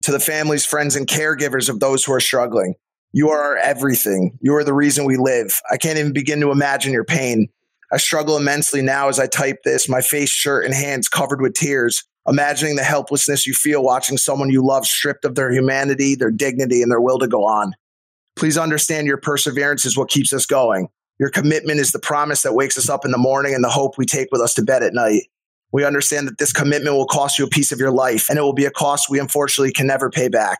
[0.04, 2.76] To the families, friends, and caregivers of those who are struggling,
[3.14, 4.38] you are our everything.
[4.42, 5.62] You are the reason we live.
[5.72, 7.50] I can't even begin to imagine your pain.
[7.92, 11.54] I struggle immensely now as I type this, my face, shirt, and hands covered with
[11.54, 16.32] tears, imagining the helplessness you feel watching someone you love stripped of their humanity, their
[16.32, 17.74] dignity, and their will to go on.
[18.36, 20.90] Please understand your perseverance is what keeps us going.
[21.20, 23.98] Your commitment is the promise that wakes us up in the morning and the hope
[23.98, 25.24] we take with us to bed at night.
[25.72, 28.42] We understand that this commitment will cost you a piece of your life, and it
[28.42, 30.60] will be a cost we unfortunately can never pay back.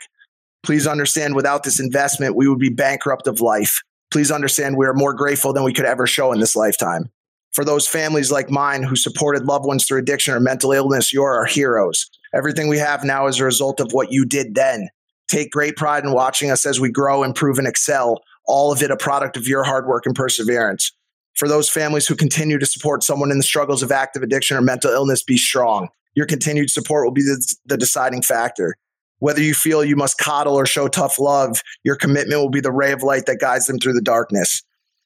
[0.64, 3.84] Please understand without this investment, we would be bankrupt of life.
[4.12, 7.12] Please understand we are more grateful than we could ever show in this lifetime.
[7.58, 11.34] For those families like mine who supported loved ones through addiction or mental illness, you're
[11.34, 12.08] our heroes.
[12.32, 14.90] Everything we have now is a result of what you did then.
[15.28, 18.92] Take great pride in watching us as we grow, improve, and excel, all of it
[18.92, 20.92] a product of your hard work and perseverance.
[21.34, 24.62] For those families who continue to support someone in the struggles of active addiction or
[24.62, 25.90] mental illness, be strong.
[26.14, 28.76] Your continued support will be the, the deciding factor.
[29.18, 32.72] Whether you feel you must coddle or show tough love, your commitment will be the
[32.72, 34.62] ray of light that guides them through the darkness.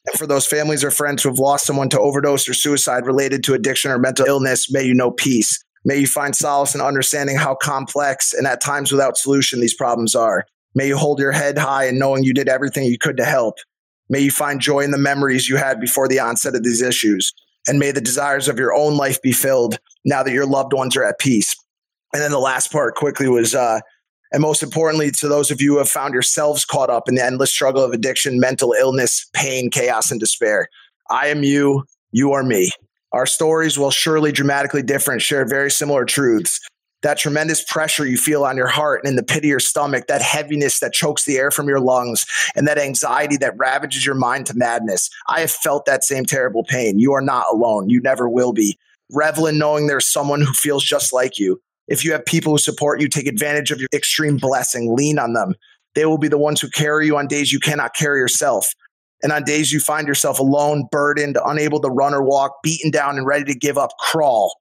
[0.08, 3.44] And for those families or friends who have lost someone to overdose or suicide related
[3.44, 5.64] to addiction or mental illness, may you know peace.
[5.86, 10.16] May you find solace in understanding how complex and at times without solution these problems
[10.16, 10.46] are.
[10.74, 13.56] May you hold your head high in knowing you did everything you could to help.
[14.10, 17.34] May you find joy in the memories you had before the onset of these issues.
[17.68, 20.96] And may the desires of your own life be filled now that your loved ones
[20.96, 21.56] are at peace.
[22.14, 23.80] And then the last part quickly was, uh,
[24.32, 27.24] and most importantly, to those of you who have found yourselves caught up in the
[27.24, 30.70] endless struggle of addiction, mental illness, pain, chaos, and despair.
[31.10, 32.72] I am you, you are me.
[33.12, 36.60] Our stories, while surely dramatically different, share very similar truths.
[37.02, 40.06] That tremendous pressure you feel on your heart and in the pit of your stomach,
[40.08, 44.16] that heaviness that chokes the air from your lungs, and that anxiety that ravages your
[44.16, 45.10] mind to madness.
[45.28, 47.00] I have felt that same terrible pain.
[47.00, 47.90] You are not alone.
[47.90, 48.78] You never will be.
[49.12, 51.60] Revel in knowing there's someone who feels just like you.
[51.88, 55.34] If you have people who support you, take advantage of your extreme blessing, lean on
[55.34, 55.56] them.
[55.96, 58.74] They will be the ones who carry you on days you cannot carry yourself.
[59.24, 63.18] And on days you find yourself alone, burdened, unable to run or walk, beaten down,
[63.18, 64.56] and ready to give up, crawl.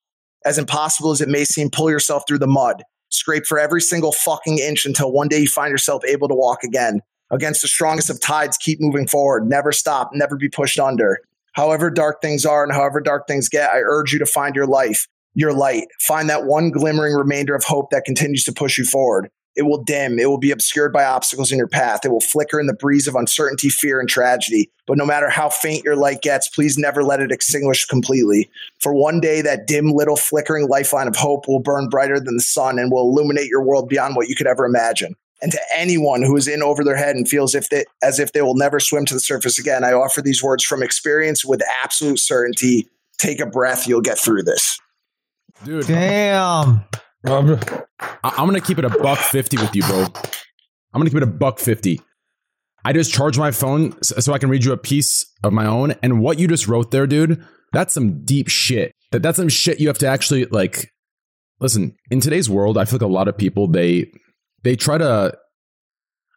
[0.44, 2.82] As impossible as it may seem, pull yourself through the mud.
[3.10, 6.62] Scrape for every single fucking inch until one day you find yourself able to walk
[6.62, 7.00] again.
[7.30, 9.48] Against the strongest of tides, keep moving forward.
[9.48, 11.20] Never stop, never be pushed under.
[11.52, 14.66] However dark things are and however dark things get, I urge you to find your
[14.66, 15.84] life, your light.
[16.00, 19.30] Find that one glimmering remainder of hope that continues to push you forward.
[19.56, 20.18] It will dim.
[20.18, 22.04] It will be obscured by obstacles in your path.
[22.04, 24.70] It will flicker in the breeze of uncertainty, fear, and tragedy.
[24.86, 28.48] But no matter how faint your light gets, please never let it extinguish completely.
[28.80, 32.42] For one day, that dim little flickering lifeline of hope will burn brighter than the
[32.42, 35.14] sun and will illuminate your world beyond what you could ever imagine.
[35.42, 38.32] And to anyone who is in over their head and feels if they, as if
[38.32, 41.60] they will never swim to the surface again, I offer these words from experience with
[41.82, 42.88] absolute certainty.
[43.18, 43.86] Take a breath.
[43.86, 44.79] You'll get through this.
[45.64, 45.86] Dude.
[45.86, 46.84] Damn.
[47.26, 47.84] I-
[48.22, 50.04] I'm gonna keep it a buck fifty with you, bro.
[50.92, 52.00] I'm gonna keep it a buck fifty.
[52.84, 55.66] I just charge my phone so, so I can read you a piece of my
[55.66, 58.94] own, and what you just wrote there, dude, that's some deep shit.
[59.12, 60.90] That that's some shit you have to actually like.
[61.60, 64.10] Listen, in today's world, I feel like a lot of people they
[64.62, 65.36] they try to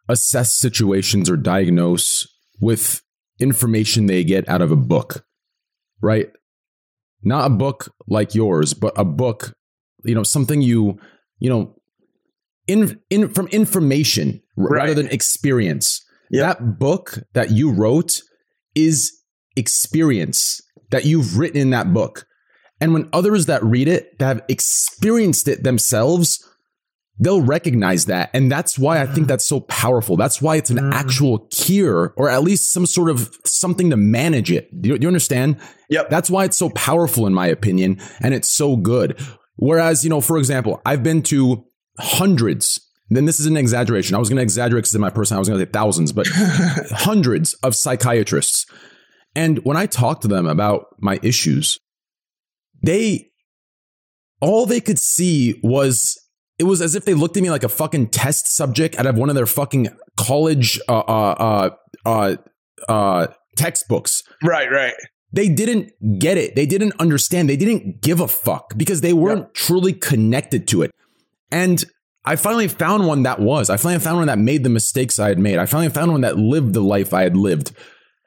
[0.08, 2.26] assess situations or diagnose
[2.60, 3.00] with
[3.40, 5.24] information they get out of a book,
[6.02, 6.28] right?
[7.24, 9.54] Not a book like yours, but a book
[10.04, 10.98] you know something you
[11.38, 11.74] you know
[12.66, 16.04] in in from information r- rather than experience.
[16.30, 18.20] That book that you wrote
[18.74, 19.12] is
[19.56, 22.26] experience that you've written in that book.
[22.80, 26.44] And when others that read it that have experienced it themselves
[27.18, 28.30] they'll recognize that.
[28.34, 30.16] And that's why i think that's so powerful.
[30.16, 30.92] That's why it's an mm.
[30.92, 34.68] actual cure or at least some sort of something to manage it.
[34.80, 35.60] Do you, do you understand?
[35.90, 36.10] Yep.
[36.10, 39.18] That's why it's so powerful in my opinion and it's so good.
[39.56, 41.64] Whereas, you know, for example, I've been to
[41.98, 44.16] hundreds, then this is an exaggeration.
[44.16, 46.12] I was going to exaggerate because in my person, I was going to say thousands,
[46.12, 46.26] but
[46.90, 48.66] hundreds of psychiatrists.
[49.36, 51.78] And when I talked to them about my issues,
[52.82, 53.30] they,
[54.40, 56.18] all they could see was,
[56.58, 59.16] it was as if they looked at me like a fucking test subject out of
[59.16, 61.70] one of their fucking college, uh, uh,
[62.04, 62.36] uh, uh,
[62.88, 63.26] uh
[63.56, 64.22] textbooks.
[64.42, 64.94] Right, right.
[65.32, 66.54] They didn't get it.
[66.54, 67.48] They didn't understand.
[67.48, 70.92] They didn't give a fuck because they weren't truly connected to it.
[71.50, 71.84] And
[72.24, 73.68] I finally found one that was.
[73.68, 75.58] I finally found one that made the mistakes I had made.
[75.58, 77.72] I finally found one that lived the life I had lived.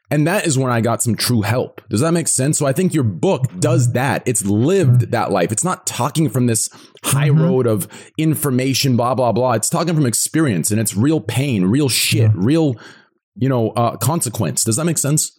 [0.10, 1.82] And that is when I got some true help.
[1.90, 2.58] Does that make sense?
[2.58, 4.24] So I think your book does that.
[4.26, 5.52] It's lived that life.
[5.52, 6.69] It's not talking from this
[7.03, 7.88] high road of
[8.18, 9.53] information, blah, blah, blah.
[9.53, 12.76] It's talking from experience and it's real pain, real shit, real,
[13.36, 14.64] you know, uh, consequence.
[14.64, 15.38] Does that make sense?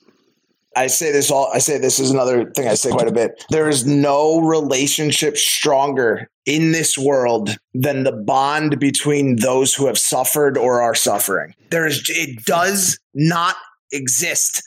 [0.77, 3.43] I say this all I say this is another thing I say quite a bit.
[3.51, 9.99] There is no relationship stronger in this world than the bond between those who have
[9.99, 11.55] suffered or are suffering.
[11.71, 13.57] There is it does not
[13.93, 14.63] exist.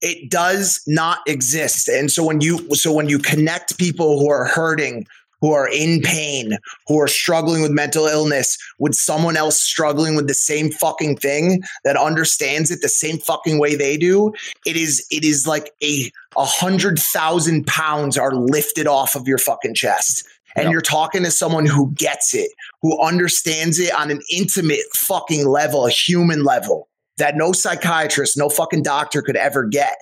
[0.00, 1.88] It does not exist.
[1.88, 5.06] And so when you so when you connect people who are hurting,
[5.44, 10.26] who are in pain, who are struggling with mental illness, with someone else struggling with
[10.26, 14.32] the same fucking thing that understands it the same fucking way they do,
[14.64, 19.38] it is it is like a a hundred thousand pounds are lifted off of your
[19.38, 20.26] fucking chest.
[20.56, 25.48] And you're talking to someone who gets it, who understands it on an intimate fucking
[25.48, 26.88] level, a human level.
[27.18, 29.96] That no psychiatrist, no fucking doctor could ever get.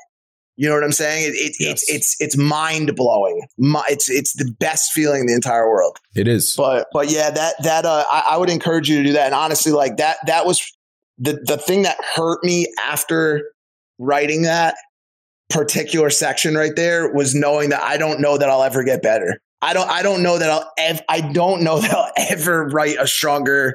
[0.57, 1.31] You know what I'm saying?
[1.31, 3.47] It, it, It's it's it's mind blowing.
[3.89, 5.99] It's it's the best feeling in the entire world.
[6.15, 6.55] It is.
[6.57, 9.27] But but yeah, that that uh, I, I would encourage you to do that.
[9.27, 10.63] And honestly, like that that was
[11.19, 13.53] the the thing that hurt me after
[13.99, 14.77] writing that
[15.49, 19.39] particular section right there was knowing that I don't know that I'll ever get better.
[19.63, 22.97] I don't I don't know that I'll ev- I don't know that I'll ever write
[22.99, 23.75] a stronger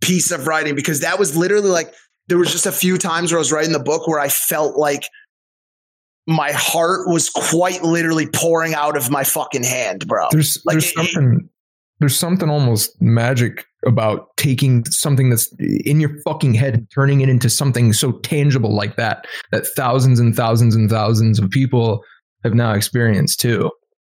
[0.00, 1.92] piece of writing because that was literally like
[2.28, 4.76] there was just a few times where I was writing the book where I felt
[4.76, 5.08] like
[6.26, 10.28] my heart was quite literally pouring out of my fucking hand, bro.
[10.30, 11.48] There's like there's something
[12.00, 17.28] there's something almost magic about taking something that's in your fucking head and turning it
[17.28, 22.02] into something so tangible like that that thousands and thousands and thousands of people
[22.42, 23.70] have now experienced too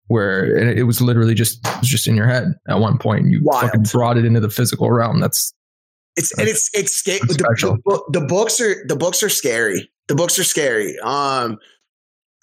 [0.09, 3.33] where it was literally just it was just in your head at one point and
[3.33, 3.63] you Wild.
[3.63, 5.55] fucking brought it into the physical realm that's
[6.17, 7.21] it's and it's it's scary.
[7.21, 9.91] The, the, the books are the books are scary.
[10.09, 10.99] The books are scary.
[11.01, 11.59] Um,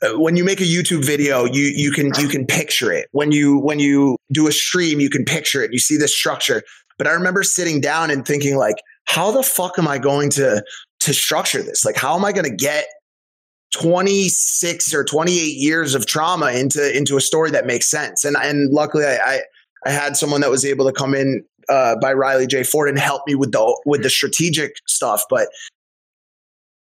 [0.02, 3.08] uh, when you make a YouTube video, you you can you can picture it.
[3.12, 5.72] When you when you do a stream, you can picture it.
[5.74, 6.64] You see the structure.
[6.98, 8.76] But I remember sitting down and thinking like,
[9.06, 10.64] how the fuck am I going to
[11.02, 11.86] to structure this?
[11.86, 12.86] Like, how am I going to get
[13.74, 18.24] 26 or 28 years of trauma into into a story that makes sense?
[18.24, 19.40] And and luckily, I I,
[19.86, 23.00] I had someone that was able to come in uh, by Riley J Ford and
[23.00, 25.24] help me with the with the strategic stuff.
[25.30, 25.50] But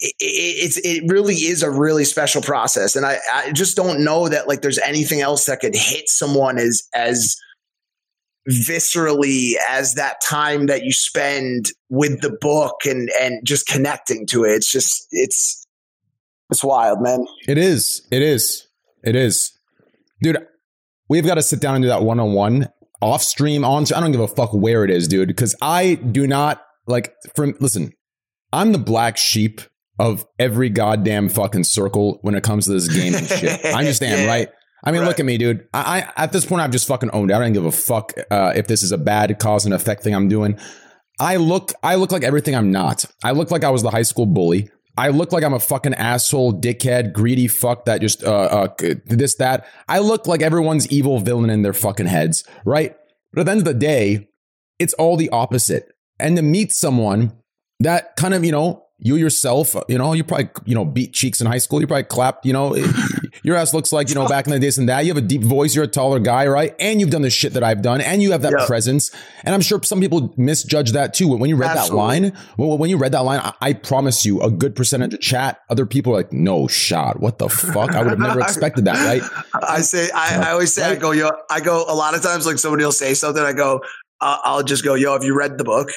[0.00, 4.28] it, it's it really is a really special process, and I, I just don't know
[4.28, 7.36] that like there's anything else that could hit someone as as
[8.48, 14.44] viscerally as that time that you spend with the book and and just connecting to
[14.44, 14.50] it.
[14.50, 15.66] It's just it's
[16.50, 17.26] it's wild, man.
[17.48, 18.06] It is.
[18.10, 18.68] It is.
[19.02, 19.52] It is.
[20.23, 20.39] Dude,
[21.08, 22.68] we've got to sit down and do that one on one
[23.07, 23.85] off stream, on.
[23.94, 27.55] I don't give a fuck where it is, dude, because I do not like from
[27.60, 27.93] listen,
[28.52, 29.60] I'm the black sheep
[29.99, 33.65] of every goddamn fucking circle when it comes to this gaming shit.
[33.65, 34.26] I understand, Yeah.
[34.26, 34.49] right?
[34.85, 35.67] I mean, look at me, dude.
[35.73, 37.35] I, I at this point I've just fucking owned it.
[37.35, 40.15] I don't give a fuck uh, if this is a bad cause and effect thing
[40.15, 40.59] I'm doing.
[41.18, 43.05] I look I look like everything I'm not.
[43.25, 44.68] I look like I was the high school bully.
[44.97, 49.36] I look like I'm a fucking asshole, dickhead, greedy fuck that just uh, uh this
[49.36, 49.66] that.
[49.89, 52.97] I look like everyone's evil villain in their fucking heads, right?
[53.33, 54.28] But at the end of the day,
[54.78, 55.92] it's all the opposite.
[56.18, 57.33] And to meet someone
[57.81, 61.41] that kind of, you know, you yourself, you know, you probably, you know, beat cheeks
[61.41, 61.81] in high school.
[61.81, 62.75] You probably clapped, you know,
[63.47, 65.05] your ass looks like, you know, back in the days and that.
[65.05, 65.73] You have a deep voice.
[65.73, 66.75] You're a taller guy, right?
[66.81, 69.12] And you've done the shit that I've done and you have that presence.
[69.44, 71.28] And I'm sure some people misjudge that too.
[71.28, 71.97] When you read Absolutely.
[71.97, 75.15] that line, well, when you read that line, I, I promise you a good percentage
[75.15, 77.20] of chat, other people are like, no shot.
[77.20, 77.92] What the fuck?
[77.92, 79.23] I would have never expected that, right?
[79.55, 82.47] I say, I, I always say, I go, yo, I go, a lot of times,
[82.47, 83.81] like somebody will say something, I go,
[84.20, 85.91] uh, I'll just go, yo, have you read the book?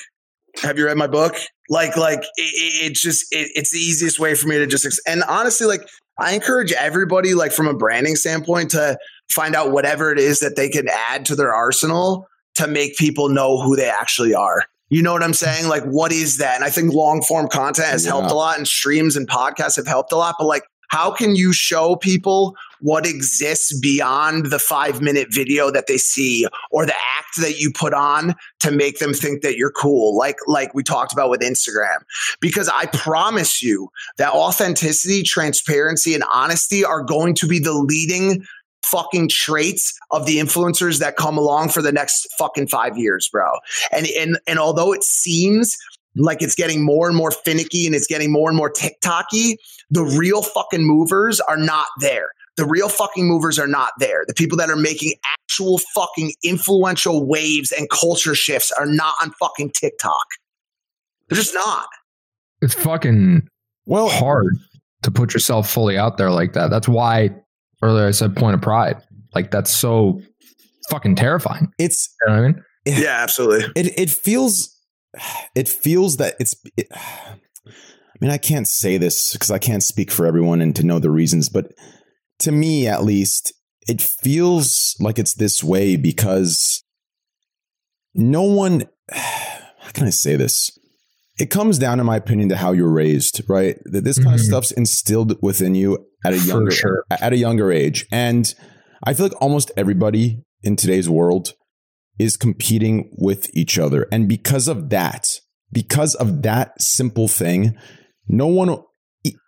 [0.62, 1.34] Have you read my book?
[1.68, 5.02] Like, like it, it, it's just, it, it's the easiest way for me to just,
[5.08, 5.82] and honestly, like,
[6.20, 8.98] I encourage everybody, like, from a branding standpoint, to
[9.32, 13.30] find out whatever it is that they can add to their arsenal to make people
[13.30, 14.64] know who they actually are.
[14.90, 15.68] You know what I'm saying?
[15.68, 16.56] Like, what is that?
[16.56, 19.88] And I think long form content has helped a lot, and streams and podcasts have
[19.88, 20.36] helped a lot.
[20.40, 25.88] But like, how can you show people what exists beyond the five minute video that
[25.88, 29.72] they see or the act that you put on to make them think that you're
[29.72, 30.18] cool?
[30.18, 31.98] Like, like we talked about with Instagram.
[32.40, 38.46] Because I promise you that authenticity, transparency, and honesty are going to be the leading
[38.86, 43.52] fucking traits of the influencers that come along for the next fucking five years, bro.
[43.92, 45.78] And and and although it seems
[46.20, 49.56] like it's getting more and more finicky and it's getting more and more TikToky,
[49.90, 52.30] the real fucking movers are not there.
[52.58, 54.24] The real fucking movers are not there.
[54.28, 59.32] The people that are making actual fucking influential waves and culture shifts are not on
[59.40, 60.26] fucking TikTok.
[61.30, 61.88] They're just not.
[62.62, 63.48] it's fucking
[63.86, 64.58] well hard
[65.04, 66.70] to put yourself fully out there like that.
[66.70, 67.30] That's why
[67.82, 68.98] earlier I said point of pride.
[69.34, 70.22] Like that's so
[70.90, 71.72] fucking terrifying.
[71.78, 72.64] It's you know what I mean?
[72.86, 73.72] Yeah, absolutely.
[73.76, 74.76] It it feels
[75.56, 80.12] it feels that it's it, I mean I can't say this because I can't speak
[80.12, 81.72] for everyone and to know the reasons, but
[82.40, 83.54] to me at least
[83.88, 86.84] it feels like it's this way because
[88.14, 90.72] no one how can I say this?
[91.40, 93.78] It comes down, in my opinion, to how you're raised, right?
[93.86, 94.46] That This kind of Mhm.
[94.46, 97.06] stuff's instilled within you at a younger sure.
[97.10, 98.06] at a younger age.
[98.12, 98.54] And
[99.06, 101.54] I feel like almost everybody in today's world
[102.20, 104.08] is competing with each other.
[104.12, 105.26] And because of that,
[105.72, 107.78] because of that simple thing,
[108.28, 108.78] no one,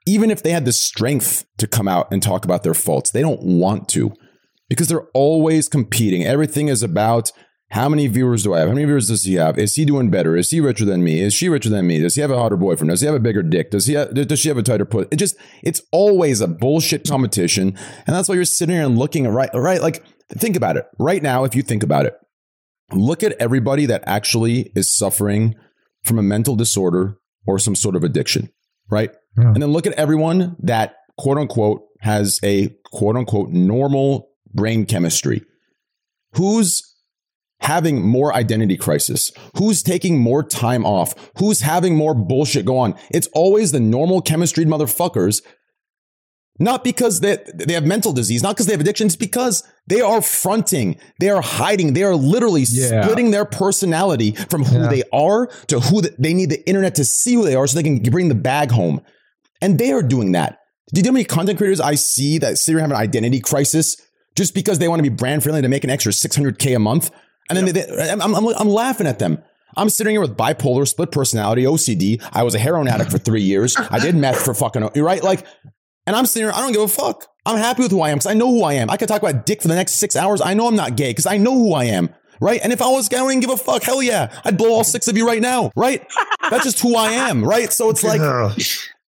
[0.07, 3.21] even if they had the strength to come out and talk about their faults, they
[3.21, 4.13] don't want to
[4.69, 6.23] because they're always competing.
[6.23, 7.31] Everything is about
[7.71, 8.67] How many viewers do I have?
[8.67, 9.57] How many viewers does he have?
[9.57, 10.35] Is he doing better?
[10.35, 11.21] Is he richer than me?
[11.21, 11.99] Is she richer than me?
[12.01, 12.89] Does he have a hotter boyfriend?
[12.89, 13.71] Does he have a bigger dick?
[13.71, 15.07] Does he have, does she have a tighter put?
[15.09, 19.25] It just it's always a bullshit competition, and that's why you're sitting here and looking
[19.25, 21.45] at right right like think about it right now.
[21.45, 22.13] If you think about it,
[22.93, 25.55] look at everybody that actually is suffering
[26.03, 28.49] from a mental disorder or some sort of addiction,
[28.89, 29.11] right?
[29.53, 35.43] And then look at everyone that quote unquote has a quote unquote normal brain chemistry.
[36.35, 36.83] Who's
[37.59, 39.31] having more identity crisis?
[39.57, 41.13] Who's taking more time off?
[41.37, 42.95] Who's having more bullshit go on?
[43.11, 45.41] It's always the normal chemistry motherfuckers.
[46.59, 50.01] Not because they, they have mental disease, not because they have addiction, it's because they
[50.01, 53.03] are fronting, they are hiding, they are literally Yeah.
[53.03, 54.87] splitting their personality from who Yeah.
[54.87, 57.75] they are to who the, they need the internet to see who they are so
[57.77, 59.01] they can bring the bag home.
[59.61, 60.57] And they are doing that.
[60.93, 63.39] Do you know how many content creators I see that sit here have an identity
[63.39, 63.95] crisis
[64.35, 67.11] just because they want to be brand friendly to make an extra 600K a month?
[67.49, 69.39] And then they, they, I'm, I'm, I'm laughing at them.
[69.77, 72.21] I'm sitting here with bipolar, split personality, OCD.
[72.33, 73.75] I was a heroin addict for three years.
[73.77, 75.23] I did meth for fucking, you're right?
[75.23, 75.45] Like,
[76.05, 77.27] and I'm sitting here, I don't give a fuck.
[77.45, 78.89] I'm happy with who I am because I know who I am.
[78.89, 80.41] I could talk about dick for the next six hours.
[80.41, 82.09] I know I'm not gay because I know who I am.
[82.39, 82.59] Right.
[82.63, 83.83] And if I was gay, I wouldn't give a fuck.
[83.83, 84.31] Hell yeah.
[84.43, 85.71] I'd blow all six of you right now.
[85.75, 86.05] Right.
[86.49, 87.43] That's just who I am.
[87.43, 87.71] Right.
[87.71, 88.19] So it's like,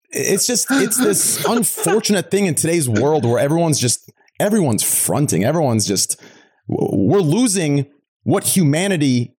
[0.09, 5.45] it's just, it's this unfortunate thing in today's world where everyone's just, everyone's fronting.
[5.45, 6.21] Everyone's just,
[6.67, 7.85] we're losing
[8.23, 9.35] what humanity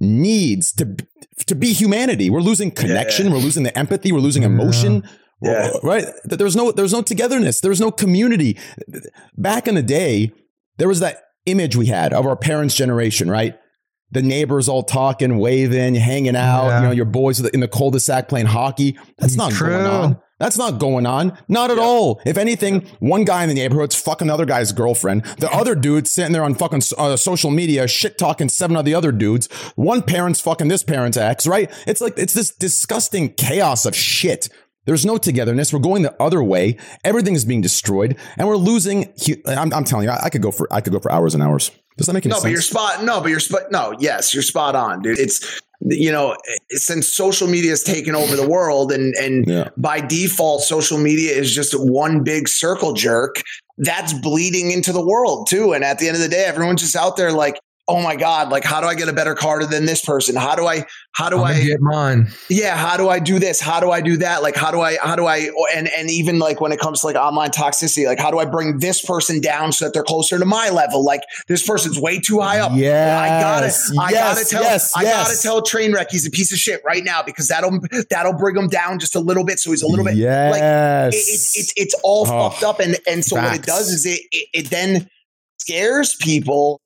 [0.00, 0.96] needs to,
[1.46, 2.30] to be humanity.
[2.30, 3.30] We're losing connection.
[3.30, 4.10] We're losing the empathy.
[4.10, 5.02] We're losing emotion.
[5.02, 5.10] Yeah.
[5.42, 6.04] Right.
[6.24, 7.60] That There's no there's no togetherness.
[7.60, 8.58] There's no community.
[9.36, 10.32] Back in the day,
[10.78, 13.58] there was that image we had of our parents' generation, right?
[14.10, 16.80] The neighbors all talking, waving, hanging out, Yeah.
[16.80, 18.96] you know, your boys in the cul-de-sac playing hockey.
[19.18, 19.70] That's not True.
[19.70, 20.18] going on.
[20.40, 21.36] That's not going on.
[21.48, 22.20] Not at all.
[22.26, 25.24] If anything, one guy in the neighborhood's fucking another guy's girlfriend.
[25.38, 28.94] The other dude's sitting there on fucking uh, social media shit talking seven of the
[28.94, 29.46] other dudes.
[29.76, 31.70] One parent's fucking this parent's ex, right?
[31.86, 34.48] It's like, it's this disgusting chaos of shit.
[34.86, 35.72] There's no togetherness.
[35.72, 36.76] We're going the other way.
[37.04, 39.12] Everything's being destroyed, and we're losing.
[39.46, 41.42] I'm, I'm telling you, I, I could go for I could go for hours and
[41.42, 41.70] hours.
[41.96, 42.44] Does that make any no, sense?
[42.44, 43.04] but you're spot.
[43.04, 43.70] No, but you're spot.
[43.70, 45.18] No, yes, you're spot on, dude.
[45.18, 50.00] It's you know eh, since social media has taken over the world, and and by
[50.00, 53.36] default, social media is just one big circle jerk.
[53.78, 55.72] That's bleeding into the world too.
[55.72, 58.48] And at the end of the day, everyone's just out there like, oh my god,
[58.50, 60.36] like how do I get a better car than this person?
[60.36, 60.84] How do I?
[61.12, 62.26] How do I get mine?
[62.50, 64.96] yeah how do i do this how do i do that like how do i
[65.00, 68.18] how do i and and even like when it comes to like online toxicity like
[68.18, 71.20] how do i bring this person down so that they're closer to my level like
[71.46, 73.18] this person's way too high up Yeah.
[73.22, 75.42] i gotta Yes, i gotta tell yes, i gotta yes.
[75.42, 77.78] tell trainwreck he's a piece of shit right now because that'll
[78.10, 80.50] that'll bring him down just a little bit so he's a little bit yes.
[80.52, 80.62] like
[81.14, 84.04] it- it's it's it's all Oh, fucked up and and so what it does is
[84.04, 85.08] it, it it then
[85.58, 86.80] scares people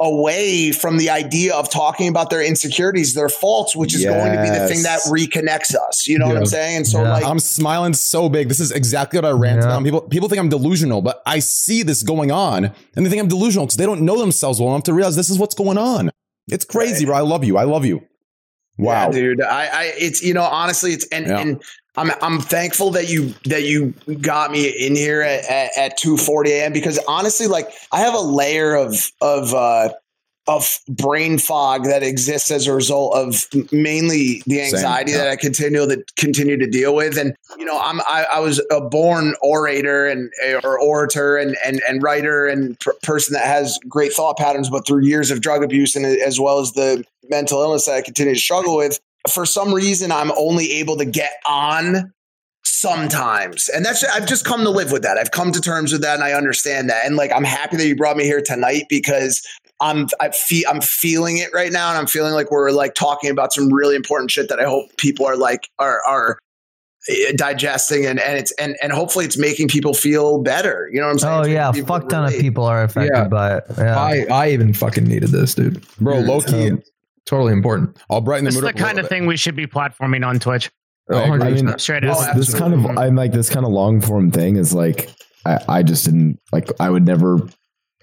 [0.00, 4.42] away from the idea of talking about their insecurities, their faults, which is going to
[4.42, 6.06] be the thing that reconnects us.
[6.08, 6.76] You know what I'm saying?
[6.78, 8.48] And so like I'm smiling so big.
[8.48, 9.66] This is exactly what I rant Yeah.
[9.66, 9.84] about.
[9.84, 12.64] People people think I'm delusional, but I see this going on,
[12.96, 15.30] and they think I'm delusional because they don't know themselves well enough to realize this
[15.30, 16.10] is what's going on.
[16.48, 17.16] It's crazy, bro.
[17.16, 17.56] I love you.
[17.56, 18.02] I love you.
[18.76, 19.40] Wow, Yeah, dude.
[19.42, 21.38] I, I, it's you know, honestly, it's and Yeah.
[21.38, 21.62] and
[21.96, 26.48] I'm I'm thankful that you that you got me in here at at, at 2:40
[26.48, 26.72] a.m.
[26.72, 29.90] because honestly, like I have a layer of of uh
[30.46, 35.18] of brain fog that exists as a result of mainly the Same, anxiety yeah.
[35.18, 37.16] that I continue to continue to deal with.
[37.16, 40.30] And you know, I'm I, I was a born orator and
[40.62, 44.86] or orator and and and writer and per- person that has great thought patterns, but
[44.86, 48.34] through years of drug abuse and as well as the mental illness that I continue
[48.34, 52.12] to struggle with, for some reason I'm only able to get on
[52.66, 56.00] sometimes and that's i've just come to live with that i've come to terms with
[56.00, 58.84] that and i understand that and like i'm happy that you brought me here tonight
[58.88, 59.46] because
[59.80, 63.30] i'm i feel i'm feeling it right now and i'm feeling like we're like talking
[63.30, 66.38] about some really important shit that i hope people are like are are
[67.10, 71.06] eh, digesting and and it's and and hopefully it's making people feel better you know
[71.06, 73.28] what i'm saying Oh It's yeah, making people fuck ton of people are affected Yeah.
[73.28, 73.64] by it.
[73.76, 73.98] Yeah.
[73.98, 75.84] I I even fucking needed this, dude.
[75.98, 76.18] bro.
[76.20, 76.82] Dude, Low key, um,
[77.26, 77.96] totally important.
[78.10, 79.08] I'll brighten the This is mood the up a kind of bit.
[79.10, 80.70] thing we should be platforming on Twitch.
[81.10, 82.34] Oh, I mean, Straight this, up.
[82.36, 85.10] this kind of I'm like this kind of long form thing is like
[85.44, 87.46] I, I just didn't like I would never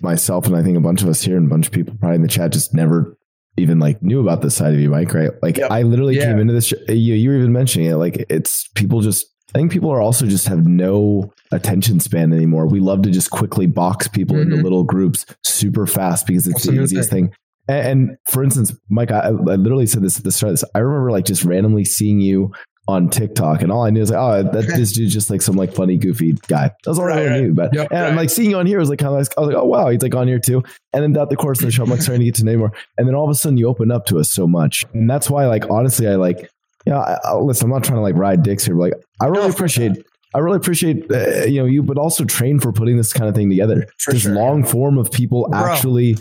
[0.02, 2.16] myself and I think a bunch of us here and a bunch of people probably
[2.18, 3.18] in the chat just never
[3.58, 5.14] even like knew about this side of you, Mike.
[5.14, 5.32] Right?
[5.42, 6.26] Like I literally Yeah.
[6.26, 6.68] came into this.
[6.68, 7.96] Sh- you you were even mentioning it.
[7.96, 9.28] Like it's people just.
[9.54, 12.68] I think people are also just have no attention span anymore.
[12.68, 14.64] We love to just quickly box people into Mhm.
[14.64, 17.26] little groups super fast because it's That's the easiest thing.
[17.28, 17.36] thing.
[17.68, 20.52] And, and for instance, Mike, I, I literally said this at the start.
[20.52, 20.70] Of this.
[20.76, 22.52] I remember like just randomly seeing you
[22.88, 25.56] on TikTok, and all I knew was like, oh, that this dude's just like some
[25.56, 26.72] like funny, goofy guy.
[26.84, 27.42] That's all I Right, right.
[27.42, 27.54] knew.
[27.54, 28.16] But Yep, and right.
[28.16, 29.90] like seeing you on here was like kind of like, I was like, oh wow,
[29.90, 30.64] he's like on here too.
[30.92, 32.58] And then throughout the course of the show, I'm like starting to get to know
[32.58, 32.74] more.
[32.98, 35.30] And then all of a sudden, you open up to us so much, and that's
[35.30, 36.50] why, like, honestly, I like,
[36.86, 38.94] you know, I, I, listen, I'm not trying to like ride dicks here, but like,
[39.22, 40.04] I really appreciate.
[40.34, 43.36] I really appreciate uh, you know you, but also train for putting this kind of
[43.36, 43.86] thing together.
[44.08, 45.60] this long form of people Bro.
[45.60, 46.18] actually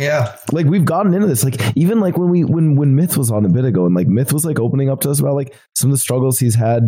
[0.00, 0.36] Yeah.
[0.52, 1.44] like we've gotten into this.
[1.44, 4.08] Like even like when we when when myth was on a bit ago and like
[4.08, 6.84] myth was like opening up to us about like some of the struggles he's had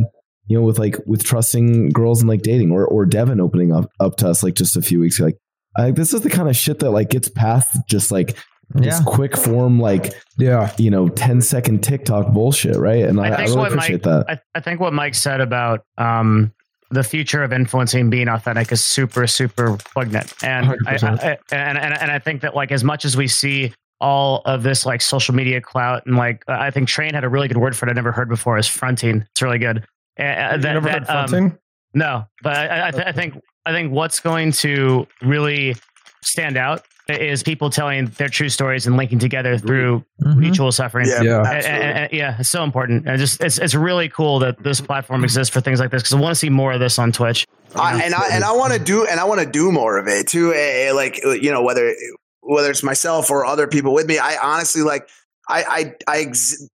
[0.47, 3.91] you know with like with trusting girls and like dating or or devin opening up
[4.00, 5.26] up to us like just a few weeks ago.
[5.26, 5.36] Like
[5.76, 8.36] I this is the kind of shit that like gets past just like
[8.74, 9.05] this Yeah.
[9.07, 10.73] quick form like yeah.
[10.78, 13.05] you know 10 second tiktok bullshit right?
[13.05, 14.31] And i, I, really appreciate Mike, that.
[14.31, 16.52] I, I think what Mike said about um,
[16.93, 20.35] the future of influencing being authentic is super, super poignant.
[20.43, 23.73] And I, I, and, and and I think that like as much as we see
[24.01, 27.49] all of this like social media clout and like I think Train had a really
[27.49, 29.25] good word for it I never heard before is fronting.
[29.31, 29.79] It's really good.
[30.19, 31.59] Uh, You that- never that, heard um, fronting?
[31.95, 35.77] no, but I, I, th- I think I think what's going to really
[36.23, 36.85] stand out
[37.20, 40.36] is people telling their true stories and linking together through Mhm.
[40.36, 41.07] mutual suffering.
[41.08, 41.39] Yeah, Yeah.
[41.42, 43.07] And- and- and- yeah, it's so important.
[43.07, 46.15] And just it's it's really cool that this platform exists for things like this because
[46.15, 47.47] I want to see more of this on Twitch.
[47.76, 50.07] I, and I and I want to do and I want to do more of
[50.08, 50.52] it too.
[50.55, 51.94] eh, eh, Like you know whether
[52.41, 54.18] whether it's myself or other people with me.
[54.18, 55.08] I honestly like
[55.49, 55.62] I
[56.08, 56.18] I I.
[56.23, 56.66] Ex-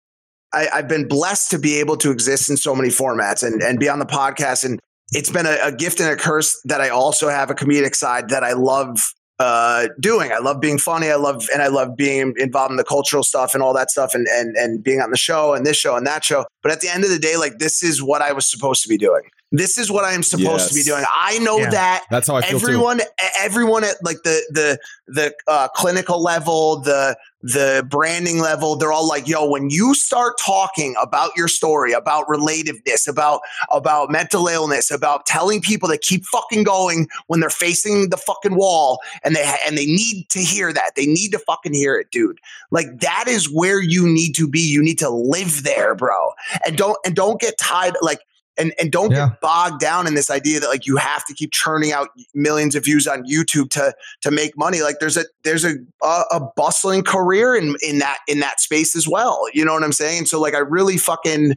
[0.53, 3.77] I, I've been blessed to be able to exist in so many formats and, and
[3.77, 4.63] be on the podcast.
[4.63, 4.79] And
[5.11, 8.29] it's been a, a gift and a curse that I also have a comedic side
[8.29, 8.97] that I love
[9.39, 10.31] uh, doing.
[10.31, 11.09] I love being funny.
[11.09, 14.13] I love and I love being involved in the cultural stuff and all that stuff
[14.13, 16.45] and and and being on the show and this show and that show.
[16.63, 18.89] But at the end of the day, like this is what I was supposed to
[18.89, 19.23] be doing.
[19.51, 21.05] This is what I am supposed to be doing.
[21.15, 21.69] I know Yeah.
[21.69, 22.65] that That's how I feel too.
[22.65, 22.99] everyone
[23.39, 24.77] everyone at like the the
[25.07, 30.33] the uh, clinical level the the branding level they're all like yo when you start
[30.43, 33.39] talking about your story about relativeness about
[33.71, 38.55] about mental illness about telling people to keep fucking going when they're facing the fucking
[38.55, 41.95] wall and they ha- and they need to hear that they need to fucking hear
[41.97, 42.39] it dude
[42.71, 46.31] like that is where you need to be you need to live there bro
[46.65, 48.19] and don't and don't get tied like
[48.57, 49.29] and and don't Yeah.
[49.29, 52.75] get bogged down in this idea that like you have to keep churning out millions
[52.75, 54.81] of views on YouTube to to make money.
[54.81, 58.95] Like there's a there's a a, a bustling career in in that in that space
[58.95, 59.45] as well.
[59.53, 60.25] You know what I'm saying?
[60.25, 61.53] So like I really fucking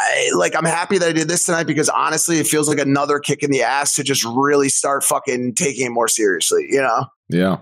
[0.00, 3.18] I, like I'm happy that I did this tonight because honestly, it feels like another
[3.18, 6.66] kick in the ass to just really start fucking taking it more seriously.
[6.70, 7.06] You know?
[7.28, 7.58] Yeah,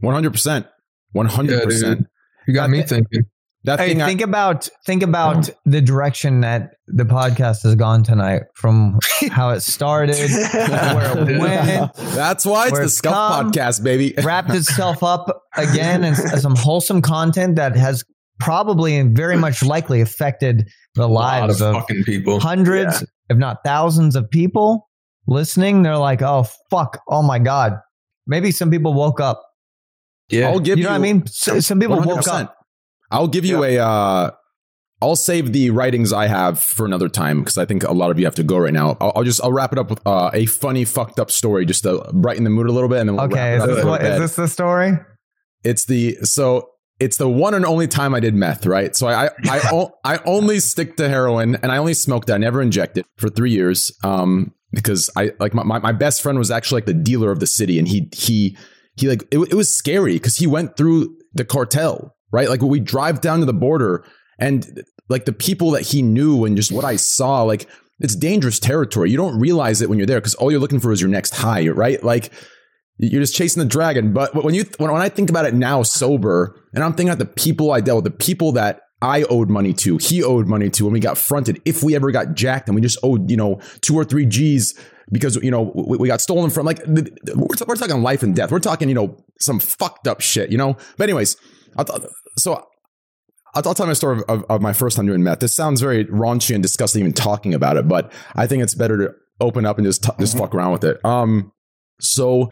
[0.00, 0.66] one hundred percent,
[1.12, 2.06] one hundred percent.
[2.48, 3.24] you got me thinking
[3.64, 5.70] That Hey, thing, I, think about think about mm-hmm.
[5.70, 8.98] the direction that the podcast has gone tonight from
[9.30, 14.14] how it started, where it went, that's why it's the it's Scuff come, Podcast, baby.
[14.22, 18.04] wrapped itself up again as, as some wholesome content that has
[18.38, 23.58] probably and very much likely affected the lives of of fucking people hundreds, if not
[23.64, 24.88] thousands of people
[25.26, 25.82] listening.
[25.82, 27.00] They're like, oh, fuck.
[27.08, 27.78] Oh my God.
[28.26, 29.42] Maybe some people woke up.
[30.30, 31.22] yeah I'll give You you, know what I mean?
[31.26, 32.28] S- Some people woke 100%.
[32.28, 32.53] up.
[33.14, 33.78] I'll give you a.
[33.78, 34.30] Uh,
[35.02, 38.18] I'll save the writings I have for another time because I think a lot of
[38.18, 38.96] you have to go right now.
[39.00, 41.82] I'll, I'll just I'll wrap it up with uh, a funny fucked up story just
[41.82, 43.34] to brighten the mood a little bit, and then we'll Okay.
[43.36, 44.20] wrap Is it this, and go what, to is bed.
[44.22, 44.92] this the story?
[45.62, 46.68] It's the so
[47.00, 48.94] it's the one and only time I did meth, right?
[48.96, 52.34] So I I I, o- I only stick to heroin and I only smoked it.
[52.34, 53.92] I never injected for three years.
[54.04, 57.40] Um, because I like my, my, my best friend was actually like the dealer of
[57.40, 58.56] the city, and he he
[58.96, 62.48] he like it, it was scary because he went through the cartel, right?
[62.48, 64.04] Like when we drive down to the border
[64.38, 67.68] and like the people that he knew and just what I saw, like
[68.00, 69.10] it's dangerous territory.
[69.10, 71.34] You don't realize it when you're there because all you're looking for is your next
[71.34, 72.02] high, right?
[72.02, 72.32] Like
[72.98, 74.12] you're just chasing the dragon.
[74.12, 77.18] But when you when, when I think about it now, sober, and I'm thinking about
[77.18, 80.70] the people I dealt with, the people that I owed money to, he owed money
[80.70, 81.60] to, and we got fronted.
[81.64, 84.78] If we ever got jacked, and we just owed you know two or three G's
[85.10, 87.04] because you know we, we got stolen from, like we're,
[87.66, 88.50] we're talking life and death.
[88.50, 90.76] We're talking you know some fucked up shit, you know.
[90.96, 91.36] But anyways,
[91.76, 91.86] I'll,
[92.38, 92.66] so.
[93.56, 95.38] I'll, I'll tell my story of, of, of my first time doing meth.
[95.38, 98.96] This sounds very raunchy and disgusting, even talking about it, but I think it's better
[98.98, 100.98] to open up and just t- just fuck around with it.
[101.04, 101.52] Um,
[102.00, 102.50] so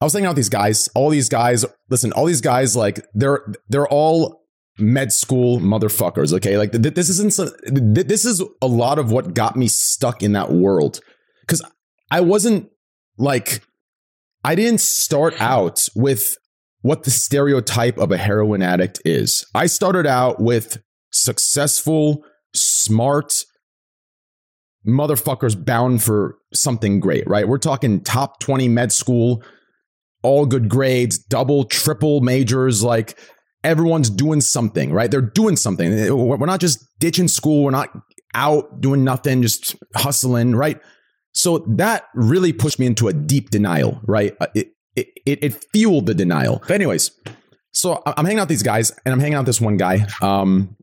[0.00, 0.88] I was hanging out with these guys.
[0.96, 4.42] All these guys, listen, all these guys, like they're they're all
[4.78, 6.32] med school motherfuckers.
[6.32, 7.32] Okay, like th- this isn't.
[7.34, 10.98] so- th- This is a lot of what got me stuck in that world
[11.42, 11.62] because
[12.10, 12.68] I wasn't
[13.16, 13.62] like
[14.42, 16.34] I didn't start out with
[16.82, 19.46] what the stereotype of a heroin addict is.
[19.54, 23.44] I started out with successful, smart
[24.86, 27.46] motherfuckers bound for something great, right?
[27.46, 29.42] We're talking top 20 med school,
[30.22, 33.16] all good grades, double, triple majors, like
[33.62, 35.10] everyone's doing something, right?
[35.10, 35.90] They're doing something.
[36.12, 37.64] We're not just ditching school.
[37.64, 37.90] We're not
[38.34, 40.80] out doing nothing, just hustling, right?
[41.32, 44.34] So that really pushed me into a deep denial, right?
[44.40, 44.48] Uh,
[44.96, 46.60] it, it, it fueled the denial.
[46.60, 47.10] But anyways,
[47.72, 50.06] so I'm hanging out with these guys and I'm hanging out with this one guy.
[50.20, 50.76] Um,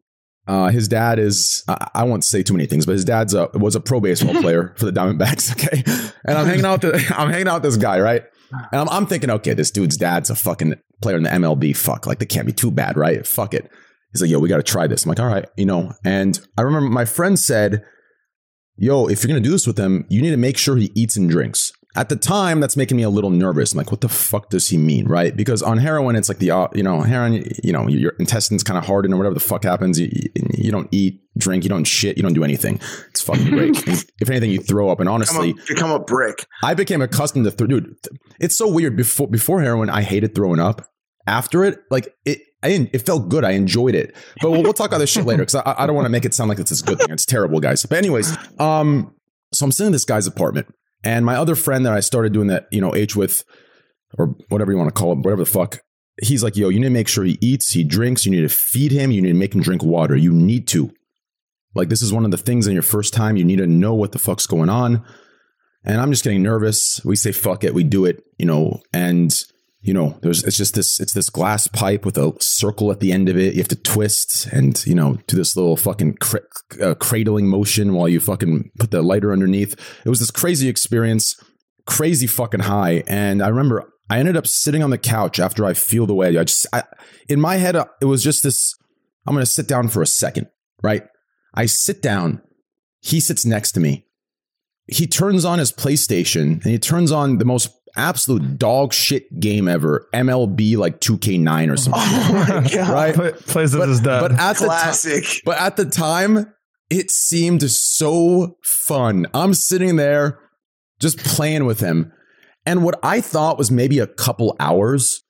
[0.47, 3.49] uh, his dad is, I, I won't say too many things, but his dad's a,
[3.53, 5.51] was a pro baseball player for the Diamondbacks.
[5.59, 5.83] Okay.
[6.25, 8.23] And I'm hanging out, the, I'm hanging out with this guy, right?
[8.51, 11.75] And I'm, I'm thinking, okay, this dude's dad's a fucking player in the MLB.
[11.77, 13.25] Fuck, like, they can't be too bad, right?
[13.25, 13.69] Fuck it.
[14.11, 15.05] He's like, yo, we got to try this.
[15.05, 15.93] I'm like, all right, you know.
[16.03, 17.83] And I remember my friend said,
[18.75, 20.91] yo, if you're going to do this with him, you need to make sure he
[20.95, 21.71] eats and drinks.
[21.95, 23.73] At the time, that's making me a little nervous.
[23.73, 25.35] I'm like, what the fuck does he mean, right?
[25.35, 28.77] Because on heroin, it's like the, uh, you know, heroin, you know, your intestines kind
[28.77, 29.99] of harden or whatever the fuck happens.
[29.99, 30.07] You,
[30.53, 32.79] you, don't eat, drink, you don't shit, you don't do anything.
[33.09, 33.75] It's fucking great.
[34.21, 34.99] If anything, you throw up.
[34.99, 36.45] And honestly, Become a, become a brick.
[36.63, 37.95] I became accustomed to, th- dude,
[38.39, 38.95] it's so weird.
[38.95, 40.87] Before, before heroin, I hated throwing up.
[41.25, 43.43] After it, like it, I didn't, it felt good.
[43.43, 44.15] I enjoyed it.
[44.41, 46.25] But we'll, we'll talk about this shit later because I, I don't want to make
[46.25, 47.09] it sound like it's this good thing.
[47.09, 47.83] It's terrible, guys.
[47.85, 49.15] But anyways, um,
[49.53, 50.67] so I'm sitting in this guy's apartment,
[51.03, 53.43] and my other friend that I started doing that, you know, H with,
[54.17, 55.79] or whatever you want to call it, whatever the fuck.
[56.21, 58.25] He's like, yo, you need to make sure he eats, he drinks.
[58.25, 59.11] You need to feed him.
[59.11, 60.15] You need to make him drink water.
[60.15, 60.91] You need to.
[61.75, 63.37] Like this is one of the things in your first time.
[63.37, 65.05] You need to know what the fuck's going on.
[65.85, 66.99] And I'm just getting nervous.
[67.05, 69.33] We say fuck it, we do it, you know, and
[69.81, 73.13] you know, there's it's just this it's this glass pipe with a circle at the
[73.13, 73.53] end of it.
[73.53, 76.37] You have to twist and you know do this little fucking cr-
[76.81, 79.73] uh, cradling motion while you fucking put the lighter underneath.
[80.05, 81.41] It was this crazy experience,
[81.85, 83.03] crazy fucking high.
[83.07, 86.37] And I remember I ended up sitting on the couch after I feel the way.
[86.37, 86.83] I just I,
[87.29, 88.75] in my head uh, it was just this.
[89.25, 90.47] I'm gonna sit down for a second,
[90.83, 91.03] right?
[91.53, 92.41] I sit down.
[92.99, 94.05] He sits next to me.
[94.87, 99.67] He turns on his PlayStation and he turns on the most absolute dog shit game
[99.67, 102.01] ever, MLB like 2K9 or something.
[102.03, 102.89] Oh my god!
[102.89, 103.15] right?
[103.15, 104.21] Play, plays as his dad.
[104.21, 105.41] But at the Classic.
[105.45, 106.53] but at the time,
[106.89, 109.27] it seemed so fun.
[109.33, 110.39] I'm sitting there
[110.99, 112.11] just playing with him.
[112.65, 115.23] And what I thought was maybe a couple hours,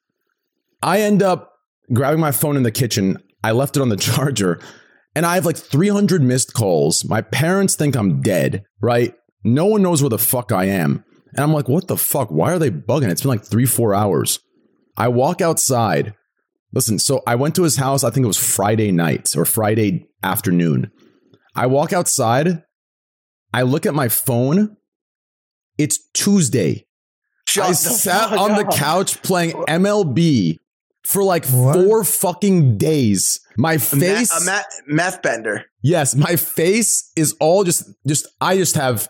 [0.82, 1.54] I end up
[1.94, 3.18] grabbing my phone in the kitchen.
[3.44, 4.60] I left it on the charger
[5.16, 7.04] and I have like 300 missed calls.
[7.06, 9.14] My parents think I'm dead, right?
[9.44, 11.04] No one knows where the fuck I am.
[11.32, 12.30] And I'm like, what the fuck?
[12.30, 13.10] Why are they bugging?
[13.10, 14.40] It's been like three, four hours.
[14.98, 16.14] I walk outside.
[16.74, 20.08] Listen, so I went to his house, I think it was Friday night or Friday
[20.24, 20.92] afternoon.
[21.56, 22.64] I walk outside.
[23.54, 24.78] I look at my phone.
[25.78, 26.86] It's Tuesday.
[27.48, 30.60] Shut I sat fuck on the couch playing MLB
[31.04, 33.40] for like four fucking days.
[33.58, 35.66] My A face, meth, a meth, meth bender.
[35.82, 38.28] yes, my face is all just, just.
[38.40, 39.10] I just have,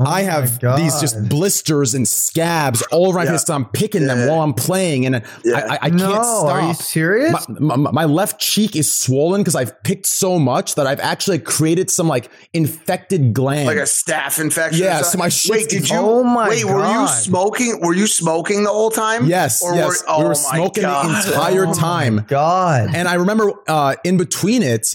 [0.00, 3.32] I have these just blisters and scabs all around Yeah.
[3.32, 3.36] my.
[3.38, 5.22] So I'm picking them while I'm playing, and I,
[5.54, 6.44] I, I No, can't stop.
[6.50, 7.48] are you serious?
[7.48, 11.38] My, my, my left cheek is swollen because I've picked so much that I've actually
[11.38, 13.66] created some like infected gland.
[13.66, 14.82] Like a staph infection.
[14.82, 15.96] Yeah, so my Wait, did you?
[15.98, 17.80] Oh my wait, were you smoking?
[17.80, 19.26] Were you smoking the whole time?
[19.26, 19.86] Yes, Or yes.
[19.86, 21.24] Were, we oh were smoking God.
[21.24, 22.24] the entire Oh my time.
[22.28, 22.94] God.
[22.94, 24.86] And I remember uh, in between it,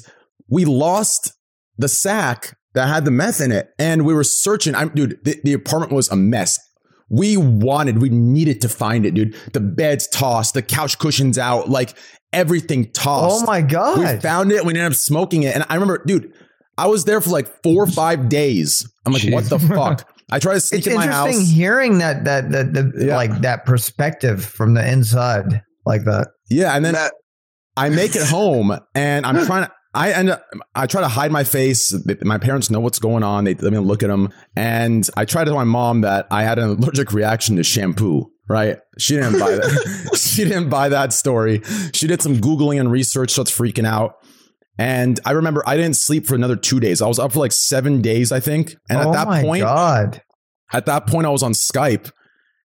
[0.50, 1.34] we lost
[1.78, 4.76] the sack that had the meth in it, and we were searching.
[4.76, 6.60] I'm, dude, the, the apartment was a mess.
[7.10, 9.36] We wanted, we needed to find it, dude.
[9.54, 11.96] The bed's tossed, the couch cushions out, like
[12.34, 13.44] everything tossed.
[13.44, 14.00] Oh my God.
[14.00, 14.64] We found it.
[14.66, 16.32] We ended up smoking it, and I remember, dude,
[16.78, 18.88] I was there for like four or five days.
[19.06, 20.12] I'm like, what the fuck?
[20.32, 23.16] I try to sneak it's in my interesting hearing that that that the, Yeah.
[23.16, 26.30] like that perspective from the inside like that.
[26.50, 27.14] Yeah, and then That-
[27.78, 29.72] I make it home, and I'm trying to.
[29.96, 30.46] I end up.
[30.76, 31.96] I try to hide my face.
[32.22, 33.46] My parents know what's going on.
[33.46, 36.44] They let me look at them, and I try to tell my mom that I
[36.44, 38.30] had an allergic reaction to shampoo.
[38.48, 38.78] Right?
[39.00, 40.12] She didn't buy that.
[40.18, 41.62] she didn't buy that story.
[41.94, 44.16] She did some googling and research, so it's freaking out.
[44.78, 47.02] And I remember I didn't sleep for another two days.
[47.02, 48.76] I was up for like seven days, I think.
[48.90, 50.22] And oh at that my point, God.
[50.74, 52.12] at that point, I was on Skype,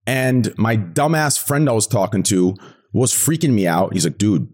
[0.05, 2.55] and my dumbass friend I was talking to
[2.93, 3.93] was freaking me out.
[3.93, 4.47] He's like, dude,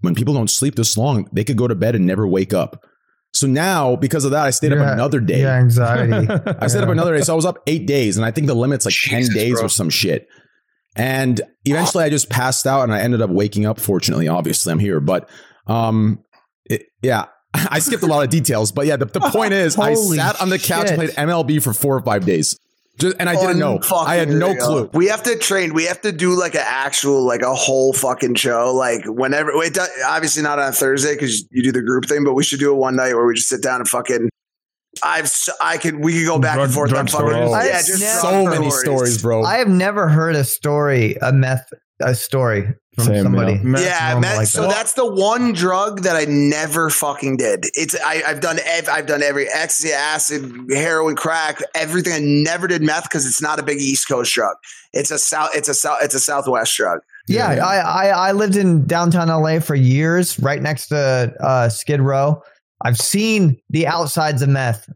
[0.00, 2.84] when people don't sleep this long, they could go to bed and never wake up.
[3.34, 5.42] So now, because of that, I stayed Yeah, up another day.
[5.42, 6.26] Yeah, anxiety.
[6.58, 7.22] I stayed up another day.
[7.22, 9.64] So I was up eight days, and I think the limit's like 10 days bro.
[9.64, 10.26] or some shit.
[10.96, 13.78] And eventually I just passed out and I ended up waking up.
[13.78, 15.00] Fortunately, obviously, I'm here.
[15.00, 15.28] But
[15.66, 16.20] um,
[16.64, 18.72] it, yeah, I skipped a lot of details.
[18.72, 21.74] But yeah, the, the point is, I sat on the couch and played MLB for
[21.74, 22.58] four or five days.
[22.98, 23.78] Just, and oh, I didn't know.
[23.94, 24.88] I had no clue.
[24.94, 25.74] We have to train.
[25.74, 28.72] We have to do like an actual, like a whole fucking show.
[28.74, 32.32] Like whenever, it does, obviously not on Thursday because you do the group thing, but
[32.34, 34.30] we should do it one night where we just sit down and fucking.
[35.02, 37.50] I've, I could, we could go back Drug- and forth on fucking, stories.
[37.66, 39.42] yeah, just So drug many stories, bro.
[39.42, 41.68] I have never heard a story, a meth
[42.00, 43.52] a story from Same, somebody.
[43.54, 43.62] yeah.
[43.62, 44.70] Meth, yeah, normal meth, like so that.
[44.70, 47.64] that's the one drug that I never fucking did.
[47.74, 52.12] It's I, I've done ev- I've done every ecstasy, acid, heroin, crack, everything.
[52.12, 54.56] I never did meth because it's not a big East Coast drug.
[54.92, 55.50] It's a south.
[55.54, 55.98] It's a south.
[56.02, 57.00] It's a Southwest drug.
[57.28, 62.00] Yeah, I, I I lived in downtown LA for years, right next to uh, Skid
[62.00, 62.40] Row.
[62.84, 64.88] I've seen the outsides of meth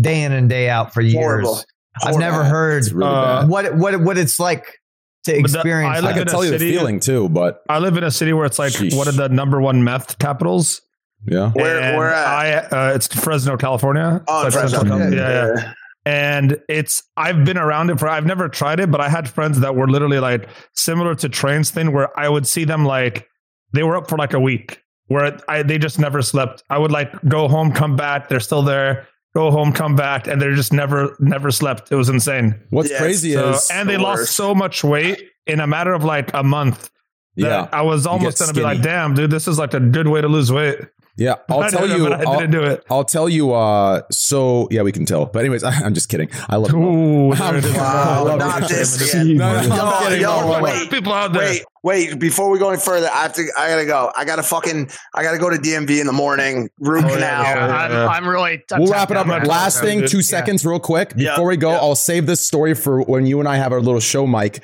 [0.00, 1.14] day in and day out for years.
[1.16, 1.60] Horrible.
[2.02, 4.80] I've never heard really Uh, what what what it's like
[5.26, 6.12] to But the- I I live that.
[6.12, 8.32] can in a tell you the city- feeling too, but I live in a city
[8.32, 8.96] where it's like Sheesh.
[8.96, 10.80] one of the number one meth capitals.
[11.26, 11.50] yeah.
[11.50, 12.72] Where- And where at?
[12.72, 14.22] I uh, it's Fresno, California.
[14.28, 14.78] Oh, in It's Fresno.
[14.80, 15.72] Central Yeah, yeah, yeah.
[16.04, 19.58] And it's I've been around it for I've never tried it, but I had friends
[19.60, 23.26] that were literally like similar to trains thing where I would see them like
[23.72, 26.62] they were up for like a week where I they just never slept.
[26.70, 30.40] I would like go home, come back, they're still there, go home, come back, and
[30.40, 31.92] they're just never never slept.
[31.92, 32.58] It was insane.
[32.70, 35.92] What's Yeah, crazy So, is and they the lost so much weight in a matter
[35.92, 36.90] of like a month.
[37.34, 40.22] Yeah, I was almost gonna be like, damn, dude, this is like a good way
[40.22, 40.78] to lose weight.
[41.16, 41.36] Yeah.
[41.48, 42.08] I'll I tell did you.
[42.08, 42.84] but I I'll, didn't do it.
[42.90, 43.52] I'll tell you.
[43.52, 45.26] Uh, so yeah, we can tell.
[45.26, 46.28] But anyways, I, I'm just kidding.
[46.48, 46.72] I love.
[46.74, 47.74] Ooh, I'm- there it is.
[47.74, 48.68] Wow, I love not it.
[48.68, 49.22] this No,
[49.62, 51.42] no, no, Yo, wait, people out there.
[51.42, 52.18] Wait, wait!
[52.18, 53.44] Before we go any further, I have to.
[53.58, 54.12] I gotta go.
[54.16, 54.90] I gotta fucking.
[55.14, 56.68] I gotta go to DMV in the morning.
[56.78, 57.42] Root Oh, yeah, canal.
[57.42, 58.02] yeah.
[58.08, 58.62] I'm, I'm really.
[58.72, 59.26] I'm We'll wrap it up.
[59.26, 60.22] out Last thing, two Yeah.
[60.22, 61.12] seconds, real quick.
[61.16, 61.78] Yeah, Before we go, yeah.
[61.78, 64.62] I'll save this story for when you and I have our little show, Mike.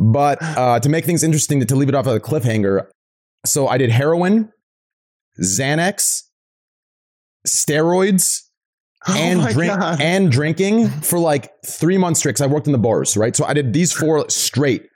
[0.00, 2.86] but uh, to make things interesting, to, to leave it off of a cliffhanger,
[3.44, 4.51] so I did heroin,
[5.42, 6.22] Xanax,
[7.46, 8.40] steroids,
[9.08, 10.00] oh and Oh my drink God.
[10.00, 12.40] and drinking for like three months straight.
[12.40, 13.34] I worked in the bars, right?
[13.34, 14.86] So I did these four straight,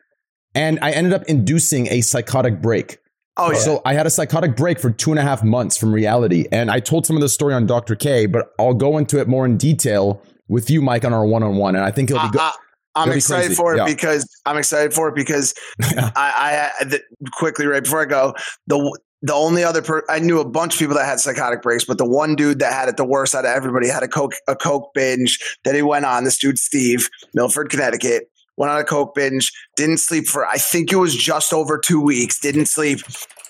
[0.54, 2.98] and I ended up inducing a psychotic break.
[3.36, 3.58] Oh yeah.
[3.58, 6.46] So I had a psychotic break for two and a half months from reality.
[6.50, 7.94] And I told some of the story on Dr.
[7.94, 11.42] K, but I'll go into it more in detail with you, Mike, on our one
[11.42, 11.76] on one.
[11.76, 12.40] And I think it'll be good.
[12.40, 13.54] I, am excited crazy.
[13.56, 13.84] for it Yeah.
[13.84, 15.52] because I'm excited for it because
[15.82, 17.02] I, I the,
[17.34, 18.34] quickly right before I go
[18.68, 21.84] the the only other per, I knew a bunch of people that had psychotic breaks,
[21.84, 24.34] but the one dude that had it the worst out of everybody had a coke
[24.46, 26.24] a coke binge that he went on.
[26.24, 28.30] This dude Steve Milford, Connecticut.
[28.58, 32.00] Went on a coke binge, didn't sleep for I think it was just over two
[32.00, 32.40] weeks.
[32.40, 33.00] Didn't sleep,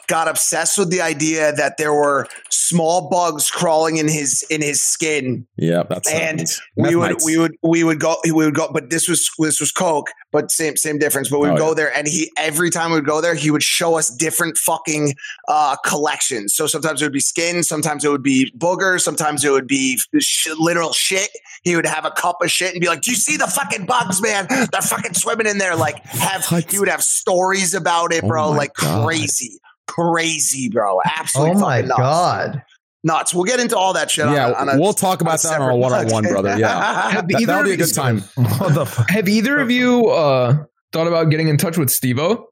[0.08, 4.82] got obsessed with the idea that there were small bugs crawling in his in his
[4.82, 5.46] skin.
[5.56, 6.44] Yeah, that's and
[6.76, 7.24] we would mites.
[7.26, 10.50] we would we would go we would go but this was this was coke but
[10.50, 11.28] same same difference.
[11.28, 11.74] But we would Oh, go yeah.
[11.74, 15.14] there and he every time we would go there he would show us different fucking
[15.48, 16.54] uh collections.
[16.54, 19.98] So sometimes it would be skin sometimes it would be boogers sometimes it would be
[20.18, 21.30] sh- literal shit.
[21.62, 23.86] He would have a cup of shit and be like do you see the fucking
[23.86, 24.46] bugs man?
[24.48, 25.76] They're fucking swimming in there.
[25.76, 29.04] Like have he would have stories about it Oh bro my like God.
[29.06, 31.98] crazy crazy bro absolutely oh my nuts.
[31.98, 32.62] god!
[33.04, 35.40] nuts we'll get into all that shit yeah, on, a- on a- we'll talk about
[35.42, 36.58] that on our one on one, brother.
[36.58, 37.10] Yeah.
[37.12, 38.20] Have That, either that'll be a of good you- time.
[38.58, 39.08] What the fuck?
[39.10, 40.56] Have either of you uh,
[40.92, 42.46] thought about getting in touch with Steve-O?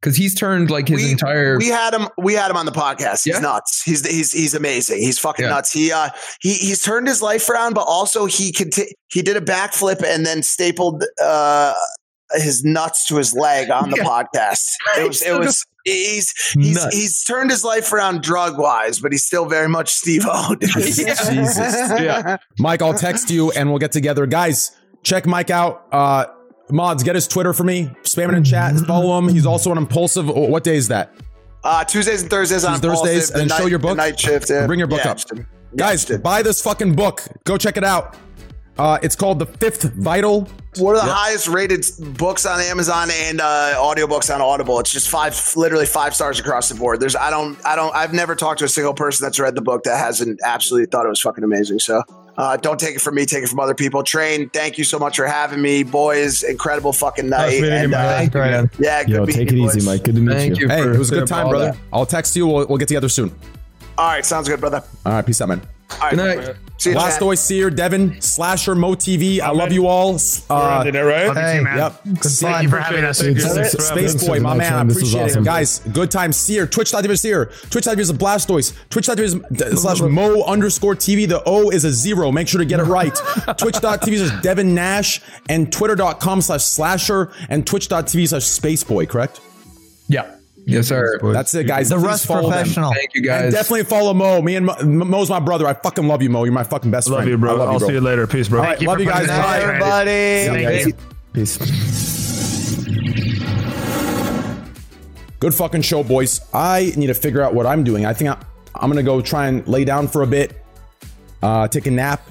[0.00, 1.56] Because he's turned like his we, entire.
[1.58, 3.40] we had him we had him on the podcast he's Yeah?
[3.40, 5.50] nuts he's he's he's amazing he's fucking Yeah.
[5.50, 9.36] nuts he uh he he's turned his life around but also he conti- he did
[9.36, 11.72] a backflip and then stapled uh
[12.34, 14.04] his nuts to his leg on the Yeah.
[14.04, 14.66] podcast
[14.98, 16.94] it was it was he's he's Nuts.
[16.96, 21.28] he's turned his life around drug wise but he's still very much Steve O Jesus.
[21.30, 22.36] Yeah.
[22.58, 24.26] Mike, I'll text you and we'll get together.
[24.26, 25.86] Guys, check Mike out.
[25.92, 26.26] Uh,
[26.70, 27.90] mods, get his Twitter for me.
[28.02, 28.74] Spam it in chat.
[28.86, 29.28] Follow him.
[29.28, 30.26] He's also an impulsive.
[30.28, 31.12] What day is that?
[31.64, 33.96] uh Tuesdays and Thursdays on Thursdays, Impulsive, the and show night- your book.
[33.96, 34.66] night shift yeah.
[34.66, 35.18] Bring your book Yeah, up.
[35.74, 37.22] Guys, buy this fucking book.
[37.44, 38.16] Go check it out.
[38.78, 40.48] Uh, it's called The Fifth Vital.
[40.76, 41.16] One of the Yep.
[41.16, 41.86] highest rated
[42.18, 44.78] books on Amazon and uh, audiobooks on Audible.
[44.80, 47.00] It's just five, literally five stars across the board.
[47.00, 49.62] There's, I don't, I don't, I've never talked to a single person that's read the
[49.62, 51.78] book that hasn't absolutely thought it was fucking amazing.
[51.78, 52.02] So,
[52.36, 54.02] uh, don't take it from me, take it from other people.
[54.02, 56.42] Train, thank you so much for having me, boys.
[56.42, 57.52] Incredible fucking night.
[57.62, 58.04] meeting And, man.
[58.04, 58.70] uh, Thank you, man.
[58.78, 59.86] yeah, good Yo, meeting take it you, easy.
[59.86, 60.04] Mike.
[60.04, 60.64] Good to meet Thank you.
[60.64, 60.68] you.
[60.68, 61.70] Hey, it was a good time, brother.
[61.72, 61.78] that.
[61.90, 62.46] I'll text you.
[62.46, 63.34] We'll, we'll get together soon.
[63.96, 64.82] All right, sounds good, brother.
[65.06, 65.62] All right, peace out, man.
[65.88, 66.16] All right, Good
[66.46, 66.56] night.
[66.78, 67.20] see you, Chad.
[67.20, 69.40] Blastoise, Seer, Devin, Slasher, Mo TV.
[69.40, 70.18] I love you all.
[70.50, 71.26] Uh, Did it right?
[71.28, 71.58] Love you Hey.
[71.58, 71.78] too, man.
[71.78, 72.00] yep.
[72.04, 72.52] Good See- fun.
[72.54, 73.18] Thank you for having us.
[73.22, 73.42] Thank you.
[73.44, 74.26] Dude, Thanks for having Space us.
[74.28, 74.88] Boy, my Thanks, man, I man.
[74.88, 75.44] This was appreciate it.
[75.44, 76.32] Guys, good time.
[76.32, 79.20] Seer, Twitch.tv is Seer, Twitch.tv is Blastoise, Twitch.tv
[79.72, 81.26] is slash Mo underscore TV.
[81.28, 82.30] The O is a zero.
[82.32, 83.14] Make sure to get it right.
[83.58, 89.40] Twitch.tv is Devin Nash and Twitter.com slash Slasher and Twitch.tv slash Space Boy, correct?
[90.08, 90.35] Yeah.
[90.68, 91.18] Yes, sir.
[91.22, 91.88] That's it, guys.
[91.90, 92.58] The Please Rust follow them.
[92.58, 92.92] professional.
[92.92, 93.52] Thank you, And guys.
[93.52, 94.42] definitely follow Mo.
[94.42, 95.64] Me and Mo, Mo's my brother.
[95.66, 96.42] I fucking love you, Mo.
[96.42, 97.30] You're my fucking best Love friend.
[97.30, 97.54] you, bro.
[97.54, 97.88] I love I'll you, bro.
[97.88, 98.26] see you later.
[98.26, 98.58] Peace, bro.
[98.60, 99.28] All right, you love for you guys.
[99.28, 99.60] Bye.
[99.60, 99.72] together.
[99.72, 100.64] Everybody.
[100.64, 100.92] Thank you.
[101.32, 101.58] Peace.
[105.38, 106.40] Good fucking show, boys.
[106.52, 108.06] I need to figure out what I'm doing.
[108.06, 108.38] I think I,
[108.74, 110.60] I'm gonna go try and lay down for a bit,
[111.42, 112.26] uh, take a nap.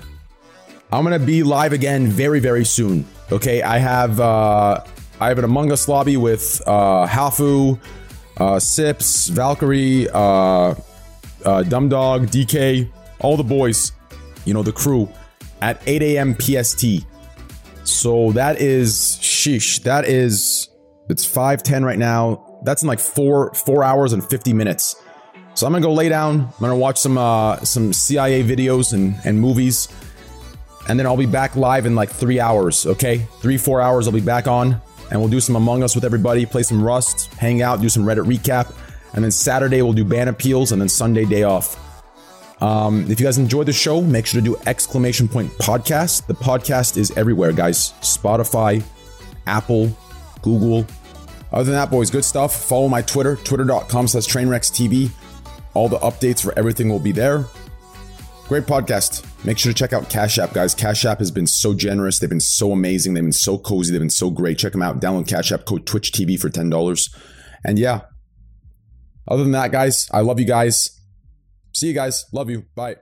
[0.91, 3.05] I'm gonna be live again very, very soon.
[3.31, 4.83] Okay, I have uh,
[5.21, 7.79] I have an Among Us lobby with uh, Hafu,
[8.37, 10.75] uh, Sips, Valkyrae, uh,
[11.45, 13.91] uh, Dumb Dog, DK, all the boys,
[14.45, 15.09] you know, the crew
[15.61, 16.35] at 8 a.m.
[16.39, 17.05] PST.
[17.83, 19.83] So that is sheesh.
[19.83, 20.69] That is
[21.09, 22.59] it's 5:10 right now.
[22.63, 24.95] That's in like four four hours and 50 minutes.
[25.53, 26.41] So I'm gonna go lay down.
[26.41, 29.87] I'm gonna watch some uh, some CIA videos and, and movies,
[30.89, 32.85] and then I'll be back live in like three hours.
[32.85, 34.07] Okay, three four hours.
[34.07, 37.33] I'll be back on, and we'll do some Among Us with everybody, play some Rust,
[37.33, 38.73] hang out, do some Reddit recap,
[39.13, 41.81] and then Saturday we'll do ban appeals, and then Sunday day off.
[42.61, 46.25] Um, if you guys enjoyed the show, make sure to do exclamation point podcast.
[46.27, 47.93] The podcast is everywhere, guys.
[48.01, 48.83] Spotify,
[49.45, 49.95] Apple,
[50.41, 50.85] Google.
[51.51, 52.55] Other than that, boys, good stuff.
[52.55, 55.11] Follow my Twitter, twitter.com slash trainwreckstv.
[55.73, 57.45] All the updates for everything will be there.
[58.47, 59.25] Great podcast.
[59.43, 60.75] Make sure to check out Cash App, guys.
[60.75, 62.19] Cash App has been so generous.
[62.19, 63.15] They've been so amazing.
[63.15, 63.91] They've been so cozy.
[63.91, 64.59] They've been so great.
[64.59, 65.01] Check them out.
[65.01, 67.15] Download Cash App code Twitch TV for $10.
[67.65, 68.01] And yeah,
[69.27, 71.01] other than that, guys, I love you guys.
[71.73, 72.25] See you guys.
[72.31, 72.65] Love you.
[72.75, 72.97] Bye.